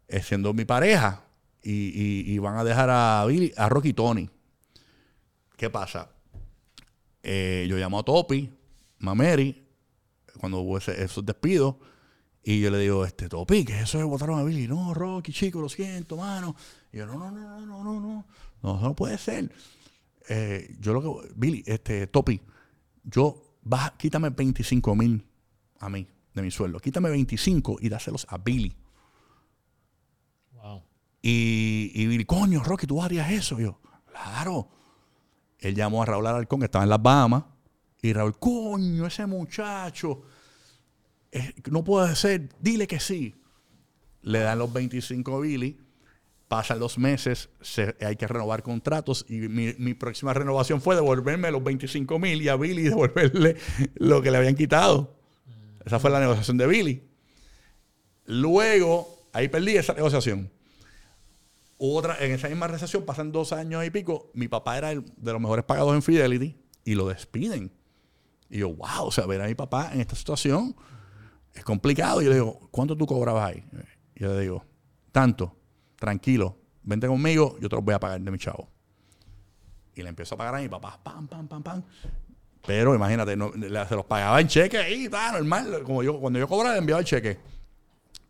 eh, 0.08 0.22
siendo 0.22 0.52
mi 0.52 0.64
pareja, 0.64 1.24
y, 1.62 1.70
y- 1.72 2.32
y 2.34 2.38
van 2.38 2.56
a 2.56 2.64
dejar 2.64 2.90
a 2.90 3.24
Billy, 3.26 3.52
a 3.56 3.68
Rocky 3.68 3.92
Tony. 3.92 4.28
¿Qué 5.56 5.70
pasa? 5.70 6.10
Eh, 7.22 7.66
yo 7.68 7.76
llamo 7.76 7.98
a 8.00 8.02
Topi, 8.04 8.50
Mameri, 8.98 9.64
cuando 10.38 10.60
hubo 10.60 10.78
ese- 10.78 11.02
esos 11.02 11.24
despidos, 11.24 11.76
y 12.42 12.60
yo 12.60 12.70
le 12.70 12.78
digo, 12.78 13.04
este, 13.04 13.28
Topi, 13.28 13.64
¿qué 13.64 13.74
es 13.76 13.82
eso 13.82 13.98
de 13.98 14.04
votaron 14.04 14.38
a 14.38 14.42
Billy? 14.42 14.66
No, 14.66 14.92
Rocky, 14.94 15.32
chico, 15.32 15.60
lo 15.60 15.68
siento, 15.68 16.16
mano. 16.16 16.56
Y 16.92 16.98
yo, 16.98 17.06
no, 17.06 17.14
no, 17.16 17.30
no, 17.30 17.60
no, 17.60 17.66
no, 17.66 17.84
no, 17.84 18.00
no, 18.00 18.26
no, 18.62 18.74
eso 18.76 18.80
no 18.88 18.94
puede 18.96 19.16
ser. 19.18 19.52
Eh, 20.28 20.76
yo 20.80 20.92
lo 20.92 21.02
que, 21.22 21.32
Billy, 21.36 21.62
este, 21.66 22.06
Topi, 22.08 22.40
yo, 23.04 23.56
baja, 23.62 23.94
quítame 23.96 24.30
25 24.30 24.94
mil 24.96 25.24
a 25.78 25.88
mí, 25.88 26.06
de 26.34 26.42
mi 26.42 26.50
sueldo. 26.50 26.80
Quítame 26.80 27.10
25 27.10 27.76
y 27.80 27.88
dáselos 27.88 28.26
a 28.28 28.38
Billy. 28.38 28.74
Wow. 30.52 30.82
Y, 31.22 31.92
y 31.94 32.06
Billy, 32.06 32.24
coño, 32.24 32.62
Rocky, 32.64 32.86
¿tú 32.86 33.02
harías 33.02 33.30
eso? 33.30 33.60
Y 33.60 33.64
yo, 33.64 33.80
claro. 34.06 34.68
Él 35.62 35.74
llamó 35.74 36.02
a 36.02 36.06
Raúl 36.06 36.26
Alarcón, 36.26 36.60
que 36.60 36.66
estaba 36.66 36.84
en 36.84 36.90
las 36.90 37.02
Bahamas, 37.02 37.44
y 38.02 38.12
Raúl, 38.12 38.38
coño, 38.38 39.06
ese 39.06 39.26
muchacho, 39.26 40.22
no 41.70 41.82
puede 41.84 42.14
ser, 42.16 42.48
dile 42.60 42.86
que 42.86 43.00
sí. 43.00 43.34
Le 44.22 44.40
dan 44.40 44.58
los 44.58 44.72
25 44.72 45.36
a 45.36 45.40
Billy, 45.40 45.78
pasan 46.48 46.78
los 46.80 46.98
meses, 46.98 47.48
se- 47.60 47.96
hay 48.04 48.16
que 48.16 48.26
renovar 48.28 48.62
contratos, 48.62 49.24
y 49.28 49.34
mi, 49.48 49.72
mi 49.78 49.94
próxima 49.94 50.34
renovación 50.34 50.80
fue 50.82 50.94
devolverme 50.94 51.50
los 51.50 51.62
25 51.64 52.18
mil 52.18 52.42
y 52.42 52.48
a 52.48 52.56
Billy 52.56 52.82
devolverle 52.88 53.56
lo 53.94 54.20
que 54.20 54.30
le 54.30 54.38
habían 54.38 54.54
quitado. 54.56 55.16
Esa 55.84 55.98
fue 55.98 56.10
la 56.10 56.20
negociación 56.20 56.56
de 56.58 56.66
Billy. 56.66 57.02
Luego, 58.26 59.26
ahí 59.32 59.48
perdí 59.48 59.76
esa 59.76 59.94
negociación. 59.94 60.50
Otra, 61.84 62.16
en 62.24 62.30
esa 62.30 62.48
misma 62.48 62.68
recesión, 62.68 63.04
pasan 63.04 63.32
dos 63.32 63.52
años 63.52 63.84
y 63.84 63.90
pico, 63.90 64.30
mi 64.34 64.46
papá 64.46 64.78
era 64.78 64.92
el 64.92 65.04
de 65.16 65.32
los 65.32 65.40
mejores 65.40 65.64
pagados 65.64 65.92
en 65.96 66.02
Fidelity 66.02 66.56
y 66.84 66.94
lo 66.94 67.08
despiden. 67.08 67.72
Y 68.48 68.58
yo, 68.58 68.72
wow, 68.72 69.06
o 69.06 69.10
sea, 69.10 69.26
ver 69.26 69.42
a 69.42 69.48
mi 69.48 69.56
papá 69.56 69.90
en 69.92 70.00
esta 70.00 70.14
situación 70.14 70.76
es 71.52 71.64
complicado. 71.64 72.22
Y 72.22 72.26
yo 72.26 72.30
le 72.30 72.36
digo, 72.36 72.68
¿cuánto 72.70 72.96
tú 72.96 73.04
cobrabas 73.04 73.50
ahí? 73.50 73.64
Y 74.14 74.22
yo 74.22 74.32
le 74.32 74.42
digo, 74.42 74.64
tanto, 75.10 75.56
tranquilo, 75.96 76.56
vente 76.84 77.08
conmigo, 77.08 77.56
yo 77.60 77.68
te 77.68 77.74
los 77.74 77.84
voy 77.84 77.94
a 77.94 77.98
pagar 77.98 78.20
de 78.20 78.30
mi 78.30 78.38
chavo. 78.38 78.68
Y 79.96 80.02
le 80.02 80.08
empiezo 80.08 80.36
a 80.36 80.38
pagar 80.38 80.54
a 80.54 80.60
mi 80.60 80.68
papá, 80.68 81.00
pam, 81.02 81.26
pam, 81.26 81.48
pam, 81.48 81.64
pam. 81.64 81.82
Pero 82.64 82.94
imagínate, 82.94 83.34
no, 83.34 83.50
se 83.54 83.96
los 83.96 84.04
pagaba 84.04 84.40
en 84.40 84.46
cheque 84.46 84.78
ahí, 84.78 85.06
está 85.06 85.32
normal. 85.32 85.82
Como 85.82 86.04
yo, 86.04 86.20
cuando 86.20 86.38
yo 86.38 86.46
cobraba, 86.46 86.74
le 86.74 86.78
enviaba 86.78 87.00
el 87.00 87.06
cheque. 87.06 87.40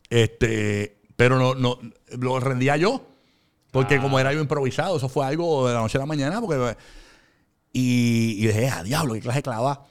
Este, 0.09 1.03
pero 1.16 1.38
no, 1.38 1.55
no, 1.55 1.78
lo 2.18 2.40
rendía 2.40 2.78
yo. 2.78 3.11
Porque 3.72 3.98
como 3.98 4.20
era 4.20 4.32
yo 4.32 4.40
improvisado, 4.40 4.98
eso 4.98 5.08
fue 5.08 5.26
algo 5.26 5.66
de 5.66 5.74
la 5.74 5.80
noche 5.80 5.98
a 5.98 6.00
la 6.00 6.06
mañana. 6.06 6.40
Porque, 6.40 6.76
y, 7.72 8.36
y 8.38 8.46
dije, 8.46 8.68
a 8.68 8.84
diablo, 8.84 9.14
qué 9.14 9.20
clase 9.20 9.42
clava. 9.42 9.86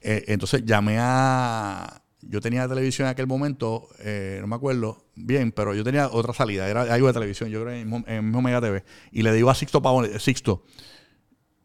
Eh, 0.00 0.24
entonces 0.28 0.64
llamé 0.64 0.96
a. 0.98 2.02
Yo 2.22 2.40
tenía 2.40 2.68
televisión 2.68 3.08
en 3.08 3.12
aquel 3.12 3.26
momento, 3.26 3.88
eh, 3.98 4.38
no 4.40 4.46
me 4.46 4.54
acuerdo 4.54 5.04
bien, 5.16 5.50
pero 5.50 5.74
yo 5.74 5.82
tenía 5.82 6.06
otra 6.06 6.32
salida, 6.32 6.68
era 6.68 6.82
algo 6.82 7.08
de 7.08 7.12
televisión, 7.12 7.50
yo 7.50 7.64
creo 7.64 7.74
en 7.74 8.04
en 8.06 8.24
mismo 8.24 8.40
Mega 8.40 8.60
TV. 8.60 8.84
Y 9.10 9.22
le 9.22 9.32
digo 9.32 9.50
a 9.50 9.56
Sixto 9.56 9.82
Pavone, 9.82 10.20
Sixto, 10.20 10.62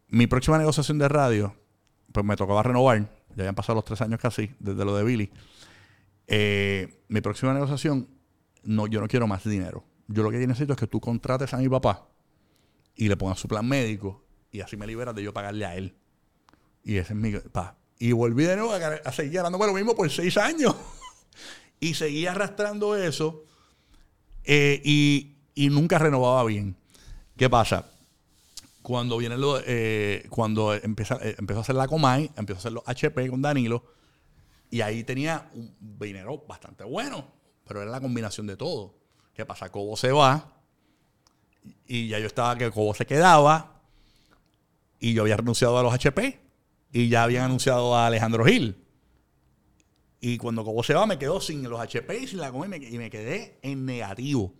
mi 0.08 0.26
próxima 0.26 0.58
negociación 0.58 0.98
de 0.98 1.08
radio, 1.08 1.54
pues 2.12 2.26
me 2.26 2.34
tocaba 2.34 2.64
renovar, 2.64 2.98
ya 3.36 3.42
habían 3.42 3.54
pasado 3.54 3.76
los 3.76 3.84
tres 3.84 4.00
años 4.00 4.18
casi, 4.18 4.50
desde 4.58 4.84
lo 4.84 4.96
de 4.96 5.04
Billy. 5.04 5.30
Eh, 6.26 7.04
mi 7.06 7.20
próxima 7.20 7.54
negociación, 7.54 8.08
no, 8.64 8.88
yo 8.88 9.00
no 9.00 9.06
quiero 9.06 9.28
más 9.28 9.44
dinero. 9.44 9.84
Yo 10.08 10.22
lo 10.22 10.30
que 10.30 10.38
necesito 10.38 10.72
es 10.72 10.78
que 10.78 10.86
tú 10.86 11.00
contrates 11.00 11.54
a 11.54 11.58
mi 11.58 11.68
papá 11.68 12.08
y 12.96 13.08
le 13.08 13.16
pongas 13.16 13.38
su 13.38 13.46
plan 13.46 13.66
médico 13.66 14.24
y 14.50 14.60
así 14.60 14.76
me 14.76 14.86
liberas 14.86 15.14
de 15.14 15.22
yo 15.22 15.32
pagarle 15.32 15.64
a 15.64 15.76
él. 15.76 15.94
Y 16.82 16.96
ese 16.96 17.12
es 17.12 17.18
mi... 17.18 17.32
pa. 17.32 17.76
Y 17.98 18.12
volví 18.12 18.44
de 18.44 18.56
nuevo 18.56 18.72
a, 18.72 18.76
a 18.76 19.12
seguir 19.12 19.34
ganando 19.34 19.58
lo 19.58 19.72
mismo 19.74 19.94
por 19.94 20.10
seis 20.10 20.36
años. 20.36 20.74
y 21.80 21.94
seguí 21.94 22.26
arrastrando 22.26 22.96
eso 22.96 23.44
eh, 24.44 24.80
y, 24.82 25.36
y 25.54 25.68
nunca 25.68 25.98
renovaba 25.98 26.42
bien. 26.44 26.74
¿Qué 27.36 27.50
pasa? 27.50 27.84
Cuando 28.80 29.18
viene 29.18 29.36
lo, 29.36 29.60
eh, 29.64 30.26
cuando 30.30 30.72
empieza, 30.74 31.18
eh, 31.20 31.36
empezó 31.38 31.60
a 31.60 31.62
hacer 31.62 31.74
la 31.74 31.86
Comay, 31.86 32.30
empezó 32.34 32.56
a 32.56 32.60
hacer 32.60 32.72
los 32.72 32.82
HP 32.86 33.28
con 33.28 33.42
Danilo, 33.42 33.84
y 34.70 34.80
ahí 34.80 35.04
tenía 35.04 35.50
un 35.54 35.76
dinero 35.98 36.44
bastante 36.48 36.84
bueno, 36.84 37.30
pero 37.66 37.82
era 37.82 37.90
la 37.90 38.00
combinación 38.00 38.46
de 38.46 38.56
todo. 38.56 38.97
¿Qué 39.38 39.46
pasa? 39.46 39.70
Cobo 39.70 39.96
se 39.96 40.10
va, 40.10 40.50
y 41.86 42.08
ya 42.08 42.18
yo 42.18 42.26
estaba 42.26 42.58
que 42.58 42.72
Cobo 42.72 42.92
se 42.92 43.06
quedaba, 43.06 43.80
y 44.98 45.14
yo 45.14 45.22
había 45.22 45.36
renunciado 45.36 45.78
a 45.78 45.82
los 45.84 45.94
HP, 45.94 46.40
y 46.90 47.08
ya 47.08 47.22
habían 47.22 47.44
anunciado 47.44 47.94
a 47.94 48.08
Alejandro 48.08 48.44
Gil. 48.44 48.84
Y 50.20 50.38
cuando 50.38 50.64
Cobo 50.64 50.82
se 50.82 50.92
va, 50.94 51.06
me 51.06 51.20
quedo 51.20 51.40
sin 51.40 51.62
los 51.70 51.78
HP 51.78 52.18
y 52.18 52.26
sin 52.26 52.40
la 52.40 52.50
Comay, 52.50 52.84
y 52.84 52.98
me- 52.98 53.10
quedé 53.10 53.60
en 53.62 53.86
negativo. 53.86 54.54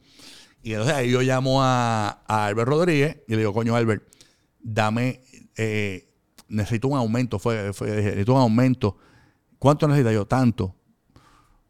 Y 0.62 0.74
entonces 0.74 0.94
ahí 0.94 1.10
yo 1.10 1.22
llamo 1.22 1.60
a, 1.60 2.22
a 2.28 2.46
Albert 2.46 2.68
Rodríguez 2.68 3.16
y 3.26 3.32
le 3.32 3.38
digo, 3.38 3.52
coño, 3.52 3.74
Albert, 3.74 4.04
dame, 4.60 5.22
eh, 5.56 6.08
necesito 6.46 6.86
un 6.86 6.98
aumento. 6.98 7.40
Fue, 7.40 7.72
necesito 7.80 8.32
un 8.34 8.40
aumento. 8.42 8.96
¿Cuánto 9.58 9.88
necesita 9.88 10.12
yo? 10.12 10.24
Tanto. 10.24 10.76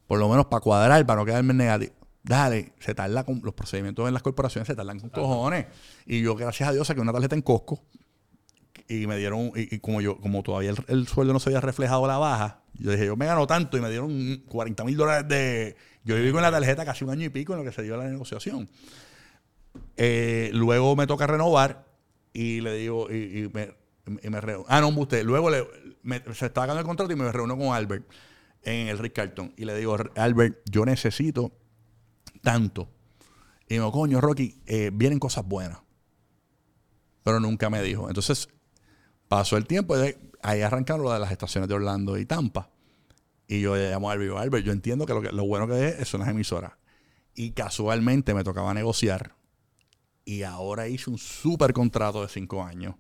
Por 0.06 0.18
lo 0.18 0.28
menos 0.28 0.44
para 0.44 0.60
cuadrar, 0.60 1.06
para 1.06 1.20
no 1.20 1.24
quedarme 1.24 1.52
en 1.52 1.56
negativo. 1.56 1.92
Dale, 2.22 2.72
se 2.80 2.94
tarda 2.94 3.24
con 3.24 3.40
los 3.42 3.54
procedimientos 3.54 4.06
en 4.06 4.12
las 4.14 4.22
corporaciones, 4.22 4.66
se 4.66 4.74
tardan 4.74 5.00
con 5.00 5.08
cojones. 5.10 5.66
Y 6.06 6.20
yo, 6.20 6.34
gracias 6.34 6.68
a 6.68 6.72
Dios, 6.72 6.86
saqué 6.86 7.00
una 7.00 7.12
tarjeta 7.12 7.34
en 7.36 7.42
Costco 7.42 7.82
y 8.88 9.06
me 9.06 9.16
dieron, 9.18 9.52
y, 9.54 9.78
como 9.80 10.00
yo, 10.00 10.18
como 10.18 10.42
todavía 10.42 10.70
el, 10.70 10.76
el 10.88 11.06
sueldo 11.08 11.32
no 11.32 11.40
se 11.40 11.50
había 11.50 11.60
reflejado 11.60 12.06
la 12.06 12.18
baja, 12.18 12.62
yo 12.74 12.90
dije, 12.90 13.06
yo 13.06 13.16
me 13.16 13.26
gano 13.26 13.46
tanto 13.46 13.76
y 13.76 13.80
me 13.80 13.88
dieron 13.90 14.42
40 14.48 14.84
mil 14.84 14.96
dólares 14.96 15.28
de. 15.28 15.76
Yo 16.04 16.14
viví 16.16 16.30
con 16.32 16.42
la 16.42 16.50
tarjeta 16.50 16.84
casi 16.84 17.04
un 17.04 17.10
año 17.10 17.24
y 17.24 17.28
pico 17.28 17.52
en 17.52 17.58
lo 17.58 17.64
que 17.64 17.72
se 17.72 17.82
dio 17.82 17.96
la 17.96 18.04
negociación. 18.04 18.68
Eh, 19.96 20.50
luego 20.54 20.96
me 20.96 21.06
toca 21.06 21.26
renovar 21.26 21.84
y 22.32 22.60
le 22.60 22.74
digo, 22.74 23.10
y, 23.10 23.16
y 23.44 23.50
me, 23.52 23.74
y 24.22 24.28
me 24.30 24.40
reu- 24.40 24.64
Ah, 24.68 24.80
no, 24.80 24.88
usted. 24.88 25.24
Luego 25.24 25.50
le, 25.50 25.64
se 26.34 26.46
estaba 26.46 26.66
ganando 26.66 26.80
el 26.80 26.86
contrato 26.86 27.12
y 27.12 27.16
me 27.16 27.30
reúno 27.32 27.56
con 27.58 27.74
Albert 27.74 28.06
en 28.62 28.88
el 28.88 28.98
Rick 28.98 29.14
Carlton. 29.14 29.52
Y 29.56 29.64
le 29.64 29.76
digo, 29.76 29.96
Albert, 30.16 30.60
yo 30.70 30.84
necesito 30.84 31.52
tanto. 32.42 32.88
Y 33.68 33.74
me 33.74 33.80
digo, 33.80 33.92
coño, 33.92 34.20
Rocky, 34.20 34.60
eh, 34.66 34.90
vienen 34.92 35.18
cosas 35.18 35.44
buenas. 35.46 35.78
Pero 37.22 37.40
nunca 37.40 37.68
me 37.70 37.82
dijo. 37.82 38.08
Entonces, 38.08 38.48
pasó 39.28 39.56
el 39.56 39.66
tiempo 39.66 39.96
y 39.96 40.00
de- 40.00 40.18
ahí 40.42 40.62
arrancaron 40.62 41.02
lo 41.04 41.12
de 41.12 41.18
las 41.18 41.30
estaciones 41.32 41.68
de 41.68 41.74
Orlando 41.74 42.16
y 42.16 42.24
Tampa. 42.24 42.70
Y 43.46 43.60
yo 43.60 43.76
le 43.76 43.90
llamo 43.90 44.10
a 44.10 44.12
Albert, 44.14 44.64
yo 44.64 44.72
entiendo 44.72 45.06
que 45.06 45.14
lo, 45.14 45.22
que, 45.22 45.32
lo 45.32 45.44
bueno 45.46 45.66
que 45.66 45.88
es 45.88 46.08
son 46.08 46.20
las 46.20 46.28
emisoras. 46.30 46.72
Y 47.34 47.52
casualmente 47.52 48.34
me 48.34 48.44
tocaba 48.44 48.72
negociar. 48.74 49.34
Y 50.24 50.42
ahora 50.42 50.88
hice 50.88 51.08
un 51.10 51.18
súper 51.18 51.72
contrato 51.72 52.22
de 52.22 52.28
cinco 52.28 52.62
años. 52.62 52.94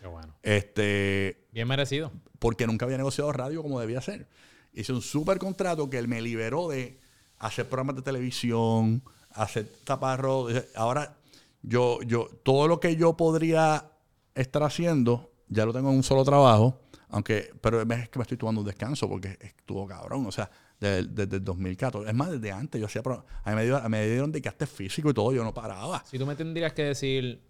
Qué 0.00 0.06
bueno. 0.06 0.34
Este, 0.42 1.46
Bien 1.52 1.68
merecido. 1.68 2.12
porque 2.38 2.66
nunca 2.66 2.86
había 2.86 2.96
negociado 2.96 3.32
radio 3.32 3.62
como 3.62 3.80
debía 3.80 4.00
ser. 4.00 4.28
Hice 4.72 4.92
un 4.92 5.02
súper 5.02 5.38
contrato 5.38 5.90
que 5.90 5.98
él 5.98 6.08
me 6.08 6.22
liberó 6.22 6.68
de 6.68 6.99
hacer 7.40 7.68
programas 7.68 7.96
de 7.96 8.02
televisión, 8.02 9.02
hacer 9.32 9.68
taparro. 9.84 10.46
Ahora, 10.76 11.16
yo, 11.62 12.00
yo, 12.02 12.28
todo 12.44 12.68
lo 12.68 12.78
que 12.78 12.94
yo 12.96 13.16
podría 13.16 13.90
estar 14.34 14.62
haciendo, 14.62 15.32
ya 15.48 15.66
lo 15.66 15.72
tengo 15.72 15.90
en 15.90 15.96
un 15.96 16.02
solo 16.02 16.24
trabajo, 16.24 16.80
aunque, 17.08 17.52
pero 17.60 17.82
es 17.82 18.08
que 18.08 18.18
me 18.18 18.22
estoy 18.22 18.36
tomando 18.36 18.60
un 18.60 18.66
descanso 18.66 19.08
porque 19.08 19.36
estuvo 19.40 19.86
cabrón. 19.86 20.24
O 20.26 20.32
sea, 20.32 20.48
desde, 20.78 21.02
desde 21.08 21.36
el 21.36 21.44
2014. 21.44 22.08
Es 22.08 22.14
más, 22.14 22.30
desde 22.30 22.52
antes 22.52 22.80
yo 22.80 22.86
hacía 22.86 23.02
pro- 23.02 23.26
a 23.44 23.50
mí 23.50 23.56
me, 23.56 23.64
dio- 23.64 23.88
me 23.88 24.06
dieron 24.08 24.30
desgaste 24.32 24.66
físico 24.66 25.10
y 25.10 25.14
todo, 25.14 25.32
yo 25.32 25.42
no 25.44 25.52
paraba. 25.52 26.02
Si 26.06 26.18
tú 26.18 26.24
me 26.26 26.36
tendrías 26.36 26.72
que 26.72 26.84
decir, 26.84 27.42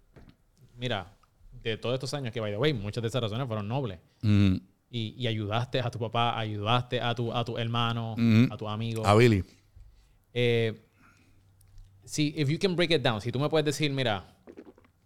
mira, 0.78 1.14
de 1.62 1.76
todos 1.76 1.94
estos 1.94 2.14
años 2.14 2.32
que, 2.32 2.40
by 2.40 2.50
the 2.52 2.56
way, 2.58 2.72
muchas 2.72 3.02
de 3.02 3.08
esas 3.08 3.20
razones 3.22 3.46
fueron 3.46 3.68
nobles. 3.68 3.98
Mm, 4.22 4.54
Y, 4.92 5.14
y 5.18 5.26
ayudaste 5.28 5.78
a 5.80 5.90
tu 5.90 5.98
papá, 6.00 6.36
ayudaste 6.38 7.00
a 7.00 7.14
tu, 7.14 7.32
a 7.32 7.44
tu 7.44 7.56
hermano, 7.58 8.14
Ujú. 8.14 8.52
a 8.52 8.56
tu 8.56 8.68
amigo. 8.68 9.06
a 9.06 9.14
Billy. 9.14 9.44
Eh, 10.34 10.86
si, 12.04 12.34
if 12.36 12.48
you 12.48 12.58
can 12.58 12.76
break 12.76 12.90
it 12.90 13.02
down, 13.02 13.20
si 13.20 13.30
tú 13.30 13.38
me 13.38 13.48
puedes 13.48 13.64
decir, 13.64 13.90
mira, 13.92 14.36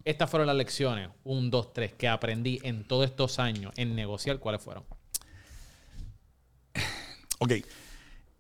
estas 0.04 0.30
fueron 0.30 0.46
las 0.46 0.56
lecciones, 0.56 1.10
un, 1.24 1.50
dos, 1.50 1.72
tres, 1.72 1.92
que 1.94 2.08
aprendí 2.08 2.60
en 2.62 2.86
todos 2.86 3.04
estos 3.04 3.38
años 3.38 3.72
en 3.76 3.94
negociar, 3.94 4.38
¿cuáles 4.38 4.62
fueron? 4.62 4.84
Ok. 7.38 7.52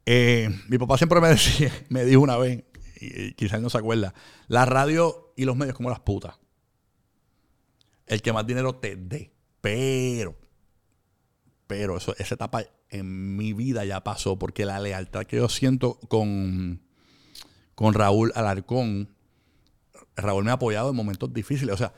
Eh, 0.06 0.50
mi 0.68 0.78
papá 0.78 0.96
siempre 0.96 1.20
me 1.20 1.28
decía, 1.30 1.72
me 1.88 2.04
dijo 2.04 2.20
una 2.20 2.36
vez, 2.36 2.64
y, 3.00 3.22
y 3.22 3.32
quizás 3.34 3.60
no 3.60 3.70
se 3.70 3.78
acuerda, 3.78 4.14
la 4.48 4.64
radio 4.64 5.32
y 5.36 5.44
los 5.44 5.56
medios 5.56 5.76
como 5.76 5.90
las 5.90 6.00
putas. 6.00 6.36
El 8.06 8.22
que 8.22 8.32
más 8.32 8.46
dinero 8.46 8.74
te 8.74 8.96
dé. 8.96 9.32
Pero, 9.60 10.36
pero 11.66 11.96
eso, 11.96 12.14
esa 12.18 12.34
etapa 12.34 12.64
en 12.90 13.36
mi 13.36 13.52
vida 13.52 13.84
ya 13.84 14.02
pasó 14.02 14.38
porque 14.38 14.64
la 14.64 14.78
lealtad 14.80 15.24
que 15.24 15.36
yo 15.36 15.48
siento 15.48 15.98
con, 16.08 16.80
con 17.74 17.94
Raúl 17.94 18.32
Alarcón. 18.34 19.08
Raúl 20.16 20.44
me 20.44 20.50
ha 20.50 20.54
apoyado 20.54 20.90
en 20.90 20.96
momentos 20.96 21.32
difíciles. 21.32 21.74
O 21.74 21.76
sea, 21.76 21.92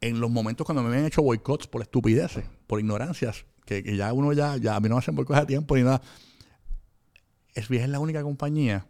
en 0.00 0.20
los 0.20 0.30
momentos 0.30 0.64
cuando 0.64 0.82
me 0.82 0.96
han 0.96 1.04
hecho 1.06 1.22
boicots 1.22 1.66
por 1.68 1.82
estupideces, 1.82 2.44
por 2.66 2.80
ignorancias, 2.80 3.46
que, 3.64 3.96
ya 3.96 4.12
uno 4.12 4.32
ya, 4.32 4.56
ya 4.56 4.74
a 4.74 4.80
mí 4.80 4.88
no 4.88 4.96
me 4.96 4.98
hacen 4.98 5.14
boicots 5.14 5.38
a 5.38 5.46
tiempo 5.46 5.76
ni 5.76 5.82
nada. 5.82 6.02
SBS 7.54 7.84
es 7.84 7.88
la 7.88 8.00
única 8.00 8.22
compañía 8.22 8.86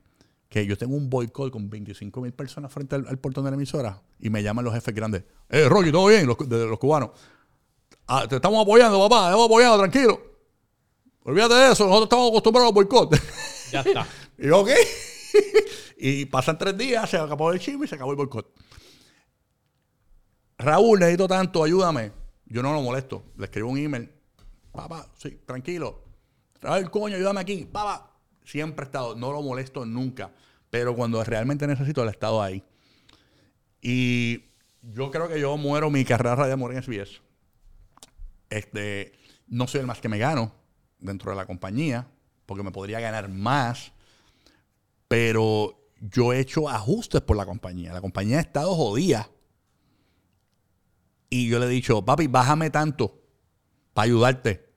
que 0.49 0.67
yo 0.67 0.77
tengo 0.77 0.97
un 0.97 1.11
boicot 1.11 1.51
con 1.51 1.69
25 1.69 2.21
mil 2.21 2.33
personas 2.33 2.73
frente 2.73 2.95
al, 2.95 3.19
portón 3.19 3.45
de 3.45 3.51
la 3.51 3.57
emisora 3.57 4.03
y 4.21 4.31
me 4.31 4.43
llaman 4.43 4.65
los 4.65 4.75
jefes 4.75 4.95
grandes. 4.95 5.25
Eh, 5.49 5.69
Rocky, 5.69 5.91
¿todo 5.91 6.07
bien? 6.07 6.27
Los, 6.27 6.37
de, 6.49 6.67
los 6.67 6.79
cubanos. 6.79 7.11
"Ah, 8.07 8.27
te 8.29 8.37
estamos 8.37 8.63
apoyando, 8.63 8.99
papá, 8.99 9.23
te 9.23 9.27
estamos 9.29 9.47
apoyando, 9.47 9.79
tranquilo. 9.79 10.32
Olvídate 11.25 11.55
de 11.55 11.73
eso, 11.73 11.85
nosotros 11.85 12.05
estamos 12.05 12.31
acostumbrados 12.31 12.70
a 12.70 12.75
boicot. 12.75 13.14
Ya 13.70 13.81
está. 13.81 14.07
y 14.39 14.49
yo, 14.49 14.61
ok. 14.61 14.70
y 15.99 16.27
pasan 16.27 16.59
tres 16.59 16.77
días, 16.77 17.09
se 17.09 17.16
acabó 17.16 17.53
el 17.53 17.61
chisme 17.61 17.85
y 17.85 17.89
se 17.89 17.95
acabó 17.95 18.11
el 18.11 18.16
boicot. 18.16 18.53
Raúl, 20.59 20.99
necesito 20.99 21.29
tanto, 21.29 21.62
ayúdame. 21.62 22.12
Yo 22.47 22.62
no 22.62 22.73
lo 22.73 22.83
molesto. 22.83 23.25
Le 23.37 23.45
escribo 23.45 23.70
un 23.70 23.79
email. 23.79 24.11
Papá, 24.73 25.07
sí, 25.16 25.41
tranquilo. 25.47 26.03
Raúl, 26.61 26.91
coño, 26.91 27.16
ayúdame 27.16 27.41
aquí. 27.41 27.68
Papá, 27.70 28.16
siempre 28.45 28.85
he 28.85 28.87
estado. 28.87 29.14
No 29.14 29.33
lo 29.33 29.43
molesto 29.43 29.87
nunca. 29.87 30.33
Pero 30.70 30.97
cuando 30.97 31.23
realmente 31.23 31.66
necesito, 31.66 32.03
ha 32.03 32.11
estado 32.11 32.43
ahí. 32.43 32.64
Y 33.81 34.45
yo 34.83 35.11
creo 35.11 35.29
que 35.29 35.41
yo 35.41 35.57
muero 35.57 35.89
mi 35.89 36.05
carrera 36.05 36.35
radial 36.35 36.59
morir 36.59 36.79
en 36.79 36.83
SBS. 36.83 37.20
Este, 38.51 39.12
no 39.47 39.68
soy 39.68 39.81
el 39.81 39.87
más 39.87 40.01
que 40.01 40.09
me 40.09 40.18
gano 40.18 40.62
dentro 41.03 41.31
de 41.31 41.37
la 41.37 41.47
compañía, 41.47 42.09
porque 42.47 42.63
me 42.63 42.71
podría 42.73 43.01
ganar 43.01 43.29
más, 43.29 43.93
pero 45.09 45.79
yo 46.01 46.33
he 46.33 46.41
hecho 46.41 46.69
ajustes 46.69 47.21
por 47.21 47.37
la 47.37 47.45
compañía. 47.47 47.93
La 47.93 48.01
compañía 48.01 48.39
ha 48.39 48.41
estado 48.41 48.75
jodida. 48.75 49.29
Y 51.31 51.49
yo 51.49 51.59
le 51.59 51.67
he 51.67 51.69
dicho, 51.69 52.05
papi, 52.05 52.27
bájame 52.27 52.71
tanto 52.71 53.21
para 53.95 54.05
ayudarte. 54.05 54.71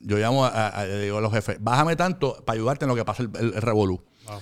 Yo 0.00 0.18
llamo 0.18 0.44
a, 0.44 0.48
a- 0.48 0.68
a- 0.68 0.84
le 0.86 1.02
digo 1.04 1.18
a 1.18 1.20
los 1.20 1.32
jefes, 1.32 1.56
bájame 1.60 1.96
tanto 1.96 2.44
para 2.44 2.56
ayudarte 2.56 2.84
en 2.84 2.88
lo 2.90 2.94
que 2.94 3.04
pasa 3.04 3.22
el, 3.22 3.30
el, 3.38 3.54
el 3.54 3.62
revolú. 3.62 4.04
Wow. 4.26 4.40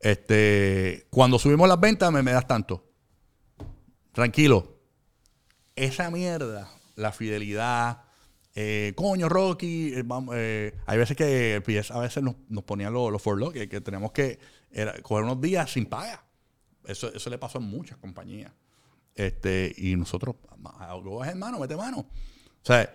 Este, 0.00 1.06
cuando 1.10 1.38
subimos 1.38 1.68
las 1.68 1.80
ventas, 1.80 2.10
me, 2.12 2.22
me 2.22 2.32
das 2.32 2.46
tanto. 2.46 2.84
Tranquilo. 4.12 4.78
Esa 5.76 6.10
mierda, 6.10 6.68
la 6.96 7.12
fidelidad, 7.12 8.02
eh, 8.62 8.92
coño, 8.94 9.28
Rocky, 9.30 9.94
eh, 9.94 10.04
eh, 10.34 10.74
hay 10.84 10.98
veces 10.98 11.16
que 11.16 11.62
a 11.90 11.98
veces 12.00 12.22
nos, 12.22 12.64
ponían 12.64 12.92
los, 12.92 13.10
los 13.10 13.22
furloughs, 13.22 13.54
que, 13.54 13.70
que 13.70 13.80
tenemos 13.80 14.12
que 14.12 14.38
coger 15.02 15.24
unos 15.24 15.40
días 15.40 15.70
sin 15.70 15.86
paga. 15.86 16.22
Eso, 16.84 17.10
eso 17.12 17.30
le 17.30 17.38
pasó 17.38 17.56
a 17.56 17.62
muchas 17.62 17.96
compañías. 17.96 18.52
Este, 19.14 19.74
y 19.78 19.96
nosotros, 19.96 20.36
algo 20.78 21.24
es 21.24 21.30
hermano, 21.30 21.58
mete 21.58 21.74
mano. 21.74 22.00
O 22.00 22.64
sea, 22.66 22.94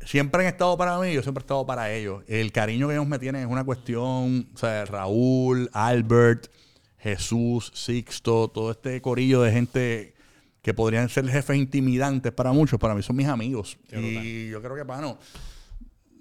siempre 0.00 0.42
han 0.42 0.48
estado 0.48 0.78
para 0.78 0.98
mí, 0.98 1.12
yo 1.12 1.22
siempre 1.22 1.42
he 1.42 1.44
estado 1.44 1.66
para 1.66 1.92
ellos. 1.92 2.24
El 2.26 2.50
cariño 2.50 2.88
que 2.88 2.94
ellos 2.94 3.06
me 3.06 3.18
tienen 3.18 3.42
es 3.42 3.48
una 3.48 3.64
cuestión, 3.64 4.48
o 4.54 4.56
sea, 4.56 4.86
Raúl, 4.86 5.68
Albert, 5.74 6.50
Jesús, 6.96 7.72
Sixto, 7.74 8.48
todo 8.48 8.70
este 8.70 9.02
corillo 9.02 9.42
de 9.42 9.52
gente 9.52 10.14
que 10.62 10.74
podrían 10.74 11.08
ser 11.08 11.28
jefes 11.28 11.56
intimidantes 11.56 12.32
para 12.32 12.52
muchos, 12.52 12.78
para 12.78 12.94
mí 12.94 13.02
son 13.02 13.16
mis 13.16 13.28
amigos. 13.28 13.78
y 13.90 14.48
yo 14.48 14.60
creo 14.60 14.74
que, 14.74 14.84
mano, 14.84 15.18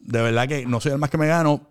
de 0.02 0.22
verdad 0.22 0.48
que 0.48 0.66
no 0.66 0.80
soy 0.80 0.94
el 0.94 0.98
más 0.98 1.10
que 1.10 1.18
me 1.18 1.28
gano, 1.28 1.68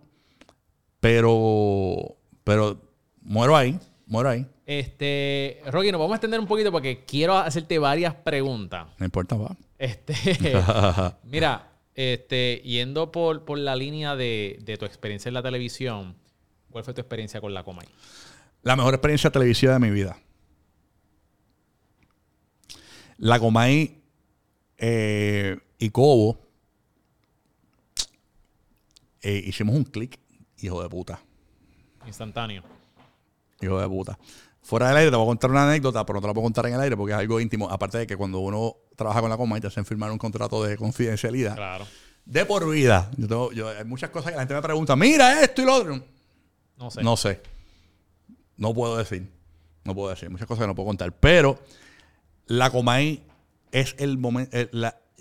pero, 1.01 2.17
pero 2.45 2.81
muero 3.23 3.57
ahí, 3.57 3.79
muero 4.07 4.29
ahí. 4.29 4.47
Este, 4.67 5.61
Rocky, 5.71 5.93
nos 5.93 6.01
vamos 6.01 6.15
a 6.15 6.17
extender 6.17 6.41
un 6.41 6.47
poquito 6.47 6.73
porque 6.73 7.05
quiero 7.05 7.37
hacerte 7.39 7.79
varias 7.79 8.15
preguntas. 8.15 8.89
No 8.99 9.05
importa, 9.05 9.37
va. 9.37 9.57
Este, 9.79 10.15
mira, 11.25 11.71
este, 11.95 12.63
yendo 12.65 13.13
por, 13.13 13.45
por 13.45 13.59
la 13.59 13.77
línea 13.77 14.17
de, 14.17 14.59
de 14.63 14.77
tu 14.77 14.85
experiencia 14.85 15.29
en 15.29 15.35
la 15.35 15.43
televisión, 15.43 16.17
¿cuál 16.71 16.85
fue 16.85 16.95
tu 16.95 17.01
experiencia 17.01 17.41
con 17.41 17.55
la 17.55 17.63
Comay? 17.63 17.87
La 18.63 18.75
mejor 18.75 18.95
experiencia 18.95 19.31
televisiva 19.31 19.75
de 19.75 19.79
mi 19.79 19.91
vida. 19.91 20.19
La 23.19 23.39
Comay 23.41 24.03
eh, 24.79 25.59
y 25.79 25.91
Cobo 25.91 26.39
eh, 29.23 29.43
hicimos 29.47 29.75
un 29.75 29.85
clic, 29.85 30.19
hijo 30.59 30.83
de 30.83 30.89
puta. 30.89 31.21
Instantáneo. 32.07 32.63
Hijo 33.61 33.81
de 33.81 33.89
puta. 33.89 34.19
Fuera 34.63 34.89
del 34.89 34.97
aire 34.99 35.11
te 35.11 35.17
voy 35.17 35.25
a 35.25 35.29
contar 35.29 35.51
una 35.51 35.69
anécdota, 35.69 36.05
pero 36.05 36.17
no 36.17 36.21
te 36.21 36.27
la 36.29 36.35
puedo 36.35 36.45
contar 36.45 36.67
en 36.67 36.75
el 36.75 36.81
aire 36.81 36.97
porque 36.97 37.13
es 37.13 37.19
algo 37.19 37.41
íntimo. 37.41 37.69
Aparte 37.71 37.99
de 37.99 38.07
que 38.07 38.17
cuando 38.17 38.41
uno 38.41 38.77
trabaja 38.97 39.21
con 39.21 39.31
la 39.31 39.37
Comay 39.37 39.61
te 39.61 39.69
hacen 39.69 39.85
firmar 39.87 40.11
un 40.13 40.19
contrato 40.19 40.63
de 40.65 40.77
confidencialidad 40.77 41.55
Claro. 41.55 41.87
de 42.25 42.45
por 42.45 42.69
vida. 42.69 43.11
Yo 43.17 43.27
tengo- 43.29 43.53
yo- 43.53 43.69
hay 43.69 43.85
muchas 43.85 44.11
cosas 44.11 44.31
que 44.33 44.37
la 44.37 44.43
gente 44.43 44.55
me 44.55 44.63
pregunta, 44.63 44.95
mira 44.97 45.43
esto 45.43 45.63
y 45.63 45.65
lo 45.65 45.75
otro. 45.75 46.03
No 46.79 46.91
sé. 46.91 47.03
No 47.03 47.17
sé. 47.17 47.41
No 48.57 48.75
puedo 48.75 48.97
decir. 48.97 49.29
No 49.85 49.95
puedo 49.95 50.11
decir. 50.11 50.31
Muchas 50.31 50.47
cosas 50.47 50.63
que 50.65 50.67
no 50.69 50.75
puedo 50.75 50.89
contar. 50.89 51.13
Pero 51.13 51.59
la 52.47 52.71
Comay 52.71 53.25
es 53.73 53.95
el 53.99 54.19
momento. 54.19 54.57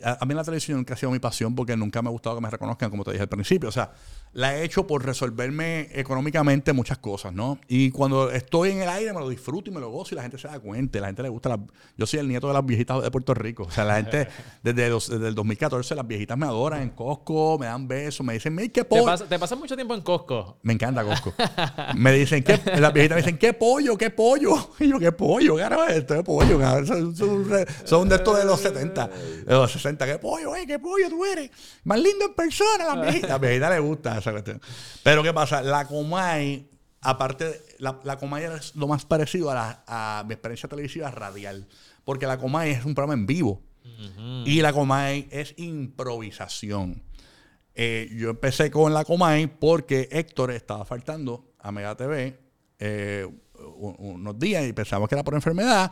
A, 0.03 0.17
a 0.21 0.25
mí 0.25 0.33
la 0.33 0.43
televisión 0.43 0.77
nunca 0.77 0.93
ha 0.93 0.97
sido 0.97 1.11
mi 1.11 1.19
pasión 1.19 1.55
porque 1.55 1.75
nunca 1.77 2.01
me 2.01 2.09
ha 2.09 2.11
gustado 2.11 2.35
que 2.35 2.41
me 2.41 2.49
reconozcan, 2.49 2.89
como 2.89 3.03
te 3.03 3.11
dije 3.11 3.23
al 3.23 3.29
principio. 3.29 3.69
O 3.69 3.71
sea, 3.71 3.91
la 4.35 4.55
he 4.57 4.63
hecho 4.65 4.85
por 4.85 5.05
resolverme 5.05 5.87
económicamente 5.93 6.73
muchas 6.73 6.97
cosas, 6.97 7.31
¿no? 7.33 7.57
Y 7.69 7.89
cuando 7.91 8.29
estoy 8.31 8.71
en 8.71 8.81
el 8.81 8.89
aire 8.89 9.13
me 9.13 9.21
lo 9.21 9.29
disfruto 9.29 9.71
y 9.71 9.73
me 9.73 9.79
lo 9.79 9.89
gozo 9.89 10.13
y 10.13 10.17
la 10.17 10.23
gente 10.23 10.37
se 10.37 10.49
da 10.49 10.59
cuenta. 10.59 10.99
La 10.99 11.07
gente 11.07 11.23
le 11.23 11.29
gusta. 11.29 11.47
la- 11.49 11.59
Yo 11.97 12.05
soy 12.05 12.19
el 12.19 12.27
nieto 12.27 12.47
de 12.49 12.53
las 12.53 12.65
viejitas 12.65 13.01
de 13.01 13.09
Puerto 13.11 13.33
Rico. 13.33 13.63
O 13.63 13.71
sea, 13.71 13.85
la 13.85 13.95
gente, 13.95 14.27
desde, 14.61 14.89
los- 14.89 15.09
desde 15.09 15.29
el 15.29 15.35
2014, 15.35 15.95
las 15.95 16.05
viejitas 16.05 16.37
me 16.37 16.45
adoran 16.45 16.81
en 16.81 16.89
Costco, 16.89 17.57
me 17.57 17.67
dan 17.67 17.87
besos, 17.87 18.25
me 18.25 18.33
dicen, 18.33 18.53
mira, 18.53 18.67
qué 18.67 18.81
¿Te, 18.81 18.85
pollo. 18.85 19.05
pasa- 19.05 19.25
te 19.25 19.39
pasas 19.39 19.57
mucho 19.57 19.73
tiempo 19.75 19.95
en 19.95 20.01
Costco? 20.01 20.57
Me 20.63 20.73
encanta 20.73 21.03
Costco. 21.05 21.33
me 21.95 22.11
dicen, 22.11 22.43
¿qué? 22.43 22.59
Las 22.77 22.91
viejitas 22.91 23.15
me 23.15 23.21
dicen, 23.21 23.37
¿qué 23.37 23.53
pollo? 23.53 23.97
¿Qué 23.97 24.09
pollo? 24.09 24.71
Y 24.81 24.89
yo, 24.89 24.99
¿qué 24.99 25.13
pollo? 25.13 25.55
Claro, 25.55 25.87
esto 25.87 26.13
es 26.13 26.23
pollo. 26.23 26.59
Son, 26.85 27.15
son, 27.15 28.09
de 28.09 28.15
estos 28.17 28.37
de 28.37 28.43
los 28.43 28.59
70, 28.59 29.07
de 29.07 29.53
los 29.53 29.71
60. 29.71 30.05
¿Qué 30.05 30.17
pollo? 30.19 30.55
eh? 30.57 30.65
¿Qué 30.67 30.77
pollo 30.77 31.09
tú 31.09 31.23
eres? 31.23 31.49
Más 31.85 31.99
lindo 32.01 32.25
en 32.25 32.33
persona, 32.33 32.93
las 32.95 33.01
viejitas. 33.01 33.29
A 33.29 33.33
las 33.33 33.41
viejitas 33.41 33.69
les 33.71 33.81
gusta 33.81 34.21
esa 34.29 34.31
cuestión. 34.31 34.61
Pero, 35.03 35.23
¿qué 35.23 35.33
pasa? 35.33 35.61
La 35.61 35.85
Comay, 35.87 36.69
aparte, 37.01 37.61
la, 37.79 37.99
la 38.03 38.17
Comay 38.17 38.43
es 38.45 38.75
lo 38.75 38.87
más 38.87 39.05
parecido 39.05 39.51
a, 39.51 39.55
la- 39.55 39.83
a 39.87 40.23
mi 40.25 40.33
experiencia 40.33 40.67
televisiva 40.69 41.11
radial. 41.11 41.67
Porque 42.03 42.27
la 42.27 42.37
Comay 42.37 42.71
es 42.71 42.85
un 42.85 42.93
programa 42.95 43.13
en 43.13 43.25
vivo. 43.25 43.61
Y 44.45 44.61
la 44.61 44.73
Comay 44.73 45.27
es 45.31 45.53
improvisación. 45.57 47.03
Eh, 47.73 48.09
yo 48.17 48.29
empecé 48.29 48.71
con 48.71 48.93
la 48.93 49.03
Comay 49.05 49.47
porque 49.47 50.07
Héctor 50.11 50.51
estaba 50.51 50.85
faltando 50.85 51.53
a 51.59 51.71
Mega 51.71 51.95
TV 51.95 52.39
eh, 52.79 53.27
un- 53.77 53.95
unos 53.97 54.39
días 54.39 54.65
y 54.65 54.73
pensamos 54.73 55.07
que 55.09 55.15
era 55.15 55.23
por 55.23 55.33
enfermedad. 55.33 55.91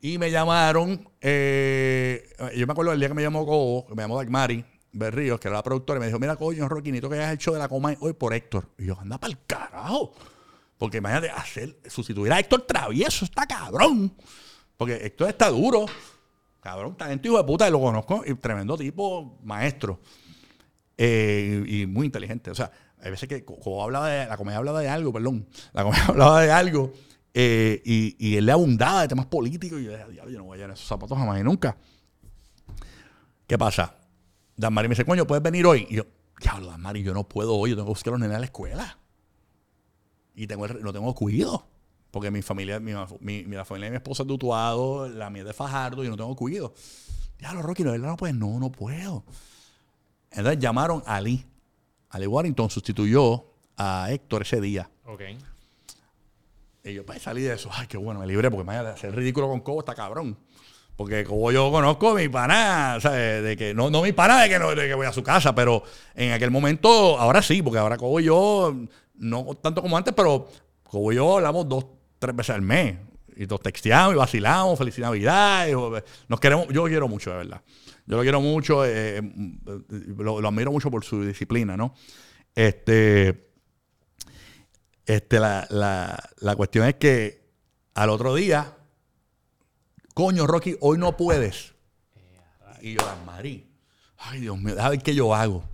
Y 0.00 0.18
me 0.18 0.30
llamaron, 0.30 1.08
eh, 1.20 2.28
yo 2.56 2.66
me 2.66 2.72
acuerdo 2.72 2.90
del 2.90 3.00
día 3.00 3.08
que 3.08 3.14
me 3.14 3.22
llamó 3.22 3.46
Cobo, 3.46 3.86
que 3.86 3.94
me 3.94 4.02
llamó 4.02 4.18
Dagmari 4.18 4.64
Berríos, 4.94 5.38
que 5.40 5.48
era 5.48 5.56
la 5.58 5.62
productora, 5.62 5.98
y 5.98 6.00
me 6.00 6.06
dijo, 6.06 6.18
mira, 6.18 6.36
coño, 6.36 6.68
Rocky, 6.68 6.90
necesito 6.90 7.10
que 7.10 7.16
hayas 7.16 7.46
el 7.46 7.52
de 7.54 7.58
la 7.58 7.68
Comay 7.68 7.96
hoy 8.00 8.12
por 8.14 8.32
Héctor. 8.32 8.68
Y 8.78 8.86
yo, 8.86 8.98
anda 8.98 9.18
para 9.18 9.32
el 9.32 9.38
carajo. 9.46 10.14
Porque 10.78 10.98
imagínate, 10.98 11.30
hacer, 11.30 11.78
sustituir 11.88 12.32
a 12.32 12.38
Héctor 12.40 12.62
Travieso 12.62 13.24
está 13.24 13.46
cabrón. 13.46 14.14
Porque 14.76 14.94
Héctor 14.94 15.28
está 15.28 15.48
duro. 15.50 15.86
Cabrón, 16.60 16.96
talento 16.96 17.28
hijo 17.28 17.36
de 17.38 17.44
puta, 17.44 17.68
y 17.68 17.70
lo 17.70 17.80
conozco, 17.80 18.22
y 18.26 18.34
tremendo 18.34 18.76
tipo, 18.78 19.38
maestro. 19.44 20.00
Eh, 20.96 21.64
y 21.66 21.86
muy 21.86 22.06
inteligente. 22.06 22.50
O 22.50 22.54
sea, 22.54 22.70
hay 23.02 23.10
veces 23.10 23.28
que 23.28 23.44
co- 23.44 23.58
como 23.58 23.82
hablaba 23.82 24.08
de, 24.08 24.26
la 24.26 24.36
comedia 24.36 24.58
hablaba 24.58 24.80
de 24.80 24.88
algo, 24.88 25.12
perdón, 25.12 25.46
la 25.72 25.82
comedia 25.82 26.04
hablaba 26.08 26.40
de 26.40 26.50
algo 26.52 26.92
eh, 27.34 27.82
y, 27.84 28.16
y 28.18 28.36
él 28.36 28.46
le 28.46 28.52
abundaba 28.52 29.02
de 29.02 29.08
temas 29.08 29.26
políticos 29.26 29.80
y 29.80 29.84
yo 29.84 29.90
decía, 29.90 30.06
"Diablo, 30.08 30.30
yo 30.32 30.38
no 30.38 30.44
voy 30.44 30.56
a 30.56 30.60
llenar 30.62 30.76
esos 30.76 30.86
zapatos 30.88 31.18
jamás 31.18 31.40
y 31.40 31.42
nunca. 31.42 31.76
¿Qué 33.46 33.58
pasa? 33.58 33.94
Dan 34.56 34.72
Mari 34.72 34.88
me 34.88 34.92
dice, 34.94 35.04
coño, 35.04 35.26
¿puedes 35.26 35.42
venir 35.42 35.66
hoy? 35.66 35.86
Y 35.90 35.96
yo, 35.96 36.04
diablo, 36.40 36.68
Dan 36.68 36.80
Mari, 36.80 37.02
yo 37.02 37.12
no 37.14 37.24
puedo 37.28 37.54
hoy, 37.56 37.70
yo 37.70 37.76
tengo 37.76 37.86
que 37.86 37.90
buscar 37.90 38.12
a 38.12 38.16
los 38.16 38.20
nenes 38.20 38.36
a 38.36 38.40
la 38.40 38.46
escuela. 38.46 38.98
Y 40.34 40.46
tengo 40.46 40.66
el- 40.66 40.82
no 40.82 40.92
tengo 40.92 41.14
cuido. 41.14 41.66
Porque 42.10 42.30
mi 42.30 42.42
familia, 42.42 42.78
mi, 42.78 42.92
mi- 43.20 43.42
la 43.56 43.64
familia 43.64 43.86
de 43.86 43.90
mi 43.92 43.96
esposa 43.96 44.22
es 44.22 44.26
de 44.28 44.34
Utuado, 44.34 45.08
la 45.08 45.30
mía 45.30 45.42
es 45.42 45.46
de 45.48 45.52
Fajardo, 45.52 46.02
y 46.02 46.06
yo 46.06 46.10
no 46.12 46.16
tengo 46.16 46.36
cuido. 46.36 46.72
Diablo, 47.38 47.62
Rocky, 47.62 47.82
¿no, 47.82 47.90
verdad 47.90 48.08
no 48.08 48.16
puedes? 48.16 48.36
No, 48.36 48.58
no 48.60 48.70
puedo. 48.70 49.24
Entonces 50.30 50.58
llamaron 50.60 51.02
a 51.06 51.16
Ali. 51.16 51.44
Ali 52.10 52.26
Warrington 52.28 52.70
sustituyó 52.70 53.44
a 53.76 54.06
Héctor 54.10 54.42
ese 54.42 54.60
día. 54.60 54.88
Ok. 55.06 55.22
Y 56.84 56.92
yo, 56.94 57.04
pues 57.04 57.22
salí 57.22 57.42
de 57.42 57.54
eso. 57.54 57.68
Ay, 57.72 57.86
qué 57.88 57.96
bueno, 57.96 58.20
me 58.20 58.26
libré, 58.26 58.50
porque 58.50 58.62
imagínate, 58.62 58.90
hacer 58.90 59.14
ridículo 59.16 59.48
con 59.48 59.60
Cobo 59.60 59.80
está 59.80 59.94
cabrón. 59.94 60.36
Porque 60.96 61.24
como 61.24 61.50
yo 61.50 61.72
conozco 61.72 62.14
mi 62.14 62.28
pana, 62.28 62.98
de, 62.98 63.56
que, 63.58 63.74
no, 63.74 63.90
no 63.90 64.02
mi 64.02 64.12
pana 64.12 64.42
de 64.42 64.48
que, 64.48 64.58
no, 64.58 64.74
de 64.74 64.86
que 64.86 64.94
voy 64.94 65.06
a 65.06 65.12
su 65.12 65.24
casa, 65.24 65.54
pero 65.54 65.82
en 66.14 66.32
aquel 66.32 66.50
momento, 66.52 67.18
ahora 67.18 67.42
sí, 67.42 67.62
porque 67.62 67.78
ahora 67.78 67.96
Cobo 67.96 68.20
y 68.20 68.24
yo, 68.24 68.74
no 69.16 69.44
tanto 69.60 69.82
como 69.82 69.96
antes, 69.96 70.14
pero 70.14 70.48
Cobo 70.84 71.12
y 71.12 71.16
yo 71.16 71.36
hablamos 71.36 71.68
dos, 71.68 71.86
tres 72.18 72.34
veces 72.36 72.54
al 72.54 72.62
mes. 72.62 72.96
Y 73.36 73.46
nos 73.46 73.60
texteamos 73.60 74.14
y 74.14 74.16
vacilamos, 74.16 74.78
feliz 74.78 74.96
Navidad. 75.00 75.66
Nos 76.28 76.38
queremos, 76.38 76.68
yo 76.68 76.84
lo 76.84 76.88
quiero 76.88 77.08
mucho, 77.08 77.30
de 77.30 77.36
verdad. 77.38 77.60
Yo 78.06 78.16
lo 78.16 78.22
quiero 78.22 78.40
mucho, 78.40 78.84
eh, 78.86 79.20
lo, 80.18 80.40
lo 80.40 80.48
admiro 80.48 80.70
mucho 80.70 80.90
por 80.90 81.04
su 81.04 81.24
disciplina, 81.24 81.76
¿no? 81.76 81.94
Este, 82.54 83.48
este, 85.06 85.40
la, 85.40 85.66
la, 85.70 86.30
la 86.38 86.54
cuestión 86.54 86.86
es 86.86 86.94
que 86.94 87.42
al 87.94 88.10
otro 88.10 88.34
día, 88.34 88.76
coño, 90.14 90.46
Rocky, 90.46 90.76
hoy 90.80 90.96
no 90.98 91.16
puedes. 91.16 91.74
Y 92.80 92.94
yo, 92.94 93.00
Marí, 93.26 93.66
ay 94.18 94.40
Dios 94.40 94.58
mío, 94.58 94.74
déjame 94.74 94.96
ver 94.96 95.02
qué 95.04 95.14
yo 95.14 95.34
hago. 95.34 95.64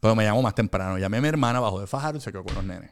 Pero 0.00 0.14
me 0.16 0.24
llamo 0.24 0.40
más 0.42 0.54
temprano. 0.54 0.98
Llamé 0.98 1.18
a 1.18 1.20
mi 1.20 1.28
hermana 1.28 1.60
bajo 1.60 1.80
de 1.80 1.86
Fajardo 1.86 2.18
y 2.18 2.20
se 2.20 2.32
quedó 2.32 2.42
con 2.44 2.54
los 2.54 2.64
nenes. 2.64 2.90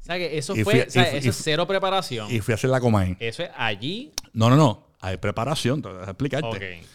O 0.00 0.04
sea, 0.06 0.16
que 0.18 0.38
eso 0.38 0.54
Y 0.56 0.62
fue, 0.62 0.72
fui- 0.74 0.82
o 0.82 0.90
sea, 0.90 1.02
y 1.02 1.10
fui- 1.10 1.18
eso 1.18 1.26
y 1.26 1.30
es 1.30 1.40
cero 1.42 1.66
preparación. 1.66 2.30
Y 2.30 2.40
fui 2.40 2.52
a 2.52 2.54
hacer 2.54 2.70
la 2.70 2.80
coma 2.80 3.00
ahí. 3.00 3.16
Eso 3.18 3.42
es 3.42 3.50
allí. 3.56 4.12
No, 4.32 4.48
no, 4.48 4.56
no. 4.56 4.86
Hay 5.00 5.16
preparación, 5.16 5.82
te 5.82 5.88
voy 5.88 5.98
a 6.00 6.04
explicarte. 6.04 6.46
Ok. 6.46 6.86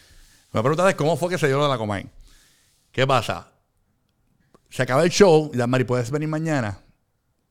Me 0.52 0.60
preguntaste 0.60 0.96
cómo 0.96 1.16
fue 1.16 1.28
que 1.28 1.36
se 1.38 1.46
dio 1.46 1.58
lo 1.58 1.64
de 1.64 1.70
la 1.70 1.78
Comay. 1.78 2.06
¿Qué 2.90 3.06
pasa? 3.06 3.48
Se 4.70 4.82
acaba 4.82 5.02
el 5.04 5.10
show 5.10 5.50
y 5.52 5.56
Mari, 5.58 5.84
¿puedes 5.84 6.10
venir 6.10 6.28
mañana? 6.28 6.78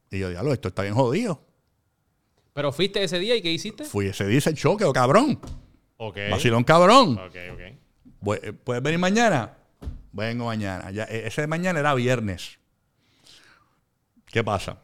Y 0.10 0.20
yo, 0.20 0.30
diablo, 0.30 0.52
esto 0.54 0.70
está 0.70 0.82
bien 0.82 0.96
jodido. 0.96 1.42
Pero 2.54 2.72
fuiste 2.72 3.04
ese 3.04 3.18
día 3.20 3.36
y 3.36 3.42
¿qué 3.42 3.52
hiciste? 3.52 3.86
Fui 3.86 4.08
ese 4.08 4.26
día, 4.28 4.40
el 4.46 4.56
show, 4.56 4.76
quedó 4.78 4.92
cabrón. 4.94 5.40
Ok. 5.98 6.18
Vacilón 6.32 6.64
cabrón. 6.64 7.18
Ok, 7.18 7.36
ok. 7.54 7.62
Bu- 8.22 8.40
eh, 8.42 8.54
¿Puedes 8.54 8.84
venir 8.84 9.00
mañana? 9.00 9.58
Vengo 10.12 10.46
mañana. 10.46 10.92
Ya, 10.92 11.04
eh, 11.06 11.24
ese 11.28 11.42
de 11.42 11.48
mañana 11.48 11.80
era 11.80 11.94
viernes. 11.94 12.60
¿Qué 14.26 14.44
pasa? 14.44 14.80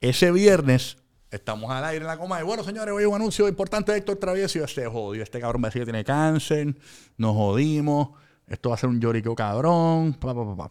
Ese 0.00 0.30
viernes 0.30 0.98
estamos 1.30 1.70
al 1.70 1.84
aire 1.84 2.02
en 2.02 2.06
la 2.08 2.16
coma. 2.18 2.40
Y 2.40 2.44
bueno, 2.44 2.62
señores, 2.62 2.92
hoy 2.94 3.04
un 3.04 3.14
anuncio 3.14 3.48
importante 3.48 3.92
de 3.92 3.98
Héctor 3.98 4.16
Travieso. 4.16 4.58
Y 4.58 4.62
este 4.62 4.86
jodido, 4.86 5.22
este 5.24 5.40
cabrón 5.40 5.62
me 5.62 5.68
decía 5.68 5.80
que 5.82 5.86
tiene 5.86 6.04
cáncer. 6.04 6.74
Nos 7.16 7.34
jodimos. 7.34 8.10
Esto 8.46 8.68
va 8.70 8.74
a 8.74 8.78
ser 8.78 8.88
un 8.90 9.00
lloriqueo 9.00 9.34
cabrón. 9.34 10.14
Pa, 10.14 10.34
pa. 10.34 10.70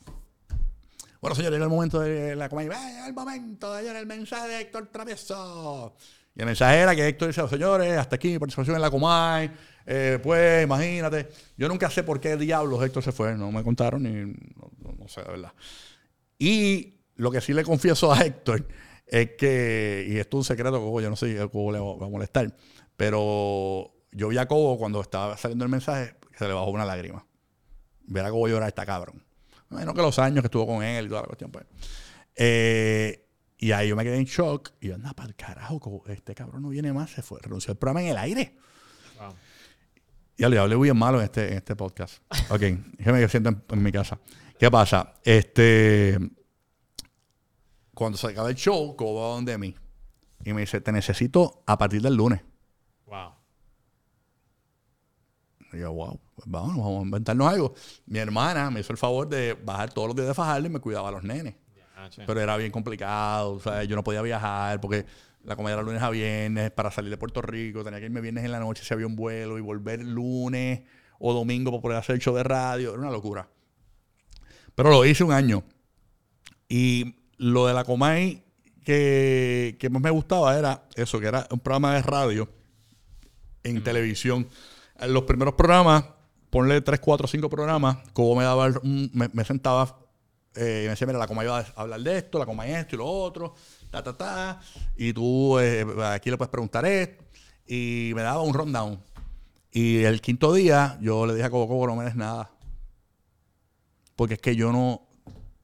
Bueno, 1.21 1.35
señores, 1.35 1.53
llega 1.53 1.65
el 1.65 1.69
momento 1.71 1.99
de 1.99 2.35
la 2.35 2.49
coma. 2.49 2.63
y, 2.63 2.67
"Va, 2.67 2.75
llega 2.89 3.07
el 3.07 3.13
momento 3.13 3.73
de 3.75 3.99
el 3.99 4.07
mensaje 4.07 4.47
de 4.47 4.61
Héctor 4.61 4.87
Travieso. 4.87 5.95
Y 6.35 6.39
el 6.39 6.47
mensaje 6.47 6.79
era 6.79 6.95
que 6.95 7.07
Héctor 7.07 7.27
dice, 7.27 7.47
señores, 7.47 7.95
hasta 7.97 8.15
aquí 8.15 8.29
mi 8.29 8.39
participación 8.39 8.75
en 8.75 8.81
la 8.81 8.89
Comay. 8.89 9.51
Eh, 9.85 10.19
pues, 10.23 10.63
imagínate. 10.63 11.29
Yo 11.57 11.67
nunca 11.67 11.91
sé 11.91 12.03
por 12.03 12.19
qué 12.19 12.37
diablos 12.37 12.83
Héctor 12.83 13.03
se 13.03 13.11
fue. 13.11 13.35
No 13.35 13.51
me 13.51 13.63
contaron 13.63 14.01
ni... 14.01 14.33
No, 14.97 15.07
sé, 15.07 15.21
de 15.21 15.27
verdad. 15.27 15.53
Y 16.39 17.01
lo 17.17 17.29
que 17.29 17.39
sí 17.41 17.53
le 17.53 17.63
confieso 17.63 18.11
a 18.11 18.21
Héctor 18.25 18.67
es 19.05 19.31
que, 19.37 20.07
y 20.09 20.17
esto 20.17 20.37
es 20.37 20.39
un 20.39 20.45
secreto, 20.45 20.79
Cobo, 20.79 21.01
yo 21.01 21.09
no 21.09 21.15
sé 21.15 21.35
Cobo 21.51 21.71
le 21.71 21.79
va 21.79 22.05
a 22.05 22.09
molestar, 22.09 22.55
pero 22.95 23.93
yo 24.11 24.29
vi 24.29 24.37
a 24.37 24.47
Cobo 24.47 24.77
cuando 24.79 25.01
estaba 25.01 25.37
saliendo 25.37 25.65
el 25.65 25.71
mensaje 25.71 26.15
que 26.31 26.37
se 26.37 26.47
le 26.47 26.53
bajó 26.53 26.69
una 26.71 26.85
lágrima. 26.85 27.27
Ver 28.07 28.25
a 28.25 28.31
Cobo 28.31 28.47
llorar 28.47 28.69
está 28.69 28.85
cabrón. 28.85 29.23
Menos 29.71 29.95
que 29.95 30.01
los 30.01 30.19
años 30.19 30.41
que 30.41 30.47
estuvo 30.47 30.67
con 30.67 30.83
él 30.83 31.05
y 31.05 31.09
toda 31.09 31.21
la 31.21 31.27
cuestión, 31.27 31.51
pues. 31.51 31.65
Eh, 32.35 33.27
y 33.57 33.71
ahí 33.71 33.89
yo 33.89 33.95
me 33.95 34.03
quedé 34.03 34.17
en 34.17 34.25
shock 34.25 34.71
y 34.79 34.89
yo, 34.89 34.95
anda, 34.95 35.13
para 35.13 35.29
el 35.29 35.35
carajo, 35.35 36.03
este 36.07 36.35
cabrón 36.35 36.63
no 36.63 36.69
viene 36.69 36.91
más, 36.93 37.11
se 37.11 37.21
fue, 37.21 37.39
renunció 37.41 37.71
al 37.71 37.77
programa 37.77 38.01
en 38.01 38.07
el 38.09 38.17
aire. 38.17 38.57
Wow. 39.19 39.33
Ya 40.37 40.49
le 40.49 40.57
hablé 40.57 40.75
bien 40.75 40.97
malo 40.97 41.19
en 41.19 41.25
este, 41.25 41.51
en 41.51 41.57
este 41.57 41.75
podcast. 41.75 42.23
Ok, 42.49 42.61
déjame 42.97 43.21
que 43.21 43.29
siento 43.29 43.49
en, 43.49 43.63
en 43.69 43.83
mi 43.83 43.91
casa. 43.91 44.19
¿Qué 44.57 44.69
pasa? 44.69 45.15
Este. 45.23 46.19
Cuando 47.93 48.17
se 48.17 48.27
acaba 48.27 48.49
el 48.49 48.55
show, 48.55 48.95
Cobo 48.95 49.21
va 49.21 49.35
donde 49.35 49.57
mí. 49.57 49.75
Y 50.43 50.53
me 50.53 50.61
dice: 50.61 50.81
Te 50.81 50.91
necesito 50.91 51.63
a 51.65 51.77
partir 51.77 52.01
del 52.01 52.15
lunes. 52.15 52.41
Wow. 53.05 53.33
Y 55.73 55.79
yo, 55.79 55.93
wow, 55.93 56.19
pues 56.41 56.51
vamos, 56.51 56.77
vamos 56.77 57.01
a 57.01 57.05
inventarnos 57.05 57.47
algo. 57.47 57.73
Mi 58.05 58.19
hermana 58.19 58.69
me 58.69 58.79
hizo 58.79 58.91
el 58.91 58.97
favor 58.97 59.27
de 59.27 59.53
bajar 59.53 59.93
todos 59.93 60.07
los 60.07 60.15
días 60.15 60.27
de 60.27 60.33
fajarle 60.33 60.67
y 60.67 60.71
me 60.71 60.79
cuidaba 60.79 61.09
a 61.09 61.11
los 61.11 61.23
nenes. 61.23 61.55
Che. 62.09 62.23
Pero 62.25 62.41
era 62.41 62.57
bien 62.57 62.71
complicado, 62.71 63.53
o 63.53 63.59
sea, 63.59 63.83
yo 63.83 63.95
no 63.95 64.03
podía 64.03 64.23
viajar 64.23 64.81
porque 64.81 65.05
la 65.43 65.55
comida 65.55 65.73
era 65.73 65.83
lunes 65.83 66.01
a 66.01 66.09
viernes 66.09 66.71
para 66.71 66.89
salir 66.89 67.11
de 67.11 67.17
Puerto 67.17 67.41
Rico, 67.43 67.83
tenía 67.83 67.99
que 67.99 68.05
irme 68.05 68.21
viernes 68.21 68.43
en 68.43 68.51
la 68.51 68.59
noche 68.59 68.83
si 68.83 68.91
había 68.93 69.05
un 69.05 69.15
vuelo 69.15 69.57
y 69.59 69.61
volver 69.61 70.03
lunes 70.03 70.81
o 71.19 71.33
domingo 71.33 71.69
para 71.71 71.81
poder 71.81 71.97
hacer 71.99 72.15
el 72.15 72.21
show 72.21 72.35
de 72.35 72.43
radio, 72.43 72.91
era 72.91 72.99
una 72.99 73.11
locura. 73.11 73.47
Pero 74.73 74.89
lo 74.89 75.05
hice 75.05 75.23
un 75.23 75.31
año. 75.31 75.63
Y 76.67 77.15
lo 77.37 77.67
de 77.67 77.73
la 77.73 77.83
Comay 77.83 78.43
que, 78.83 79.77
que 79.79 79.89
más 79.89 80.01
me 80.01 80.09
gustaba 80.09 80.57
era 80.57 80.87
eso, 80.95 81.19
que 81.19 81.27
era 81.27 81.47
un 81.51 81.59
programa 81.59 81.93
de 81.93 82.01
radio 82.01 82.49
en 83.63 83.83
televisión. 83.83 84.47
Los 85.07 85.23
primeros 85.23 85.55
programas, 85.55 86.05
ponle 86.51 86.81
3, 86.81 86.99
4, 86.99 87.27
5 87.27 87.49
programas, 87.49 87.97
como 88.13 88.35
me 88.35 88.43
daba, 88.43 88.67
el- 88.67 89.09
me, 89.13 89.29
me 89.33 89.43
sentaba 89.43 89.97
eh, 90.55 90.81
y 90.83 90.85
me 90.85 90.89
decía, 90.91 91.07
mira, 91.07 91.17
la 91.17 91.27
coma 91.27 91.43
iba 91.43 91.57
a 91.59 91.65
hablar 91.75 92.01
de 92.01 92.17
esto, 92.19 92.37
la 92.37 92.45
coma 92.45 92.67
esto 92.67 92.95
y 92.95 92.97
lo 92.99 93.05
otro, 93.07 93.55
ta, 93.89 94.03
ta, 94.03 94.15
ta, 94.17 94.61
y 94.97 95.13
tú 95.13 95.57
eh, 95.59 95.85
aquí 96.05 96.29
le 96.29 96.37
puedes 96.37 96.51
preguntar 96.51 96.85
esto, 96.85 97.23
y 97.65 98.11
me 98.13 98.21
daba 98.21 98.41
un 98.41 98.53
rundown. 98.53 98.99
Y 99.71 100.03
el 100.03 100.19
quinto 100.19 100.53
día, 100.53 100.97
yo 101.01 101.25
le 101.25 101.33
dije 101.33 101.45
a 101.45 101.49
Cobo, 101.49 101.67
Cobo, 101.69 101.87
no 101.87 101.95
me 101.95 102.03
des 102.03 102.15
nada. 102.17 102.51
Porque 104.17 104.33
es 104.33 104.41
que 104.41 104.55
yo 104.55 104.71
no, 104.73 105.07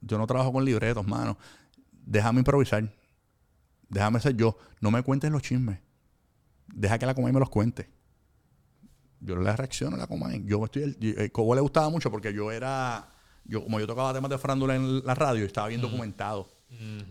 yo 0.00 0.16
no 0.16 0.26
trabajo 0.26 0.52
con 0.52 0.64
libretos, 0.64 1.06
mano. 1.06 1.36
Déjame 1.92 2.38
improvisar. 2.38 2.90
Déjame 3.90 4.20
ser 4.20 4.34
yo. 4.36 4.56
No 4.80 4.90
me 4.90 5.02
cuentes 5.02 5.30
los 5.30 5.42
chismes. 5.42 5.78
Deja 6.68 6.98
que 6.98 7.04
la 7.06 7.14
Comay 7.14 7.32
me 7.32 7.40
los 7.40 7.50
cuente. 7.50 7.90
Yo 9.20 9.36
le 9.36 9.54
reacciono 9.56 9.96
a 9.96 9.98
la 9.98 10.06
Comay. 10.06 10.42
Yo 10.44 10.64
estoy, 10.64 10.96
yo- 11.00 11.10
eh, 11.20 11.30
Cobo 11.30 11.54
le 11.54 11.60
gustaba 11.60 11.88
mucho 11.90 12.10
porque 12.10 12.32
yo 12.32 12.52
era, 12.52 13.10
yo 13.44 13.62
como 13.64 13.80
yo 13.80 13.86
tocaba 13.86 14.12
temas 14.14 14.30
de 14.30 14.38
farándula 14.38 14.76
en 14.76 15.04
la 15.04 15.14
radio, 15.14 15.44
estaba 15.44 15.68
bien 15.68 15.80
documentado. 15.80 16.48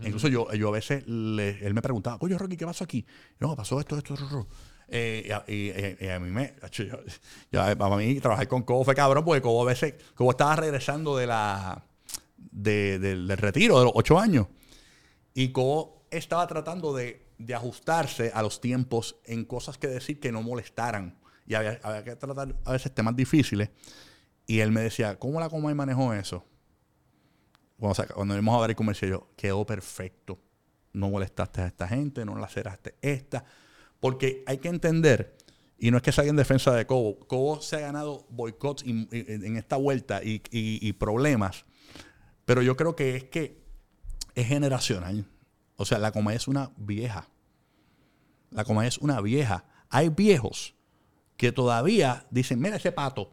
Incluso 0.03 0.28
yo, 0.28 0.53
yo 0.53 0.70
a 0.70 0.72
veces, 0.72 1.05
le- 1.08 1.66
él 1.66 1.74
me 1.74 1.82
preguntaba, 1.82 2.18
oye 2.22 2.38
Rocky, 2.38 2.55
¿qué 2.58 2.66
pasó 2.66 2.84
aquí? 2.84 3.05
No, 3.39 3.55
pasó 3.55 3.80
esto, 3.80 3.97
esto, 3.97 4.14
esto. 4.14 4.26
esto". 4.26 4.47
Eh, 4.89 5.24
y, 5.28 5.32
a, 5.32 5.43
y- 5.47 5.72
y- 6.03 6.05
y 6.05 6.10
a 6.10 6.20
mí 6.20 6.30
me, 6.30 6.53
yo- 6.72 6.86
ya, 7.51 7.76
para 7.76 7.97
mí 7.97 8.20
trabajar 8.22 8.47
con 8.47 8.64
Cobo 8.64 8.86
fue 8.86 8.95
cabrón 8.95 9.26
porque 9.26 9.41
Cobo 9.41 9.64
a 9.64 9.66
veces, 9.66 9.95
Cobo 10.16 10.32
estaba 10.32 10.55
regresando 10.55 11.18
de 11.18 11.28
la, 11.28 11.84
de- 12.38 12.99
del- 12.99 13.28
del 13.28 13.38
retiro 13.38 13.80
de 13.80 13.86
los 13.86 13.93
ocho 13.95 14.18
años. 14.20 14.47
Y 15.34 15.49
Cobo 15.49 16.08
estaba 16.12 16.47
tratando 16.47 16.95
de, 16.95 17.26
de 17.38 17.53
ajustarse 17.53 18.32
a 18.34 18.41
los 18.41 18.62
tiempos 18.62 19.18
en 19.26 19.43
cosas 19.43 19.78
que 19.78 19.88
decir 19.88 20.20
que 20.22 20.32
no 20.32 20.41
molestaran. 20.41 21.18
Y 21.48 21.56
había, 21.56 21.80
había 21.82 22.04
que 22.04 22.16
tratar 22.16 22.56
a 22.66 22.72
veces 22.74 22.93
temas 22.93 23.16
difíciles. 23.16 23.70
Y 24.45 24.60
él 24.60 24.72
me 24.72 24.82
decía, 24.82 25.18
¿cómo 25.18 25.39
la 25.39 25.50
Comay 25.50 25.74
manejó 25.74 26.14
eso? 26.14 26.45
Cuando, 27.80 27.95
saca- 27.95 28.14
cuando 28.14 28.34
íbamos 28.34 28.58
a 28.58 28.62
ver 28.62 28.72
el 28.72 28.76
comercial, 28.76 29.12
yo, 29.12 29.30
quedó 29.36 29.66
perfecto. 29.66 30.39
No 30.93 31.10
molestaste 31.10 31.62
a 31.62 31.68
esta 31.68 31.88
gente, 31.88 32.26
no 32.26 32.38
laceraste 32.38 32.95
esta. 33.02 33.45
Porque 34.00 34.43
hay 34.45 34.58
que 34.58 34.70
entender, 34.70 35.38
y 35.78 35.91
no 35.91 35.98
es 35.98 36.04
que 36.04 36.12
salga 36.12 36.30
en 36.30 36.36
defensa 36.36 36.74
de 36.74 36.86
Cobo, 36.86 37.20
Cobo 37.28 37.62
se 37.62 37.76
ha 37.78 37.80
ganado 37.80 38.26
boicots 38.30 38.84
en 38.86 39.58
esta 39.58 39.76
vuelta 39.76 40.22
y, 40.24 40.93
problemas. 40.93 41.66
Pero 42.45 42.62
yo 42.62 42.76
creo 42.76 42.95
que 42.95 43.16
es 43.16 43.24
que 43.26 43.62
es 44.34 44.48
generacional. 44.48 45.26
O 45.76 45.86
sea, 45.86 46.00
la 46.00 46.12
comedia 46.12 46.38
es 46.38 46.48
una 46.48 46.72
vieja. 46.78 47.28
La 48.50 48.64
comedia 48.64 48.88
es 48.88 48.98
una 48.98 49.22
vieja. 49.22 49.66
Hay 49.89 50.10
viejos 50.10 50.76
que 51.38 51.51
todavía 51.51 52.25
dicen, 52.31 52.59
mira 52.59 52.75
ese 52.75 52.91
pato. 52.91 53.31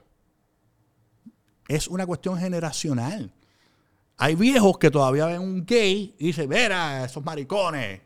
Es 1.69 1.89
una 1.89 2.07
cuestión 2.07 2.39
generacional. 2.39 3.33
Hay 4.17 4.35
viejos 4.35 4.79
que 4.79 4.91
todavía 4.91 5.27
ven 5.27 5.41
un 5.41 5.65
gay 5.65 6.15
y 6.19 6.27
dicen, 6.27 6.49
mira, 6.49 7.05
esos 7.05 7.25
maricones. 7.25 8.01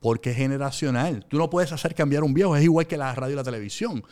Porque 0.00 0.30
es 0.30 0.36
generacional. 0.36 1.24
Tú 1.26 1.38
no 1.38 1.48
puedes 1.48 1.72
hacer 1.72 1.94
cambiar 1.94 2.24
un 2.24 2.34
viejo. 2.34 2.56
Es 2.56 2.64
igual 2.64 2.86
que 2.86 2.96
la 2.96 3.14
radio 3.14 3.34
y 3.34 3.36
la 3.36 3.44
televisión. 3.44 4.02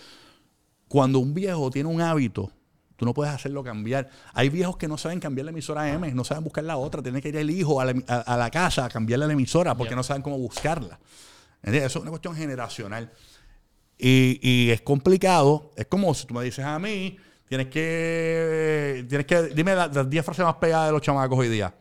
Cuando 0.88 1.18
un 1.18 1.34
viejo 1.34 1.70
tiene 1.70 1.88
un 1.88 2.00
hábito, 2.00 2.50
tú 2.96 3.04
no 3.04 3.12
puedes 3.14 3.32
hacerlo 3.34 3.64
cambiar. 3.64 4.08
Hay 4.34 4.48
viejos 4.48 4.76
que 4.76 4.88
no 4.88 4.96
saben 4.98 5.20
cambiar 5.20 5.46
la 5.46 5.50
emisora 5.50 5.90
M, 5.90 6.10
no 6.12 6.24
saben 6.24 6.44
buscar 6.44 6.64
la 6.64 6.76
otra. 6.76 7.02
Tiene 7.02 7.20
que 7.20 7.30
ir 7.30 7.36
el 7.36 7.50
hijo 7.50 7.80
a 7.80 7.86
la, 7.86 7.94
a- 8.08 8.20
a 8.20 8.36
la 8.36 8.50
casa 8.50 8.84
a 8.84 8.88
cambiarle 8.88 9.26
la 9.26 9.32
emisora 9.32 9.74
porque 9.74 9.96
no 9.96 10.02
saben 10.02 10.22
cómo 10.22 10.38
buscarla. 10.38 10.98
¿Entiendes? 11.62 11.90
Eso 11.90 11.98
es 11.98 12.02
una 12.02 12.10
cuestión 12.10 12.36
generacional. 12.36 13.10
Y, 13.98 14.38
y 14.42 14.70
es 14.70 14.82
complicado. 14.82 15.70
Es 15.76 15.86
como 15.86 16.12
si 16.14 16.26
tú 16.26 16.34
me 16.34 16.42
dices 16.44 16.64
a 16.64 16.78
mí, 16.78 17.16
tienes 17.48 17.68
que. 17.68 19.04
Tienes 19.08 19.26
que. 19.26 19.42
Dime 19.54 19.74
la- 19.74 19.88
las 19.88 20.08
10 20.08 20.24
frases 20.24 20.44
más 20.44 20.54
pegadas 20.56 20.86
de 20.88 20.92
los 20.92 21.02
chamacos 21.02 21.38
hoy 21.38 21.48
día. 21.48 21.74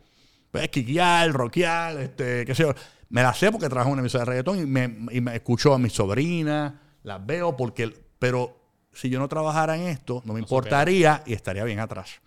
Pues 0.50 0.68
quiquear, 0.68 1.30
rockear, 1.32 1.98
este, 1.98 2.44
qué 2.44 2.54
sé 2.54 2.62
yo. 2.64 2.74
Me 3.08 3.22
las 3.22 3.38
sé 3.38 3.50
porque 3.50 3.68
trabajo 3.68 3.88
en 3.88 3.94
una 3.94 4.00
emisora 4.02 4.24
de 4.24 4.30
reggaetón 4.30 4.58
y 4.60 4.66
me, 4.66 4.84
y 5.10 5.20
me 5.20 5.34
escucho 5.34 5.74
a 5.74 5.78
mis 5.78 5.92
sobrinas, 5.92 6.74
las 7.02 7.24
veo 7.24 7.56
porque. 7.56 7.92
Pero 8.18 8.56
si 8.92 9.08
yo 9.10 9.18
no 9.18 9.28
trabajara 9.28 9.76
en 9.76 9.82
esto, 9.88 10.22
no 10.24 10.34
me 10.34 10.40
importaría 10.40 11.22
y 11.26 11.32
estaría 11.32 11.64
bien 11.64 11.80
atrás. 11.80 12.20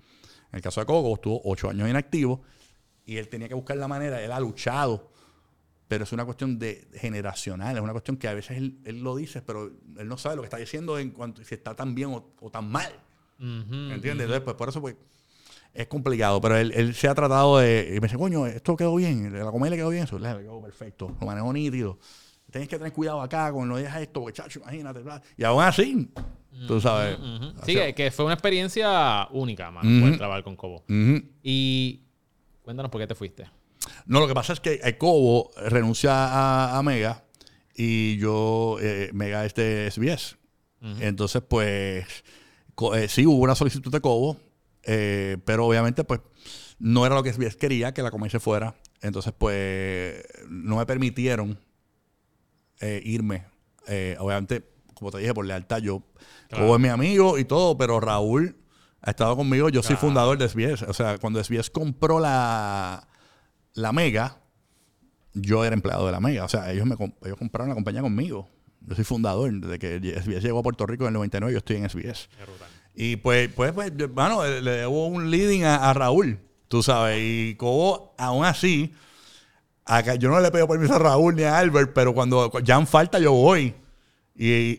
En 0.52 0.58
el 0.58 0.62
caso 0.62 0.80
de 0.82 0.86
Coco, 0.86 1.14
estuvo 1.16 1.42
ocho 1.46 1.70
años 1.70 1.90
inactivo 1.90 2.42
y 3.06 3.18
él 3.18 3.30
tenía 3.30 3.48
que 3.48 3.54
buscar 3.54 3.78
la 3.78 3.88
manera, 3.88 4.22
él 4.22 4.32
ha 4.32 4.40
luchado 4.40 5.12
pero 5.88 6.04
es 6.04 6.12
una 6.12 6.26
cuestión 6.26 6.58
de 6.60 6.88
generacional, 6.96 7.76
es 7.76 7.82
una 7.84 7.92
cuestión 7.92 8.18
que 8.18 8.28
a 8.28 8.34
veces 8.34 8.58
él, 8.58 8.80
él 8.86 9.02
lo 9.02 9.16
dice, 9.16 9.42
pero 9.42 9.72
él 9.98 10.08
no 10.08 10.18
sabe 10.18 10.36
lo 10.36 10.42
que 10.42 10.48
está 10.48 10.58
diciendo 10.58 10.98
en 10.98 11.12
cuanto 11.12 11.44
si 11.44 11.56
está 11.56 11.76
tan 11.76 11.94
bien 11.96 12.10
o, 12.10 12.34
o 12.42 12.50
tan 12.50 12.70
mal. 12.70 12.92
Ujú. 13.40 13.46
¿Entiendes? 13.92 14.22
Entonces, 14.26 14.42
pues 14.42 14.56
por 14.56 14.70
eso 14.70 14.82
pues, 14.82 14.96
es 15.74 15.88
complicado. 15.88 16.40
Pero 16.42 16.58
él, 16.58 16.72
él 16.74 16.96
se 16.96 17.08
ha 17.08 17.14
tratado 17.16 17.60
de. 17.60 17.88
Y 17.90 17.94
me 18.00 18.08
dice, 18.08 18.18
coño, 18.18 18.48
esto 18.48 18.76
quedó 18.76 18.96
bien. 18.96 19.32
La 19.38 19.52
comedia 19.52 19.72
le 19.72 19.78
quedó 19.78 19.90
bien. 19.90 20.04
Eso 20.06 20.18
le 20.18 20.30
quedó 20.40 20.62
perfecto. 20.62 21.16
Lo 21.20 21.28
manejó 21.28 21.52
nítido. 21.54 22.00
Tienes 22.50 22.70
que 22.70 22.78
tener 22.78 22.94
cuidado 22.94 23.22
acá 23.22 23.52
con 23.52 23.68
no 23.68 23.76
dejas 23.76 24.02
esto, 24.02 24.22
porque 24.22 24.38
chacho, 24.38 24.60
imagínate. 24.62 25.02
bla. 25.02 25.22
Y 25.36 25.44
aún 25.44 25.62
así, 25.62 26.10
tú 26.68 26.80
sabes. 26.80 27.18
Ujú. 27.20 27.60
o 27.62 27.66
Sí, 27.66 27.74
que, 27.76 27.94
que 27.94 28.12
fue 28.12 28.24
una 28.24 28.36
experiencia 28.36 29.28
única, 29.32 29.70
mano, 29.72 29.90
Ujú. 29.90 30.00
poder 30.02 30.18
trabajar 30.18 30.44
con 30.44 30.56
Cobo. 30.56 30.78
ujú. 30.88 31.22
Y 31.44 32.04
cuéntanos 32.62 32.90
por 32.90 33.02
qué 33.02 33.08
te 33.08 33.16
fuiste. 33.16 33.46
No, 34.06 34.20
lo 34.20 34.28
que 34.28 34.34
pasa 34.34 34.54
es 34.54 34.60
que 34.60 34.80
el 34.84 34.98
Cobo 34.98 35.52
renuncia 35.58 36.12
a, 36.12 36.78
a 36.78 36.84
Mega 36.84 37.24
y 37.76 38.18
yo, 38.18 38.78
eh, 38.82 39.10
Mega 39.14 39.46
es 39.46 39.54
de 39.56 39.90
SBS. 39.92 40.38
Entonces, 41.00 41.42
pues, 41.42 42.06
eh, 42.94 43.08
sí 43.08 43.26
hubo 43.26 43.44
una 43.44 43.56
solicitud 43.56 43.92
de 43.92 44.02
Cobo, 44.02 44.38
eh, 44.84 45.38
pero 45.44 45.66
obviamente, 45.66 46.04
pues, 46.04 46.22
no 46.78 47.08
era 47.08 47.16
lo 47.16 47.24
que 47.24 47.34
SBS 47.34 47.56
quería, 47.56 47.92
que 47.94 48.04
la 48.04 48.12
comedia 48.12 48.40
fuera. 48.40 48.76
Entonces, 49.02 49.34
pues, 49.36 50.24
no 50.48 50.78
me 50.78 50.86
permitieron 50.86 51.60
eh, 52.80 53.02
irme. 53.04 53.46
Eh, 53.88 54.16
obviamente, 54.20 54.64
como 54.94 55.10
te 55.10 55.18
dije, 55.18 55.34
por 55.34 55.46
lealtad, 55.46 55.80
yo, 55.80 56.04
Claro. 56.50 56.66
Cobo 56.66 56.76
es 56.76 56.82
mi 56.82 56.90
amigo 56.90 57.40
y 57.40 57.46
todo, 57.46 57.78
pero 57.78 58.00
Raúl 58.00 58.56
ha 59.02 59.10
estado 59.10 59.36
conmigo. 59.36 59.70
Yo 59.70 59.82
soy 59.82 59.96
fundador 59.96 60.38
de 60.38 60.48
SBS. 60.48 60.84
O 60.84 60.94
sea, 60.94 61.18
cuando 61.18 61.44
SBS 61.44 61.72
compró 61.72 62.20
la, 62.20 63.08
la 63.76 63.92
Mega, 63.94 64.40
yo 65.34 65.64
era 65.64 65.74
empleado 65.74 66.06
de 66.06 66.12
la 66.12 66.20
Mega. 66.20 66.44
O 66.44 66.50
sea, 66.50 66.72
ellos, 66.72 66.86
me, 66.86 66.96
ellos 67.24 67.38
compraron 67.38 67.70
la 67.70 67.76
compañía 67.76 68.02
conmigo. 68.02 68.50
Yo 68.82 68.96
soy 68.96 69.04
fundador. 69.06 69.52
Desde 69.54 69.80
que 69.80 70.00
SBS 70.20 70.42
llegó 70.44 70.60
a 70.60 70.64
Puerto 70.64 70.86
Rico 70.86 71.04
en 71.04 71.10
el 71.10 71.14
99, 71.14 71.54
yo 71.54 71.58
estoy 71.60 71.78
en 71.78 71.90
SBS. 71.90 72.28
Y 72.96 73.18
pues, 73.18 73.50
pues, 73.54 73.72
pues, 73.74 73.92
yo- 73.96 74.10
mano, 74.10 74.44
le 74.46 74.72
debo 74.72 75.08
un 75.08 75.30
leading 75.30 75.64
a, 75.64 75.90
a 75.90 75.94
Raúl, 75.94 76.40
tú 76.68 76.82
sabes. 76.84 77.20
Y 77.22 77.56
Cobo, 77.56 78.14
aún 78.18 78.46
así, 78.46 78.94
acá, 79.86 80.16
yo 80.16 80.30
no 80.30 80.40
le 80.40 80.52
pido 80.52 80.68
permiso 80.68 80.94
a 80.96 81.00
Raúl 81.00 81.36
ni 81.36 81.44
a 81.44 81.58
Albert, 81.58 81.92
pero 81.94 82.14
cuando 82.14 82.52
Jan 82.66 82.88
falta, 82.88 83.20
yo 83.20 83.34
voy. 83.34 83.74
Y, 84.38 84.48
y, 84.52 84.78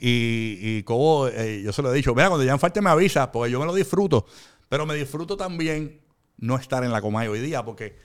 y 0.62 0.82
Cobo, 0.85 1.28
eh, 1.28 1.62
yo 1.62 1.73
se 1.73 1.82
lo 1.82 1.93
he 1.93 1.97
dicho, 1.97 2.14
mira, 2.14 2.28
cuando 2.28 2.47
Jan 2.47 2.59
falte 2.59 2.81
me 2.81 2.90
avisa, 2.90 3.31
porque 3.32 3.51
yo 3.51 3.60
me 3.60 3.66
lo 3.66 3.74
disfruto. 3.74 4.27
Pero 4.68 4.86
me 4.86 4.94
disfruto 4.94 5.36
también 5.36 6.01
no 6.39 6.56
estar 6.56 6.85
en 6.85 6.93
la 6.93 7.01
Comay 7.02 7.28
hoy 7.28 7.40
día, 7.40 7.64
porque 7.64 7.98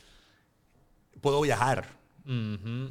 puedo 1.22 1.42
viajar. 1.42 2.00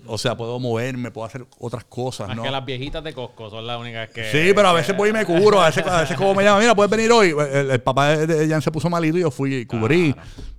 O 0.07 0.19
sea, 0.19 0.37
puedo 0.37 0.59
moverme, 0.59 1.11
puedo 1.11 1.25
hacer 1.27 1.47
otras 1.59 1.85
cosas, 1.85 2.29
Más 2.29 2.37
¿no? 2.37 2.43
que 2.43 2.51
las 2.51 2.65
viejitas 2.65 3.03
de 3.03 3.15
Costco 3.15 3.49
son 3.49 3.67
las 3.67 3.79
únicas 3.81 4.11
que. 4.11 4.25
Sí, 4.31 4.53
pero 4.55 4.69
a 4.69 4.73
veces 4.73 4.95
voy 4.97 5.11
y 5.11 5.13
me 5.13 5.25
cubro. 5.25 5.61
A 5.63 5.67
veces, 5.67 5.87
a 5.87 6.01
veces 6.01 6.17
como 6.17 6.35
me 6.35 6.43
llama, 6.45 6.61
mira, 6.61 6.75
puedes 6.75 6.91
venir 6.91 7.11
hoy. 7.13 7.31
El, 7.53 7.71
el 7.71 7.81
papá 7.81 8.17
de- 8.17 8.49
Jan 8.49 8.61
se 8.61 8.71
puso 8.71 8.91
malito 8.91 9.17
y 9.17 9.21
yo 9.23 9.31
fui 9.31 9.55
y 9.55 9.67
cubrí. 9.67 10.15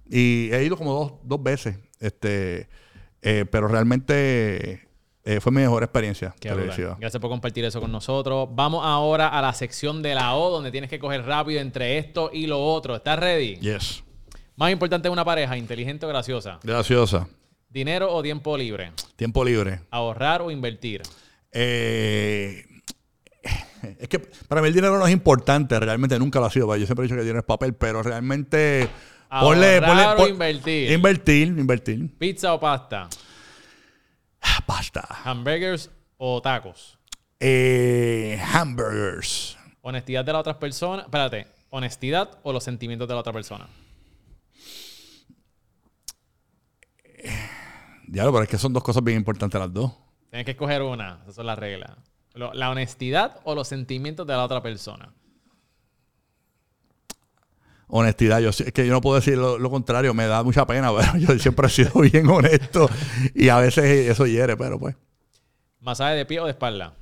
Y 0.09 0.49
he 0.51 0.63
ido 0.63 0.77
como 0.77 0.93
dos, 0.93 1.13
dos 1.23 1.43
veces. 1.43 1.77
Este, 1.99 2.67
eh, 3.21 3.45
pero 3.51 3.67
realmente 3.67 4.87
eh, 5.23 5.39
fue 5.41 5.51
mi 5.51 5.61
mejor 5.61 5.83
experiencia. 5.83 6.33
Gracias 6.99 7.21
por 7.21 7.29
compartir 7.29 7.63
eso 7.65 7.79
con 7.81 7.91
nosotros. 7.91 8.49
Vamos 8.53 8.81
ahora 8.83 9.27
a 9.27 9.41
la 9.41 9.53
sección 9.53 10.01
de 10.01 10.15
la 10.15 10.33
O, 10.35 10.49
donde 10.49 10.71
tienes 10.71 10.89
que 10.89 10.97
coger 10.97 11.23
rápido 11.25 11.61
entre 11.61 11.97
esto 11.99 12.31
y 12.33 12.47
lo 12.47 12.63
otro. 12.65 12.95
¿Estás 12.95 13.19
ready? 13.19 13.57
Yes. 13.57 14.03
Más 14.55 14.71
importante 14.71 15.07
de 15.07 15.11
una 15.13 15.25
pareja, 15.25 15.55
inteligente 15.57 16.05
o 16.05 16.09
graciosa. 16.09 16.59
Graciosa. 16.63 17.27
Dinero 17.71 18.13
o 18.13 18.21
tiempo 18.21 18.57
libre. 18.57 18.91
Tiempo 19.15 19.45
libre. 19.45 19.79
Ahorrar 19.91 20.41
o 20.41 20.51
invertir. 20.51 21.01
Eh, 21.53 22.65
es 23.99 24.07
que 24.09 24.19
para 24.19 24.61
mí 24.61 24.67
el 24.67 24.73
dinero 24.73 24.97
no 24.97 25.07
es 25.07 25.13
importante, 25.13 25.79
realmente 25.79 26.19
nunca 26.19 26.39
lo 26.39 26.47
ha 26.47 26.51
sido. 26.51 26.75
Yo 26.75 26.85
siempre 26.85 27.03
he 27.03 27.07
dicho 27.07 27.15
que 27.15 27.21
el 27.21 27.25
dinero 27.25 27.39
es 27.39 27.45
papel, 27.45 27.73
pero 27.73 28.03
realmente. 28.03 28.89
Ahorrar 29.29 30.19
o 30.19 30.27
invertir. 30.27 30.91
Invertir, 30.91 31.47
invertir. 31.47 32.17
Pizza 32.17 32.53
o 32.53 32.59
pasta. 32.59 33.07
Ah, 34.41 34.63
Basta. 34.67 35.07
Hamburgers 35.23 35.89
o 36.17 36.41
tacos. 36.41 36.97
Eh, 37.39 38.37
hamburgers. 38.53 39.57
Honestidad 39.81 40.25
de 40.25 40.33
la 40.33 40.39
otra 40.39 40.59
persona. 40.59 41.03
Espérate. 41.03 41.47
Honestidad 41.69 42.37
o 42.43 42.51
los 42.51 42.65
sentimientos 42.65 43.07
de 43.07 43.13
la 43.13 43.21
otra 43.21 43.31
persona. 43.31 43.69
Diablo, 48.11 48.33
pero 48.33 48.43
es 48.43 48.49
que 48.49 48.57
son 48.57 48.73
dos 48.73 48.83
cosas 48.83 49.01
bien 49.03 49.17
importantes 49.17 49.57
las 49.59 49.71
dos. 49.73 49.93
Tienes 50.29 50.43
que 50.45 50.51
escoger 50.51 50.81
una. 50.81 51.19
Esas 51.23 51.35
son 51.35 51.45
las 51.45 51.57
reglas. 51.57 51.91
Lo- 52.33 52.53
la 52.53 52.69
honestidad 52.69 53.39
o 53.45 53.55
los 53.55 53.67
sentimientos 53.69 54.27
de 54.27 54.33
la 54.33 54.43
otra 54.43 54.61
persona. 54.61 55.13
Honestidad, 57.87 58.39
yo 58.39 58.51
sí- 58.51 58.63
es 58.65 58.73
que 58.73 58.85
yo 58.85 58.93
no 58.93 59.01
puedo 59.01 59.15
decir 59.17 59.37
lo, 59.37 59.57
lo 59.57 59.69
contrario, 59.69 60.13
me 60.13 60.25
da 60.27 60.43
mucha 60.43 60.65
pena, 60.65 60.91
pero 60.97 61.17
yo 61.17 61.39
siempre 61.39 61.67
he 61.67 61.69
sido 61.69 61.91
bien 62.01 62.27
honesto 62.29 62.89
y 63.33 63.49
a 63.49 63.57
veces 63.59 64.09
eso 64.09 64.25
hiere, 64.25 64.55
pero 64.57 64.77
pues, 64.79 64.95
Masaje 65.79 66.15
de 66.15 66.25
pie 66.25 66.39
o 66.39 66.45
de 66.45 66.51
espalda. 66.51 66.93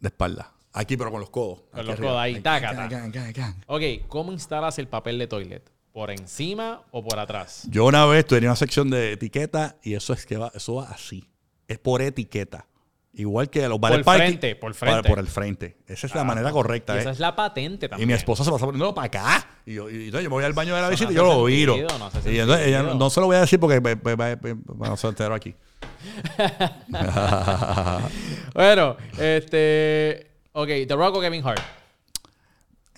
de 0.00 0.08
espalda. 0.08 0.52
Aquí, 0.72 0.96
pero 0.96 1.10
con 1.10 1.20
los 1.20 1.30
codos. 1.30 1.62
Con 1.70 1.80
Aquí 1.80 1.86
los 1.86 1.94
arriba. 1.94 2.08
codos 2.10 2.20
ahí, 2.22 2.40
taca, 2.40 2.68
Can, 2.68 2.76
taca. 2.76 2.88
can, 2.88 3.12
can, 3.12 3.32
can. 3.32 3.64
Ok, 3.66 3.82
¿cómo 4.08 4.32
instalas 4.32 4.78
el 4.78 4.88
papel 4.88 5.18
de 5.18 5.26
toilet? 5.26 5.70
¿Por 5.96 6.10
encima 6.10 6.82
o 6.90 7.02
por 7.02 7.18
atrás? 7.18 7.62
Yo 7.70 7.86
una 7.86 8.04
vez 8.04 8.26
tenía 8.26 8.50
una 8.50 8.56
sección 8.56 8.90
de 8.90 9.12
etiqueta 9.12 9.76
y 9.82 9.94
eso 9.94 10.12
es 10.12 10.26
que 10.26 10.36
va, 10.36 10.52
eso 10.54 10.74
va 10.74 10.90
así. 10.90 11.26
Es 11.68 11.78
por 11.78 12.02
etiqueta. 12.02 12.66
Igual 13.14 13.48
que 13.48 13.66
los 13.66 13.80
vales 13.80 14.00
Por 14.00 14.04
parking, 14.04 14.26
frente, 14.26 14.56
por 14.56 14.74
frente. 14.74 15.00
Por, 15.04 15.08
por 15.12 15.18
el 15.20 15.26
frente. 15.26 15.78
Esa 15.86 16.06
es 16.06 16.14
la 16.14 16.22
manera 16.22 16.50
correcta. 16.50 16.92
Y 16.92 16.96
¿eh? 16.98 17.00
esa 17.00 17.12
es 17.12 17.18
la 17.18 17.34
patente 17.34 17.86
Y 17.86 17.88
también. 17.88 18.08
mi 18.08 18.12
esposa 18.12 18.44
se 18.44 18.50
pasa 18.50 18.66
poniéndolo 18.66 18.94
para 18.94 19.06
acá. 19.06 19.48
Y 19.64 19.72
yo, 19.72 19.88
y 19.88 20.04
entonces 20.04 20.24
yo 20.24 20.28
me 20.28 20.34
voy 20.34 20.44
al 20.44 20.52
baño 20.52 20.76
de 20.76 20.82
la 20.82 20.90
visita 20.90 21.06
no 21.06 21.12
y 21.12 21.16
yo 21.16 21.24
lo 21.24 21.44
viro. 21.44 21.76
no 21.78 22.30
y 22.30 22.38
entonces 22.40 22.66
ella 22.66 22.82
no, 22.82 23.08
se 23.08 23.20
lo 23.20 23.26
voy 23.26 23.36
a 23.36 23.40
decir 23.40 23.58
porque 23.58 23.80
me- 23.80 23.96
me- 23.96 24.16
me- 24.16 24.36
me- 24.36 24.88
no 24.88 24.98
se 24.98 25.06
entero 25.08 25.34
aquí. 25.34 25.54
Bueno, 28.54 28.98
este. 29.18 30.26
Ok, 30.52 30.68
The 30.86 30.94
Rock 30.94 31.16
o 31.16 31.20
Kevin 31.22 31.42
Hart. 31.46 31.62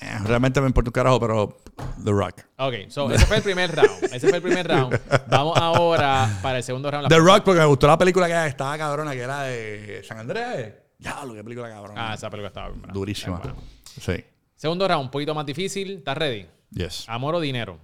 Eh, 0.01 0.19
Realmente 0.25 0.61
me 0.61 0.67
importa 0.67 0.89
un 0.91 0.93
carajo, 0.93 1.21
pero 1.21 1.59
The 2.05 2.11
Rock. 2.11 2.43
Ok, 2.59 2.75
so 2.89 3.11
ese 3.11 3.27
fue 3.27 3.37
el 3.37 3.43
primer 3.43 3.75
round. 3.75 4.05
Ese 4.05 4.29
fue 4.29 4.37
el 4.37 4.43
primer 4.43 4.67
round. 4.67 5.01
Vamos 5.29 5.57
ahora 5.59 6.39
para 6.43 6.59
el 6.59 6.65
segundo 6.65 6.91
round. 6.91 7.09
The 7.09 7.19
Rock 7.19 7.43
porque 7.45 7.61
me 7.61 7.67
gustó 7.67 7.87
la 7.87 7.99
película 7.99 8.27
que 8.27 8.47
estaba 8.47 8.77
cabrona, 8.79 9.13
que 9.13 9.21
era 9.21 9.43
de 9.43 10.03
San 10.07 10.19
Andrés. 10.19 10.75
Ya, 10.99 11.25
lo 11.25 11.35
que 11.35 11.45
película 11.45 11.69
cabrona. 11.69 12.11
Ah, 12.11 12.15
esa 12.15 12.29
película 12.31 12.49
estaba 12.49 12.71
bien. 12.71 12.83
Durísima. 12.93 13.41
Sí. 14.01 14.25
Segundo 14.57 14.89
round, 14.89 15.05
un 15.05 15.11
poquito 15.11 15.35
más 15.35 15.47
difícil. 15.47 15.99
¿Estás 15.99 16.19
ready? 16.19 16.47
Yes. 16.71 17.05
Amor 17.09 17.37
o 17.37 17.41
dinero. 17.41 17.79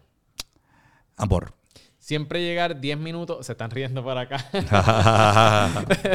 Amor. 1.17 1.55
Siempre 1.99 2.43
llegar 2.43 2.81
10 2.81 2.99
minutos. 2.99 3.47
Se 3.47 3.53
están 3.53 3.71
riendo 3.71 4.03
por 4.03 4.19
acá. 4.19 4.45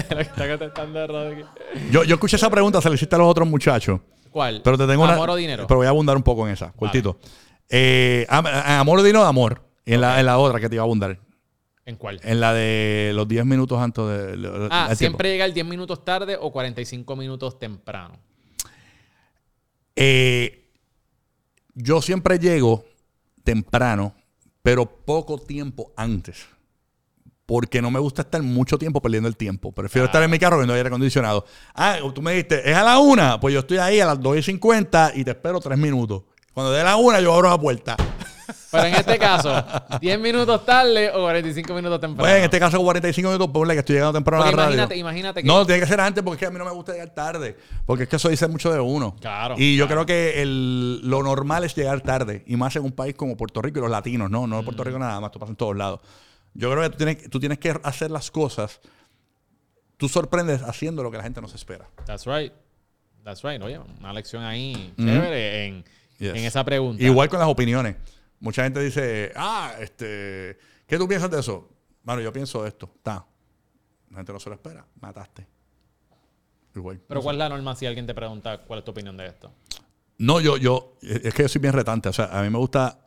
Lo 0.10 0.18
que 0.18 0.22
está 0.22 0.48
contestando 0.48 1.08
Rodri. 1.08 1.46
yo, 1.90 2.04
yo 2.04 2.16
escuché 2.16 2.36
esa 2.36 2.50
pregunta, 2.50 2.82
se 2.82 2.90
la 2.90 2.96
hiciste 2.96 3.16
a 3.16 3.20
los 3.20 3.28
otros 3.28 3.48
muchachos. 3.48 4.00
¿Cuál? 4.30 4.62
Pero 4.64 4.78
te 4.78 4.86
tengo 4.86 5.04
una. 5.04 5.14
Amor 5.14 5.32
o 5.32 5.36
dinero. 5.36 5.66
Pero 5.68 5.78
voy 5.78 5.88
a 5.88 5.90
abundar 5.90 6.16
un 6.16 6.24
poco 6.24 6.46
en 6.46 6.54
esa, 6.54 6.72
cortito. 6.74 7.18
Eh, 7.70 8.26
am- 8.30 8.46
a- 8.48 8.80
amor 8.80 9.00
o 9.00 9.04
dinero, 9.04 9.24
amor. 9.26 9.62
En, 9.86 10.02
la, 10.02 10.20
en 10.20 10.26
la 10.26 10.38
otra 10.38 10.60
que 10.60 10.70
te 10.70 10.76
iba 10.76 10.84
a 10.84 10.86
abundar. 10.86 11.20
¿En 11.86 11.96
cuál? 11.96 12.20
En 12.24 12.40
la 12.40 12.54
de 12.54 13.12
los 13.16 13.28
10 13.28 13.46
minutos 13.46 13.80
antes 13.80 14.06
de. 14.06 14.38
lo- 14.38 14.68
Ah, 14.72 14.88
el 14.92 14.98
tiempo. 14.98 15.18
siempre 15.18 15.32
llegar 15.32 15.52
10 15.54 15.66
minutos 15.66 16.04
tarde 16.06 16.38
o 16.40 16.52
45 16.52 17.16
minutos 17.16 17.58
temprano. 17.58 18.20
Eh, 19.96 20.70
yo 21.74 22.02
siempre 22.02 22.38
llego 22.40 22.86
temprano, 23.44 24.14
pero 24.62 24.86
poco 24.86 25.38
tiempo 25.40 25.92
antes. 25.98 26.46
Porque 27.46 27.82
no 27.82 27.90
me 27.90 28.00
gusta 28.00 28.22
estar 28.22 28.42
mucho 28.44 28.78
tiempo 28.78 29.02
perdiendo 29.02 29.28
el 29.28 29.36
tiempo. 29.36 29.72
Prefiero 29.72 30.06
estar 30.06 30.22
en 30.22 30.30
mi 30.30 30.38
carro 30.38 30.58
viendo 30.58 30.76
aire 30.76 30.88
acondicionado. 30.88 31.46
Ah, 31.74 31.98
tú 32.14 32.22
me 32.22 32.32
dijiste, 32.34 32.70
es 32.70 32.76
a 32.78 32.84
la 32.84 33.00
una. 33.00 33.40
Pues 33.40 33.54
yo 33.56 33.62
estoy 33.62 33.78
ahí 33.80 34.00
a 34.00 34.06
las 34.06 34.22
2 34.22 34.38
y 34.38 34.44
50 34.44 35.14
y 35.16 35.24
te 35.24 35.32
espero 35.32 35.60
tres 35.60 35.78
minutos. 35.80 36.24
Cuando 36.60 36.74
dé 36.74 36.84
la 36.84 36.98
una, 36.98 37.22
yo 37.22 37.34
abro 37.34 37.50
la 37.50 37.58
puerta. 37.58 37.96
Pero 38.70 38.84
en 38.84 38.96
este 38.96 39.18
caso, 39.18 39.64
10 40.02 40.20
minutos 40.20 40.66
tarde 40.66 41.10
o 41.12 41.22
45 41.22 41.74
minutos 41.74 42.02
temprano. 42.02 42.24
Pues 42.24 42.36
en 42.38 42.44
este 42.44 42.60
caso, 42.60 42.78
45 42.82 43.30
minutos, 43.30 43.48
ponle 43.50 43.76
que 43.76 43.80
estoy 43.80 43.96
llegando 43.96 44.12
temprano 44.18 44.44
Porque 44.44 44.54
a 44.54 44.58
la 44.58 44.64
radio. 44.64 44.76
imagínate, 44.76 44.98
imagínate 44.98 45.42
que. 45.42 45.48
No, 45.48 45.66
tiene 45.66 45.80
que 45.80 45.88
ser 45.88 46.02
antes 46.02 46.22
porque 46.22 46.36
es 46.36 46.40
que 46.42 46.46
a 46.48 46.52
mí 46.52 46.58
no 46.58 46.66
me 46.66 46.72
gusta 46.72 46.92
llegar 46.92 47.12
tarde. 47.12 47.56
Porque 47.86 48.04
es 48.04 48.10
que 48.10 48.18
eso 48.18 48.28
dice 48.28 48.46
mucho 48.50 48.74
de 48.74 48.80
uno. 48.82 49.16
Claro, 49.22 49.56
Y 49.58 49.78
yo 49.78 49.88
claro. 49.88 50.06
creo 50.06 50.06
que 50.34 50.42
el- 50.42 51.00
lo 51.10 51.24
normal 51.24 51.64
es 51.64 51.74
llegar 51.76 52.02
tarde. 52.02 52.44
Y 52.46 52.58
más 52.58 52.76
en 52.76 52.84
un 52.84 52.92
país 52.92 53.16
como 53.16 53.38
Puerto 53.38 53.62
Rico 53.62 53.80
y 53.80 53.82
los 53.84 53.92
latinos, 53.92 54.30
¿no? 54.30 54.46
No 54.48 54.62
Puerto 54.64 54.84
Rico 54.84 55.00
nada 55.00 55.18
más, 55.22 55.30
esto 55.30 55.40
pasa 55.40 55.52
en 55.52 55.56
todos 55.56 55.78
lados. 55.78 56.02
Yo 56.54 56.70
creo 56.72 56.84
que 56.84 56.90
tú 56.90 56.98
tienes, 56.98 57.30
tú 57.30 57.40
tienes 57.40 57.58
que 57.60 57.74
hacer 57.84 58.12
las 58.12 58.30
cosas. 58.32 58.82
Tú 59.96 60.10
sorprendes 60.10 60.62
haciendo 60.62 61.04
lo 61.04 61.10
que 61.10 61.16
la 61.18 61.24
gente 61.24 61.40
no 61.40 61.48
se 61.48 61.56
espera. 61.56 61.88
That's 62.06 62.26
right. 62.26 62.52
That's 63.24 63.44
right. 63.44 63.62
Oye, 63.62 63.80
una 64.00 64.12
lección 64.12 64.44
ahí 64.44 64.94
chévere 64.98 65.66
en, 65.66 65.86
Yes. 66.20 66.36
en 66.36 66.46
esa 66.46 66.64
pregunta. 66.64 67.02
Igual 67.04 67.30
con 67.30 67.40
las 67.40 67.48
opiniones. 67.48 67.96
Mucha 68.40 68.64
gente 68.64 68.82
dice, 68.82 69.32
ah, 69.36 69.74
este, 69.80 70.58
¿qué 70.86 70.98
tú 70.98 71.08
piensas 71.08 71.32
de 71.32 71.40
eso? 71.40 71.70
Mano, 72.04 72.22
yo 72.22 72.32
pienso 72.32 72.66
esto. 72.66 72.92
Está. 72.96 73.26
La 74.12 74.18
gente 74.18 74.34
no 74.34 74.40
se 74.40 74.50
lo 74.50 74.56
espera. 74.56 74.86
Mataste. 75.00 75.48
Igual. 76.76 77.02
Pero 77.08 77.22
¿cuál 77.22 77.36
es 77.36 77.40
la 77.40 77.50
norma 77.50 77.76
si 77.76 77.86
alguien 77.86 78.06
te 78.06 78.14
pregunta 78.14 78.60
cuál 78.60 78.80
es 78.80 78.86
tu 78.86 78.92
opinión 78.92 79.18
de 79.18 79.28
esto? 79.28 79.52
No, 80.18 80.40
yo, 80.40 80.58
yo, 80.58 80.98
es 81.02 81.34
que 81.34 81.44
yo 81.44 81.50
soy 81.50 81.62
bien 81.62 81.74
retante. 81.74 82.10
O 82.10 82.14
sea, 82.14 82.26
a 82.26 82.44
mí 82.44 82.50
me 82.50 82.58
gusta. 82.58 83.00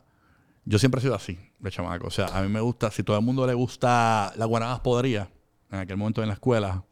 Yo 0.65 0.79
siempre 0.79 0.99
he 0.99 1.01
sido 1.01 1.15
así, 1.15 1.37
de 1.59 1.71
chamaco. 1.71 2.07
O 2.07 2.11
sea, 2.11 2.27
a 2.27 2.41
mí 2.41 2.47
me 2.47 2.61
gusta, 2.61 2.89
si 2.89 3.03
todo 3.03 3.17
el 3.17 3.23
mundo 3.23 3.45
le 3.45 3.53
gusta 3.53 4.31
la 4.37 4.45
Guanadas 4.45 4.79
Podría, 4.79 5.29
en 5.69 5.79
aquel 5.79 5.97
momento 5.97 6.21
en 6.21 6.29
la 6.29 6.35
escuela, 6.35 6.83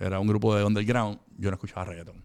era 0.00 0.18
un 0.18 0.26
grupo 0.26 0.54
de 0.56 0.64
underground, 0.64 1.20
yo 1.36 1.50
no 1.50 1.54
escuchaba 1.54 1.84
reggaeton. 1.84 2.24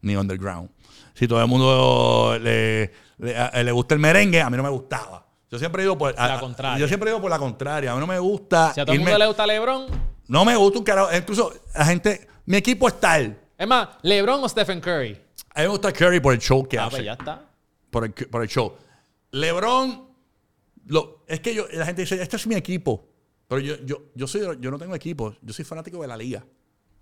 Ni 0.00 0.16
underground. 0.16 0.70
Si 1.14 1.26
todo 1.28 1.40
el 1.40 1.46
mundo 1.48 2.36
le, 2.40 2.90
le, 3.18 3.64
le 3.64 3.72
gusta 3.72 3.94
el 3.94 4.00
merengue, 4.00 4.40
a 4.42 4.50
mí 4.50 4.56
no 4.56 4.62
me 4.62 4.68
gustaba. 4.68 5.26
Yo 5.50 5.58
siempre 5.58 5.82
he 5.82 5.86
ido 5.86 5.96
por 5.96 6.14
La 6.14 6.34
a- 6.34 6.40
contraria. 6.40 6.78
Yo 6.78 6.88
siempre 6.88 7.08
he 7.08 7.12
ido 7.12 7.20
por 7.22 7.30
la 7.30 7.38
contraria. 7.38 7.92
A 7.92 7.94
mí 7.94 8.00
no 8.00 8.06
me 8.06 8.18
gusta. 8.18 8.72
Si 8.74 8.80
a 8.80 8.84
todo 8.84 8.94
el 8.94 9.00
mundo 9.00 9.16
le 9.18 9.26
gusta 9.26 9.46
LeBron, 9.46 9.86
No 10.26 10.44
me 10.44 10.56
gusta 10.56 10.78
un 10.78 10.84
carajo. 10.84 11.08
Incluso 11.16 11.52
la 11.74 11.84
gente. 11.86 12.26
Mi 12.46 12.56
equipo 12.56 12.88
es 12.88 12.98
tal. 13.00 13.38
es 13.56 13.66
más, 13.66 13.88
LeBron 14.02 14.42
o 14.42 14.48
Stephen 14.48 14.80
Curry. 14.80 15.12
A 15.54 15.60
mí 15.60 15.62
me 15.62 15.68
gusta 15.68 15.92
Curry 15.92 16.18
por 16.20 16.34
el 16.34 16.40
show 16.40 16.66
que 16.68 16.78
Ah, 16.78 16.86
hace. 16.86 16.96
pues 16.96 17.04
ya 17.06 17.12
está. 17.12 17.42
por 17.90 18.04
el, 18.04 18.12
por 18.12 18.42
el 18.42 18.48
show. 18.48 18.74
LeBron, 19.30 20.08
lo, 20.86 21.24
es 21.28 21.40
que 21.40 21.54
yo, 21.54 21.66
la 21.72 21.86
gente 21.86 22.02
dice, 22.02 22.20
este 22.20 22.36
es 22.36 22.46
mi 22.46 22.54
equipo. 22.56 23.06
Pero 23.48 23.60
yo, 23.60 23.76
yo, 23.84 24.02
yo, 24.14 24.26
soy, 24.26 24.40
yo 24.60 24.70
no 24.70 24.78
tengo 24.78 24.94
equipo. 24.94 25.34
Yo 25.42 25.52
soy 25.52 25.64
fanático 25.64 26.00
de 26.02 26.08
la 26.08 26.16
liga. 26.16 26.44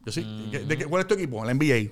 Yo 0.05 0.13
soy, 0.13 0.51
¿de- 0.51 0.65
de 0.67 0.79
qué- 0.79 0.87
¿Cuál 0.87 1.01
es 1.03 1.07
tu 1.09 1.15
equipo? 1.15 1.45
La 1.45 1.53
NBA. 1.55 1.91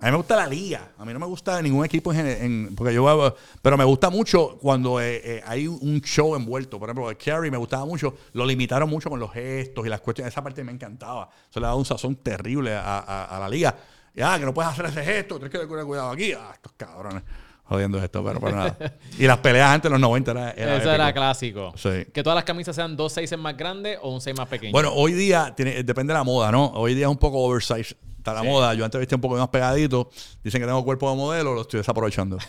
A 0.00 0.06
mí 0.06 0.10
me 0.10 0.16
gusta 0.16 0.36
la 0.36 0.46
liga. 0.46 0.92
A 0.98 1.04
mí 1.04 1.12
no 1.12 1.18
me 1.18 1.26
gusta 1.26 1.60
ningún 1.62 1.84
equipo 1.84 2.12
en, 2.12 2.26
en- 2.26 2.74
porque 2.76 2.94
yo 2.94 3.34
pero 3.62 3.76
me 3.76 3.84
gusta 3.84 4.10
mucho 4.10 4.58
cuando 4.60 5.00
eh, 5.00 5.20
eh, 5.24 5.42
hay 5.46 5.66
un 5.66 6.00
show 6.00 6.34
envuelto. 6.36 6.78
Por 6.78 6.88
ejemplo, 6.88 7.10
el 7.10 7.16
Kerry 7.16 7.50
me 7.50 7.56
gustaba 7.58 7.84
mucho. 7.84 8.14
Lo 8.32 8.44
limitaron 8.46 8.88
mucho 8.88 9.10
con 9.10 9.20
los 9.20 9.32
gestos 9.32 9.86
y 9.86 9.88
las 9.88 10.00
cuestiones. 10.00 10.32
Esa 10.32 10.42
parte 10.42 10.64
me 10.64 10.72
encantaba. 10.72 11.28
Eso 11.50 11.60
le 11.60 11.64
daba 11.66 11.76
un 11.76 11.84
sazón 11.84 12.16
terrible 12.16 12.74
a, 12.74 12.98
a- 12.98 13.36
a 13.36 13.40
la 13.40 13.48
liga. 13.48 13.74
Ya, 14.14 14.38
que 14.38 14.44
no 14.44 14.52
puedes 14.52 14.72
hacer 14.72 14.86
ese 14.86 15.04
gesto, 15.04 15.36
tienes 15.36 15.52
que 15.52 15.58
tener 15.66 15.84
cuidado 15.84 16.10
aquí. 16.10 16.32
Ah, 16.32 16.50
estos 16.54 16.72
cabrones. 16.76 17.22
Jodiendo 17.64 18.02
esto, 18.02 18.24
pero, 18.24 18.40
pero 18.40 18.56
nada. 18.56 18.76
Y 19.16 19.28
las 19.28 19.38
peleas 19.38 19.70
antes 19.70 19.84
de 19.84 19.90
los 19.90 20.00
90 20.00 20.30
era, 20.32 20.50
era 20.50 20.76
Eso 20.78 20.90
era 20.92 21.12
clásico. 21.12 21.72
Sí. 21.76 22.06
Que 22.12 22.20
todas 22.24 22.34
las 22.34 22.42
camisas 22.44 22.74
sean 22.74 22.96
dos 22.96 23.12
seis 23.12 23.32
más 23.38 23.56
grandes 23.56 23.96
o 24.02 24.12
un 24.12 24.20
seis 24.20 24.36
más 24.36 24.48
pequeño. 24.48 24.72
Bueno, 24.72 24.92
hoy 24.92 25.12
día 25.12 25.54
tiene, 25.56 25.84
depende 25.84 26.12
de 26.12 26.18
la 26.18 26.24
moda, 26.24 26.50
¿no? 26.50 26.66
Hoy 26.72 26.94
día 26.96 27.06
es 27.06 27.10
un 27.12 27.16
poco 27.18 27.38
oversize. 27.38 27.94
Está 28.30 28.42
la 28.42 28.48
Sí. 28.48 28.48
moda. 28.48 28.74
Yo 28.74 28.84
antes 28.84 28.98
vestía 28.98 29.16
un 29.16 29.20
poco 29.22 29.36
más 29.36 29.48
pegadito. 29.48 30.10
Dicen 30.42 30.60
que 30.60 30.66
tengo 30.66 30.84
cuerpo 30.84 31.10
de 31.10 31.16
modelo, 31.16 31.54
lo 31.54 31.62
estoy 31.62 31.78
desaprovechando. 31.78 32.38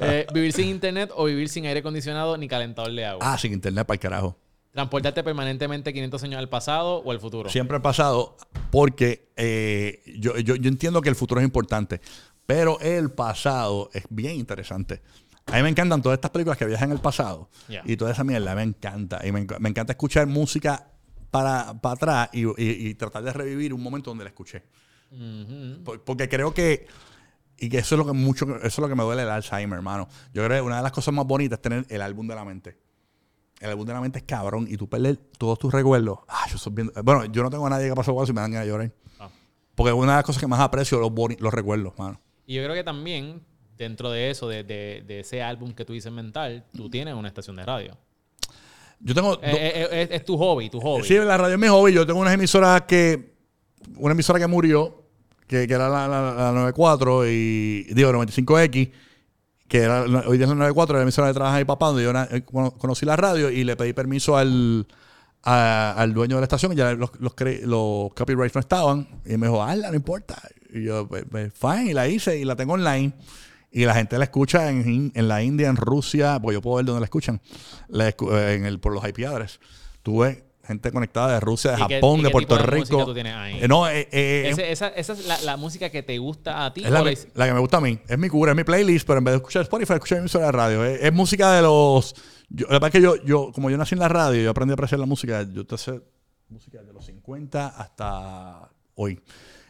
Eh, 0.00 0.26
vivir 0.32 0.52
sin 0.52 0.68
internet 0.68 1.10
o 1.14 1.24
vivir 1.24 1.48
sin 1.48 1.66
aire 1.66 1.80
acondicionado 1.80 2.36
ni 2.36 2.48
calentador 2.48 2.92
de 2.92 3.04
agua. 3.04 3.32
ah, 3.32 3.38
sin 3.38 3.52
internet 3.52 3.86
para 3.86 3.94
el 3.96 4.00
carajo. 4.00 4.36
Transportarte 4.72 5.24
permanentemente 5.24 5.92
500 5.92 6.22
años 6.24 6.38
al 6.38 6.48
pasado 6.48 6.98
o 6.98 7.10
al 7.10 7.20
futuro. 7.20 7.48
Siempre 7.48 7.78
he 7.78 7.80
pasado 7.80 8.36
porque 8.70 9.28
eh, 9.36 10.02
yo, 10.18 10.38
yo, 10.38 10.56
yo 10.56 10.68
entiendo 10.68 11.00
que 11.02 11.08
el 11.08 11.16
futuro 11.16 11.40
es 11.40 11.44
importante, 11.44 12.00
pero 12.46 12.78
el 12.80 13.10
pasado 13.10 13.90
es 13.92 14.04
bien 14.10 14.36
interesante. 14.36 15.02
A 15.46 15.56
mí 15.56 15.62
me 15.62 15.70
encantan 15.70 16.02
todas 16.02 16.16
estas 16.18 16.30
películas 16.30 16.58
que 16.58 16.66
viajan 16.66 16.92
el 16.92 16.98
pasado 16.98 17.48
y 17.84 17.96
toda 17.96 18.12
esa 18.12 18.22
mierda 18.22 18.54
me 18.54 18.62
encanta. 18.62 19.20
Y 19.26 19.32
me 19.32 19.40
encanta 19.40 19.92
escuchar 19.92 20.26
música 20.26 20.86
para, 21.30 21.74
para 21.80 21.94
atrás 21.94 22.30
y, 22.32 22.44
y- 22.46 22.88
y 22.88 22.94
tratar 22.94 23.22
de 23.22 23.32
revivir 23.32 23.72
un 23.74 23.82
momento 23.82 24.10
donde 24.10 24.24
la 24.24 24.30
escuché. 24.30 24.62
Por- 25.84 26.02
Porque 26.04 26.28
creo 26.28 26.52
que. 26.54 26.86
Y 27.60 27.68
que 27.68 27.78
eso 27.78 27.96
es 27.96 27.98
lo 27.98 28.06
que 28.06 28.12
mucho, 28.12 28.44
eso 28.58 28.66
es 28.66 28.78
lo 28.78 28.88
que 28.88 28.94
me 28.94 29.02
duele 29.02 29.22
el 29.22 29.30
Alzheimer, 29.30 29.78
hermano. 29.78 30.06
Yo 30.32 30.44
creo 30.44 30.58
que 30.58 30.66
una 30.66 30.76
de 30.76 30.82
las 30.82 30.92
cosas 30.92 31.12
más 31.12 31.26
bonitas 31.26 31.58
es 31.58 31.62
tener 31.62 31.86
el 31.88 32.02
álbum 32.02 32.28
de 32.28 32.34
la 32.36 32.44
mente. 32.44 32.78
El 33.60 33.70
álbum 33.70 33.84
de 33.84 33.92
la 33.94 34.00
mente 34.00 34.18
es 34.20 34.24
cabrón. 34.24 34.66
Y 34.70 34.76
tú 34.76 34.88
perder 34.88 35.16
todos 35.16 35.58
tus 35.58 35.72
recuerdos. 35.72 36.20
Ah, 36.28 36.46
yo 36.50 36.56
soy 36.56 36.72
bien- 36.72 36.92
Bueno, 37.02 37.24
yo 37.24 37.42
no 37.42 37.50
tengo 37.50 37.66
a 37.66 37.70
nadie 37.70 37.88
que 37.88 37.94
pasó 37.96 38.14
por 38.14 38.22
eso 38.22 38.30
y 38.30 38.34
me 38.36 38.42
dan 38.42 38.52
ganas 38.52 38.66
de 38.66 38.70
llorar. 38.72 38.92
Ah. 39.18 39.28
Porque 39.74 39.92
una 39.92 40.12
de 40.12 40.16
las 40.18 40.24
cosas 40.24 40.38
que 40.40 40.46
más 40.46 40.60
aprecio 40.60 41.00
los, 41.00 41.10
boni- 41.10 41.36
los 41.40 41.52
recuerdos, 41.52 41.98
mano. 41.98 42.20
Y 42.46 42.54
yo 42.54 42.62
creo 42.62 42.74
que 42.76 42.84
también, 42.84 43.42
dentro 43.76 44.10
de 44.12 44.30
eso, 44.30 44.46
de, 44.48 44.62
de- 44.62 45.02
de 45.04 45.20
ese 45.20 45.42
álbum 45.42 45.72
que 45.72 45.84
tú 45.84 45.94
dices 45.94 46.12
mental, 46.12 46.64
tú 46.76 46.88
tienes 46.90 47.14
una 47.14 47.26
estación 47.26 47.56
de 47.56 47.64
radio. 47.66 47.98
Yo 49.00 49.14
tengo. 49.14 49.34
Eh, 49.34 49.38
eh, 49.52 49.72
eh, 49.92 50.02
es, 50.02 50.10
es 50.10 50.24
tu 50.24 50.36
hobby, 50.36 50.70
tu 50.70 50.80
hobby. 50.80 51.04
Sí, 51.04 51.14
la 51.14 51.36
radio 51.36 51.54
es 51.54 51.60
mi 51.60 51.68
hobby. 51.68 51.92
Yo 51.92 52.06
tengo 52.06 52.20
unas 52.20 52.34
emisoras 52.34 52.82
que. 52.82 53.32
Una 53.96 54.12
emisora 54.12 54.38
que 54.38 54.46
murió, 54.46 55.04
que, 55.46 55.66
que 55.66 55.74
era 55.74 55.88
la, 55.88 56.06
la- 56.08 56.34
la 56.34 56.52
94 56.52 57.26
y. 57.28 57.84
Digo, 57.90 58.12
95X, 58.12 58.90
que 59.68 59.78
era, 59.78 60.02
hoy 60.02 60.36
día 60.36 60.44
es 60.44 60.48
la 60.50 60.54
94, 60.56 60.94
era 60.94 60.98
la 61.00 61.02
emisora 61.04 61.28
de 61.28 61.34
trabajo 61.34 61.54
de 61.56 61.60
mi 61.60 61.66
papá, 61.66 61.86
donde 61.88 62.02
yo 62.04 62.72
conocí 62.78 63.06
la 63.06 63.16
radio 63.16 63.50
y 63.50 63.64
le 63.64 63.76
pedí 63.76 63.92
permiso 63.92 64.36
al. 64.36 64.86
a- 65.44 65.92
al 65.96 66.12
dueño 66.12 66.34
de 66.36 66.40
la 66.40 66.44
estación, 66.44 66.72
y 66.72 66.76
ya 66.76 66.92
los, 66.94 67.10
los, 67.20 67.32
los 67.62 68.12
copyrights 68.14 68.54
no 68.56 68.60
estaban, 68.60 69.08
y 69.24 69.36
me 69.36 69.46
dijo, 69.46 69.62
hazla, 69.62 69.90
no 69.90 69.96
importa. 69.96 70.36
Y 70.74 70.82
yo, 70.84 71.06
pues, 71.08 71.24
pues, 71.30 71.52
fine, 71.54 71.92
y 71.92 71.94
la 71.94 72.08
hice, 72.08 72.36
y 72.38 72.44
la 72.44 72.56
tengo 72.56 72.74
online. 72.74 73.12
Y 73.70 73.84
la 73.84 73.94
gente 73.94 74.16
la 74.18 74.24
escucha 74.24 74.70
en, 74.70 75.12
en 75.14 75.28
la 75.28 75.42
India, 75.42 75.68
en 75.68 75.76
Rusia, 75.76 76.38
porque 76.40 76.54
yo 76.54 76.62
puedo 76.62 76.76
ver 76.76 76.86
dónde 76.86 77.00
la 77.00 77.04
escuchan, 77.04 77.40
la 77.88 78.08
escu- 78.08 78.32
eh, 78.32 78.54
en 78.54 78.64
el, 78.64 78.80
por 78.80 78.92
los 78.94 79.06
IP 79.06 79.18
address. 79.26 79.60
Tuve 80.02 80.44
gente 80.64 80.90
conectada 80.92 81.32
de 81.34 81.40
Rusia, 81.40 81.72
de 81.72 81.82
¿Y 81.82 81.86
qué- 81.86 81.94
Japón, 81.96 82.18
de 82.22 82.28
qué 82.28 82.30
Puerto 82.32 82.54
tipo 82.56 82.60
de 82.66 82.66
Rico. 82.70 82.80
música 82.92 83.04
tú 83.04 83.14
tienes 83.14 83.34
ahí? 83.34 83.58
Eh, 83.62 83.68
no, 83.68 83.88
eh, 83.88 84.08
eh, 84.12 84.48
Ese- 84.50 84.70
esa, 84.72 84.88
esa 84.88 85.12
es 85.14 85.26
la, 85.26 85.38
la 85.42 85.56
música 85.56 85.90
que 85.90 86.02
te 86.02 86.16
gusta 86.18 86.64
a 86.66 86.72
ti. 86.74 86.82
es 86.84 86.90
la, 86.90 87.02
la- 87.02 87.14
la 87.34 87.46
que 87.46 87.52
me 87.54 87.60
gusta 87.60 87.76
a 87.78 87.80
mí. 87.80 87.98
Es 88.08 88.18
mi 88.18 88.28
cura, 88.28 88.52
es 88.52 88.56
mi 88.56 88.64
playlist, 88.64 89.06
pero 89.06 89.18
en 89.18 89.24
vez 89.24 89.32
de 89.32 89.36
escuchar 89.36 89.62
Spotify, 89.62 89.94
escucho 89.94 90.14
mi 90.14 90.20
emisora 90.20 90.46
de 90.46 90.52
radio. 90.52 90.84
Es, 90.84 91.02
es 91.02 91.12
música 91.12 91.52
de 91.52 91.62
los. 91.62 92.14
Yo, 92.48 92.66
la 92.68 92.74
verdad 92.74 92.88
es 92.88 92.92
que 92.92 93.02
yo, 93.02 93.16
yo, 93.24 93.52
como 93.52 93.68
yo 93.70 93.76
nací 93.76 93.94
en 93.94 93.98
la 94.00 94.08
radio, 94.08 94.42
yo 94.42 94.50
aprendí 94.50 94.72
a 94.72 94.74
apreciar 94.74 94.98
la 94.98 95.06
música. 95.06 95.42
Yo 95.42 95.66
te 95.66 95.76
sé 95.78 96.00
música 96.48 96.82
de 96.82 96.92
los 96.94 97.04
50 97.04 97.66
hasta 97.68 98.70
hoy. 98.94 99.20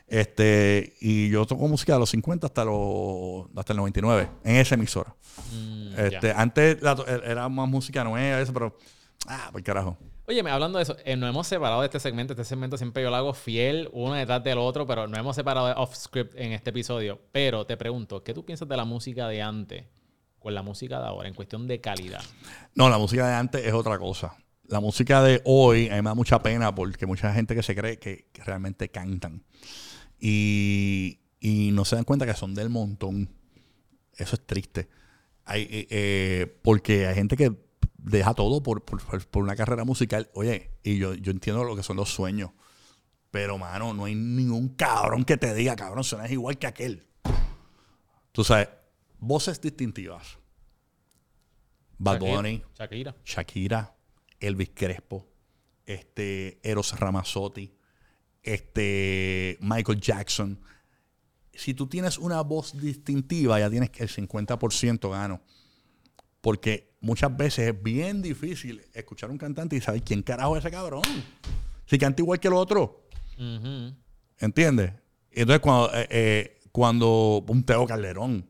Este, 0.08 0.94
y 1.00 1.28
yo 1.28 1.44
toco 1.46 1.68
música 1.68 1.92
de 1.92 1.98
los 1.98 2.10
50 2.10 2.46
hasta 2.46 2.64
los 2.64 3.46
hasta 3.56 3.72
el 3.72 3.76
99 3.78 4.28
en 4.44 4.56
esa 4.56 4.74
emisora. 4.74 5.14
Mm, 5.52 5.98
Este, 5.98 6.32
antes 6.32 6.80
la 6.82 6.96
to- 6.96 7.06
era 7.06 7.48
más 7.48 7.68
música 7.68 8.02
nueva, 8.04 8.40
eso, 8.40 8.52
pero 8.52 8.76
ah, 9.26 9.48
por 9.52 9.62
carajo. 9.62 9.98
Oye, 10.26 10.40
hablando 10.50 10.78
de 10.78 10.82
eso, 10.82 10.96
eh, 11.04 11.16
nos 11.16 11.30
hemos 11.30 11.46
separado 11.46 11.80
de 11.80 11.86
este 11.86 11.98
segmento. 12.00 12.32
Este 12.34 12.44
segmento 12.44 12.76
siempre 12.76 13.02
yo 13.02 13.10
lo 13.10 13.16
hago 13.16 13.32
fiel, 13.34 13.88
uno 13.92 14.14
detrás 14.14 14.42
del 14.44 14.58
otro, 14.58 14.86
pero 14.86 15.06
nos 15.08 15.18
hemos 15.18 15.34
separado 15.36 15.66
de 15.68 15.72
off 15.76 15.94
script 15.96 16.34
en 16.36 16.52
este 16.52 16.70
episodio. 16.70 17.18
Pero 17.32 17.64
te 17.66 17.76
pregunto, 17.76 18.22
¿qué 18.22 18.34
tú 18.34 18.44
piensas 18.44 18.68
de 18.68 18.76
la 18.76 18.84
música 18.84 19.26
de 19.28 19.40
antes 19.42 19.84
con 20.38 20.54
la 20.54 20.62
música 20.62 21.00
de 21.00 21.06
ahora 21.06 21.28
en 21.28 21.34
cuestión 21.34 21.66
de 21.66 21.80
calidad? 21.80 22.22
No, 22.74 22.88
la 22.90 22.98
música 22.98 23.26
de 23.26 23.34
antes 23.34 23.64
es 23.66 23.72
otra 23.72 23.98
cosa. 23.98 24.36
La 24.66 24.80
música 24.80 25.22
de 25.22 25.40
hoy 25.46 25.88
a 25.88 25.94
mí 25.96 26.02
me 26.02 26.10
da 26.10 26.14
mucha 26.14 26.42
pena 26.42 26.74
porque 26.74 27.06
mucha 27.06 27.32
gente 27.32 27.54
que 27.54 27.62
se 27.62 27.74
cree 27.74 27.98
que, 27.98 28.28
que 28.32 28.44
realmente 28.44 28.90
cantan 28.90 29.42
y, 30.20 31.20
y 31.40 31.70
no 31.72 31.84
se 31.84 31.96
dan 31.96 32.04
cuenta 32.04 32.26
que 32.26 32.34
son 32.34 32.54
del 32.54 32.70
montón. 32.70 33.30
Eso 34.16 34.34
es 34.36 34.46
triste. 34.46 34.88
Hay, 35.44 35.62
eh, 35.62 35.86
eh, 35.90 36.58
porque 36.62 37.06
hay 37.06 37.14
gente 37.14 37.36
que 37.36 37.52
deja 37.96 38.34
todo 38.34 38.62
por, 38.62 38.84
por- 38.84 39.26
por 39.28 39.42
una 39.42 39.56
carrera 39.56 39.84
musical. 39.84 40.30
Oye, 40.34 40.70
y 40.82 40.98
yo, 40.98 41.14
yo 41.14 41.30
entiendo 41.32 41.64
lo 41.64 41.76
que 41.76 41.82
son 41.82 41.96
los 41.96 42.10
sueños. 42.12 42.50
Pero, 43.30 43.58
mano, 43.58 43.92
no 43.94 44.06
hay 44.06 44.14
ningún 44.14 44.70
cabrón 44.70 45.24
que 45.24 45.36
te 45.36 45.54
diga, 45.54 45.76
cabrón, 45.76 46.02
suenas 46.04 46.30
igual 46.30 46.58
que 46.58 46.66
aquel. 46.66 47.06
Tú 48.32 48.42
sabes, 48.44 48.68
voces 49.18 49.60
distintivas. 49.60 50.38
Bad 51.98 52.20
Shakira- 52.20 52.36
Bunny. 52.36 52.62
Shakira. 52.78 53.16
Shakira, 53.24 53.96
Elvis 54.40 54.70
Crespo, 54.74 55.26
este, 55.84 56.58
Eros 56.62 56.98
Ramazzotti, 56.98 57.74
este, 58.52 59.58
Michael 59.60 60.00
Jackson. 60.00 60.58
Si 61.52 61.74
tú 61.74 61.86
tienes 61.86 62.18
una 62.18 62.40
voz 62.42 62.78
distintiva, 62.80 63.58
ya 63.58 63.68
tienes 63.68 63.90
el 63.96 64.08
50% 64.08 65.10
gano. 65.10 65.40
Porque 66.40 66.96
muchas 67.00 67.36
veces 67.36 67.68
es 67.68 67.82
bien 67.82 68.22
difícil 68.22 68.82
escuchar 68.94 69.30
a 69.30 69.32
un 69.32 69.38
cantante 69.38 69.76
y 69.76 69.80
saber 69.80 70.02
quién 70.02 70.22
carajo 70.22 70.56
es 70.56 70.64
ese 70.64 70.70
cabrón. 70.70 71.02
Si 71.86 71.98
canta 71.98 72.22
igual 72.22 72.38
que 72.38 72.48
el 72.48 72.54
otro. 72.54 73.08
¿Entiendes? 74.38 74.92
Entonces, 75.30 75.60
cuando, 75.60 75.94
eh, 75.94 76.06
eh, 76.10 76.60
cuando 76.72 77.44
un 77.46 77.62
Teo 77.64 77.86
Calderón, 77.86 78.46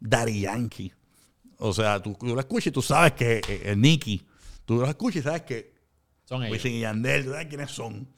Daddy 0.00 0.40
Yankee, 0.40 0.92
o 1.58 1.72
sea, 1.72 2.00
tú, 2.00 2.16
tú 2.18 2.26
lo 2.26 2.40
escuchas 2.40 2.68
y 2.68 2.70
tú 2.70 2.82
sabes 2.82 3.12
que 3.12 3.38
eh, 3.38 3.42
eh, 3.64 3.76
Nicky, 3.76 4.24
tú 4.64 4.76
lo 4.76 4.86
escuchas 4.86 5.20
y 5.20 5.22
sabes 5.22 5.42
que 5.42 5.74
Son 6.24 6.42
ellos. 6.42 6.52
Wisin 6.52 6.72
y 6.72 6.80
Yandel, 6.80 7.24
tú 7.24 7.30
sabes 7.32 7.46
quiénes 7.46 7.70
son. 7.70 8.08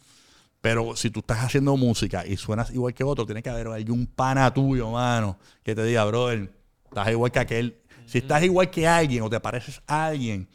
Pero 0.60 0.94
si 0.94 1.10
tú 1.10 1.20
estás 1.20 1.38
haciendo 1.44 1.76
música 1.76 2.26
y 2.26 2.36
suenas 2.36 2.70
igual 2.70 2.92
que 2.92 3.02
otro, 3.04 3.24
tiene 3.24 3.42
que 3.42 3.48
haber 3.50 3.68
algún 3.68 4.06
pana 4.06 4.52
tuyo, 4.52 4.90
mano, 4.90 5.38
que 5.62 5.74
te 5.74 5.82
diga, 5.84 6.04
brother, 6.04 6.52
estás 6.84 7.08
igual 7.10 7.30
que 7.32 7.38
aquel. 7.38 7.80
Si 8.06 8.18
estás 8.18 8.42
igual 8.42 8.68
que 8.70 8.86
alguien 8.86 9.22
o 9.22 9.30
te 9.30 9.40
pareces 9.40 9.80
a 9.86 10.06
alguien, 10.06 10.48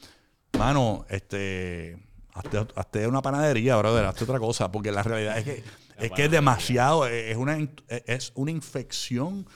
mano, 0.57 1.05
este, 1.09 1.97
hazte, 2.33 2.67
hazte 2.75 3.07
una 3.07 3.21
panadería, 3.21 3.77
brother, 3.77 4.05
hazte 4.05 4.25
otra 4.25 4.39
cosa, 4.39 4.71
porque 4.71 4.91
la 4.91 5.01
realidad 5.03 5.37
es 5.39 5.43
que 5.45 5.63
es, 5.97 6.11
que 6.11 6.25
es 6.25 6.31
demasiado, 6.31 7.07
es 7.07 7.35
una, 7.37 7.57
in- 7.57 7.71
es 7.87 8.31
una 8.35 8.51
infección 8.51 9.47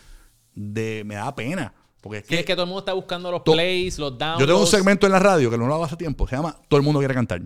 de, 0.56 1.04
me 1.06 1.16
da 1.16 1.36
pena. 1.36 1.74
Porque 2.02 2.20
es 2.20 2.24
Sí, 2.24 2.30
que, 2.30 2.40
es 2.40 2.46
que 2.46 2.54
todo 2.54 2.64
el 2.64 2.70
mundo 2.70 2.80
está 2.80 2.94
buscando 2.94 3.30
los 3.30 3.44
To- 3.44 3.52
plays, 3.52 4.00
los 4.00 4.18
downloads. 4.18 4.40
yo 4.40 4.46
tengo 4.48 4.62
un 4.62 4.68
segmento 4.68 5.06
en 5.06 5.12
la 5.12 5.20
radio 5.20 5.52
que 5.52 5.58
no 5.58 5.68
lo 5.68 5.74
hago 5.76 5.84
hace 5.84 5.98
tiempo, 5.98 6.28
se 6.28 6.38
llama 6.38 6.58
Todo 6.70 6.80
el 6.80 6.84
mundo 6.86 7.00
quiere 7.02 7.14
cantar. 7.14 7.42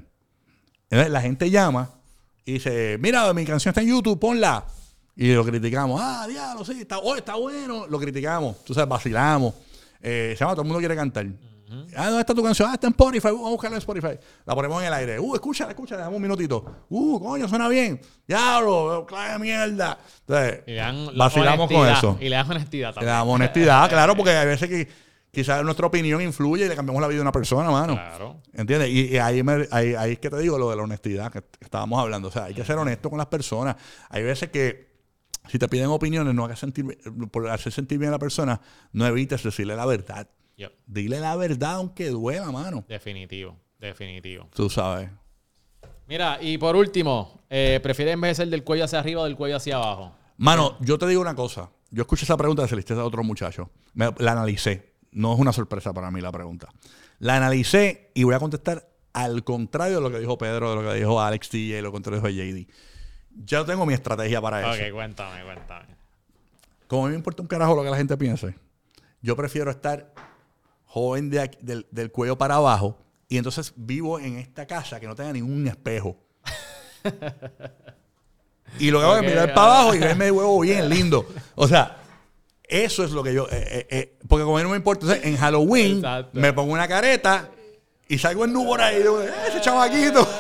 Entonces, 0.90 1.12
la 1.12 1.22
gente 1.22 1.50
llama 1.50 1.90
y 2.46 2.54
dice, 2.54 2.98
mira, 3.00 3.32
mi 3.34 3.46
canción 3.46 3.72
está 3.72 3.82
en 3.82 3.88
YouTube, 3.90 4.20
ponla. 4.20 4.66
Y 5.16 5.34
lo 5.34 5.46
criticamos. 5.46 6.00
Ah, 6.04 6.26
diablo, 6.28 6.66
sí, 6.66 6.82
está, 6.82 6.98
oh, 6.98 7.16
está 7.16 7.36
bueno. 7.36 7.86
Lo 7.88 8.00
criticamos. 8.00 8.64
Tú 8.66 8.74
sabes, 8.74 8.90
vacilamos. 8.90 9.54
Eh, 10.02 10.34
se 10.36 10.40
llama, 10.44 10.54
todo 10.54 10.64
el 10.64 10.68
mundo 10.68 10.80
quiere 10.80 10.96
cantar. 10.96 11.26
Ah, 11.96 12.06
¿dónde 12.06 12.20
está 12.22 12.36
tu 12.36 12.44
canción? 12.44 12.70
Ah, 12.70 12.74
está 12.74 12.88
en 12.88 12.92
Spotify. 12.94 13.28
Vamos 13.28 13.48
a 13.48 13.50
buscarla 13.50 13.78
en 13.78 13.80
Spotify. 13.80 14.20
La 14.46 14.54
ponemos 14.54 14.80
en 14.82 14.88
el 14.88 14.94
aire. 14.94 15.20
Uh, 15.20 15.36
escúchala, 15.36 15.72
escúchala, 15.72 16.04
dame 16.04 16.16
un 16.16 16.22
minutito. 16.22 16.86
Uh, 16.90 17.20
coño, 17.20 17.48
suena 17.48 17.68
bien. 17.68 18.00
Diablo, 18.28 19.06
clave 19.08 19.34
de 19.34 19.40
mierda. 19.40 19.98
Entonces, 20.28 20.62
Y 20.68 20.72
le 20.72 20.78
dan 20.78 21.06
la 21.06 21.26
vacilamos 21.26 21.72
con 21.72 21.88
eso. 21.88 22.18
Y 22.20 22.30
le 22.30 22.36
dan 22.36 22.50
honestidad 22.52 22.90
Le 22.90 22.94
también. 22.96 23.14
damos 23.14 23.36
honestidad, 23.36 23.90
claro, 23.90 24.16
porque 24.16 24.32
hay 24.32 24.48
veces 24.48 24.70
que 24.70 24.88
quizás 25.34 25.64
nuestra 25.66 25.88
opinión 25.88 26.22
influye 26.22 26.66
y 26.66 26.70
le 26.70 26.76
cambiamos 26.76 27.02
la 27.02 27.08
vida 27.10 27.20
a 27.20 27.24
una 27.24 27.32
persona, 27.34 27.70
mano. 27.72 27.96
Claro. 27.96 28.42
¿Entiendes? 28.54 28.90
Y, 28.90 29.08
y 29.14 29.18
ahí, 29.18 29.42
me- 29.44 29.68
ahí, 29.72 29.96
ahí 29.96 30.12
es 30.14 30.20
que 30.20 30.30
te 30.30 30.38
digo 30.40 30.58
lo 30.58 30.70
de 30.70 30.76
la 30.78 30.84
honestidad 30.84 31.32
que 31.32 31.42
que 31.42 31.66
estábamos 31.66 32.00
hablando. 32.00 32.28
O 32.30 32.32
sea, 32.32 32.46
hay 32.46 32.54
que 32.54 32.64
ser 32.64 32.78
honesto 32.78 33.10
con 33.10 33.18
las 33.18 33.28
personas. 33.28 33.76
Hay 34.10 34.24
veces 34.24 34.50
que 34.50 34.94
si 35.50 35.58
te 35.60 35.68
piden 35.68 35.88
opiniones, 35.88 36.34
no 36.34 36.46
hagas 36.46 36.60
sentir, 36.60 36.86
por 37.32 37.50
hacer 37.50 37.74
sentir 37.74 37.98
bien 37.98 38.10
a 38.10 38.14
la 38.14 38.20
persona, 38.20 38.62
no 38.94 39.06
evites 39.08 39.44
decirle 39.44 39.76
la 39.76 39.86
verdad. 39.86 40.30
Yep. 40.56 40.72
Dile 40.86 41.20
la 41.20 41.36
verdad 41.36 41.74
aunque 41.74 42.10
duela, 42.10 42.52
mano. 42.52 42.86
Definitivo, 42.88 43.58
definitivo. 43.80 44.48
Tú 44.54 44.70
sabes. 44.70 45.10
Mira, 46.08 46.38
y 46.42 46.58
por 46.58 46.76
último, 46.76 47.42
eh, 47.50 47.80
¿prefieres 47.82 48.14
envejecer 48.14 48.48
del 48.50 48.64
cuello 48.64 48.86
hacia 48.86 49.00
arriba 49.00 49.22
o 49.22 49.24
del 49.24 49.36
cuello 49.36 49.56
hacia 49.58 49.78
abajo? 49.78 50.14
Mano, 50.38 50.78
yo 50.82 50.98
te 50.98 51.08
digo 51.08 51.22
una 51.22 51.36
cosa. 51.36 51.70
Yo 51.90 52.02
escuché 52.04 52.26
esa 52.26 52.38
pregunta 52.38 52.62
de 52.64 52.68
Celeste 52.68 52.94
a 52.94 53.04
otro 53.04 53.24
muchacho. 53.24 53.70
Me- 53.94 54.14
la 54.20 54.34
analicé. 54.34 54.93
No 55.14 55.34
es 55.34 55.40
una 55.40 55.54
sorpresa 55.54 55.94
para 55.94 56.12
mí 56.12 56.22
la 56.22 56.32
pregunta. 56.32 56.70
La 57.20 57.38
analicé 57.38 58.12
y 58.14 58.24
voy 58.24 58.36
a 58.36 58.40
contestar 58.40 58.88
al 59.14 59.44
contrario 59.44 59.98
de 59.98 60.02
lo 60.02 60.12
que 60.12 60.20
dijo 60.20 60.38
Pedro, 60.38 60.72
de 60.72 60.76
lo 60.84 60.90
que 60.92 60.98
dijo 60.98 61.22
Alex 61.22 61.50
DJ, 61.52 61.82
lo 61.82 61.92
contrario 61.92 62.22
de 62.22 62.34
JD. 62.34 62.68
Ya 63.46 63.66
tengo 63.66 63.86
mi 63.86 63.94
estrategia 63.94 64.42
para 64.42 64.62
eso. 64.74 64.84
Ok, 64.84 64.92
cuéntame, 64.94 65.44
cuéntame. 65.44 65.86
Como 66.88 67.04
a 67.04 67.08
mí 67.08 67.12
me 67.12 67.18
importa 67.18 67.42
un 67.42 67.48
carajo 67.48 67.76
lo 67.76 67.84
que 67.84 67.90
la 67.90 67.98
gente 67.98 68.18
piense, 68.18 68.56
yo 69.22 69.36
prefiero 69.36 69.72
estar 69.72 70.14
joven 70.86 71.30
de 71.30 71.42
aquí- 71.42 71.58
del, 71.62 71.88
del 71.92 72.12
cuello 72.12 72.38
para 72.38 72.56
abajo 72.56 72.98
y 73.30 73.38
entonces 73.38 73.74
vivo 73.76 74.20
en 74.20 74.38
esta 74.38 74.68
casa 74.68 75.00
que 75.00 75.08
no 75.08 75.16
tenga 75.16 75.34
ningún 75.34 75.68
espejo. 75.68 76.18
y 78.80 78.92
lo 78.92 79.00
que 79.00 79.06
hago 79.06 79.16
Ok, 79.16 79.24
es 79.24 79.30
mirar 79.30 79.50
ah. 79.52 79.54
para 79.54 79.68
abajo 79.68 79.96
y 79.96 80.00
verme 80.00 80.26
de 80.26 80.32
huevo 80.32 80.60
bien 80.60 80.90
lindo. 80.90 81.26
O 81.56 81.68
sea, 81.68 81.98
eso 82.74 83.04
es 83.04 83.12
lo 83.12 83.24
que 83.24 83.34
yo... 83.34 83.48
eh, 83.52 83.68
eh, 83.70 83.88
eh, 83.90 84.18
porque 84.28 84.44
como 84.44 84.58
a 84.58 84.60
mí 84.60 84.64
no 84.64 84.70
me 84.72 84.78
importa, 84.78 85.06
entonces, 85.06 85.26
en 85.28 85.38
Halloween 85.38 85.98
Exacto. 85.98 86.30
me 86.34 86.52
pongo 86.54 86.74
una 86.74 86.88
careta 86.88 87.50
y 88.08 88.18
salgo 88.18 88.46
en 88.46 88.54
nu 88.54 88.66
por 88.66 88.82
ahí. 88.82 88.96
y 88.96 89.00
digo, 89.00 89.22
"Eh, 89.22 89.30
ese 89.50 89.62
chamaquito. 89.62 90.28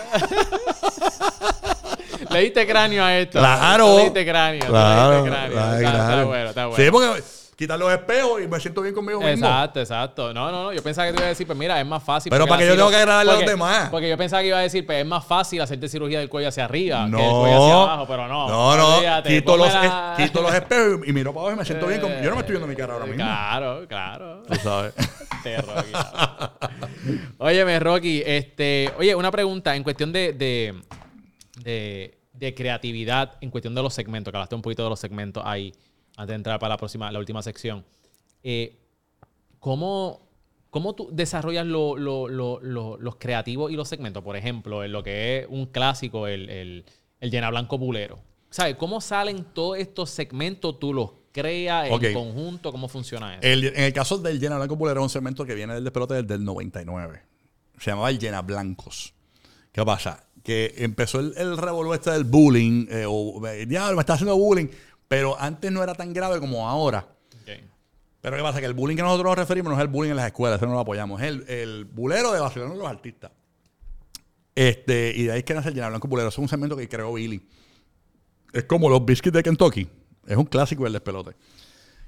Le 2.29 2.39
diste 2.39 2.65
cráneo 2.65 3.03
a 3.03 3.17
esto. 3.17 3.39
Claro. 3.39 3.97
Le 3.97 4.03
diste 4.05 4.25
cráneo. 4.25 4.65
Claro, 4.67 5.09
le 5.11 5.15
diste 5.17 5.29
cráneo. 5.29 5.51
claro, 5.53 5.75
Está, 5.77 5.89
está 5.89 6.23
bueno, 6.25 6.49
está 6.49 6.65
bueno. 6.67 6.83
Sí, 6.83 6.91
porque 6.91 7.23
quitar 7.63 7.79
los 7.79 7.91
espejos 7.91 8.41
y 8.41 8.47
me 8.47 8.59
siento 8.59 8.81
bien 8.81 8.93
conmigo 8.95 9.19
mismo. 9.19 9.45
Exacto, 9.45 9.79
exacto. 9.79 10.33
No, 10.33 10.51
no, 10.51 10.63
no. 10.63 10.73
Yo 10.73 10.81
pensaba 10.83 11.07
que 11.07 11.13
te 11.13 11.19
iba 11.19 11.25
a 11.25 11.29
decir, 11.29 11.45
pues 11.47 11.57
mira, 11.57 11.79
es 11.79 11.85
más 11.85 12.03
fácil. 12.03 12.29
Pero 12.29 12.45
para 12.47 12.61
que 12.61 12.67
yo 12.67 12.75
tengo 12.75 12.89
que 12.89 12.95
agradarle 12.97 13.31
a 13.31 13.35
los 13.35 13.45
demás. 13.45 13.89
Porque 13.89 14.09
yo 14.09 14.17
pensaba 14.17 14.41
que 14.41 14.49
iba 14.49 14.57
a 14.57 14.61
decir, 14.61 14.85
pues 14.85 14.99
es 14.99 15.05
más 15.05 15.25
fácil 15.25 15.61
hacerte 15.61 15.87
cirugía 15.89 16.19
del 16.19 16.29
cuello 16.29 16.47
hacia 16.49 16.65
arriba 16.65 17.07
No, 17.07 17.17
que 17.17 17.23
del 17.23 17.31
cuello 17.31 17.63
hacia 17.63 17.73
abajo, 17.83 18.05
pero 18.07 18.27
no. 18.27 18.47
no, 18.49 18.77
no. 18.77 19.23
Quito 19.23 19.57
los, 19.57 19.73
la- 19.73 20.15
es- 20.17 20.25
quito 20.25 20.41
los 20.41 20.53
espejos 20.53 20.99
y 21.07 21.13
miro 21.13 21.31
para 21.33 21.41
abajo 21.41 21.55
y 21.55 21.59
me 21.59 21.65
siento 21.65 21.87
bien. 21.87 22.01
Con, 22.01 22.11
yo 22.21 22.29
no 22.29 22.35
me 22.35 22.41
estoy 22.41 22.53
viendo 22.53 22.67
mi 22.67 22.75
cara 22.75 22.93
ahora 22.93 23.05
mismo. 23.05 23.23
Claro, 23.23 23.87
claro. 23.87 24.43
Tú 24.43 24.55
sabes. 24.55 24.93
Este, 24.97 25.61
Rocky. 25.61 25.91
Óyeme, 27.37 27.79
Rocky, 27.79 28.23
este, 28.25 28.91
oye, 28.97 29.15
una 29.15 29.31
pregunta 29.31 29.75
en 29.75 29.83
cuestión 29.83 30.11
de, 30.11 30.33
de, 30.33 30.75
de- 31.63 32.17
de 32.33 32.53
creatividad, 32.55 33.33
en 33.41 33.49
cuestión 33.51 33.75
de 33.75 33.81
los 33.81 33.93
segmentos, 33.93 34.31
que 34.31 34.37
hablaste 34.37 34.55
un 34.55 34.61
poquito 34.61 34.83
de 34.83 34.89
los 34.89 34.99
segmentos 34.99 35.43
ahí, 35.45 35.71
antes 36.17 36.29
de 36.33 36.35
entrar 36.35 36.59
para 36.59 36.73
la 36.73 36.77
próxima, 36.77 37.11
la 37.11 37.19
última 37.19 37.41
sección. 37.41 37.83
Eh, 38.43 38.77
¿cómo, 39.59 40.27
cómo 40.69 40.93
tú 40.95 41.09
desarrollas 41.11 41.65
lo- 41.65 41.97
lo- 41.97 42.27
lo- 42.27 42.59
lo- 42.61 42.97
los 42.97 43.15
creativos 43.17 43.71
y 43.71 43.75
los 43.75 43.87
segmentos? 43.87 44.23
Por 44.23 44.35
ejemplo, 44.35 44.83
en 44.83 44.91
lo 44.91 45.03
que 45.03 45.39
es 45.39 45.47
un 45.49 45.67
clásico, 45.67 46.27
el, 46.27 46.49
el, 46.49 46.85
el 47.19 47.31
llena 47.31 47.49
blanco 47.49 47.77
bulero. 47.77 48.19
¿Sabes? 48.49 48.75
¿Cómo 48.75 49.01
salen 49.01 49.45
todos 49.53 49.77
estos 49.79 50.09
segmentos? 50.11 50.79
¿Tú 50.79 50.93
los 50.93 51.11
creas 51.31 51.89
en 51.89 52.13
conjunto? 52.13 52.71
¿Cómo 52.71 52.87
funciona 52.87 53.33
eso? 53.37 53.41
El- 53.47 53.65
en 53.65 53.83
el 53.83 53.93
caso 53.93 54.17
del 54.19 54.39
Llena 54.39 54.57
Blanco 54.57 54.77
Pulero, 54.77 54.99
es 54.99 55.03
un 55.03 55.09
segmento 55.09 55.43
que 55.45 55.55
viene 55.55 55.73
del 55.73 55.83
despelote 55.83 56.21
desde 56.21 56.35
el 56.35 56.43
99. 56.45 57.21
Se 57.79 57.89
llamaba 57.89 58.11
el 58.11 58.19
Llena 58.19 58.41
Blancos. 58.43 59.13
¿Qué 59.71 59.83
pasa? 59.83 60.23
Que 60.43 60.71
empezó 60.77 61.19
el, 61.19 61.33
el 61.35 61.57
revolú 61.57 61.93
este 61.95 62.11
del 62.11 62.25
bullying. 62.25 62.85
eh, 62.91 63.05
o, 63.07 63.43
eh, 63.47 63.65
diablo, 63.65 63.95
me 63.95 64.01
está 64.01 64.13
haciendo 64.13 64.37
bullying. 64.37 64.67
Pero 65.13 65.39
antes 65.39 65.71
no 65.71 65.83
era 65.83 65.93
tan 65.93 66.11
grave 66.11 66.39
como 66.39 66.67
ahora. 66.67 67.07
Pero 68.19 68.35
¿qué 68.35 68.41
pasa? 68.41 68.59
Que 68.59 68.65
el 68.65 68.73
bullying 68.73 68.95
que 68.95 69.03
nosotros 69.03 69.29
nos 69.29 69.37
referimos 69.37 69.71
no 69.71 69.77
es 69.77 69.81
el 69.83 69.89
bullying 69.89 70.09
en 70.09 70.15
las 70.15 70.25
escuelas, 70.25 70.57
eso 70.57 70.65
no 70.65 70.73
lo 70.73 70.79
apoyamos. 70.79 71.21
Es 71.21 71.27
el, 71.27 71.47
el 71.47 71.85
bulero 71.85 72.31
de 72.31 72.39
vacilar 72.39 72.71
a 72.71 72.73
los 72.73 72.87
artistas. 72.87 73.29
Este, 74.55 75.13
y 75.15 75.25
de 75.25 75.33
ahí 75.33 75.39
es 75.39 75.43
que 75.43 75.53
nace 75.53 75.69
el 75.69 75.75
Llena 75.75 75.89
Blanco 75.89 76.07
Bulero. 76.07 76.29
Es 76.29 76.37
un 76.39 76.49
segmento 76.49 76.75
que 76.75 76.89
creó 76.89 77.13
Billy. 77.13 77.47
Es 78.53 78.63
como 78.63 78.89
los 78.89 79.05
biscuits 79.05 79.35
de 79.35 79.43
Kentucky. 79.43 79.87
Es 80.25 80.35
un 80.35 80.45
clásico 80.45 80.83
del 80.85 80.93
despelote. 80.93 81.35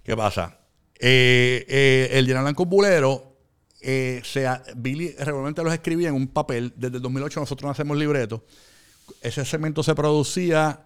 ¿Qué 0.02 0.18
pasa? 0.18 0.58
Eh, 0.98 1.64
eh, 1.68 2.10
el 2.14 2.26
Llena 2.26 2.42
Blanco 2.42 2.66
Bulero, 2.66 3.38
eh, 3.82 4.20
sea, 4.24 4.64
Billy 4.78 5.10
regularmente 5.20 5.64
los 5.64 5.74
escribía 5.74 6.10
en 6.10 6.16
un 6.16 6.30
papel. 6.30 6.74
Desde 6.76 6.96
el 6.96 7.04
2008 7.04 7.40
nosotros 7.42 7.68
no 7.68 7.72
hacemos 7.72 7.98
libretos. 7.98 8.42
Ese 9.22 9.46
segmento 9.46 9.84
se 9.84 9.94
producía 9.94 10.85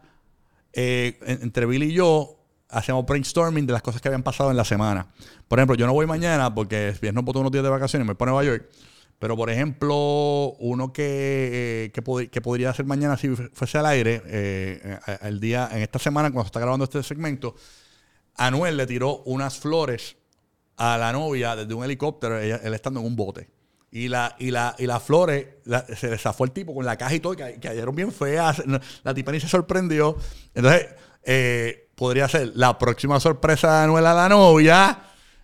eh, 0.73 1.17
en- 1.25 1.43
entre 1.43 1.65
Billy 1.65 1.87
y 1.87 1.93
yo. 1.93 2.35
Hacíamos 2.71 3.05
brainstorming 3.05 3.65
de 3.65 3.73
las 3.73 3.81
cosas 3.81 3.99
que 4.01 4.07
habían 4.09 4.21
pasado 4.21 4.51
en 4.51 4.57
la 4.57 4.63
semana. 4.65 5.07
Por 5.47 5.57
ejemplo, 5.57 5.75
yo 5.75 5.87
no 5.87 5.93
voy 5.93 6.05
mañana 6.05 6.53
porque 6.53 6.93
viernes 7.01 7.23
boto 7.25 7.39
unos 7.39 7.51
días 7.51 7.63
de 7.63 7.69
vacaciones 7.69 8.05
y 8.05 8.07
me 8.07 8.13
voy 8.13 8.17
para 8.17 8.31
Nueva 8.31 8.43
York. 8.45 8.69
Pero, 9.17 9.35
por 9.35 9.49
ejemplo, 9.49 10.53
uno 10.59 10.93
que, 10.93 11.85
eh, 11.85 11.91
que, 11.91 12.03
pod- 12.03 12.29
que 12.29 12.41
podría 12.41 12.69
hacer 12.69 12.85
mañana 12.85 13.17
si 13.17 13.27
fuese 13.29 13.77
al 13.79 13.87
aire, 13.87 14.21
eh, 14.27 14.99
eh, 15.07 15.17
el 15.23 15.39
día, 15.39 15.67
en 15.73 15.81
esta 15.81 15.97
semana, 15.99 16.29
cuando 16.29 16.43
se 16.43 16.49
está 16.49 16.59
grabando 16.59 16.85
este 16.85 17.01
segmento, 17.03 17.55
Anuel 18.35 18.77
le 18.77 18.85
tiró 18.85 19.23
unas 19.25 19.57
flores 19.57 20.15
a 20.77 20.97
la 20.97 21.11
novia 21.11 21.55
desde 21.57 21.73
un 21.73 21.83
helicóptero, 21.83 22.39
ella- 22.39 22.61
él 22.63 22.73
estando 22.73 22.99
en 23.01 23.07
un 23.07 23.15
bote. 23.15 23.49
Y, 23.91 24.07
la, 24.07 24.35
y, 24.37 24.51
la, 24.51 24.75
y 24.77 24.85
las 24.85 25.01
flores, 25.01 25.47
se 25.97 26.09
le 26.09 26.17
zafó 26.17 26.43
el 26.43 26.51
tipo 26.51 26.75
con 26.75 26.85
la 26.85 26.95
caja 26.95 27.15
y 27.15 27.19
todo, 27.19 27.35
que, 27.35 27.59
cayeron 27.59 27.95
bien 27.95 28.11
feas. 28.11 28.61
La 29.03 29.13
tipa 29.13 29.31
ni 29.31 29.39
se 29.39 29.47
sorprendió. 29.47 30.15
Entonces, 30.53 30.87
eh, 31.23 31.89
podría 31.95 32.27
ser 32.27 32.51
la 32.55 32.77
próxima 32.77 33.19
sorpresa 33.19 33.79
de 33.79 33.83
Anuel 33.85 34.05
a 34.05 34.13
la 34.13 34.29
novia. 34.29 34.99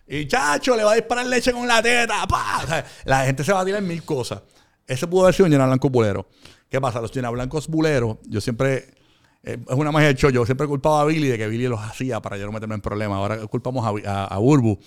Y 0.06 0.28
chacho, 0.28 0.76
le 0.76 0.84
va 0.84 0.92
a 0.92 0.94
disparar 0.94 1.26
leche 1.26 1.52
con 1.52 1.66
la 1.66 1.82
teta. 1.82 2.26
¡pa! 2.28 2.60
O 2.62 2.66
sea, 2.66 2.86
la 3.04 3.24
gente 3.26 3.42
se 3.42 3.52
va 3.52 3.60
a 3.60 3.64
tirar 3.64 3.82
mil 3.82 4.04
cosas. 4.04 4.42
Ese 4.86 5.08
pudo 5.08 5.22
haber 5.22 5.34
sido 5.34 5.46
un 5.46 5.52
llena 5.52 5.66
blanco 5.66 5.90
bulero. 5.90 6.28
¿Qué 6.68 6.80
pasa? 6.80 7.00
Los 7.00 7.12
llena 7.12 7.30
blancos 7.30 7.66
buleros, 7.66 8.18
yo 8.28 8.40
siempre. 8.40 8.94
eh, 9.42 9.58
es 9.68 9.74
una 9.76 9.90
magia 9.90 10.08
del 10.08 10.16
show. 10.16 10.30
Yo 10.30 10.46
siempre 10.46 10.68
culpaba 10.68 11.00
a 11.00 11.04
Billy 11.04 11.28
de 11.28 11.38
que 11.38 11.48
Billy 11.48 11.66
los 11.66 11.80
hacía 11.80 12.22
para 12.22 12.36
yo 12.36 12.46
no 12.46 12.52
meterme 12.52 12.76
en 12.76 12.80
problemas. 12.80 13.16
Ahora 13.16 13.38
culpamos 13.48 13.84
a 14.06 14.38
Burbu. 14.38 14.78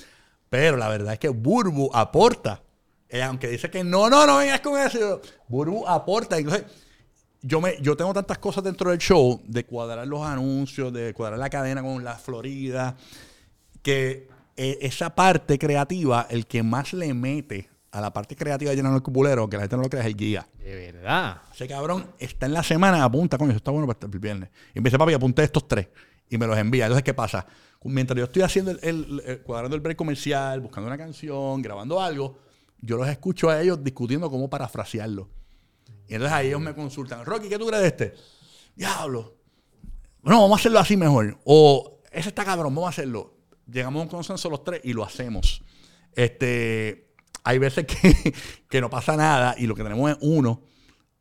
Pero 0.49 0.77
la 0.77 0.87
verdad 0.87 1.13
es 1.13 1.19
que 1.19 1.29
Burbu 1.29 1.91
aporta. 1.93 2.63
Eh, 3.09 3.21
aunque 3.23 3.47
dice 3.47 3.69
que 3.71 3.83
no, 3.83 4.09
no, 4.09 4.25
no 4.27 4.37
vengas 4.37 4.61
con 4.61 4.79
eso. 4.79 5.21
Burbu 5.47 5.87
aporta. 5.87 6.37
Entonces, 6.37 6.65
yo, 7.41 7.59
me, 7.59 7.75
yo 7.81 7.97
tengo 7.97 8.13
tantas 8.13 8.37
cosas 8.37 8.63
dentro 8.63 8.91
del 8.91 8.99
show 8.99 9.41
de 9.45 9.65
cuadrar 9.65 10.05
los 10.07 10.21
anuncios, 10.25 10.93
de 10.93 11.13
cuadrar 11.13 11.39
la 11.39 11.49
cadena 11.49 11.81
con 11.81 12.03
la 12.03 12.15
Florida, 12.15 12.95
que 13.81 14.27
eh, 14.57 14.77
esa 14.81 15.15
parte 15.15 15.57
creativa, 15.57 16.27
el 16.29 16.45
que 16.45 16.63
más 16.63 16.93
le 16.93 17.13
mete 17.13 17.69
a 17.91 18.01
la 18.01 18.13
parte 18.13 18.35
creativa 18.35 18.69
de 18.69 18.75
llenar 18.77 18.93
el 18.93 19.01
cupulero, 19.01 19.49
que 19.49 19.57
la 19.57 19.63
gente 19.63 19.75
no 19.77 19.83
lo 19.83 19.89
cree, 19.89 20.01
es 20.01 20.07
el 20.07 20.15
guía. 20.15 20.47
De 20.59 20.75
verdad. 20.91 21.41
Ese 21.53 21.67
cabrón 21.67 22.05
está 22.19 22.45
en 22.45 22.53
la 22.53 22.61
semana, 22.61 23.03
apunta, 23.03 23.37
coño, 23.37 23.49
eso 23.51 23.57
está 23.57 23.71
bueno 23.71 23.87
para 23.87 23.99
el 24.11 24.19
viernes. 24.19 24.49
Y 24.75 24.79
me 24.79 24.85
dice, 24.85 24.99
papi, 24.99 25.13
apunté 25.13 25.43
estos 25.43 25.67
tres. 25.67 25.87
Y 26.29 26.37
me 26.37 26.45
los 26.45 26.55
envía. 26.57 26.85
Entonces, 26.85 27.03
¿qué 27.03 27.15
pasa? 27.15 27.47
Mientras 27.83 28.15
yo 28.17 28.25
estoy 28.25 28.43
haciendo 28.43 28.69
el, 28.71 28.79
el- 28.83 29.23
el- 29.25 29.41
cuadrando 29.41 29.75
el 29.75 29.81
break 29.81 29.97
comercial, 29.97 30.59
buscando 30.59 30.85
una 30.87 30.97
canción, 30.97 31.61
grabando 31.63 31.99
algo, 31.99 32.37
yo 32.81 32.97
los 32.97 33.07
escucho 33.07 33.49
a 33.49 33.61
ellos 33.61 33.83
discutiendo 33.83 34.29
cómo 34.29 34.49
parafrasearlo. 34.49 35.29
Y 36.07 36.15
entonces 36.15 36.35
ahí 36.35 36.47
ellos 36.47 36.61
me 36.61 36.73
consultan, 36.73 37.25
Rocky, 37.25 37.49
¿qué 37.49 37.59
tú 37.59 37.67
crees 37.67 37.81
de 37.81 37.87
este? 37.87 38.13
Diablo. 38.75 39.35
No, 40.23 40.41
vamos 40.41 40.57
a 40.57 40.59
hacerlo 40.59 40.79
así 40.79 40.97
mejor. 40.97 41.37
O 41.45 42.01
ese 42.11 42.29
está 42.29 42.43
cabrón, 42.43 42.73
vamos 42.73 42.87
a 42.87 42.89
hacerlo. 42.89 43.37
Llegamos 43.71 43.99
a 43.99 44.03
un 44.03 44.09
consenso 44.09 44.49
los 44.49 44.63
tres 44.63 44.81
y 44.83 44.93
lo 44.93 45.03
hacemos. 45.03 45.61
Este, 46.15 47.13
hay 47.43 47.59
veces 47.59 47.85
que, 47.85 48.33
que 48.69 48.81
no 48.81 48.89
pasa 48.89 49.15
nada 49.15 49.55
y 49.57 49.67
lo 49.67 49.75
que 49.75 49.83
tenemos 49.83 50.09
es 50.11 50.17
uno. 50.21 50.63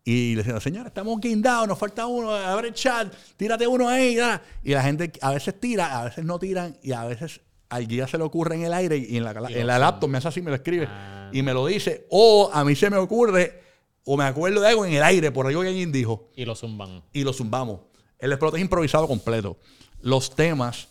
Y 0.04 0.30
le 0.30 0.42
decimos, 0.42 0.62
señor, 0.62 0.86
estamos 0.86 1.20
guindados, 1.20 1.68
nos 1.68 1.78
falta 1.78 2.06
uno, 2.06 2.32
abre 2.32 2.68
el 2.68 2.74
chat, 2.74 3.14
tírate 3.36 3.66
uno 3.66 3.86
ahí. 3.88 4.14
ya". 4.14 4.42
Y 4.62 4.72
la 4.72 4.82
gente 4.82 5.12
a 5.20 5.32
veces 5.32 5.60
tira, 5.60 6.00
a 6.00 6.04
veces 6.04 6.24
no 6.24 6.38
tiran 6.38 6.78
y 6.82 6.92
a 6.92 7.04
veces 7.04 7.42
al 7.68 7.86
guía 7.86 8.06
se 8.06 8.16
le 8.18 8.24
ocurre 8.24 8.54
en 8.56 8.62
el 8.64 8.72
aire 8.72 8.96
y 8.96 9.16
en 9.16 9.24
la, 9.24 9.32
en 9.50 9.66
la 9.66 9.78
laptop 9.78 10.08
me 10.08 10.18
hace 10.18 10.28
así, 10.28 10.40
me 10.42 10.50
lo 10.50 10.56
escribe 10.56 10.86
Ah. 10.88 11.30
y 11.32 11.42
me 11.42 11.52
lo 11.52 11.66
dice. 11.66 12.06
O 12.10 12.50
a 12.52 12.64
mí 12.64 12.74
se 12.74 12.88
me 12.90 12.96
ocurre 12.96 13.62
o 14.04 14.16
me 14.16 14.24
acuerdo 14.24 14.60
de 14.62 14.68
algo 14.68 14.86
en 14.86 14.94
el 14.94 15.02
aire, 15.02 15.30
por 15.30 15.46
algo 15.46 15.60
que 15.62 15.68
alguien 15.68 15.92
dijo, 15.92 16.30
Y 16.34 16.44
lo 16.46 16.54
zumban. 16.54 17.02
y 17.12 17.24
lo 17.24 17.32
zumbamos. 17.32 17.80
El 18.18 18.32
explote 18.32 18.56
es 18.56 18.62
improvisado 18.62 19.06
completo. 19.06 19.58
Los 20.00 20.34
temas, 20.34 20.88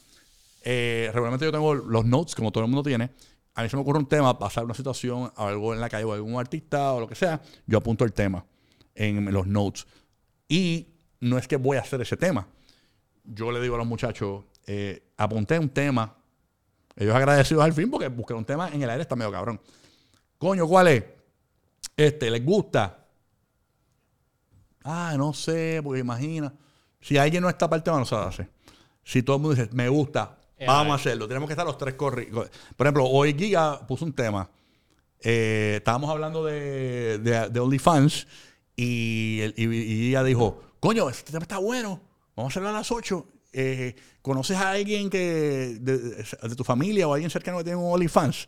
eh, 0.64 1.10
regularmente 1.14 1.46
yo 1.46 1.52
tengo 1.52 1.74
los 1.74 2.06
notes, 2.06 2.36
como 2.36 2.52
todo 2.52 2.64
el 2.64 2.70
mundo 2.70 2.88
tiene. 2.88 3.10
A 3.56 3.64
mí 3.64 3.70
se 3.70 3.76
me 3.76 3.82
ocurre 3.82 3.98
un 3.98 4.08
tema, 4.08 4.38
pasar 4.38 4.66
una 4.66 4.76
situación, 4.76 5.32
algo 5.36 5.74
en 5.74 5.80
la 5.82 5.90
calle 5.90 6.04
o 6.04 6.14
algún 6.14 6.40
artista 6.40 6.94
o 6.94 7.00
lo 7.00 7.08
que 7.08 7.16
sea, 7.16 7.42
yo 7.66 7.80
apunto 7.80 8.06
el 8.06 8.14
tema 8.14 8.46
en 8.94 9.34
los 9.34 9.48
notes. 9.48 9.88
Y 10.48 10.88
no 11.20 11.38
es 11.40 11.48
que 11.48 11.56
voy 11.58 11.78
a 11.78 11.82
hacer 11.82 12.00
ese 12.02 12.18
tema. 12.18 12.48
Yo 13.24 13.52
le 13.52 13.60
digo 13.60 13.74
a 13.76 13.78
los 13.80 13.88
muchachos, 13.88 14.44
eh, 14.68 15.02
apunté 15.18 15.58
un 15.58 15.70
tema. 15.70 16.16
Ellos 16.98 17.16
agradecidos 17.16 17.64
al 17.64 17.74
fin 17.74 17.90
porque 17.92 18.08
busqué 18.10 18.34
un 18.34 18.44
tema 18.44 18.70
en 18.70 18.82
el 18.82 18.90
aire, 18.90 19.04
está 19.04 19.16
medio 19.16 19.32
cabrón. 19.32 19.62
Coño, 20.38 20.68
¿cuál 20.68 20.88
es? 20.90 21.04
Este, 21.96 22.30
¿les 22.30 22.44
gusta? 22.44 23.06
Ah, 24.84 25.14
no 25.18 25.34
sé, 25.34 25.80
porque 25.84 26.00
imagina. 26.00 26.54
Si 27.00 27.18
alguien 27.18 27.44
no 27.44 27.50
está 27.50 27.70
para 27.70 27.78
el 27.78 27.84
tema, 27.84 28.00
no 28.00 28.06
se 28.06 28.16
hace. 28.16 28.50
Si 29.04 29.24
todo 29.24 29.36
el 29.38 29.42
mundo 29.42 29.56
dice, 29.56 29.70
me 29.74 29.88
gusta, 29.90 30.38
Eh, 30.58 30.66
vamos 30.66 30.94
a 30.94 30.96
hacerlo. 30.96 31.28
Tenemos 31.28 31.48
que 31.48 31.54
estar 31.54 31.66
los 31.66 31.78
tres 31.78 31.94
corridos. 31.94 32.50
Por 32.76 32.88
ejemplo, 32.88 33.06
hoy 33.06 33.36
Giga 33.38 33.86
puso 33.86 34.06
un 34.06 34.14
tema. 34.14 34.50
Eh, 35.20 35.76
estábamos 35.78 36.10
hablando 36.10 36.44
de, 36.46 37.20
de, 37.20 37.50
de 37.50 37.60
OnlyFans 37.60 38.28
y, 38.76 39.42
y, 39.56 39.66
y 39.66 40.10
ella 40.10 40.24
dijo, 40.24 40.62
coño, 40.80 41.10
este 41.10 41.32
tema 41.32 41.44
está 41.44 41.58
bueno, 41.60 42.02
vamos 42.36 42.50
a 42.50 42.54
hacerlo 42.54 42.70
a 42.70 42.74
las 42.74 42.92
8. 42.92 43.26
Eh, 43.60 43.96
¿Conoces 44.22 44.56
a 44.58 44.72
alguien 44.72 45.10
que 45.10 45.78
de, 45.80 45.98
de 45.98 46.56
tu 46.56 46.64
familia 46.64 47.08
o 47.08 47.14
alguien 47.14 47.30
cercano 47.32 47.58
que 47.58 47.64
tiene 47.64 47.78
un 47.78 47.92
OnlyFans? 47.92 48.48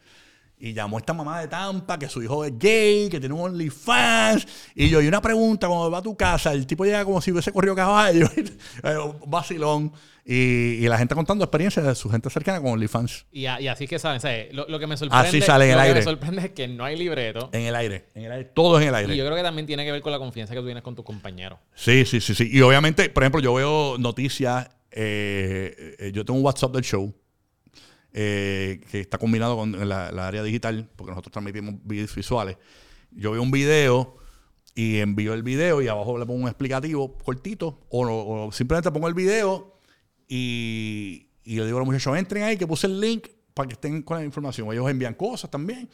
Y 0.61 0.73
llamó 0.73 0.97
esta 0.99 1.13
mamá 1.13 1.39
de 1.39 1.47
Tampa 1.47 1.97
que 1.97 2.09
su 2.09 2.21
hijo 2.21 2.43
es 2.43 2.51
gay, 2.59 3.07
que 3.09 3.17
tiene 3.19 3.33
un 3.33 3.41
OnlyFans. 3.41 4.45
Y 4.75 4.89
yo, 4.89 5.01
y 5.01 5.07
una 5.07 5.21
pregunta, 5.21 5.67
cuando 5.67 5.89
va 5.89 5.99
a 5.99 6.01
tu 6.01 6.15
casa, 6.17 6.51
el 6.51 6.67
tipo 6.67 6.83
llega 6.83 7.05
como 7.05 7.21
si 7.21 7.31
hubiese 7.31 7.51
corrido 7.53 7.73
caballo, 7.75 8.27
eh, 8.35 8.95
vacilón. 9.25 9.91
Y, 10.25 10.35
y 10.83 10.87
la 10.89 10.97
gente 10.97 11.15
contando 11.15 11.43
experiencias 11.45 11.83
de 11.85 11.95
su 11.95 12.09
gente 12.09 12.29
cercana 12.29 12.61
con 12.61 12.71
OnlyFans. 12.73 13.25
Y, 13.31 13.45
a- 13.47 13.59
y 13.61 13.67
así 13.69 13.85
es 13.85 13.89
que 13.89 13.97
saben. 13.99 14.19
¿sabes? 14.19 14.53
Lo, 14.53 14.67
lo 14.67 14.77
que 14.79 14.85
me 14.85 14.95
sorprende, 14.97 15.27
Así 15.29 15.41
sale 15.41 15.65
en 15.65 15.71
el 15.71 15.77
lo 15.77 15.83
que 15.85 15.93
me 15.93 16.01
sorprende 16.03 16.41
es 16.47 16.51
que 16.51 16.67
no 16.67 16.83
hay 16.83 16.97
libreto. 16.97 17.49
En 17.53 17.61
el 17.61 17.73
aire, 17.75 18.09
en 18.13 18.25
el 18.25 18.31
aire, 18.33 18.45
todo 18.53 18.77
es 18.77 18.83
en 18.83 18.89
el 18.89 18.95
aire. 18.95 19.13
Y 19.13 19.17
yo 19.17 19.23
creo 19.25 19.37
que 19.37 19.43
también 19.43 19.65
tiene 19.65 19.85
que 19.85 19.91
ver 19.93 20.01
con 20.01 20.11
la 20.11 20.19
confianza 20.19 20.53
que 20.53 20.59
tú 20.59 20.65
tienes 20.65 20.83
con 20.83 20.93
tus 20.93 21.05
compañeros. 21.05 21.57
Sí, 21.73 22.03
sí, 22.05 22.19
sí, 22.19 22.35
sí. 22.35 22.49
Y 22.51 22.59
obviamente, 22.61 23.09
por 23.09 23.23
ejemplo, 23.23 23.39
yo 23.41 23.53
veo 23.53 23.95
noticias. 23.97 24.69
Eh, 24.91 25.95
eh, 25.99 26.11
yo 26.13 26.25
tengo 26.25 26.39
un 26.39 26.45
WhatsApp 26.45 26.73
del 26.73 26.83
show 26.83 27.13
eh, 28.13 28.81
que 28.89 29.01
está 29.01 29.17
combinado 29.17 29.55
con 29.55 29.87
la, 29.87 30.07
área 30.27 30.43
digital, 30.43 30.89
porque 30.95 31.11
nosotros 31.11 31.31
transmitimos 31.31 31.75
videos 31.83 32.13
visuales. 32.15 32.57
Yo 33.11 33.31
veo 33.31 33.41
un 33.41 33.51
video 33.51 34.17
y 34.75 34.97
envío 34.97 35.33
el 35.33 35.43
video 35.43 35.81
y 35.81 35.87
abajo 35.87 36.17
le 36.17 36.25
pongo 36.25 36.41
un 36.41 36.47
explicativo 36.47 37.17
cortito 37.17 37.85
o, 37.89 38.47
o 38.47 38.51
simplemente 38.51 38.91
pongo 38.91 39.07
el 39.07 39.13
video 39.13 39.79
y, 40.27 41.29
y 41.43 41.55
le 41.55 41.65
digo 41.65 41.77
a 41.77 41.81
los 41.81 41.87
muchachos, 41.87 42.17
entren 42.17 42.43
ahí 42.43 42.57
que 42.57 42.67
puse 42.67 42.87
el 42.87 42.99
link 42.99 43.27
para 43.53 43.67
que 43.67 43.73
estén 43.73 44.01
con 44.03 44.17
la 44.17 44.23
información. 44.23 44.71
Ellos 44.71 44.89
envían 44.89 45.13
cosas 45.15 45.49
también. 45.49 45.89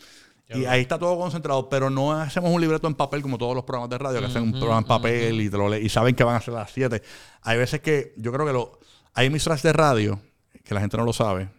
Y 0.50 0.66
ahí 0.66 0.82
está 0.82 1.00
todo 1.00 1.18
concentrado, 1.18 1.68
pero 1.70 1.90
no 1.90 2.12
hacemos 2.14 2.52
un 2.52 2.62
libreto 2.62 2.88
en 2.88 2.94
papel 2.94 3.22
como 3.24 3.38
todos 3.38 3.56
los 3.56 3.64
programas 3.64 3.90
de 3.90 3.98
radio 3.98 4.20
que 4.20 4.26
hacen 4.28 4.44
un 4.44 4.52
programa 4.52 4.82
en 4.82 4.86
papel 4.88 5.42
y, 5.42 5.50
te 5.50 5.58
lo 5.58 5.68
le- 5.70 5.82
y 5.82 5.90
saben 5.90 6.14
que 6.16 6.24
van 6.24 6.36
a 6.36 6.42
ser 6.42 6.54
las 6.54 6.70
7. 6.72 7.02
Hay 7.42 7.58
veces 7.58 7.82
que 7.82 8.14
yo 8.18 8.32
creo 8.32 8.46
que 8.46 8.54
lo, 8.54 8.80
hay 9.16 9.28
emisoras 9.28 9.64
de 9.64 9.74
radio 9.74 10.20
que 10.64 10.74
la 10.76 10.82
gente 10.82 10.98
no 10.98 11.04
lo 11.04 11.14
sabe, 11.14 11.50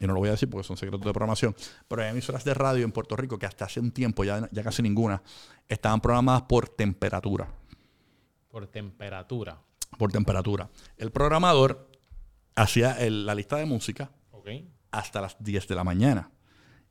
y 0.00 0.06
no 0.06 0.14
lo 0.14 0.18
voy 0.20 0.28
a 0.28 0.32
decir 0.32 0.50
porque 0.50 0.66
son 0.66 0.76
secretos 0.76 1.04
de 1.06 1.12
programación, 1.12 1.54
pero 1.86 2.02
hay 2.02 2.08
emisoras 2.10 2.42
de 2.44 2.54
radio 2.54 2.84
en 2.84 2.90
Puerto 2.90 3.14
Rico 3.16 3.38
que 3.38 3.46
hasta 3.46 3.64
hace 3.66 3.78
un 3.78 3.92
tiempo, 3.92 4.24
ya, 4.24 4.48
ya 4.50 4.62
casi 4.64 4.82
ninguna, 4.82 5.22
estaban 5.68 6.00
programadas 6.00 6.42
por 6.42 6.68
temperatura. 6.68 7.46
Por 8.50 8.66
temperatura. 8.66 9.58
Por 9.98 10.10
temperatura. 10.10 10.68
El 10.96 11.10
programador 11.12 11.88
hacía 12.56 12.92
el- 13.00 13.24
la 13.26 13.34
lista 13.34 13.56
de 13.56 13.66
música 13.66 14.10
hasta 14.90 15.20
las 15.20 15.36
10 15.38 15.68
de 15.68 15.74
la 15.74 15.84
mañana. 15.84 16.30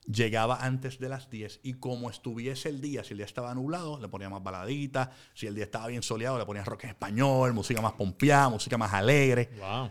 Llegaba 0.06 0.56
antes 0.56 0.98
de 0.98 1.08
las 1.08 1.30
10 1.30 1.60
y 1.62 1.74
como 1.74 2.10
estuviese 2.10 2.68
el 2.68 2.80
día, 2.80 3.04
si 3.04 3.12
el 3.12 3.18
día 3.18 3.26
estaba 3.26 3.54
nublado, 3.54 4.00
le 4.00 4.08
ponía 4.08 4.28
más 4.28 4.42
baladita, 4.42 5.12
si 5.32 5.46
el 5.46 5.54
día 5.54 5.64
estaba 5.64 5.86
bien 5.86 6.02
soleado, 6.02 6.38
le 6.38 6.44
ponía 6.44 6.64
rock 6.64 6.84
en 6.84 6.90
español, 6.90 7.52
música 7.52 7.80
más 7.80 7.92
pompeada, 7.92 8.48
música 8.48 8.76
más 8.76 8.92
alegre. 8.92 9.50
Wow. 9.58 9.90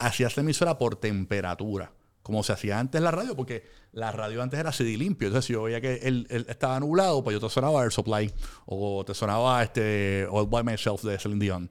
Hacía 0.00 0.26
esta 0.26 0.40
emisora 0.40 0.76
por 0.76 0.96
temperatura, 0.96 1.92
como 2.22 2.42
se 2.42 2.52
hacía 2.52 2.80
antes 2.80 3.00
la 3.00 3.12
radio, 3.12 3.36
porque 3.36 3.64
la 3.92 4.10
radio 4.10 4.42
antes 4.42 4.58
era 4.58 4.72
CD 4.72 4.96
limpio. 4.96 5.28
Entonces, 5.28 5.46
si 5.46 5.52
yo 5.52 5.62
veía 5.62 5.80
que 5.80 5.94
él, 6.02 6.26
él 6.30 6.44
estaba 6.48 6.80
nublado, 6.80 7.22
pues 7.22 7.34
yo 7.34 7.40
te 7.40 7.52
sonaba 7.52 7.84
Air 7.84 7.92
Supply 7.92 8.32
o 8.66 9.04
te 9.04 9.14
sonaba 9.14 9.62
este 9.62 10.26
All 10.30 10.48
By 10.48 10.64
Myself 10.64 11.02
de 11.02 11.16
Celine 11.18 11.44
Dion. 11.44 11.70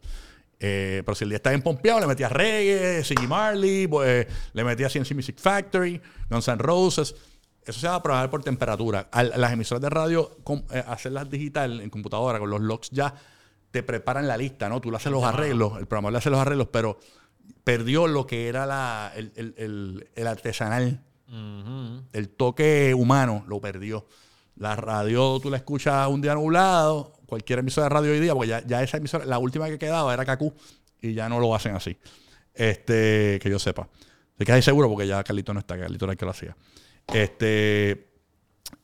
Eh, 0.59 1.03
pero 1.05 1.15
si 1.15 1.23
el 1.23 1.29
día 1.29 1.37
estaba 1.37 1.51
bien 1.51 1.61
pompeado, 1.61 1.99
le 1.99 2.07
metía 2.07 2.29
reggae, 2.29 3.03
Siggy 3.03 3.27
Marley, 3.27 3.87
pues, 3.87 4.25
le 4.53 4.63
metía 4.63 4.89
CNC 4.89 5.13
Music 5.13 5.37
Factory, 5.37 6.01
Guns 6.29 6.47
N' 6.47 6.57
Roses. 6.57 7.15
Eso 7.67 7.79
se 7.79 7.87
va 7.87 7.95
a 7.95 8.01
programar 8.03 8.29
por 8.29 8.43
temperatura. 8.43 9.09
Al- 9.11 9.33
las 9.35 9.51
emisoras 9.51 9.81
de 9.81 9.89
radio, 9.89 10.37
com- 10.43 10.63
eh, 10.71 10.83
hacerlas 10.87 11.29
digital 11.29 11.81
en 11.81 11.89
computadora 11.89 12.39
con 12.39 12.49
los 12.49 12.61
logs 12.61 12.89
ya, 12.91 13.13
te 13.71 13.83
preparan 13.83 14.27
la 14.27 14.37
lista, 14.37 14.69
¿no? 14.69 14.79
Tú 14.81 14.89
le 14.89 14.97
haces 14.97 15.11
los 15.11 15.23
arreglos, 15.23 15.77
el 15.77 15.85
programador 15.85 16.13
le 16.13 16.17
hace 16.19 16.29
los 16.29 16.39
arreglos, 16.39 16.69
pero 16.71 16.97
perdió 17.63 18.07
lo 18.07 18.25
que 18.25 18.47
era 18.47 18.65
la, 18.65 19.11
el, 19.15 19.31
el- 19.35 19.53
el- 19.57 20.09
el 20.15 20.27
artesanal, 20.27 21.01
el 22.13 22.29
toque 22.29 22.93
humano, 22.95 23.43
lo 23.47 23.59
perdió. 23.59 24.05
La 24.55 24.75
radio 24.77 25.39
tú 25.41 25.49
la 25.49 25.57
escuchas 25.57 26.07
un 26.07 26.21
día 26.21 26.33
nublado, 26.33 27.13
cualquier 27.25 27.59
emisora 27.59 27.85
de 27.85 27.89
radio 27.89 28.11
hoy 28.13 28.19
día, 28.21 28.33
porque 28.33 28.47
ya, 28.47 28.65
ya 28.65 28.81
esa 28.81 28.97
emisora, 28.97 29.25
la 29.25 29.37
última 29.37 29.67
que 29.67 29.77
quedaba 29.77 30.13
era 30.13 30.23
Kaku 30.25 30.53
y 31.01 31.13
ya 31.13 31.27
no 31.27 31.39
lo 31.41 31.53
hacen 31.53 31.75
así. 31.75 31.97
Este, 32.53 33.39
que 33.41 33.49
yo 33.49 33.59
sepa. 33.59 33.87
Estoy 34.31 34.45
casi 34.45 34.61
seguro 34.61 34.87
porque 34.89 35.05
ya 35.05 35.23
Carlito 35.23 35.53
no 35.53 35.59
está, 35.59 35.77
Carlito 35.77 36.05
era 36.05 36.13
el 36.13 36.17
que 36.17 36.25
lo 36.25 36.31
hacía. 36.31 36.55
Este, 37.13 37.91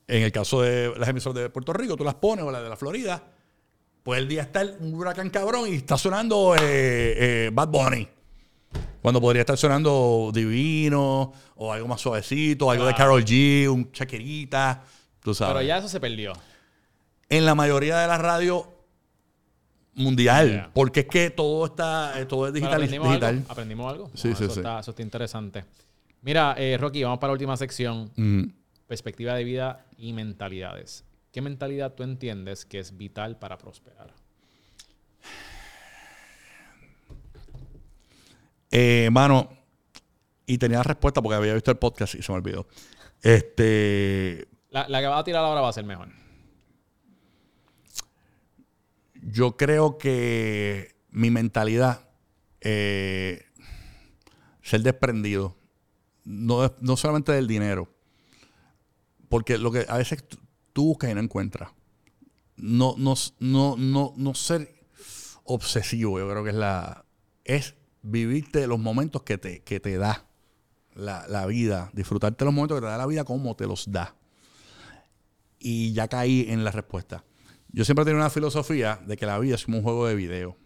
en 0.07 0.23
el 0.23 0.31
caso 0.31 0.61
de 0.61 0.93
las 0.97 1.09
emisoras 1.09 1.43
de 1.43 1.49
Puerto 1.49 1.73
Rico, 1.73 1.95
tú 1.97 2.03
las 2.03 2.15
pones 2.15 2.45
o 2.45 2.51
las 2.51 2.63
de 2.63 2.69
la 2.69 2.75
Florida, 2.77 3.23
pues 4.03 4.19
el 4.19 4.27
día 4.27 4.43
está 4.43 4.61
el- 4.61 4.75
un 4.79 4.93
huracán 4.95 5.29
cabrón 5.29 5.67
y 5.69 5.75
está 5.75 5.97
sonando 5.97 6.55
eh, 6.55 6.59
eh, 6.61 7.49
Bad 7.53 7.67
Bunny. 7.69 8.07
Cuando 9.01 9.19
podría 9.19 9.41
estar 9.41 9.57
sonando 9.57 10.31
Divino 10.33 11.33
o 11.55 11.73
algo 11.73 11.87
más 11.87 11.99
suavecito, 11.99 12.71
algo 12.71 12.85
de. 12.85 12.93
Carol 12.95 13.23
G, 13.23 13.67
un 13.67 13.91
chaquerita, 13.91 14.83
tú 15.21 15.33
sabes. 15.33 15.53
Pero 15.55 15.67
ya 15.67 15.77
eso 15.79 15.89
se 15.89 15.99
perdió. 15.99 16.31
En 17.29 17.45
la 17.45 17.53
mayoría 17.55 17.97
de 17.99 18.07
las 18.07 18.19
radios 18.21 18.63
mundial, 19.95 20.49
Yeah. 20.49 20.71
porque 20.73 21.01
es 21.01 21.05
que 21.07 21.29
todo 21.29 21.65
está, 21.65 22.19
eh, 22.19 22.25
todo 22.25 22.47
es 22.47 22.53
digital. 22.53 22.75
aprendimos 22.75 23.07
digital. 23.09 23.35
algo. 23.35 23.51
Aprendimos 23.51 23.91
algo. 23.93 24.07
Sí, 24.15 24.33
sí, 24.35 24.43
eso, 24.45 24.49
sí. 24.53 24.59
Está, 24.61 24.79
eso 24.79 24.91
está 24.91 25.03
interesante. 25.03 25.65
Mira, 26.23 26.55
eh, 26.57 26.77
Rocky, 26.79 27.03
vamos 27.03 27.19
para 27.19 27.29
la 27.29 27.33
última 27.33 27.55
sección. 27.55 28.11
Mm. 28.15 28.43
Perspectiva 28.87 29.35
de 29.35 29.43
vida 29.43 29.85
y 29.97 30.13
mentalidades. 30.13 31.05
¿Qué 31.31 31.41
mentalidad 31.41 31.93
tú 31.93 32.03
entiendes 32.03 32.65
que 32.65 32.79
es 32.79 32.97
vital 32.97 33.37
para 33.37 33.57
prosperar? 33.57 34.13
Eh, 38.71 39.09
mano, 39.11 39.49
y 40.47 40.57
tenía 40.57 40.77
la 40.77 40.83
respuesta 40.83 41.21
porque 41.21 41.35
había 41.35 41.53
visto 41.53 41.69
el 41.69 41.77
podcast 41.77 42.15
y 42.15 42.23
se 42.23 42.31
me 42.31 42.39
olvidó. 42.39 42.65
Este, 43.21 44.47
La, 44.71 44.87
la 44.89 44.99
que 44.99 45.07
va 45.07 45.19
a 45.19 45.23
tirar 45.23 45.43
ahora 45.45 45.61
va 45.61 45.69
a 45.69 45.73
ser 45.73 45.85
mejor. 45.85 46.09
yo 49.25 49.55
creo 49.57 49.97
que 49.97 50.95
mi 51.09 51.31
mentalidad, 51.31 52.09
eh, 52.61 53.45
ser 54.61 54.81
desprendido, 54.81 55.55
no, 56.23 56.73
no 56.79 56.97
solamente 56.97 57.31
del 57.31 57.47
dinero, 57.47 57.89
porque 59.29 59.57
lo 59.57 59.71
que 59.71 59.85
a 59.87 59.97
veces 59.97 60.23
tú, 60.73 60.85
buscas 60.85 61.11
y 61.11 61.13
no 61.13 61.21
encuentras. 61.21 61.71
No, 62.55 62.95
no, 62.97 63.15
no, 63.39 63.75
no, 63.77 64.13
no 64.15 64.35
ser 64.35 64.73
obsesivo, 65.43 66.19
yo 66.19 66.29
creo 66.29 66.43
que 66.43 66.51
es 66.51 66.55
la. 66.55 67.05
Es 67.43 67.75
vivirte 68.01 68.67
los 68.67 68.79
momentos 68.79 69.23
que 69.23 69.37
te, 69.37 69.61
que 69.63 69.79
te 69.79 69.97
da 69.97 70.27
la, 70.93 71.25
la 71.27 71.45
vida, 71.45 71.89
disfrutarte 71.93 72.45
los 72.45 72.53
momentos 72.53 72.77
que 72.77 72.81
te 72.81 72.87
da 72.87 72.97
la 72.97 73.07
vida 73.07 73.23
como 73.23 73.55
te 73.55 73.65
los 73.65 73.91
da. 73.91 74.15
Y 75.59 75.93
ya 75.93 76.07
caí 76.07 76.45
en 76.49 76.63
la 76.63 76.71
respuesta. 76.71 77.23
Yo 77.69 77.85
siempre 77.85 78.05
tenido 78.05 78.21
una 78.21 78.29
filosofía 78.29 79.01
de 79.05 79.17
que 79.17 79.25
la 79.25 79.39
vida 79.39 79.55
es 79.55 79.65
como 79.65 79.77
un 79.77 79.83
juego 79.83 80.07
de 80.07 80.15
video. 80.15 80.57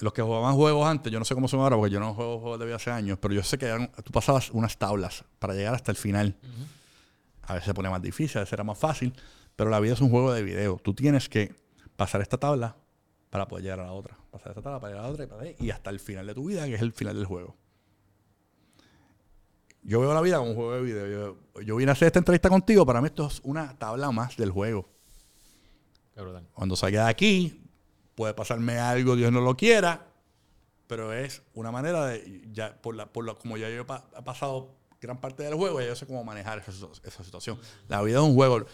Los 0.00 0.12
que 0.14 0.22
jugaban 0.22 0.54
juegos 0.56 0.86
antes, 0.88 1.12
yo 1.12 1.18
no 1.18 1.24
sé 1.24 1.34
cómo 1.34 1.46
son 1.46 1.60
ahora 1.60 1.76
porque 1.76 1.90
yo 1.92 2.00
no 2.00 2.14
juego 2.14 2.40
juegos 2.40 2.58
de 2.58 2.64
vida 2.66 2.76
hace 2.76 2.90
años, 2.90 3.18
pero 3.20 3.34
yo 3.34 3.42
sé 3.42 3.58
que 3.58 3.66
eran- 3.66 3.90
tú 4.02 4.10
pasabas 4.12 4.50
unas 4.50 4.76
tablas 4.78 5.24
para 5.38 5.54
llegar 5.54 5.74
hasta 5.74 5.90
el 5.90 5.96
final. 5.98 6.36
A 7.42 7.54
veces 7.54 7.66
se 7.66 7.74
pone 7.74 7.90
más 7.90 8.00
difícil, 8.00 8.38
a 8.38 8.40
veces 8.40 8.52
era 8.54 8.64
más 8.64 8.78
fácil, 8.78 9.12
pero 9.56 9.68
la 9.68 9.78
vida 9.80 9.92
es 9.92 10.00
un 10.00 10.10
juego 10.10 10.32
de 10.32 10.42
video. 10.42 10.78
Tú 10.82 10.94
tienes 10.94 11.28
que 11.28 11.54
pasar 11.96 12.20
esta 12.22 12.38
tabla 12.38 12.76
para 13.28 13.46
poder 13.46 13.64
llegar 13.64 13.80
a 13.80 13.84
la 13.84 13.92
otra. 13.92 14.16
Pasar 14.30 14.52
esta 14.52 14.62
tabla 14.62 14.80
para 14.80 14.92
llegar 14.92 15.04
a 15.04 15.08
la 15.08 15.12
otra 15.12 15.24
y, 15.24 15.26
para- 15.26 15.50
y 15.64 15.70
hasta 15.70 15.90
el 15.90 16.00
final 16.00 16.26
de 16.26 16.34
tu 16.34 16.46
vida, 16.46 16.64
que 16.66 16.74
es 16.76 16.80
el 16.82 16.92
final 16.92 17.16
del 17.16 17.26
juego. 17.26 17.56
Yo 19.82 20.00
veo 20.00 20.12
la 20.12 20.20
vida 20.20 20.38
como 20.38 20.50
un 20.50 20.56
juego 20.56 20.72
de 20.74 20.82
video. 20.82 21.06
Yo, 21.54 21.60
yo 21.62 21.76
vine 21.76 21.90
a 21.90 21.92
hacer 21.92 22.06
esta 22.06 22.18
entrevista 22.18 22.48
contigo, 22.48 22.84
para 22.84 23.00
mí 23.00 23.06
esto 23.06 23.26
es 23.26 23.40
una 23.44 23.76
tabla 23.78 24.10
más 24.10 24.36
del 24.36 24.50
juego. 24.50 24.88
Qué 26.14 26.20
brutal. 26.20 26.46
Cuando 26.52 26.76
salga 26.76 27.04
de 27.04 27.10
aquí, 27.10 27.59
puede 28.20 28.34
pasarme 28.34 28.76
algo, 28.78 29.16
Dios 29.16 29.32
no 29.32 29.40
lo 29.40 29.56
quiera, 29.56 30.06
pero 30.86 31.10
es 31.14 31.40
una 31.54 31.70
manera 31.72 32.04
de, 32.04 32.42
ya 32.52 32.76
por 32.82 32.94
la, 32.94 33.06
por 33.10 33.24
la, 33.24 33.32
como 33.32 33.56
ya 33.56 33.70
yo 33.70 33.80
he 33.80 33.84
pa- 33.86 34.04
he 34.14 34.20
pasado 34.22 34.74
gran 35.00 35.18
parte 35.18 35.42
del 35.42 35.54
juego, 35.54 35.80
ya 35.80 35.86
yo 35.86 35.96
sé 35.96 36.04
cómo 36.06 36.22
manejar 36.22 36.58
esa, 36.58 36.70
situ- 36.70 37.00
esa 37.02 37.24
situación. 37.24 37.58
La 37.88 38.02
vida 38.02 38.18
es 38.18 38.22
un 38.24 38.34
juego. 38.34 38.66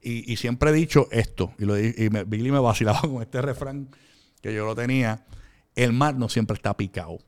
Y, 0.00 0.36
siempre 0.36 0.70
he 0.70 0.72
dicho 0.72 1.08
esto, 1.10 1.52
y, 1.58 1.64
Billy 2.26 2.52
me 2.52 2.60
vacilaba 2.60 3.00
con 3.00 3.20
este 3.22 3.42
refrán 3.42 3.88
que 4.40 4.54
yo 4.54 4.64
lo 4.64 4.76
tenía, 4.76 5.26
el 5.74 5.92
mar 5.92 6.14
no 6.14 6.28
siempre 6.28 6.54
está 6.54 6.76
picado. 6.76 7.18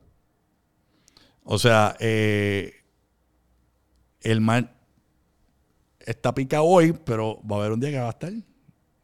O 1.43 1.59
sea, 1.59 1.97
eh, 1.99 2.85
el 4.21 4.39
mar 4.39 4.77
está 5.99 6.33
picado 6.33 6.63
hoy, 6.63 6.93
pero 6.93 7.41
va 7.45 7.57
a 7.57 7.59
haber 7.59 7.73
un 7.73 7.81
día 7.81 7.89
que 7.91 7.99
va 7.99 8.07
a 8.07 8.11
estar 8.11 8.31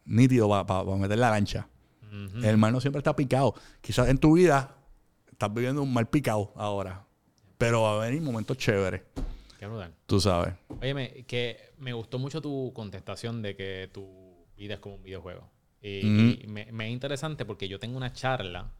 nítido 0.05 0.47
para 0.65 0.85
meter 0.95 1.17
la 1.17 1.31
lancha. 1.31 1.67
El 2.43 2.57
mar 2.57 2.71
no 2.71 2.79
siempre 2.81 2.99
está 2.99 3.15
picado. 3.15 3.53
Quizás 3.81 4.07
en 4.09 4.17
tu 4.17 4.33
vida 4.33 4.75
estás 5.31 5.53
viviendo 5.53 5.81
un 5.81 5.93
mar 5.93 6.09
picado 6.09 6.53
ahora, 6.55 7.05
pero 7.57 7.81
va 7.83 8.01
a 8.03 8.05
venir 8.07 8.21
momentos 8.21 8.57
chéveres, 8.57 9.01
Qué 9.59 9.67
brutal. 9.67 9.93
tú 10.05 10.19
sabes. 10.19 10.53
Óyeme, 10.81 11.25
que 11.25 11.73
me 11.77 11.93
gustó 11.93 12.19
mucho 12.19 12.41
tu 12.41 12.71
contestación 12.73 13.41
de 13.41 13.55
que 13.55 13.89
tu 13.93 14.45
vida 14.57 14.75
es 14.75 14.79
como 14.79 14.95
un 14.95 15.03
videojuego. 15.03 15.49
Y, 15.81 15.99
Ujú. 15.99 16.43
y 16.43 16.47
me, 16.47 16.71
me 16.71 16.87
es 16.87 16.91
interesante 16.93 17.45
porque 17.45 17.67
yo 17.67 17.77
tengo 17.79 17.95
una 17.97 18.11
charla 18.11 18.71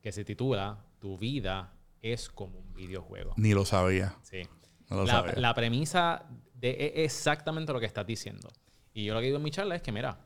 que 0.00 0.12
se 0.12 0.24
titula 0.24 0.84
Tu 1.00 1.18
vida 1.18 1.72
es 2.00 2.28
como 2.28 2.58
un 2.58 2.74
videojuego. 2.74 3.34
Ni 3.36 3.54
lo 3.54 3.64
sabía. 3.64 4.14
Sí. 4.22 4.42
No 4.88 4.96
lo 4.98 5.04
la, 5.04 5.12
sabía. 5.12 5.34
la 5.36 5.54
premisa 5.54 6.26
de 6.54 6.70
es 6.94 7.04
exactamente 7.04 7.72
lo 7.72 7.80
que 7.80 7.86
estás 7.86 8.06
diciendo. 8.06 8.48
Y 8.94 9.04
yo 9.04 9.14
lo 9.14 9.20
que 9.20 9.26
digo 9.26 9.38
en 9.38 9.42
mi 9.42 9.50
charla 9.50 9.74
es 9.76 9.82
que, 9.82 9.90
mira, 9.92 10.18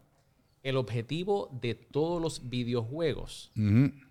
el 0.62 0.76
objetivo 0.76 1.48
de 1.60 1.74
todos 1.74 2.20
los 2.20 2.48
videojuegos 2.48 3.50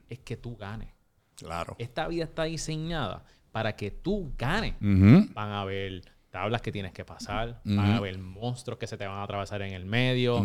es 0.10 0.20
que 0.20 0.38
tú 0.38 0.56
ganes. 0.56 0.90
Claro. 1.36 1.76
Esta 1.80 2.08
vida 2.08 2.26
está 2.26 2.44
diseñada 2.44 3.26
para 3.52 3.76
que 3.76 3.92
tú 3.92 4.34
ganes. 4.38 4.76
Van 4.80 5.50
a 5.50 5.62
haber 5.62 6.04
tablas 6.30 6.62
que 6.62 6.72
tienes 6.72 6.94
que 6.94 7.04
pasar, 7.04 7.62
van 7.64 7.92
a 7.92 7.98
haber 7.98 8.18
monstruos 8.18 8.80
que 8.80 8.88
se 8.88 8.98
te 8.98 9.06
van 9.06 9.18
a 9.18 9.24
atravesar 9.24 9.62
en 9.62 9.74
el 9.74 9.86
medio. 9.86 10.44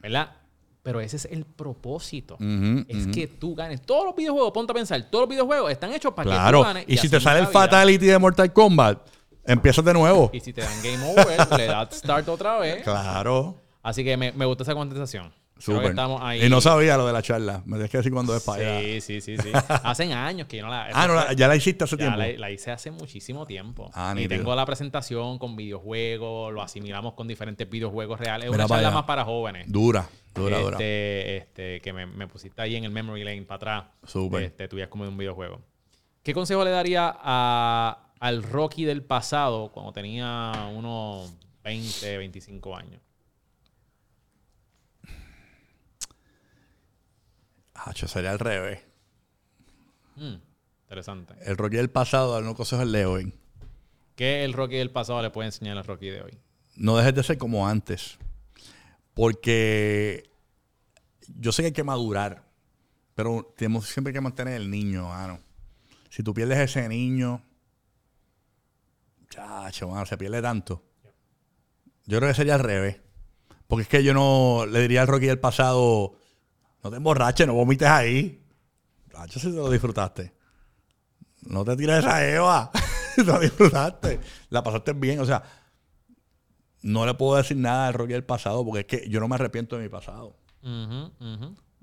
¿verdad? 0.00 0.30
Pero 0.82 1.00
ese 1.00 1.16
es 1.16 1.24
el 1.26 1.44
propósito. 1.44 2.36
Es 2.88 3.06
que 3.08 3.26
tú 3.26 3.54
ganes. 3.54 3.82
Todos 3.82 4.04
los 4.04 4.14
videojuegos, 4.14 4.52
ponte 4.52 4.72
a 4.72 4.74
pensar, 4.74 5.02
todos 5.10 5.22
los 5.22 5.30
videojuegos 5.30 5.70
están 5.72 5.92
hechos 5.92 6.14
para 6.14 6.30
que 6.30 6.56
tú 6.56 6.62
ganes. 6.62 6.84
Y 6.86 6.92
si 6.92 6.98
así 6.98 7.08
te 7.08 7.20
sale 7.20 7.40
el 7.40 7.46
vida. 7.46 7.52
fatality 7.52 8.06
de 8.06 8.18
Mortal 8.18 8.52
Kombat, 8.52 8.98
empiezas 9.44 9.84
de 9.84 9.92
nuevo. 9.92 10.30
Y 10.32 10.40
si 10.40 10.52
te 10.52 10.60
dan 10.60 10.82
game 10.82 11.10
over, 11.10 11.58
le 11.58 11.66
das 11.66 11.96
start 11.96 12.28
otra 12.28 12.58
vez. 12.58 12.84
Claro. 12.84 13.65
Así 13.86 14.02
que 14.02 14.16
me, 14.16 14.32
me 14.32 14.44
gustó 14.44 14.64
esa 14.64 14.74
contestación. 14.74 15.32
Súper. 15.58 15.86
estamos 15.90 16.20
ahí. 16.22 16.44
Y 16.44 16.50
no 16.50 16.60
sabía 16.60 16.96
lo 16.98 17.06
de 17.06 17.12
la 17.14 17.22
charla. 17.22 17.62
Me 17.64 17.76
tienes 17.76 17.90
que 17.90 17.96
decir 17.98 18.12
cuándo 18.12 18.36
es 18.36 18.42
para 18.42 18.60
allá. 18.78 18.80
Sí, 18.80 19.00
sí, 19.00 19.20
sí, 19.22 19.36
sí. 19.38 19.50
Hacen 19.84 20.12
años 20.12 20.48
que 20.48 20.58
yo 20.58 20.64
no 20.64 20.68
la. 20.70 20.88
Ah, 20.92 21.06
no, 21.06 21.14
la- 21.14 21.32
ya 21.32 21.48
la 21.48 21.56
hiciste 21.56 21.84
hace 21.84 21.96
Ya 21.96 21.98
tiempo. 22.14 22.18
la, 22.18 22.28
la 22.32 22.50
hice 22.50 22.72
hace 22.72 22.90
muchísimo 22.90 23.46
tiempo. 23.46 23.90
Ah, 23.94 24.12
y 24.18 24.28
tengo 24.28 24.54
la 24.54 24.66
presentación 24.66 25.38
con 25.38 25.56
videojuegos, 25.56 26.52
lo 26.52 26.60
asimilamos 26.60 27.14
con 27.14 27.26
diferentes 27.28 27.70
videojuegos 27.70 28.18
reales. 28.20 28.46
Es 28.46 28.50
Mira 28.52 28.64
una 28.64 28.68
charla 28.74 28.88
allá. 28.88 28.94
más 28.96 29.04
para 29.06 29.24
jóvenes. 29.24 29.70
Dura, 29.72 30.06
dura, 30.34 30.58
dura. 30.58 30.72
este, 30.76 31.36
este, 31.38 31.80
que 31.80 31.92
me, 31.94 32.04
me 32.06 32.26
pusiste 32.28 32.60
ahí 32.60 32.76
en 32.76 32.84
el 32.84 32.90
memory 32.90 33.24
lane 33.24 33.42
para 33.42 33.56
atrás. 33.56 33.84
Súper. 34.04 34.42
Este, 34.42 34.64
es 34.82 34.88
como 34.88 35.04
de 35.04 35.10
un 35.10 35.16
videojuego. 35.16 35.62
¿Qué 36.22 36.34
consejo 36.34 36.64
le 36.64 36.70
daría 36.70 37.16
a, 37.18 38.10
al 38.20 38.42
Rocky 38.42 38.84
del 38.84 39.02
pasado 39.04 39.70
cuando 39.72 39.92
tenía 39.92 40.52
unos 40.74 41.32
20, 41.64 42.18
25 42.18 42.76
años? 42.76 43.00
Hacho, 47.86 48.08
sería 48.08 48.32
al 48.32 48.40
revés. 48.40 48.80
Hmm, 50.16 50.34
interesante. 50.82 51.34
El 51.42 51.56
Rocky 51.56 51.76
del 51.76 51.88
pasado, 51.88 52.32
dar 52.32 52.42
unos 52.42 52.56
consejos 52.56 52.82
al 52.82 52.90
de 52.90 53.06
hoy. 53.06 53.32
¿Qué 54.16 54.44
el 54.44 54.54
Rocky 54.54 54.74
del 54.74 54.90
pasado 54.90 55.22
le 55.22 55.30
puede 55.30 55.46
enseñar 55.46 55.78
al 55.78 55.84
Rocky 55.84 56.08
de 56.08 56.22
hoy? 56.22 56.36
No 56.74 56.96
dejes 56.96 57.14
de 57.14 57.22
ser 57.22 57.38
como 57.38 57.68
antes. 57.68 58.18
Porque 59.14 60.28
yo 61.28 61.52
sé 61.52 61.62
que 61.62 61.66
hay 61.66 61.72
que 61.72 61.84
madurar, 61.84 62.42
pero 63.14 63.54
tenemos 63.56 63.86
siempre 63.86 64.12
que 64.12 64.20
mantener 64.20 64.54
el 64.54 64.68
niño, 64.68 65.08
mano. 65.08 65.38
Si 66.10 66.24
tú 66.24 66.34
pierdes 66.34 66.58
ese 66.58 66.88
niño, 66.88 67.40
chacho, 69.30 69.88
mano, 69.90 70.06
se 70.06 70.18
pierde 70.18 70.42
tanto. 70.42 70.82
Yo 72.04 72.18
creo 72.18 72.30
que 72.30 72.34
sería 72.34 72.56
al 72.56 72.64
revés. 72.64 73.00
Porque 73.68 73.82
es 73.82 73.88
que 73.88 74.02
yo 74.02 74.12
no 74.12 74.66
le 74.66 74.80
diría 74.80 75.02
al 75.02 75.08
Rocky 75.08 75.26
del 75.26 75.38
pasado, 75.38 76.16
no 76.86 76.90
te 76.90 76.96
emborraches, 76.98 77.46
no 77.46 77.54
vomites 77.54 77.88
ahí. 77.88 78.40
Chacho, 79.10 79.40
si 79.40 79.50
te 79.50 79.56
lo 79.56 79.68
disfrutaste. 79.68 80.32
No 81.42 81.64
te 81.64 81.76
tires 81.76 81.98
esa 81.98 82.24
Eva. 82.24 82.70
lo 83.26 83.40
disfrutaste. 83.40 84.20
La 84.50 84.62
pasaste 84.62 84.92
bien. 84.92 85.18
O 85.18 85.24
sea, 85.24 85.42
no 86.82 87.04
le 87.04 87.14
puedo 87.14 87.36
decir 87.36 87.56
nada 87.56 87.88
al 87.88 87.94
Rocky 87.94 88.12
del 88.12 88.24
pasado 88.24 88.64
porque 88.64 88.80
es 88.80 88.86
que 88.86 89.10
yo 89.10 89.18
no 89.18 89.26
me 89.26 89.34
arrepiento 89.34 89.76
de 89.76 89.82
mi 89.82 89.88
pasado. 89.88 90.36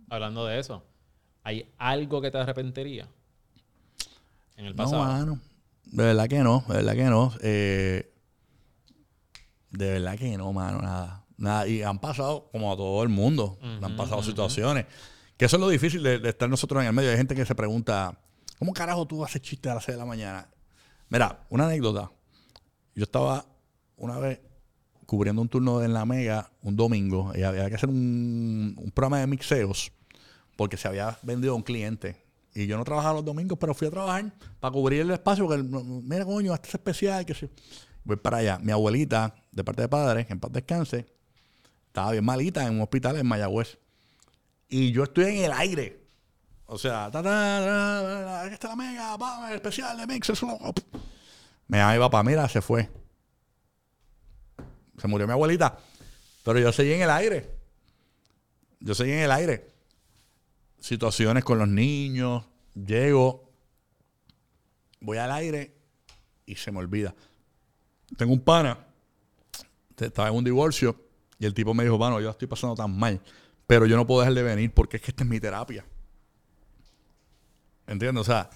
Hablando 0.09 0.45
de 0.45 0.59
eso, 0.59 0.85
¿hay 1.43 1.69
algo 1.77 2.21
que 2.21 2.31
te 2.31 2.37
arrepentiría 2.37 3.07
en 4.55 4.65
el 4.65 4.75
pasado? 4.75 5.03
No, 5.03 5.11
mano. 5.11 5.39
De 5.85 6.03
verdad 6.03 6.29
que 6.29 6.39
no, 6.39 6.63
de 6.67 6.75
verdad 6.75 6.93
que 6.93 7.03
no. 7.03 7.33
Eh, 7.41 8.13
de 9.71 9.91
verdad 9.91 10.17
que 10.17 10.37
no, 10.37 10.53
mano, 10.53 10.81
nada. 10.81 11.22
Nada. 11.37 11.67
Y 11.67 11.81
han 11.81 11.99
pasado, 11.99 12.49
como 12.51 12.71
a 12.71 12.77
todo 12.77 13.03
el 13.03 13.09
mundo, 13.09 13.57
han 13.81 13.95
pasado 13.95 14.23
situaciones. 14.23 14.85
Que 15.37 15.45
eso 15.45 15.57
es 15.57 15.61
lo 15.61 15.69
difícil 15.69 16.03
de, 16.03 16.19
de 16.19 16.29
estar 16.29 16.49
nosotros 16.49 16.81
en 16.81 16.87
el 16.87 16.93
medio. 16.93 17.09
Hay 17.09 17.17
gente 17.17 17.35
que 17.35 17.45
se 17.45 17.55
pregunta, 17.55 18.17
¿cómo 18.59 18.73
carajo 18.73 19.05
tú 19.05 19.23
haces 19.23 19.41
chistes 19.41 19.71
a 19.71 19.75
las 19.75 19.83
6 19.83 19.95
de 19.95 19.99
la 19.99 20.05
mañana? 20.05 20.47
Mira, 21.09 21.45
una 21.49 21.65
anécdota. 21.65 22.11
Yo 22.95 23.03
estaba 23.03 23.45
una 23.97 24.19
vez 24.19 24.39
cubriendo 25.05 25.41
un 25.41 25.49
turno 25.49 25.83
en 25.83 25.93
la 25.93 26.05
Mega 26.05 26.51
un 26.61 26.75
domingo 26.75 27.33
y 27.35 27.43
había 27.43 27.67
que 27.69 27.75
hacer 27.75 27.89
un, 27.89 28.75
un 28.77 28.91
programa 28.91 29.19
de 29.19 29.27
mixeos 29.27 29.91
porque 30.55 30.77
se 30.77 30.87
había 30.87 31.17
vendido 31.23 31.53
a 31.53 31.55
un 31.55 31.63
cliente. 31.63 32.23
Y 32.55 32.67
yo 32.67 32.77
no 32.77 32.83
trabajaba 32.83 33.15
los 33.15 33.25
domingos, 33.25 33.57
pero 33.59 33.73
fui 33.73 33.87
a 33.87 33.91
trabajar 33.91 34.31
para 34.59 34.71
cubrir 34.71 35.01
el 35.01 35.11
espacio 35.11 35.47
porque, 35.47 35.63
mira, 35.63 36.23
coño, 36.25 36.53
este 36.53 36.67
es 36.67 36.75
especial. 36.75 37.25
Que 37.25 37.33
sí. 37.33 37.49
Voy 38.03 38.17
para 38.17 38.37
allá. 38.37 38.59
Mi 38.59 38.71
abuelita, 38.71 39.33
de 39.51 39.63
parte 39.63 39.81
de 39.81 39.89
padre, 39.89 40.25
que 40.25 40.33
en 40.33 40.39
paz 40.39 40.51
descanse, 40.51 41.07
estaba 41.93 42.11
bien 42.11 42.25
malita 42.25 42.65
en 42.65 42.73
un 42.73 42.81
hospital 42.81 43.17
en 43.17 43.27
Mayagüez. 43.27 43.77
Y 44.67 44.91
yo 44.91 45.03
estoy 45.03 45.25
en 45.25 45.43
el 45.43 45.51
aire. 45.51 46.01
O 46.65 46.79
sea, 46.79 47.11
ta, 47.11 47.21
ta, 47.21 47.61
ta, 47.61 48.01
ta, 48.01 48.41
aquí 48.41 48.53
está 48.55 48.69
la 48.69 48.75
mega, 48.75 49.15
pa, 49.15 49.49
el 49.51 49.57
especial 49.57 49.95
de 49.95 50.07
mix. 50.07 50.27
eso. 50.27 50.47
Me 51.67 51.77
llama 51.77 51.93
mi 51.93 51.99
papá, 51.99 52.23
mira, 52.23 52.49
se 52.49 52.63
fue. 52.63 52.89
Se 54.97 55.07
murió 55.07 55.27
mi 55.27 55.33
abuelita. 55.33 55.77
Pero 56.43 56.57
yo 56.57 56.73
seguí 56.73 56.93
en 56.93 57.03
el 57.03 57.11
aire. 57.11 57.47
Yo 58.79 58.95
seguí 58.95 59.11
en 59.11 59.19
el 59.19 59.31
aire. 59.31 59.69
Situaciones 60.79 61.43
con 61.43 61.59
los 61.59 61.67
niños. 61.67 62.43
Llego. 62.73 63.53
Voy 64.99 65.19
al 65.19 65.31
aire 65.31 65.77
y 66.47 66.55
se 66.55 66.71
me 66.71 66.79
olvida. 66.79 67.13
Tengo 68.17 68.33
un 68.33 68.41
pana. 68.41 68.79
Estaba 69.95 70.29
en 70.29 70.35
un 70.35 70.43
divorcio. 70.43 71.02
Y 71.43 71.45
el 71.45 71.53
tipo 71.53 71.73
me 71.73 71.83
dijo, 71.83 71.97
mano, 71.97 72.21
yo 72.21 72.27
la 72.27 72.31
estoy 72.31 72.47
pasando 72.47 72.73
tan 72.73 72.97
mal. 72.97 73.19
Pero 73.67 73.85
yo 73.85 73.97
no 73.97 74.07
puedo 74.07 74.21
dejar 74.21 74.33
de 74.33 74.43
venir 74.43 74.73
porque 74.73 74.95
es 74.95 75.03
que 75.03 75.11
esta 75.11 75.25
es 75.25 75.29
mi 75.29 75.41
terapia. 75.41 75.85
¿Entiendes? 77.85 78.21
O 78.21 78.23
sea, 78.23 78.49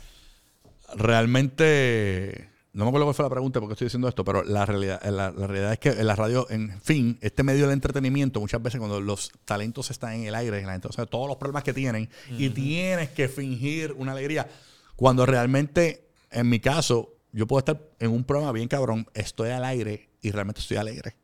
realmente. 0.95 2.49
No 2.71 2.85
me 2.85 2.89
acuerdo 2.89 3.07
cuál 3.07 3.15
fue 3.15 3.25
la 3.25 3.29
pregunta 3.29 3.59
porque 3.59 3.73
estoy 3.73 3.87
diciendo 3.87 4.07
esto, 4.07 4.23
pero 4.23 4.41
la 4.43 4.65
realidad, 4.65 5.03
la, 5.03 5.31
la 5.31 5.47
realidad 5.47 5.73
es 5.73 5.79
que 5.79 5.89
en 5.89 6.07
la 6.07 6.15
radio, 6.15 6.47
en 6.49 6.79
fin, 6.81 7.17
este 7.21 7.43
medio 7.43 7.63
del 7.63 7.73
entretenimiento, 7.73 8.39
muchas 8.39 8.63
veces 8.63 8.79
cuando 8.79 9.01
los 9.01 9.31
talentos 9.43 9.91
están 9.91 10.13
en 10.13 10.27
el 10.27 10.35
aire, 10.35 10.61
la 10.61 10.71
gente, 10.71 10.87
o 10.87 10.93
sea, 10.93 11.07
todos 11.07 11.27
los 11.27 11.35
problemas 11.35 11.63
que 11.63 11.73
tienen, 11.73 12.09
y 12.29 12.49
tienes 12.51 13.09
que 13.09 13.27
fingir 13.27 13.93
una 13.97 14.13
alegría. 14.13 14.47
Cuando 14.95 15.25
realmente, 15.25 16.07
en 16.31 16.47
mi 16.47 16.61
caso, 16.61 17.15
yo 17.33 17.47
puedo 17.47 17.59
estar 17.59 17.81
en 17.99 18.11
un 18.11 18.23
programa 18.23 18.53
bien 18.53 18.69
cabrón, 18.69 19.07
estoy 19.13 19.49
al 19.49 19.65
aire 19.65 20.07
y 20.21 20.31
realmente 20.31 20.61
estoy 20.61 20.77
alegre. 20.77 21.15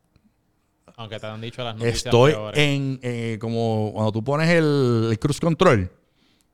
Aunque 0.95 1.19
te 1.19 1.25
han 1.27 1.41
dicho 1.41 1.63
las 1.63 1.75
noticias 1.75 2.05
Estoy 2.05 2.31
peores. 2.33 2.59
en, 2.59 2.99
eh, 3.01 3.37
como 3.41 3.91
cuando 3.93 4.11
tú 4.11 4.23
pones 4.23 4.49
el, 4.49 5.07
el 5.11 5.19
cruise 5.19 5.39
control, 5.39 5.89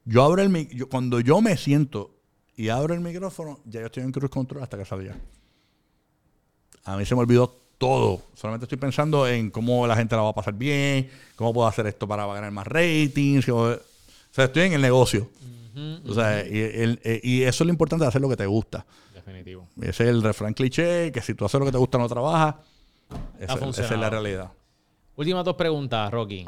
yo 0.05 0.23
abro 0.23 0.41
el 0.41 0.69
yo- 0.69 0.87
cuando 0.89 1.19
yo 1.19 1.41
me 1.41 1.57
siento 1.57 2.11
y 2.55 2.69
abro 2.69 2.93
el 2.93 3.01
micrófono, 3.01 3.59
ya 3.65 3.81
yo 3.81 3.87
estoy 3.87 4.03
en 4.03 4.11
cruise 4.11 4.29
control 4.31 4.63
hasta 4.63 4.77
que 4.77 4.85
salga. 4.85 5.15
A 6.85 6.97
mí 6.97 7.05
se 7.05 7.15
me 7.15 7.21
olvidó 7.21 7.55
todo. 7.77 8.21
Solamente 8.33 8.65
estoy 8.65 8.77
pensando 8.77 9.27
en 9.27 9.49
cómo 9.51 9.85
la 9.87 9.95
gente 9.95 10.15
la 10.15 10.21
va 10.21 10.29
a 10.29 10.33
pasar 10.35 10.53
bien, 10.53 11.09
cómo 11.35 11.53
puedo 11.53 11.67
hacer 11.67 11.87
esto 11.87 12.07
para 12.07 12.25
ganar 12.27 12.51
más 12.51 12.67
ratings. 12.67 13.47
o 13.49 13.77
sea, 14.31 14.45
estoy 14.45 14.63
en 14.63 14.73
el 14.73 14.81
negocio. 14.81 15.29
O 16.07 16.13
sea, 16.13 16.45
y, 16.45 16.57
el- 16.59 16.99
eh, 17.03 17.21
y 17.23 17.41
eso 17.43 17.63
es 17.63 17.67
lo 17.67 17.71
importante 17.71 18.03
de 18.03 18.09
hacer 18.09 18.21
lo 18.21 18.27
que 18.29 18.35
te 18.35 18.45
gusta. 18.45 18.85
Definitivo. 19.13 19.67
Ese 19.81 20.03
es 20.03 20.09
el 20.09 20.21
refrán 20.23 20.53
cliché, 20.53 21.11
que 21.11 21.21
si 21.21 21.33
tú 21.35 21.45
haces 21.45 21.59
lo 21.59 21.65
que 21.65 21.71
te 21.71 21.77
gusta 21.77 21.97
no 21.97 22.07
trabajas. 22.09 22.55
Esa, 23.39 23.53
esa 23.69 23.83
es 23.93 23.99
la 23.99 24.09
realidad. 24.09 24.51
Últimas 25.15 25.43
dos 25.45 25.55
preguntas, 25.55 26.11
Rocky. 26.11 26.45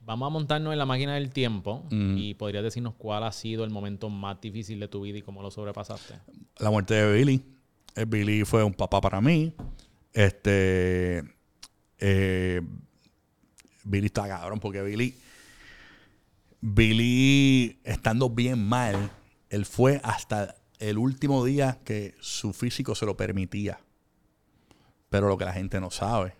vamos 0.00 0.26
a 0.26 0.30
montarnos 0.30 0.72
en 0.72 0.78
la 0.78 0.86
máquina 0.86 1.14
del 1.14 1.30
tiempo 1.30 1.84
y 1.90 2.34
podrías 2.34 2.62
decirnos 2.64 2.94
cuál 2.96 3.24
ha 3.24 3.32
sido 3.32 3.64
el 3.64 3.70
momento 3.70 4.08
más 4.08 4.40
difícil 4.40 4.78
de 4.80 4.88
tu 4.88 5.02
vida 5.02 5.18
y 5.18 5.22
cómo 5.22 5.42
lo 5.42 5.50
sobrepasaste. 5.50 6.14
La 6.58 6.70
muerte 6.70 6.94
de 6.94 7.12
Billy. 7.12 7.44
Billy 8.06 8.44
fue 8.44 8.62
un 8.62 8.74
papá 8.74 9.00
para 9.00 9.20
mí. 9.20 9.52
Este. 10.12 11.22
eh, 11.98 12.60
Billy 13.84 14.06
está 14.06 14.28
cabrón 14.28 14.60
porque 14.60 14.82
Billy. 14.82 15.14
Billy, 16.60 17.78
estando 17.84 18.28
bien 18.30 18.66
mal, 18.66 19.10
él 19.50 19.64
fue 19.66 20.00
hasta 20.02 20.56
el 20.78 20.98
último 20.98 21.44
día 21.44 21.78
que 21.84 22.14
su 22.20 22.52
físico 22.52 22.94
se 22.94 23.06
lo 23.06 23.16
permitía. 23.16 23.78
Pero 25.08 25.28
lo 25.28 25.38
que 25.38 25.44
la 25.44 25.52
gente 25.52 25.80
no 25.80 25.90
sabe 25.90 26.34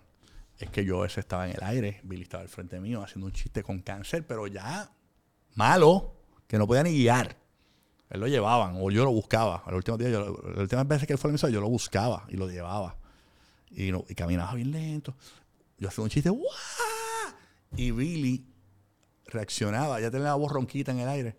es 0.59 0.69
que 0.69 0.83
yo 0.83 1.05
ese 1.05 1.19
estaba 1.19 1.47
en 1.47 1.55
el 1.55 1.63
aire, 1.63 2.01
Billy 2.03 2.23
estaba 2.23 2.43
al 2.43 2.49
frente 2.49 2.79
mío 2.79 3.01
haciendo 3.03 3.27
un 3.27 3.31
chiste 3.31 3.63
con 3.63 3.79
cáncer, 3.81 4.25
pero 4.25 4.47
ya 4.47 4.91
malo, 5.55 6.15
que 6.47 6.57
no 6.57 6.67
podía 6.67 6.83
ni 6.83 6.91
guiar. 6.91 7.37
Él 8.09 8.19
lo 8.21 8.27
llevaban, 8.27 8.75
o 8.79 8.89
yo 8.89 9.03
lo 9.03 9.11
buscaba. 9.11 9.63
El 9.67 9.75
último 9.75 9.97
día, 9.97 10.09
yo, 10.09 10.37
las 10.49 10.59
últimas 10.59 10.87
veces 10.87 11.07
que 11.07 11.13
él 11.13 11.19
fue 11.19 11.29
al 11.29 11.31
emisor, 11.33 11.49
yo 11.49 11.59
lo 11.61 11.69
buscaba 11.69 12.25
y 12.29 12.37
lo 12.37 12.47
llevaba. 12.49 12.95
Y, 13.69 13.91
no- 13.91 14.05
y 14.07 14.15
caminaba 14.15 14.53
bien 14.53 14.71
lento. 14.71 15.13
Yo 15.77 15.89
hacía 15.89 16.03
un 16.03 16.09
chiste, 16.09 16.29
¡guau! 16.29 16.45
Y 17.75 17.91
Billy 17.91 18.45
reaccionaba, 19.25 19.99
ya 19.99 20.09
tenía 20.09 20.27
la 20.27 20.35
voz 20.35 20.51
ronquita 20.51 20.91
en 20.91 20.99
el 20.99 21.09
aire. 21.09 21.35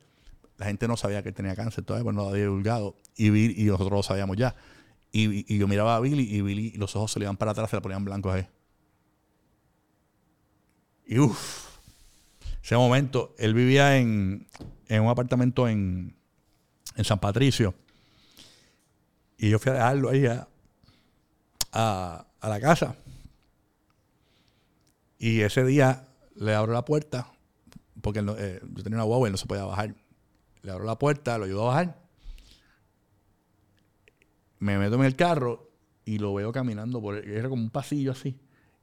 La 0.58 0.66
gente 0.66 0.86
no 0.88 0.96
sabía 0.96 1.22
que 1.22 1.32
tenía 1.32 1.56
cáncer 1.56 1.84
todavía, 1.84 2.04
pues 2.04 2.16
no 2.16 2.22
lo 2.24 2.28
había 2.30 2.44
divulgado. 2.44 2.96
Y, 3.16 3.30
Bill- 3.30 3.54
y 3.56 3.64
nosotros 3.64 3.90
lo 3.92 4.02
sabíamos 4.02 4.36
ya. 4.36 4.54
Y, 5.10 5.56
yo 5.58 5.66
miraba 5.68 5.96
a 5.96 6.00
Billy 6.00 6.22
y 6.34 6.42
Billy 6.42 6.72
los 6.72 6.94
ojos 6.96 7.12
se 7.12 7.18
le 7.18 7.24
iban 7.24 7.36
para 7.36 7.52
atrás, 7.52 7.70
se 7.70 7.76
le 7.76 7.82
ponían 7.82 8.04
blancos 8.04 8.34
ahí. 8.34 8.46
Y 11.06 11.18
uff, 11.18 11.78
ese 12.62 12.76
momento, 12.76 13.34
él 13.38 13.54
vivía 13.54 13.96
en, 13.98 14.46
en 14.88 15.02
un 15.02 15.08
apartamento 15.08 15.66
en, 15.68 16.14
en 16.96 17.04
San 17.04 17.18
Patricio. 17.18 17.74
Y 19.38 19.50
yo 19.50 19.58
fui 19.58 19.70
a 19.70 19.74
dejarlo 19.76 20.10
ahí 20.10 20.26
a, 20.26 20.48
a- 21.72 22.26
la 22.42 22.60
casa. 22.60 22.96
Y 25.18 25.40
ese 25.40 25.64
día 25.64 26.06
le 26.36 26.54
abro 26.54 26.72
la 26.72 26.84
puerta, 26.84 27.32
porque 28.02 28.20
eh, 28.20 28.60
yo 28.74 28.82
tenía 28.82 28.96
una 28.98 29.04
guagua 29.04 29.26
y 29.26 29.30
él 29.30 29.32
no 29.32 29.38
se 29.38 29.46
podía 29.46 29.64
bajar. 29.64 29.94
Le 30.62 30.70
abro 30.72 30.84
la 30.84 30.98
puerta, 30.98 31.38
lo 31.38 31.44
ayudo 31.44 31.62
a 31.64 31.74
bajar. 31.74 32.07
Me 34.58 34.78
meto 34.78 34.96
en 34.96 35.04
el 35.04 35.16
carro 35.16 35.70
y 36.04 36.18
lo 36.18 36.34
veo 36.34 36.52
caminando 36.52 37.00
por 37.00 37.16
el- 37.16 37.30
era 37.30 37.48
como 37.48 37.62
un 37.62 37.70
pasillo 37.70 38.12
así. 38.12 38.38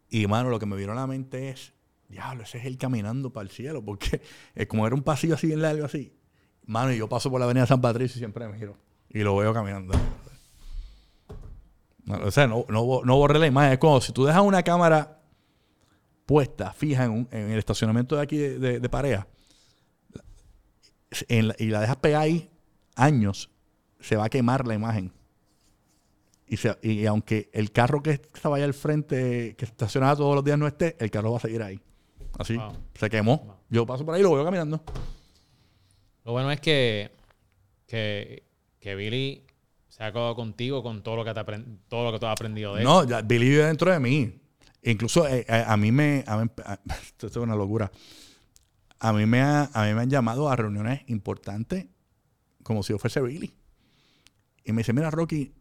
Y 0.10 0.28
mano, 0.28 0.50
lo 0.50 0.60
que 0.60 0.66
me 0.66 0.76
vino 0.76 0.92
a 0.92 0.96
la 0.96 1.08
mente 1.08 1.50
es, 1.50 1.74
diablo, 2.10 2.44
ese 2.44 2.60
es 2.60 2.66
él 2.66 2.78
caminando 2.78 3.32
para 3.34 3.44
el 3.44 3.50
cielo, 3.50 3.84
porque 3.84 4.22
es 4.56 4.68
como 4.68 4.86
era 4.86 4.96
un 4.96 5.04
pasillo 5.04 5.36
así 5.36 5.48
bien 5.48 5.62
largo 5.62 5.86
así. 5.86 6.14
Mano, 6.66 6.92
y 6.94 6.98
yo 6.98 7.08
paso 7.10 7.30
por 7.30 7.40
la 7.40 7.46
avenida 7.46 7.66
San 7.66 7.82
Patricio 7.82 8.18
y 8.18 8.20
siempre 8.20 8.48
me 8.48 8.58
giro. 8.58 8.78
Y 9.10 9.20
lo 9.20 9.36
veo 9.36 9.54
caminando. 9.54 9.94
O 12.08 12.32
sea, 12.32 12.48
no, 12.48 12.66
no, 12.70 13.02
no 13.04 13.16
borré 13.18 13.40
la 13.40 13.48
imagen. 13.48 13.74
Es 13.74 13.80
como 13.80 14.00
si 14.02 14.12
tú 14.14 14.26
dejas 14.26 14.42
una 14.44 14.62
cámara 14.64 15.22
puesta, 16.26 16.72
fija 16.74 17.06
en, 17.06 17.28
el 17.32 17.58
estacionamiento 17.58 18.16
de 18.16 18.22
aquí 18.22 18.38
de, 18.38 18.80
la- 21.30 21.56
y 21.60 21.66
la 21.68 21.82
dejas 21.82 21.98
pegada 21.98 22.24
ahí 22.24 22.50
años, 22.96 23.50
se 24.00 24.16
va 24.16 24.26
a 24.26 24.30
quemar 24.30 24.68
la 24.68 24.74
imagen. 24.74 25.12
Y, 26.48 26.58
se- 26.58 26.78
y 26.84 27.06
aunque 27.08 27.50
el 27.54 27.72
carro 27.72 28.04
que 28.04 28.12
estaba 28.12 28.58
allá 28.58 28.66
al 28.66 28.74
frente, 28.74 29.56
que 29.58 29.66
estacionaba 29.66 30.16
todos 30.16 30.36
los 30.36 30.44
días 30.44 30.58
no 30.60 30.68
esté, 30.68 30.96
el 31.00 31.10
carro 31.10 31.32
va 31.32 31.38
a 31.38 31.42
seguir 31.42 31.62
ahí. 31.64 31.80
Así. 32.38 32.56
Wow. 32.56 32.74
Se 32.94 33.10
quemó. 33.10 33.58
Yo 33.70 33.86
paso 33.86 34.06
por 34.06 34.14
ahí 34.14 34.20
y 34.22 34.24
lo 34.24 34.34
veo 34.34 34.44
caminando. 34.46 34.84
Lo 36.24 36.32
bueno 36.32 36.52
es 36.52 36.60
que, 36.60 37.12
que, 37.88 38.44
que 38.80 38.96
Billy 38.96 39.44
se 39.88 40.04
ha 40.04 40.08
acabado 40.08 40.36
contigo 40.36 40.84
con 40.84 41.02
todo 41.04 41.16
lo 41.16 41.26
que, 41.26 41.34
te 41.34 41.44
todo 41.88 42.04
lo 42.06 42.12
que 42.12 42.20
tú 42.20 42.26
has 42.26 42.34
aprendido 42.34 42.74
de 42.76 42.82
él. 42.82 42.86
No, 42.88 43.04
ya, 43.06 43.22
Billy 43.22 43.50
vive 43.50 43.66
dentro 43.66 43.92
de 43.92 44.00
mí. 44.00 44.40
Incluso 44.84 45.28
eh, 45.28 45.46
eh, 45.48 45.64
a, 45.66 45.78
mí 45.78 45.92
me. 45.92 46.24
a 46.28 46.38
mí- 46.38 46.50
a- 46.64 46.80
esto 47.02 47.28
es 47.28 47.36
una 47.38 47.56
locura. 47.56 47.92
A 49.00 49.14
mí, 49.14 49.26
me 49.26 49.42
ha- 49.42 49.70
a 49.74 49.86
mí 49.86 49.94
me 49.94 50.02
han 50.02 50.10
llamado 50.10 50.50
a 50.50 50.56
reuniones 50.56 51.02
importantes 51.08 51.88
como 52.64 52.84
si 52.84 52.94
yo 52.94 53.00
fuese 53.00 53.22
Billy. 53.22 53.54
Y 54.64 54.72
me 54.74 54.80
dice: 54.82 54.94
Mira, 54.94 55.10
Rocky, 55.12 55.54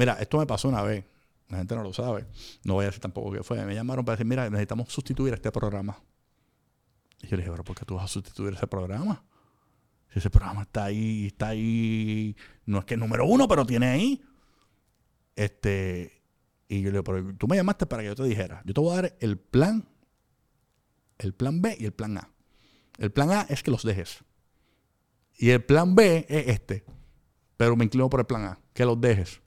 mira, 0.00 0.14
esto 0.14 0.38
me 0.38 0.46
pasó 0.46 0.68
una 0.68 0.82
vez. 0.82 1.04
La 1.48 1.58
gente 1.58 1.76
no 1.76 1.82
lo 1.82 1.92
sabe. 1.92 2.26
No 2.64 2.74
voy 2.74 2.84
a 2.84 2.86
decir 2.86 3.00
tampoco 3.00 3.32
qué 3.32 3.42
fue. 3.42 3.62
Me 3.66 3.74
llamaron 3.74 4.04
para 4.04 4.16
decir: 4.16 4.26
Mira, 4.26 4.48
necesitamos 4.48 4.90
sustituir 4.90 5.34
este 5.34 5.52
programa. 5.52 6.02
Y 7.20 7.26
yo 7.26 7.36
le 7.36 7.42
dije: 7.42 7.50
¿Pero 7.50 7.64
por 7.64 7.76
qué 7.76 7.84
tú 7.84 7.96
vas 7.96 8.04
a 8.04 8.08
sustituir 8.08 8.54
ese 8.54 8.66
programa? 8.66 9.22
Si 10.08 10.18
ese 10.18 10.30
programa 10.30 10.62
está 10.62 10.84
ahí, 10.84 11.26
está 11.26 11.48
ahí. 11.48 12.34
No 12.64 12.78
es 12.78 12.84
que 12.86 12.94
es 12.94 13.00
número 13.00 13.26
uno, 13.26 13.46
pero 13.46 13.66
tiene 13.66 13.88
ahí. 13.88 14.24
Este. 15.36 16.22
Y 16.66 16.80
yo 16.80 16.86
le 16.86 16.92
digo, 16.92 17.04
pero 17.04 17.36
tú 17.36 17.46
me 17.46 17.56
llamaste 17.56 17.84
para 17.84 18.02
que 18.02 18.08
yo 18.08 18.14
te 18.14 18.24
dijera. 18.24 18.62
Yo 18.64 18.72
te 18.72 18.80
voy 18.80 18.92
a 18.92 19.02
dar 19.02 19.16
el 19.20 19.38
plan, 19.38 19.86
el 21.18 21.34
plan 21.34 21.60
B 21.60 21.76
y 21.78 21.84
el 21.84 21.92
plan 21.92 22.16
A. 22.16 22.30
El 22.96 23.12
plan 23.12 23.30
A 23.32 23.42
es 23.50 23.62
que 23.62 23.70
los 23.70 23.82
dejes. 23.82 24.24
Y 25.36 25.50
el 25.50 25.62
plan 25.64 25.94
B 25.94 26.26
es 26.28 26.48
este. 26.48 26.84
Pero 27.56 27.76
me 27.76 27.84
inclino 27.84 28.08
por 28.08 28.20
el 28.20 28.26
plan 28.26 28.44
A, 28.44 28.60
que 28.72 28.84
los 28.84 29.00
dejes. 29.00 29.42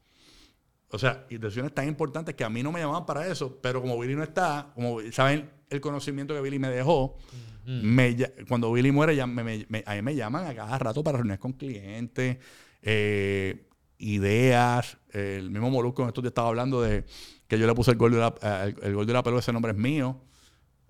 O 0.94 0.99
sea, 0.99 1.26
y 1.30 1.38
decisiones 1.40 1.74
tan 1.74 1.88
importantes 1.88 2.36
que 2.36 2.44
a 2.44 2.49
mí 2.49 2.61
no 2.61 2.72
me 2.72 2.80
llamaban 2.80 3.06
para 3.06 3.26
eso, 3.28 3.60
pero 3.61 3.82
como 3.82 3.98
Billy 3.98 4.15
no 4.15 4.22
está, 4.24 4.72
como 4.76 4.99
saben 5.11 5.49
el 5.70 5.82
conocimiento 5.82 6.36
que 6.36 6.41
Billy 6.41 6.60
me 6.60 6.70
dejó, 6.70 7.18
me 7.65 8.15
cuando 8.48 8.72
Billy 8.72 8.91
muere, 8.91 9.15
ya 9.15 9.26
me, 9.26 9.44
me- 9.44 9.84
a 9.88 9.95
mí 9.95 10.02
me 10.03 10.15
llaman 10.15 10.45
a 10.45 10.53
cada 10.53 10.78
rato 10.78 11.03
para 11.03 11.18
reuniones 11.18 11.40
con 11.40 11.53
clientes, 11.53 12.38
eh, 12.82 13.68
ideas. 13.98 14.98
el 15.11 15.49
mismo 15.49 15.72
Molusco 15.72 16.03
en 16.03 16.10
estos 16.10 16.24
días 16.24 16.32
estaba 16.32 16.49
hablando 16.49 16.82
de 16.82 17.06
que 17.48 17.57
yo 17.57 17.65
le 17.65 17.74
puse 17.74 17.91
el 17.91 17.98
gol 17.98 18.11
de 18.11 18.18
la, 18.20 18.36
eh, 18.41 18.76
el, 18.82 18.88
el 18.90 18.95
gol 18.95 19.06
de 19.07 19.14
la 19.14 19.24
pelota, 19.24 19.40
ese 19.41 19.53
nombre 19.53 19.72
es 19.72 19.78
mío. 19.78 20.22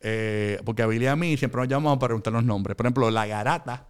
Eh, 0.01 0.59
porque 0.65 0.81
a 0.81 0.87
Billy 0.87 1.05
y 1.05 1.07
a 1.07 1.15
mí 1.15 1.37
siempre 1.37 1.61
nos 1.61 1.69
llamamos 1.69 1.97
para 1.97 2.09
preguntarnos 2.09 2.43
nombres. 2.43 2.75
Por 2.75 2.85
ejemplo, 2.85 3.09
la 3.09 3.25
garata 3.25 3.87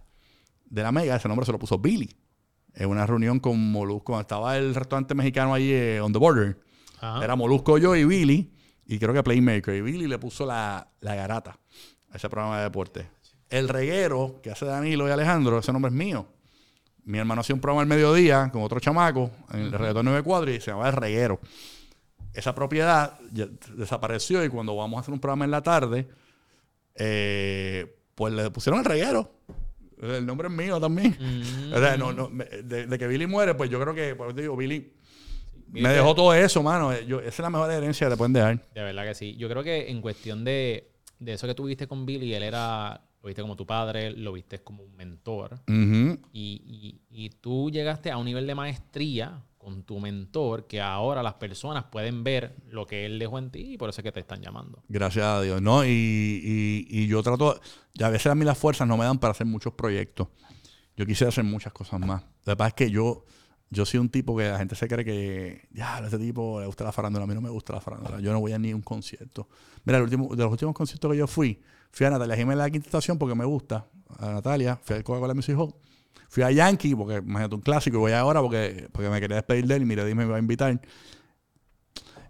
de 0.64 0.82
la 0.82 0.92
Mega, 0.92 1.16
ese 1.16 1.26
nombre 1.26 1.44
se 1.44 1.50
lo 1.52 1.58
puso 1.58 1.78
Billy. 1.78 2.14
En 2.74 2.88
una 2.88 3.06
reunión 3.06 3.38
con 3.40 3.70
Molusco, 3.70 4.06
cuando 4.06 4.22
estaba 4.22 4.56
el 4.56 4.74
restaurante 4.74 5.14
mexicano 5.14 5.54
ahí 5.54 5.70
eh, 5.72 6.00
on 6.00 6.12
the 6.12 6.18
border. 6.18 6.58
Ajá. 7.00 7.24
Era 7.24 7.36
Molusco, 7.36 7.78
yo 7.78 7.94
y 7.94 8.04
Billy, 8.04 8.52
y 8.86 8.98
creo 8.98 9.14
que 9.14 9.22
Playmaker. 9.22 9.74
Y 9.74 9.80
Billy 9.80 10.06
le 10.06 10.18
puso 10.18 10.44
la, 10.44 10.88
la 11.00 11.14
garata 11.14 11.58
a 12.10 12.16
ese 12.16 12.28
programa 12.28 12.58
de 12.58 12.64
deporte. 12.64 13.08
El 13.48 13.68
reguero 13.68 14.40
que 14.42 14.50
hace 14.50 14.64
Danilo 14.64 15.06
y 15.06 15.10
Alejandro, 15.10 15.58
ese 15.58 15.72
nombre 15.72 15.90
es 15.90 15.94
mío. 15.94 16.26
Mi 17.04 17.18
hermano 17.18 17.42
hacía 17.42 17.54
un 17.54 17.60
programa 17.60 17.82
al 17.82 17.88
mediodía 17.88 18.50
con 18.50 18.62
otro 18.62 18.80
chamaco 18.80 19.30
en 19.52 19.60
el 19.60 19.72
reggaetón 19.72 20.06
94 20.06 20.50
y 20.50 20.60
se 20.60 20.70
llamaba 20.70 20.88
El 20.88 20.96
Reguero. 20.96 21.40
Esa 22.32 22.54
propiedad 22.54 23.18
desapareció 23.76 24.44
y 24.44 24.48
cuando 24.48 24.74
vamos 24.74 24.96
a 24.96 25.00
hacer 25.02 25.12
un 25.12 25.20
programa 25.20 25.44
en 25.44 25.50
la 25.50 25.62
tarde, 25.62 26.08
eh, 26.94 27.94
pues 28.14 28.32
le 28.32 28.50
pusieron 28.50 28.80
El 28.80 28.86
Reguero. 28.86 29.30
El 30.04 30.26
nombre 30.26 30.48
es 30.48 30.54
mío 30.54 30.80
también. 30.80 31.16
O 31.72 31.78
sea, 31.78 31.96
no, 31.96 32.12
no, 32.12 32.28
me- 32.30 32.44
de, 32.44 32.86
de 32.86 32.98
que 32.98 33.06
Billy 33.06 33.26
muere, 33.26 33.54
pues 33.54 33.70
yo 33.70 33.80
creo 33.80 33.94
que, 33.94 34.14
pues 34.14 34.34
te 34.34 34.42
digo, 34.42 34.56
Billy 34.56 34.92
me 35.68 35.88
dejó 35.88 36.14
todo 36.14 36.32
eso, 36.34 36.62
mano. 36.62 36.92
Eh, 36.92 37.04
Yo, 37.06 37.18
esa 37.20 37.28
es 37.28 37.38
la 37.40 37.50
mejor 37.50 37.70
herencia 37.70 38.06
que 38.06 38.12
te 38.12 38.16
pueden 38.16 38.32
dejar. 38.32 38.64
De 38.74 38.82
verdad 38.82 39.04
que 39.04 39.14
sí. 39.14 39.34
Yo 39.36 39.48
creo 39.48 39.62
que 39.64 39.90
en 39.90 40.00
cuestión 40.00 40.44
de, 40.44 40.92
de 41.18 41.32
eso 41.32 41.46
que 41.46 41.54
tuviste 41.54 41.86
con 41.88 42.06
Billy, 42.06 42.32
él 42.34 42.42
era, 42.44 43.00
lo 43.22 43.26
viste 43.26 43.42
como 43.42 43.56
tu 43.56 43.66
padre, 43.66 44.10
lo 44.12 44.32
viste 44.32 44.60
como 44.60 44.84
un 44.84 44.94
mentor. 44.94 45.60
Y- 46.32 47.00
y 47.10 47.30
tú 47.30 47.70
llegaste 47.70 48.10
a 48.10 48.18
un 48.18 48.26
nivel 48.26 48.46
de 48.46 48.54
maestría 48.54 49.42
con 49.64 49.82
tu 49.82 49.98
mentor 49.98 50.66
que 50.66 50.80
ahora 50.80 51.22
las 51.22 51.34
personas 51.34 51.84
pueden 51.90 52.22
ver 52.22 52.54
lo 52.68 52.86
que 52.86 53.06
él 53.06 53.18
dejó 53.18 53.38
en 53.38 53.50
ti 53.50 53.72
y 53.74 53.78
por 53.78 53.88
eso 53.88 54.00
es 54.00 54.04
que 54.04 54.12
te 54.12 54.20
están 54.20 54.40
llamando. 54.42 54.82
Gracias 54.88 55.24
a 55.24 55.40
Dios, 55.42 55.60
¿no? 55.62 55.84
Y, 55.84 56.86
y- 56.88 57.06
yo 57.08 57.22
trato, 57.22 57.58
a 58.00 58.08
veces 58.10 58.26
a 58.30 58.34
mí 58.34 58.44
las 58.44 58.58
fuerzas 58.58 58.86
no 58.86 58.96
me 58.96 59.04
dan 59.04 59.18
para 59.18 59.32
hacer 59.32 59.46
muchos 59.46 59.72
proyectos. 59.72 60.28
Yo 60.96 61.06
quisiera 61.06 61.30
hacer 61.30 61.44
muchas 61.44 61.72
cosas 61.72 61.98
más. 62.00 62.22
Lo 62.44 62.56
que 62.56 62.64
es 62.66 62.74
que 62.74 62.90
yo, 62.90 63.24
yo 63.70 63.84
soy 63.84 63.98
un 64.00 64.08
tipo 64.10 64.36
que 64.36 64.48
la 64.48 64.58
gente 64.58 64.74
se 64.76 64.86
cree 64.86 65.04
que, 65.04 65.66
ya, 65.72 65.96
a 65.96 66.04
este 66.04 66.18
tipo 66.18 66.60
le 66.60 66.66
gusta 66.66 66.84
la 66.84 66.92
farándula. 66.92 67.24
A 67.24 67.26
mí 67.26 67.34
no 67.34 67.40
me 67.40 67.50
gusta 67.50 67.72
la 67.72 67.80
farándula. 67.80 68.20
Yo 68.20 68.32
no 68.32 68.40
voy 68.40 68.52
a 68.52 68.58
ni 68.58 68.72
un 68.72 68.82
concierto. 68.82 69.48
Mira, 69.84 69.98
el 69.98 70.04
último, 70.04 70.28
de 70.36 70.42
los 70.42 70.52
últimos 70.52 70.74
conciertos 70.74 71.10
que 71.10 71.16
yo 71.18 71.26
fui, 71.26 71.60
fui 71.90 72.06
a 72.06 72.10
Natalia 72.10 72.36
Jiménez 72.36 72.58
de 72.58 72.62
la 72.64 72.70
Quinta 72.70 72.86
Estación 72.86 73.18
porque 73.18 73.34
me 73.34 73.44
gusta. 73.44 73.86
A 74.18 74.32
Natalia, 74.34 74.78
fui 74.82 74.96
al 74.96 75.02
Coca-Cola 75.04 75.34
Music 75.34 75.56
Hall. 75.58 75.74
Fui 76.28 76.42
a 76.42 76.50
Yankee 76.50 76.94
porque, 76.94 77.16
imagínate, 77.16 77.54
un 77.54 77.60
clásico. 77.60 77.96
Y 77.96 78.00
voy 78.00 78.12
ahora 78.12 78.40
porque, 78.40 78.88
porque 78.92 79.08
me 79.08 79.20
quería 79.20 79.36
despedir 79.36 79.66
de 79.66 79.76
él 79.76 79.82
y 79.82 79.84
mire, 79.86 80.04
dime, 80.04 80.24
me 80.24 80.30
va 80.30 80.36
a 80.36 80.40
invitar. 80.40 80.80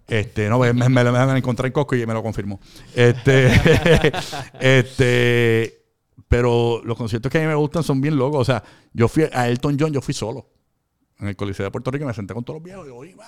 Este, 0.07 0.49
no, 0.49 0.59
me, 0.59 0.73
me, 0.73 0.89
me 0.89 1.05
me 1.05 1.11
lo 1.11 1.37
encontré 1.37 1.69
en 1.69 1.73
Costco 1.73 1.97
y 1.97 2.07
me 2.07 2.13
lo 2.13 2.23
confirmó. 2.23 2.61
Este, 2.95 3.51
este, 4.61 5.85
pero 6.29 6.83
los 6.85 6.97
conciertos 6.97 7.33
que 7.33 7.39
a 7.39 7.41
mí 7.41 7.47
me 7.47 7.55
gustan 7.55 7.83
son 7.83 8.01
bien 8.01 8.17
locos. 8.17 8.41
O 8.41 8.45
sea, 8.45 8.63
yo 8.93 9.09
fui 9.09 9.25
a 9.33 9.49
Elton 9.49 9.77
John, 9.79 9.93
yo 9.93 10.03
fui 10.03 10.13
solo. 10.13 10.51
En 11.19 11.29
el 11.29 11.37
Coliseo 11.37 11.65
de 11.65 11.71
Puerto 11.71 11.91
Rico 11.91 12.05
me 12.05 12.13
senté 12.13 12.35
con 12.35 12.45
todos 12.45 12.59
los 12.59 12.65
viejos 12.65 12.87
y 12.87 12.91
yo 12.91 13.05
iba. 13.05 13.25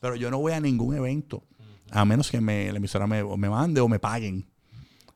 Pero 0.00 0.16
yo 0.16 0.30
no 0.30 0.38
voy 0.38 0.52
a 0.52 0.60
ningún 0.60 0.94
evento. 0.94 1.44
A 1.90 2.04
menos 2.04 2.30
que 2.30 2.40
me, 2.40 2.70
la 2.70 2.76
emisora 2.76 3.06
me, 3.06 3.24
me 3.24 3.48
mande 3.48 3.80
o 3.80 3.88
me 3.88 3.98
paguen. 3.98 4.46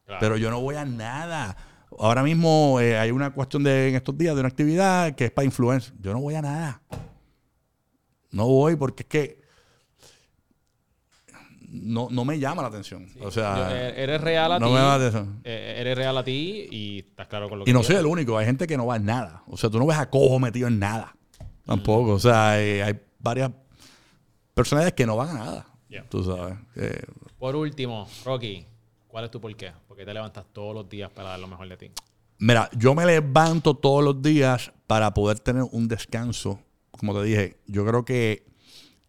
Claro. 0.07 0.21
Pero 0.21 0.37
yo 0.39 0.51
no 0.51 0.61
voy 0.61 0.77
a 0.77 0.85
nada. 0.85 1.57
Ahora 1.99 2.23
mismo 2.23 2.79
eh, 2.81 2.99
hay 2.99 3.11
una 3.11 3.33
cuestión 3.33 3.63
de 3.65 3.89
en 3.91 3.95
estos 3.97 4.17
días 4.17 4.35
de 4.35 4.41
una 4.41 4.49
actividad 4.49 5.15
que 5.15 5.27
es 5.27 5.31
para 5.31 5.45
influencer. 5.45 5.93
Yo 6.01 6.13
no 6.13 6.21
voy 6.21 6.35
a 6.35 6.43
nada. 6.43 6.83
No 8.31 8.47
voy 8.47 8.77
porque 8.77 9.03
es 9.03 9.09
que 9.09 9.43
no, 11.69 12.09
no 12.11 12.25
me 12.25 12.39
llama 12.39 12.63
la 12.63 12.69
atención. 12.69 13.07
o 13.23 13.31
sea, 13.31 13.57
Yo- 13.71 13.75
eh, 13.77 14.03
eres 14.03 14.21
real 14.21 14.53
a 14.53 14.59
no 14.59 14.67
ti. 14.67 14.73
me 14.73 14.79
llama 14.79 14.89
la 14.99 15.07
atención. 15.07 15.41
eh, 15.45 15.77
eres 15.79 15.97
real 15.97 16.19
a 16.19 16.25
ti 16.25 16.69
y 16.71 16.99
estás 17.01 17.29
claro 17.29 17.49
con 17.49 17.59
lo 17.61 17.65
que 17.65 17.71
Y 17.71 17.75
no 17.75 17.83
soy 17.83 17.97
el 17.97 18.07
único. 18.07 18.37
Hay 18.37 18.47
gente 18.47 18.67
que 18.67 18.77
no 18.77 18.87
va 18.87 18.97
en 18.97 19.07
nada. 19.07 19.43
O 19.47 19.57
sea, 19.57 19.71
tú 19.71 19.79
no 19.79 19.87
ves 19.87 19.97
a 19.99 20.11
Cojo 20.11 20.39
metido 20.39 20.69
en 20.69 20.79
nada. 20.79 21.17
Tampoco. 21.65 22.13
O 22.13 22.19
sea, 22.19 22.51
hay 22.53 23.01
varias 23.19 23.51
personalidades 24.55 24.95
que 24.95 25.07
no 25.07 25.17
van 25.17 25.29
a 25.31 25.35
nada. 25.35 25.67
Yeah. 25.89 26.07
Tú 26.09 26.25
sabes. 26.25 26.57
Eh, 26.77 27.03
Por 27.39 27.55
último, 27.57 28.07
Rocky, 28.25 28.67
¿cuál 29.13 29.27
es 29.27 29.31
tu 29.31 29.41
por 29.41 29.55
qué? 29.55 29.73
¿Por 29.87 29.95
qué 29.97 30.07
te 30.07 30.15
levantas 30.15 30.47
todos 30.55 30.75
los 30.75 30.89
días 30.89 31.11
para 31.11 31.29
dar 31.29 31.39
lo 31.39 31.47
mejor 31.47 31.69
de 31.69 31.77
ti? 31.77 31.91
Mira, 32.39 32.71
yo 32.77 32.95
me 32.95 33.05
levanto 33.05 33.75
todos 33.75 34.03
los 34.03 34.23
días 34.23 34.73
para 34.87 35.13
poder 35.13 35.39
tener 35.39 35.65
un 35.71 35.87
descanso. 35.87 36.59
Como 36.91 37.13
te 37.15 37.23
dije, 37.25 37.59
yo 37.67 37.85
creo 37.87 38.05
que 38.07 38.47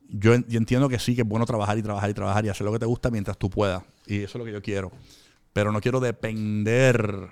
yo, 0.10 0.34
en- 0.34 0.46
yo 0.50 0.58
entiendo 0.60 0.90
que 0.90 1.00
sí, 1.00 1.16
que 1.16 1.22
es 1.22 1.28
bueno 1.28 1.46
trabajar 1.46 1.78
y 1.78 1.82
trabajar 1.82 2.10
y 2.10 2.14
trabajar 2.14 2.46
y 2.46 2.50
hacer 2.50 2.66
lo 2.66 2.74
que 2.74 2.80
te 2.80 2.86
gusta 2.86 3.10
mientras 3.10 3.38
tú 3.38 3.50
puedas. 3.50 3.82
Y 4.06 4.18
eso 4.18 4.26
es 4.26 4.36
lo 4.36 4.46
que 4.46 4.52
yo 4.52 4.62
quiero. 4.62 4.92
Pero 5.54 5.72
no 5.72 5.80
quiero 5.80 6.00
depender 6.02 7.30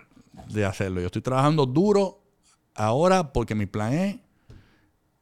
de 0.48 0.64
hacerlo. 0.65 1.02
Yo 1.02 1.07
estoy 1.07 1.22
trabajando 1.22 1.65
duro 1.65 2.23
ahora 2.73 3.34
porque 3.34 3.53
mi 3.53 3.65
plan 3.65 3.93
es 3.93 4.15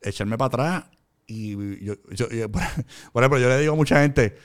echarme 0.01 0.37
para 0.37 0.47
atrás. 0.47 0.85
Y 1.27 1.83
yo, 1.83 1.95
yo- 2.11 2.29
yo- 2.29 2.49
por 3.13 3.23
ejemplo, 3.23 3.39
yo 3.39 3.49
le 3.49 3.59
digo 3.59 3.73
a 3.73 3.75
mucha 3.75 4.01
gente, 4.01 4.37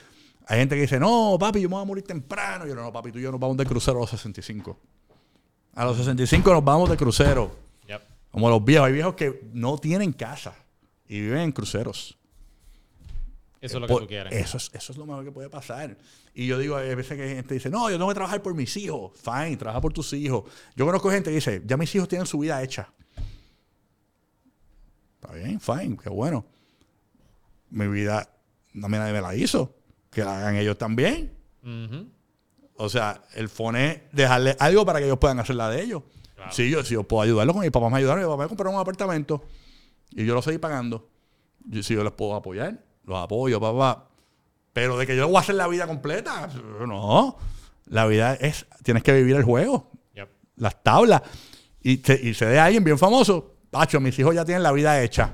hay 0.47 0.59
gente 0.59 0.75
que 0.75 0.81
dice, 0.81 0.99
no, 0.99 1.37
papi, 1.39 1.61
yo 1.61 1.69
me 1.69 1.75
voy 1.75 1.81
a 1.83 1.85
morir 1.85 2.03
temprano. 2.03 2.67
Yo 2.67 2.75
no, 2.75 2.91
papi, 2.93 3.11
tú 3.11 3.19
y 3.19 3.21
yo 3.23 3.31
nos 3.31 3.39
vamos 3.39 3.57
de 3.57 3.65
crucero 3.65 3.97
a 3.97 4.01
los 4.01 4.09
65. 4.11 4.77
A 5.73 5.85
los 5.85 5.97
65 5.97 6.53
nos 6.53 6.63
vamos 6.63 6.89
de 6.89 6.97
crucero. 6.97 7.55
Yep. 7.87 8.01
Como 8.31 8.49
los 8.49 8.63
viejos. 8.63 8.87
Hay 8.87 8.93
viejos 8.93 9.15
que 9.15 9.41
no 9.53 9.77
tienen 9.77 10.13
casa 10.13 10.55
y 11.07 11.19
viven 11.21 11.39
en 11.39 11.51
cruceros. 11.51 12.17
Eso 13.59 13.77
es 13.77 13.81
lo 13.81 13.87
que 13.87 13.93
Por- 13.93 14.01
tú 14.03 14.07
quieres. 14.07 14.31
Eso 14.33 14.57
es, 14.57 14.69
eso 14.73 14.91
es 14.91 14.97
lo 14.97 15.07
mejor 15.07 15.25
que 15.25 15.31
puede 15.31 15.49
pasar. 15.49 15.97
Y 16.35 16.45
yo 16.45 16.59
digo, 16.59 16.75
hay 16.75 16.93
veces 16.93 17.17
que 17.17 17.23
hay 17.23 17.35
gente 17.35 17.53
dice, 17.55 17.69
no, 17.69 17.89
yo 17.89 17.95
tengo 17.97 18.09
que 18.09 18.13
trabajar 18.13 18.41
por 18.43 18.53
mis 18.53 18.77
hijos. 18.77 19.13
Fine, 19.19 19.57
trabaja 19.57 19.81
por 19.81 19.93
tus 19.93 20.13
hijos. 20.13 20.43
Yo 20.75 20.85
conozco 20.85 21.09
gente 21.09 21.31
que 21.31 21.35
dice, 21.35 21.63
ya 21.65 21.75
mis 21.75 21.93
hijos 21.95 22.07
tienen 22.07 22.27
su 22.27 22.37
vida 22.37 22.61
hecha. 22.61 22.89
Está 25.19 25.33
bien, 25.33 25.59
fine, 25.59 25.97
qué 25.97 26.09
bueno. 26.09 26.45
Mi 27.71 27.87
vida, 27.87 28.29
no 28.73 28.87
me 28.87 28.97
nadie 28.99 29.13
me 29.13 29.21
la 29.21 29.33
hizo. 29.35 29.73
Que 30.15 30.23
la 30.23 30.37
hagan 30.39 30.55
ellos 30.55 30.77
también. 30.77 31.31
O 32.77 32.87
sea, 32.89 33.21
el 33.33 33.49
phone 33.49 33.75
es 33.75 34.01
dejarle 34.13 34.55
algo 34.59 34.85
para 34.85 34.99
que 34.99 35.05
ellos 35.05 35.17
puedan 35.17 35.39
hacer 35.39 35.55
la 35.57 35.69
de 35.69 35.81
ellos. 35.83 36.03
Claro. 36.35 36.51
Si 36.53 36.69
yo, 36.69 36.83
si 36.83 36.93
yo 36.93 37.03
puedo 37.03 37.21
ayudarlo 37.21 37.53
con 37.53 37.63
mi 37.63 37.69
papá 37.69 37.89
me 37.89 37.97
ayudaron, 37.97 38.23
mi 38.23 38.29
papá 38.29 38.43
me 38.43 38.47
compró 38.47 38.69
un 38.71 38.77
apartamento 38.79 39.43
y 40.11 40.25
yo 40.25 40.33
lo 40.33 40.41
seguí 40.41 40.57
pagando. 40.57 41.09
Yo, 41.65 41.83
si 41.83 41.93
yo 41.95 42.03
les 42.03 42.13
puedo 42.13 42.33
apoyar, 42.35 42.81
los 43.05 43.17
apoyo, 43.17 43.59
papá. 43.59 44.07
Pero 44.71 44.97
de 44.97 45.05
que 45.05 45.15
yo 45.17 45.27
voy 45.27 45.37
a 45.37 45.39
hacer 45.41 45.55
la 45.55 45.67
vida 45.67 45.85
completa, 45.87 46.49
no. 46.87 47.37
La 47.87 48.05
vida 48.05 48.35
es, 48.35 48.65
tienes 48.83 49.03
que 49.03 49.13
vivir 49.13 49.35
el 49.35 49.43
juego, 49.43 49.91
Yep. 50.15 50.29
las 50.57 50.81
tablas. 50.81 51.21
Y, 51.81 51.97
te- 51.97 52.19
y 52.21 52.33
se 52.33 52.45
ve 52.45 52.57
a 52.59 52.65
alguien 52.65 52.83
bien 52.83 52.97
famoso. 52.97 53.55
Pacho, 53.69 53.99
mis 53.99 54.17
hijos 54.17 54.33
ya 54.33 54.43
tienen 54.45 54.63
la 54.63 54.71
vida 54.71 55.01
hecha. 55.03 55.33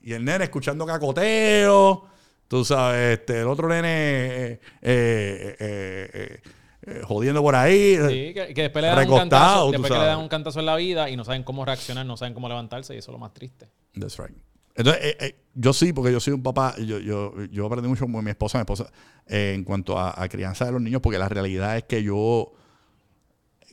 Y 0.00 0.12
el 0.12 0.24
nene 0.24 0.44
escuchando 0.44 0.84
cacoteo. 0.84 2.06
Tú 2.54 2.64
sabes, 2.64 3.18
este, 3.18 3.40
el 3.40 3.48
otro 3.48 3.68
nene 3.68 3.88
eh, 3.88 4.60
eh, 4.80 6.40
eh, 6.86 7.00
jodiendo 7.02 7.42
por 7.42 7.56
ahí. 7.56 7.96
Sí, 7.96 8.32
que, 8.32 8.54
que 8.54 8.62
después 8.62 8.80
le 8.80 8.90
dan 8.90 9.10
un 9.10 9.18
cantazo, 9.18 9.70
después 9.72 9.90
que 9.90 9.98
le 9.98 10.04
dan 10.04 10.18
un 10.20 10.28
cantazo 10.28 10.60
en 10.60 10.66
la 10.66 10.76
vida 10.76 11.10
y 11.10 11.16
no 11.16 11.24
saben 11.24 11.42
cómo 11.42 11.64
reaccionar, 11.64 12.06
no 12.06 12.16
saben 12.16 12.32
cómo 12.32 12.48
levantarse 12.48 12.94
y 12.94 12.98
eso 12.98 13.10
es 13.10 13.12
lo 13.12 13.18
más 13.18 13.34
triste. 13.34 13.68
That's 13.98 14.18
right. 14.18 14.36
Entonces, 14.76 15.04
eh, 15.04 15.16
eh, 15.18 15.36
yo 15.54 15.72
sí, 15.72 15.92
porque 15.92 16.12
yo 16.12 16.20
soy 16.20 16.34
un 16.34 16.44
papá, 16.44 16.76
yo, 16.78 17.00
yo, 17.00 17.44
yo 17.46 17.66
aprendí 17.66 17.88
mucho 17.88 18.06
con 18.06 18.24
mi 18.24 18.30
esposa, 18.30 18.58
mi 18.58 18.62
esposa, 18.62 18.88
eh, 19.26 19.54
en 19.56 19.64
cuanto 19.64 19.98
a, 19.98 20.14
a 20.22 20.28
crianza 20.28 20.64
de 20.64 20.70
los 20.70 20.80
niños, 20.80 21.00
porque 21.00 21.18
la 21.18 21.28
realidad 21.28 21.76
es 21.76 21.82
que 21.82 22.04
yo, 22.04 22.52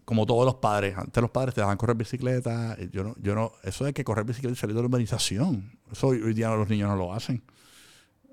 como 0.05 0.25
todos 0.25 0.43
los 0.43 0.55
padres, 0.55 0.97
antes 0.97 1.21
los 1.21 1.29
padres 1.29 1.53
te 1.53 1.61
daban 1.61 1.77
correr 1.77 1.95
bicicleta, 1.95 2.75
yo 2.91 3.03
no, 3.03 3.15
yo 3.21 3.35
no, 3.35 3.51
eso 3.63 3.85
de 3.85 3.93
que 3.93 4.03
correr 4.03 4.25
bicicleta 4.25 4.53
y 4.53 4.55
salir 4.55 4.75
de 4.75 4.81
la 4.81 4.87
urbanización, 4.87 5.79
eso 5.91 6.07
hoy, 6.07 6.19
hoy 6.19 6.33
día 6.33 6.49
los 6.49 6.67
niños 6.67 6.89
no 6.89 6.95
lo 6.95 7.13
hacen. 7.13 7.43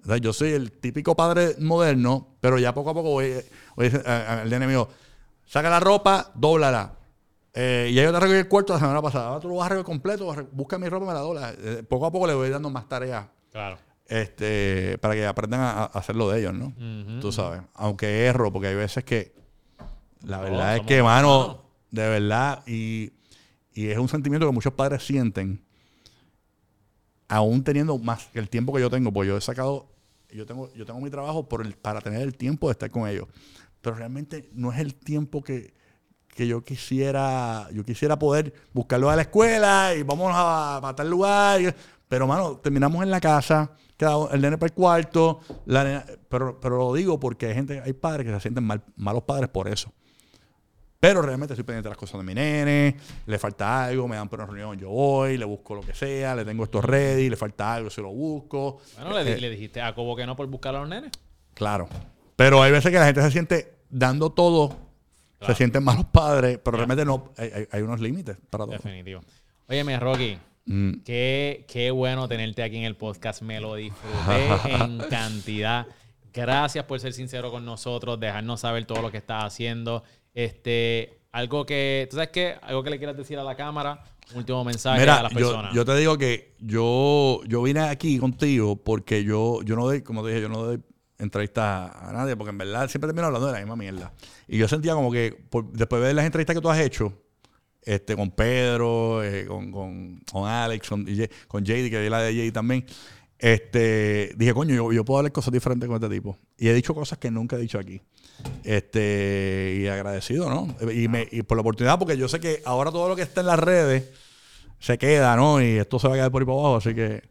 O 0.03 0.07
sea, 0.07 0.17
yo 0.19 0.33
soy 0.33 0.53
el 0.53 0.73
típico 0.73 1.15
padre 1.17 1.57
moderno, 1.59 2.37
pero 2.41 2.59
ya 2.59 2.73
poco 2.75 2.91
a 2.91 2.95
poco 2.95 3.11
voy, 3.11 3.35
voy 3.77 3.87
a 3.87 3.91
decir, 3.91 4.03
a- 4.09 4.35
a- 4.39 4.43
el 4.43 4.51
nene 4.51 4.67
mío, 4.67 4.89
saca 5.47 5.69
la 5.71 5.81
ropa, 5.81 6.31
dóblala. 6.35 6.95
Eh, 7.55 7.89
y 7.91 7.95
yo 7.95 8.13
te 8.13 8.21
recogí 8.21 8.39
el 8.39 8.49
cuarto 8.49 8.73
la 8.75 8.79
semana 8.79 9.03
pasada. 9.03 9.29
Ahora 9.29 9.41
tú 9.41 9.49
lo 9.49 9.57
vas 9.57 9.67
a 9.67 9.69
recoger 9.71 9.85
completo, 9.87 10.35
busca 10.53 10.79
mi 10.79 10.89
ropa 10.89 11.05
y 11.07 11.09
me 11.09 11.15
la 11.15 11.21
dobla. 11.21 11.53
Eh, 11.59 11.83
poco 11.89 12.07
a 12.07 12.13
poco 12.13 12.27
le 12.27 12.35
voy 12.35 12.49
dando 12.51 12.71
más 12.71 12.89
tareas 12.89 13.27
Claro. 13.51 13.79
este, 14.07 14.97
para 14.99 15.15
que 15.15 15.27
aprendan 15.27 15.61
a, 15.61 15.71
a 15.83 15.85
hacer 15.87 16.15
lo 16.17 16.31
de 16.31 16.41
ellos, 16.41 16.55
¿no? 16.55 16.73
Tú 17.21 17.33
sabes. 17.33 17.61
Aunque 17.75 18.25
erro, 18.27 18.53
porque 18.53 18.69
hay 18.69 18.75
veces 18.77 19.03
que 19.05 19.35
la 20.23 20.37
No, 20.39 20.43
verdad 20.45 20.77
es 20.77 20.83
que, 20.83 21.03
mano, 21.03 21.63
de 21.91 22.09
verdad, 22.09 22.63
y, 22.67 23.13
y 23.73 23.89
es 23.89 23.99
un 23.99 24.09
sentimiento 24.09 24.47
que 24.47 24.53
muchos 24.53 24.73
padres 24.75 25.03
sienten, 25.05 25.65
aún 27.29 27.63
teniendo 27.65 27.99
más 27.99 28.27
que 28.27 28.39
el 28.39 28.49
tiempo 28.49 28.73
que 28.73 28.81
yo 28.81 28.91
tengo, 28.91 29.13
pues 29.13 29.29
yo 29.29 29.37
he 29.37 29.41
sacado, 29.41 29.87
yo 30.31 30.47
tengo, 30.47 30.73
yo 30.75 30.85
tengo 30.87 31.01
mi 31.01 31.11
trabajo 31.11 31.49
para 31.83 32.01
tener 32.01 32.23
el 32.23 32.37
tiempo 32.37 32.69
de 32.69 32.73
estar 32.73 32.91
con 32.91 33.09
ellos. 33.09 33.27
Pero 33.81 33.97
realmente 33.97 34.49
no 34.53 34.73
es 34.73 34.79
el 34.81 34.95
tiempo 34.95 35.43
que, 35.43 35.73
que 36.29 36.47
yo 36.47 36.63
quisiera, 36.65 37.69
yo 37.73 37.85
quisiera 37.85 38.19
poder 38.19 38.53
buscarlo 38.73 39.11
a 39.11 39.17
la 39.17 39.23
escuela 39.23 39.95
y 39.97 40.03
vamos 40.03 40.33
a, 40.35 40.93
tal 40.97 41.11
lugar. 41.11 41.75
pero, 42.09 42.27
mano, 42.27 42.57
terminamos 42.57 43.03
en 43.03 43.11
la 43.11 43.21
casa, 43.21 43.71
uno- 44.01 44.31
el 44.31 44.41
nene 44.41 44.57
para 44.59 44.69
el 44.69 44.75
cuarto, 44.75 45.41
pero, 46.29 46.59
pero 46.61 46.79
lo 46.79 46.95
digo 46.95 47.19
porque 47.21 47.47
hay 47.47 47.55
gente, 47.55 47.81
hay 47.81 47.93
padres 47.93 48.27
que 48.27 48.33
se 48.33 48.41
sienten 48.41 48.65
mal, 48.65 48.83
malos 48.97 49.23
padres 49.25 49.49
por 49.49 49.69
eso. 49.69 49.93
Pero 51.01 51.23
realmente 51.23 51.55
estoy 51.55 51.65
pendiente 51.65 51.87
de 51.89 51.91
las 51.91 51.99
cosas 51.99 52.19
de 52.19 52.25
mi 52.25 52.35
nene, 52.35 52.97
le 53.27 53.39
falta 53.39 53.85
algo, 53.85 54.09
me 54.09 54.17
dan 54.17 54.29
por 54.29 54.41
una 54.41 54.47
reunión, 54.47 54.77
yo 54.79 54.91
voy, 54.91 55.37
le 55.39 55.45
busco 55.45 55.77
lo 55.77 55.81
que 55.83 55.95
sea, 55.95 56.35
le 56.35 56.45
tengo 56.45 56.65
esto 56.65 56.81
ready, 56.81 57.31
le 57.31 57.37
falta 57.37 57.75
algo, 57.75 57.89
se 57.89 58.01
lo 58.03 58.09
busco. 58.11 58.81
Bueno, 58.97 59.17
le, 59.23 59.33
Eh, 59.35 59.41
le 59.41 59.51
dijiste 59.51 59.81
a 59.81 59.95
Cobo 59.95 60.17
que 60.17 60.27
no 60.27 60.35
por 60.35 60.47
buscar 60.49 60.75
a 60.75 60.81
los 60.81 60.89
nenes. 60.89 61.13
Claro. 61.55 61.89
Pero 62.35 62.61
hay 62.63 62.73
veces 62.73 62.91
que 62.91 62.99
la 62.99 63.07
gente 63.07 63.23
se 63.23 63.31
siente 63.31 63.75
dando 63.91 64.31
todo, 64.31 64.77
Claro. 65.39 65.55
se 65.55 65.59
sienten 65.59 65.85
malos 65.85 66.07
padres, 66.07 66.59
pero 66.65 66.77
realmente 66.79 67.05
no, 67.05 67.33
hay, 67.37 67.51
hay- 67.55 67.69
hay 67.71 67.83
unos 67.83 68.01
límites 68.01 68.37
para 68.51 68.65
todo. 68.65 68.73
Definitivo. 68.75 69.21
Óyeme, 69.69 70.01
Rocky. 70.01 70.37
Mm. 70.67 70.95
Qué, 71.05 71.65
qué 71.69 71.93
bueno 71.93 72.27
tenerte 72.27 72.65
aquí 72.65 72.77
en 72.77 72.83
el 72.85 72.97
podcast. 72.97 73.43
Me 73.43 73.61
lo 73.61 73.77
disfruté 73.77 74.49
en 74.83 74.99
cantidad. 75.09 75.87
Gracias 76.33 76.85
por 76.87 76.99
ser 77.01 77.13
sincero 77.13 77.51
con 77.53 77.65
nosotros, 77.65 78.19
dejarnos 78.19 78.61
saber 78.61 78.85
todo 78.85 79.01
lo 79.01 79.11
que 79.13 79.19
estás 79.19 79.45
haciendo. 79.45 80.03
Este, 80.39 81.19
algo 81.33 81.67
que, 81.67 82.07
¿tú 82.09 82.15
sabes 82.15 82.31
qué? 82.31 82.55
Algo 82.63 82.85
que 82.85 82.91
le 82.91 82.99
quieras 82.99 83.17
decir 83.17 83.37
a 83.41 83.43
la 83.43 83.57
cámara, 83.57 84.05
un 84.31 84.39
último 84.39 84.63
mensaje 84.63 85.03
a 85.03 85.23
las 85.25 85.33
yo, 85.33 85.39
personas. 85.39 85.75
yo 85.75 85.85
te 85.85 85.97
digo 85.97 86.17
que 86.17 86.55
yo, 86.61 87.41
yo 87.49 87.61
vine 87.63 87.81
aquí 87.81 88.21
contigo 88.21 88.77
porque 88.77 89.25
yo, 89.25 89.63
yo 89.63 89.75
no 89.75 89.85
doy, 89.85 90.03
como 90.03 90.23
te 90.23 90.29
dije, 90.29 90.43
yo 90.43 90.49
no 90.49 90.63
doy 90.63 90.81
entrevistas 91.19 91.91
a 91.93 92.13
nadie, 92.13 92.37
porque 92.37 92.51
en 92.51 92.59
verdad 92.59 92.89
siempre 92.89 93.09
termino 93.09 93.27
hablando 93.27 93.49
de 93.49 93.55
la 93.55 93.59
misma 93.59 93.75
mierda. 93.75 94.13
Y 94.47 94.59
yo 94.59 94.69
sentía 94.69 94.95
como 94.95 95.11
que 95.11 95.33
por- 95.51 95.73
después 95.73 96.01
de 96.03 96.07
ver 96.07 96.15
las 96.15 96.25
entrevistas 96.25 96.55
que 96.55 96.63
tú 96.63 96.71
has 96.71 96.79
hecho, 96.79 97.13
este, 97.83 98.15
con 98.15 98.31
Pedro, 98.31 99.25
eh, 99.25 99.45
con, 99.45 99.73
con, 99.73 100.21
con 100.31 100.49
Alex, 100.49 100.89
con, 100.89 101.05
DJ 101.05 101.29
con 101.49 101.65
JD, 101.65 101.91
que 101.91 102.01
vi 102.01 102.09
la 102.09 102.21
de 102.23 102.33
JD 102.33 102.53
también, 102.53 102.87
este, 103.41 104.35
dije, 104.37 104.55
coño, 104.55 104.73
yo, 104.75 104.93
yo 104.93 105.05
puedo 105.05 105.19
hablar 105.19 105.33
cosas 105.33 105.53
diferentes 105.53 105.89
con 105.89 105.97
este 106.01 106.15
tipo. 106.15 106.39
Y 106.57 106.69
he 106.69 106.75
dicho 106.75 106.95
cosas 106.95 107.19
que 107.19 107.29
nunca 107.29 107.57
he 107.57 107.59
dicho 107.59 107.77
aquí. 107.81 108.01
Este, 108.65 109.79
y 109.81 109.87
agradecido, 109.89 110.49
¿no? 110.49 110.75
Y, 110.93 111.09
me, 111.09 111.27
y 111.31 111.43
por 111.43 111.57
la 111.57 111.63
oportunidad, 111.63 111.99
porque 111.99 112.17
yo 112.17 112.29
sé 112.29 112.41
que 112.41 112.63
ahora 112.65 112.91
todo 112.91 113.09
lo 113.09 113.17
que 113.17 113.23
está 113.23 113.41
en 113.41 113.47
las 113.47 113.59
redes 113.59 114.11
se 114.79 114.99
queda, 114.99 115.37
¿no? 115.37 115.61
Y 115.63 115.79
esto 115.79 115.99
se 115.99 116.09
va 116.09 116.15
a 116.15 116.17
quedar 116.17 116.31
por 116.31 116.43
ahí 116.43 116.47
para 116.47 116.59
abajo, 116.59 116.77
así 116.77 116.95
que 116.95 117.23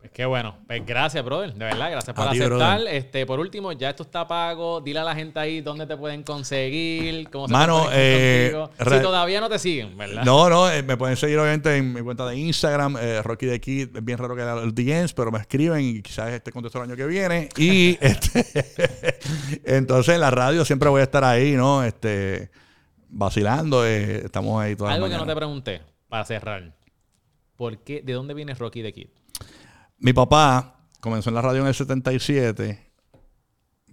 Pues 0.00 0.12
qué 0.12 0.24
bueno. 0.24 0.56
Pues 0.66 0.84
gracias, 0.86 1.22
brother. 1.22 1.52
De 1.52 1.62
verdad, 1.66 1.90
gracias 1.90 2.16
por 2.16 2.26
aceptar. 2.26 2.48
brother. 2.48 2.94
Este, 2.94 3.26
por 3.26 3.38
último, 3.38 3.72
ya 3.72 3.90
esto 3.90 4.02
está 4.02 4.26
pago. 4.26 4.80
Dile 4.80 5.00
a 5.00 5.04
la 5.04 5.14
gente 5.14 5.38
ahí 5.38 5.60
dónde 5.60 5.86
te 5.86 5.94
pueden 5.94 6.22
conseguir, 6.22 7.28
cómo 7.28 7.46
se 7.46 7.52
Mano, 7.52 7.86
eh, 7.92 8.50
contigo. 8.54 8.96
Si 8.96 9.02
todavía 9.02 9.40
no 9.40 9.50
te 9.50 9.58
siguen, 9.58 9.98
¿verdad? 9.98 10.24
No, 10.24 10.48
no, 10.48 10.70
eh, 10.70 10.82
me 10.82 10.96
pueden 10.96 11.18
seguir 11.18 11.38
obviamente 11.38 11.76
en 11.76 11.92
mi 11.92 12.00
cuenta 12.00 12.26
de 12.26 12.34
Instagram, 12.36 12.96
eh, 12.98 13.20
Rocky 13.22 13.44
de 13.44 13.60
Kid. 13.60 13.94
Es 13.94 14.02
bien 14.02 14.16
raro 14.16 14.34
que 14.34 14.42
los 14.42 14.74
DMs, 14.74 15.12
pero 15.12 15.30
me 15.30 15.38
escriben 15.38 15.80
y 15.82 16.00
quizás 16.00 16.30
este 16.32 16.50
contesto 16.50 16.78
el 16.78 16.88
año 16.88 16.96
que 16.96 17.06
viene. 17.06 17.50
Y 17.58 17.98
este, 18.00 19.18
entonces 19.66 20.14
en 20.14 20.22
la 20.22 20.30
radio 20.30 20.64
siempre 20.64 20.88
voy 20.88 21.02
a 21.02 21.04
estar 21.04 21.24
ahí, 21.24 21.52
¿no? 21.52 21.84
Este, 21.84 22.50
vacilando. 23.10 23.84
eh, 23.86 24.22
estamos 24.24 24.62
ahí 24.62 24.74
todas 24.76 24.92
las 24.92 24.96
Algo 24.96 25.10
que 25.10 25.18
no 25.18 25.26
te 25.26 25.36
pregunté, 25.36 25.82
para 26.08 26.24
cerrar. 26.24 26.72
¿Por 27.56 27.76
qué? 27.84 28.00
¿De 28.00 28.14
dónde 28.14 28.32
viene 28.32 28.54
Rocky 28.54 28.82
the 28.82 28.94
Kid? 28.94 29.08
Mi 30.00 30.14
papá 30.14 30.80
comenzó 31.00 31.28
en 31.28 31.34
la 31.34 31.42
radio 31.42 31.60
en 31.60 31.66
el 31.66 31.74
77. 31.74 32.90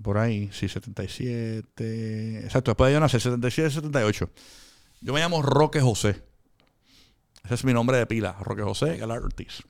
Por 0.02 0.18
ahí, 0.18 0.50
sí, 0.54 0.70
77. 0.70 2.46
Exacto, 2.46 2.72
después 2.72 2.88
de 2.88 2.94
yo 2.94 3.00
nacer, 3.02 3.20
77, 3.20 3.72
78. 3.72 4.30
Yo 5.02 5.14
me 5.14 5.20
llamo 5.20 5.42
Roque 5.42 5.82
José. 5.82 6.24
Ese 7.44 7.56
es 7.56 7.66
mi 7.66 7.74
nombre 7.74 7.98
de 7.98 8.06
pila, 8.06 8.38
Roque 8.40 8.62
José 8.62 8.96
Galard 8.96 9.26
Ortiz. 9.26 9.64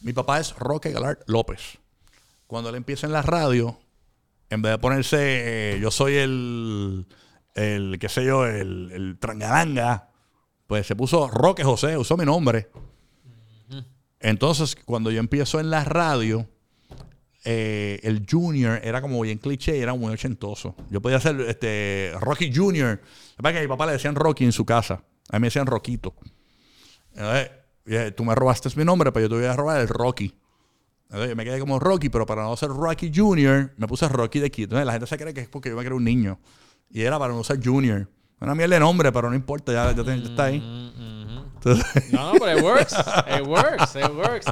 Mi 0.00 0.12
papá 0.12 0.40
es 0.40 0.56
Roque 0.56 0.90
Galard 0.90 1.18
López. 1.26 1.78
Cuando 2.48 2.70
él 2.70 2.74
empieza 2.74 3.06
en 3.06 3.12
la 3.12 3.22
radio, 3.22 3.78
en 4.50 4.62
vez 4.62 4.72
de 4.72 4.78
ponerse, 4.78 5.74
eh, 5.74 5.80
yo 5.80 5.92
soy 5.92 6.16
el, 6.16 7.06
el, 7.54 7.98
qué 8.00 8.08
sé 8.08 8.24
yo, 8.24 8.44
el, 8.44 8.90
el 8.92 9.18
trangalanga, 9.20 10.10
pues 10.66 10.84
se 10.84 10.96
puso 10.96 11.28
Roque 11.28 11.62
José, 11.62 11.96
usó 11.96 12.16
mi 12.16 12.24
nombre. 12.24 12.70
Entonces, 14.26 14.76
cuando 14.84 15.10
yo 15.12 15.20
empiezo 15.20 15.60
en 15.60 15.70
la 15.70 15.84
radio, 15.84 16.48
eh, 17.44 18.00
el 18.02 18.26
Junior 18.28 18.80
era 18.82 19.00
como 19.00 19.20
bien 19.20 19.38
cliché 19.38 19.78
era 19.80 19.94
muy 19.94 20.12
ochentoso. 20.12 20.74
Yo 20.90 21.00
podía 21.00 21.20
ser 21.20 21.40
este, 21.42 22.12
Rocky 22.20 22.52
Junior. 22.52 23.00
A 23.42 23.52
mi 23.52 23.68
papá 23.68 23.86
le 23.86 23.92
decían 23.92 24.16
Rocky 24.16 24.44
en 24.44 24.50
su 24.50 24.64
casa. 24.64 24.94
A 25.30 25.36
mí 25.36 25.42
me 25.42 25.46
decían 25.46 25.66
Roquito. 25.66 26.14
Entonces, 27.14 27.50
eh, 27.86 28.12
tú 28.16 28.24
me 28.24 28.34
robaste 28.34 28.68
mi 28.74 28.84
nombre, 28.84 29.12
pero 29.12 29.26
yo 29.26 29.28
te 29.30 29.34
voy 29.36 29.44
a 29.44 29.54
robar 29.54 29.80
el 29.80 29.86
Rocky. 29.86 30.34
Entonces, 31.04 31.28
yo 31.30 31.36
me 31.36 31.44
quedé 31.44 31.60
como 31.60 31.78
Rocky, 31.78 32.08
pero 32.08 32.26
para 32.26 32.42
no 32.42 32.56
ser 32.56 32.70
Rocky 32.70 33.12
Junior, 33.14 33.72
me 33.76 33.86
puse 33.86 34.08
Rocky 34.08 34.40
de. 34.40 34.50
Entonces, 34.52 34.84
la 34.84 34.92
gente 34.92 35.06
se 35.06 35.16
cree 35.16 35.32
que 35.32 35.42
es 35.42 35.48
porque 35.48 35.68
yo 35.68 35.76
me 35.76 35.84
creo 35.84 35.96
un 35.98 36.04
niño. 36.04 36.40
Y 36.90 37.02
era 37.02 37.16
para 37.16 37.32
no 37.32 37.44
ser 37.44 37.64
Junior. 37.64 38.08
Una 38.40 38.56
mierda 38.56 38.74
de 38.74 38.80
nombre, 38.80 39.12
pero 39.12 39.30
no 39.30 39.36
importa, 39.36 39.72
ya, 39.72 39.94
ya, 39.94 40.02
te- 40.02 40.20
ya 40.20 40.28
está 40.30 40.44
ahí. 40.46 40.58
No, 42.12 42.32
no, 42.32 42.38
pero 42.38 42.58
it 42.58 42.62
works. 42.62 42.94
It 42.94 43.46
works. 43.46 43.96
It 43.96 44.10
works. 44.10 44.46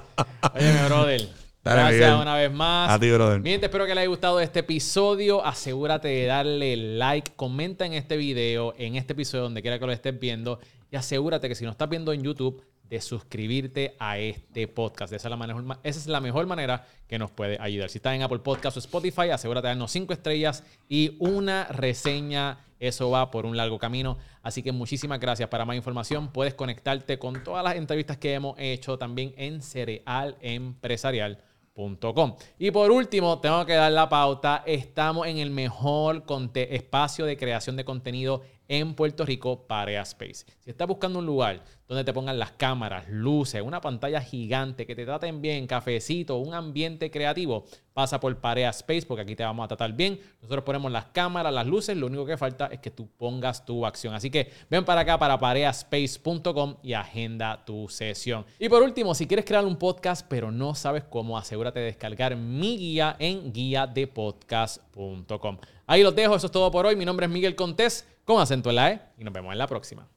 Oye, 0.55 0.73
mi 0.73 0.87
brother. 0.89 1.29
Dale, 1.63 1.81
gracias 1.81 2.11
Miguel. 2.11 2.21
una 2.21 2.37
vez 2.37 2.53
más. 2.53 2.91
A 2.91 2.99
ti, 2.99 3.11
brother. 3.11 3.41
Mi 3.41 3.51
gente, 3.51 3.67
espero 3.67 3.87
que 3.87 3.95
les 3.95 4.03
haya 4.03 4.09
gustado 4.09 4.41
este 4.41 4.61
episodio. 4.61 5.45
Asegúrate 5.45 6.09
de 6.09 6.27
darle 6.27 6.77
like, 6.77 7.33
comenta 7.37 7.87
en 7.87 7.95
este 7.95 8.17
video, 8.17 8.75
en 8.77 8.97
este 8.97 9.15
episodio, 9.15 9.45
donde 9.45 9.63
quiera 9.63 9.79
que 9.79 9.87
lo 9.87 9.93
estés 9.93 10.19
viendo. 10.19 10.59
Y 10.91 10.97
asegúrate 10.97 11.49
que 11.49 11.55
si 11.55 11.65
no 11.65 11.71
estás 11.71 11.89
viendo 11.89 12.13
en 12.13 12.23
YouTube, 12.23 12.63
de 12.95 13.01
suscribirte 13.01 13.97
a 13.99 14.19
este 14.19 14.69
podcast. 14.69 15.13
Esa 15.13 15.27
es 15.27 15.31
la 15.31 15.37
mejor, 15.37 15.79
esa 15.83 15.99
es 15.99 16.07
la 16.07 16.21
mejor 16.21 16.47
manera 16.47 16.87
que 17.09 17.19
nos 17.19 17.33
puede 17.33 17.59
ayudar. 17.61 17.91
Si 17.91 17.99
estás 17.99 18.15
en 18.15 18.23
Apple 18.23 18.39
Podcast 18.39 18.77
o 18.77 18.81
Spotify, 18.81 19.31
asegúrate 19.31 19.67
de 19.67 19.71
darnos 19.71 19.91
cinco 19.91 20.13
estrellas 20.13 20.63
y 20.89 21.17
una 21.19 21.65
reseña. 21.65 22.59
Eso 22.79 23.11
va 23.11 23.33
por 23.33 23.47
un 23.47 23.57
largo 23.57 23.81
camino. 23.81 24.17
Así 24.43 24.63
que 24.63 24.71
muchísimas 24.71 25.19
gracias. 25.19 25.49
Para 25.49 25.65
más 25.65 25.75
información, 25.75 26.29
puedes 26.29 26.55
conectarte 26.55 27.19
con 27.19 27.43
todas 27.43 27.65
las 27.65 27.75
entrevistas 27.75 28.17
que 28.17 28.35
hemos 28.35 28.57
hecho 28.61 28.97
también 28.97 29.35
en 29.37 29.61
Cereal 29.61 30.37
Empresarial. 30.41 31.43
Com. 31.75 32.37
Y 32.57 32.71
por 32.71 32.93
último, 32.93 33.41
tengo 33.41 33.67
que 33.67 33.73
dar 33.73 33.91
la 33.91 34.09
pauta. 34.09 34.63
Estamos 34.65 35.27
en 35.27 35.39
el 35.39 35.51
mejor 35.51 36.23
espacio 36.55 37.27
de 37.27 37.37
creación 37.37 37.75
de 37.75 37.85
contenido 37.85 38.43
en 38.69 38.95
Puerto 38.95 39.27
Rico, 39.27 39.67
Parea 39.67 40.03
Space. 40.03 40.47
Si 40.61 40.71
estás 40.71 40.87
buscando 40.87 41.19
un 41.19 41.27
lugar 41.27 41.65
donde 41.89 42.05
te 42.05 42.13
pongan 42.13 42.39
las 42.39 42.53
cámaras, 42.53 43.09
luces, 43.09 43.61
una 43.63 43.81
pantalla 43.81 44.21
gigante, 44.21 44.87
que 44.87 44.95
te 44.95 45.05
traten 45.05 45.43
bien, 45.43 45.67
cafecito, 45.67 46.39
un 46.39 46.55
ambiente 46.55 47.11
creativo, 47.11 47.65
pasa 47.93 48.21
por 48.21 48.37
Parea 48.39 48.71
Space 48.71 49.05
porque 49.07 49.23
aquí 49.23 49.35
te 49.37 49.45
vamos 49.45 49.65
a 49.65 49.69
tratar 49.69 49.93
bien. 49.93 50.19
Nosotros 50.41 50.65
ponemos 50.65 50.91
las 50.91 51.05
cámaras, 51.07 51.53
las 51.53 51.67
luces, 51.67 51.95
lo 51.97 52.07
único 52.07 52.25
que 52.25 52.39
falta 52.39 52.67
es 52.67 52.81
que 52.81 52.91
tú 52.91 53.09
pongas 53.17 53.67
tu 53.67 53.85
acción. 53.85 54.15
Así 54.15 54.31
que 54.31 54.51
ven 54.71 54.85
para 54.85 55.01
acá 55.03 55.19
para 55.19 55.39
pareaspace.com 55.39 56.77
y 56.83 56.95
agenda 56.95 57.65
tu 57.65 57.89
sesión. 57.89 58.47
Y 58.59 58.69
por 58.69 58.83
último, 58.83 59.15
si 59.15 59.27
quieres 59.27 59.45
crear 59.45 59.67
un 59.67 59.77
podcast 59.77 60.27
pero 60.29 60.51
no 60.51 60.75
sabes 60.75 61.05
cómo, 61.05 61.37
asegúrate 61.37 61.81
de 61.81 61.87
descargar 61.87 62.37
mi 62.37 62.79
guía 62.79 63.17
en 63.19 63.53
guiadepodcast.com. 63.53 65.59
Ahí 65.87 66.03
los 66.03 66.17
dejo, 66.17 66.35
eso 66.35 66.47
es 66.47 66.53
todo 66.53 66.71
por 66.71 66.87
hoy. 66.87 66.97
Mi 66.97 67.05
nombre 67.05 67.27
es 67.27 67.33
Miguel 67.33 67.55
Contés 67.55 68.09
con 68.25 68.41
acento 68.41 68.71
en 68.71 68.77
la 68.77 68.91
E 68.91 69.03
y 69.19 69.25
nos 69.25 69.35
vemos 69.35 69.53
en 69.53 69.59
la 69.59 69.67
próxima. 69.67 70.09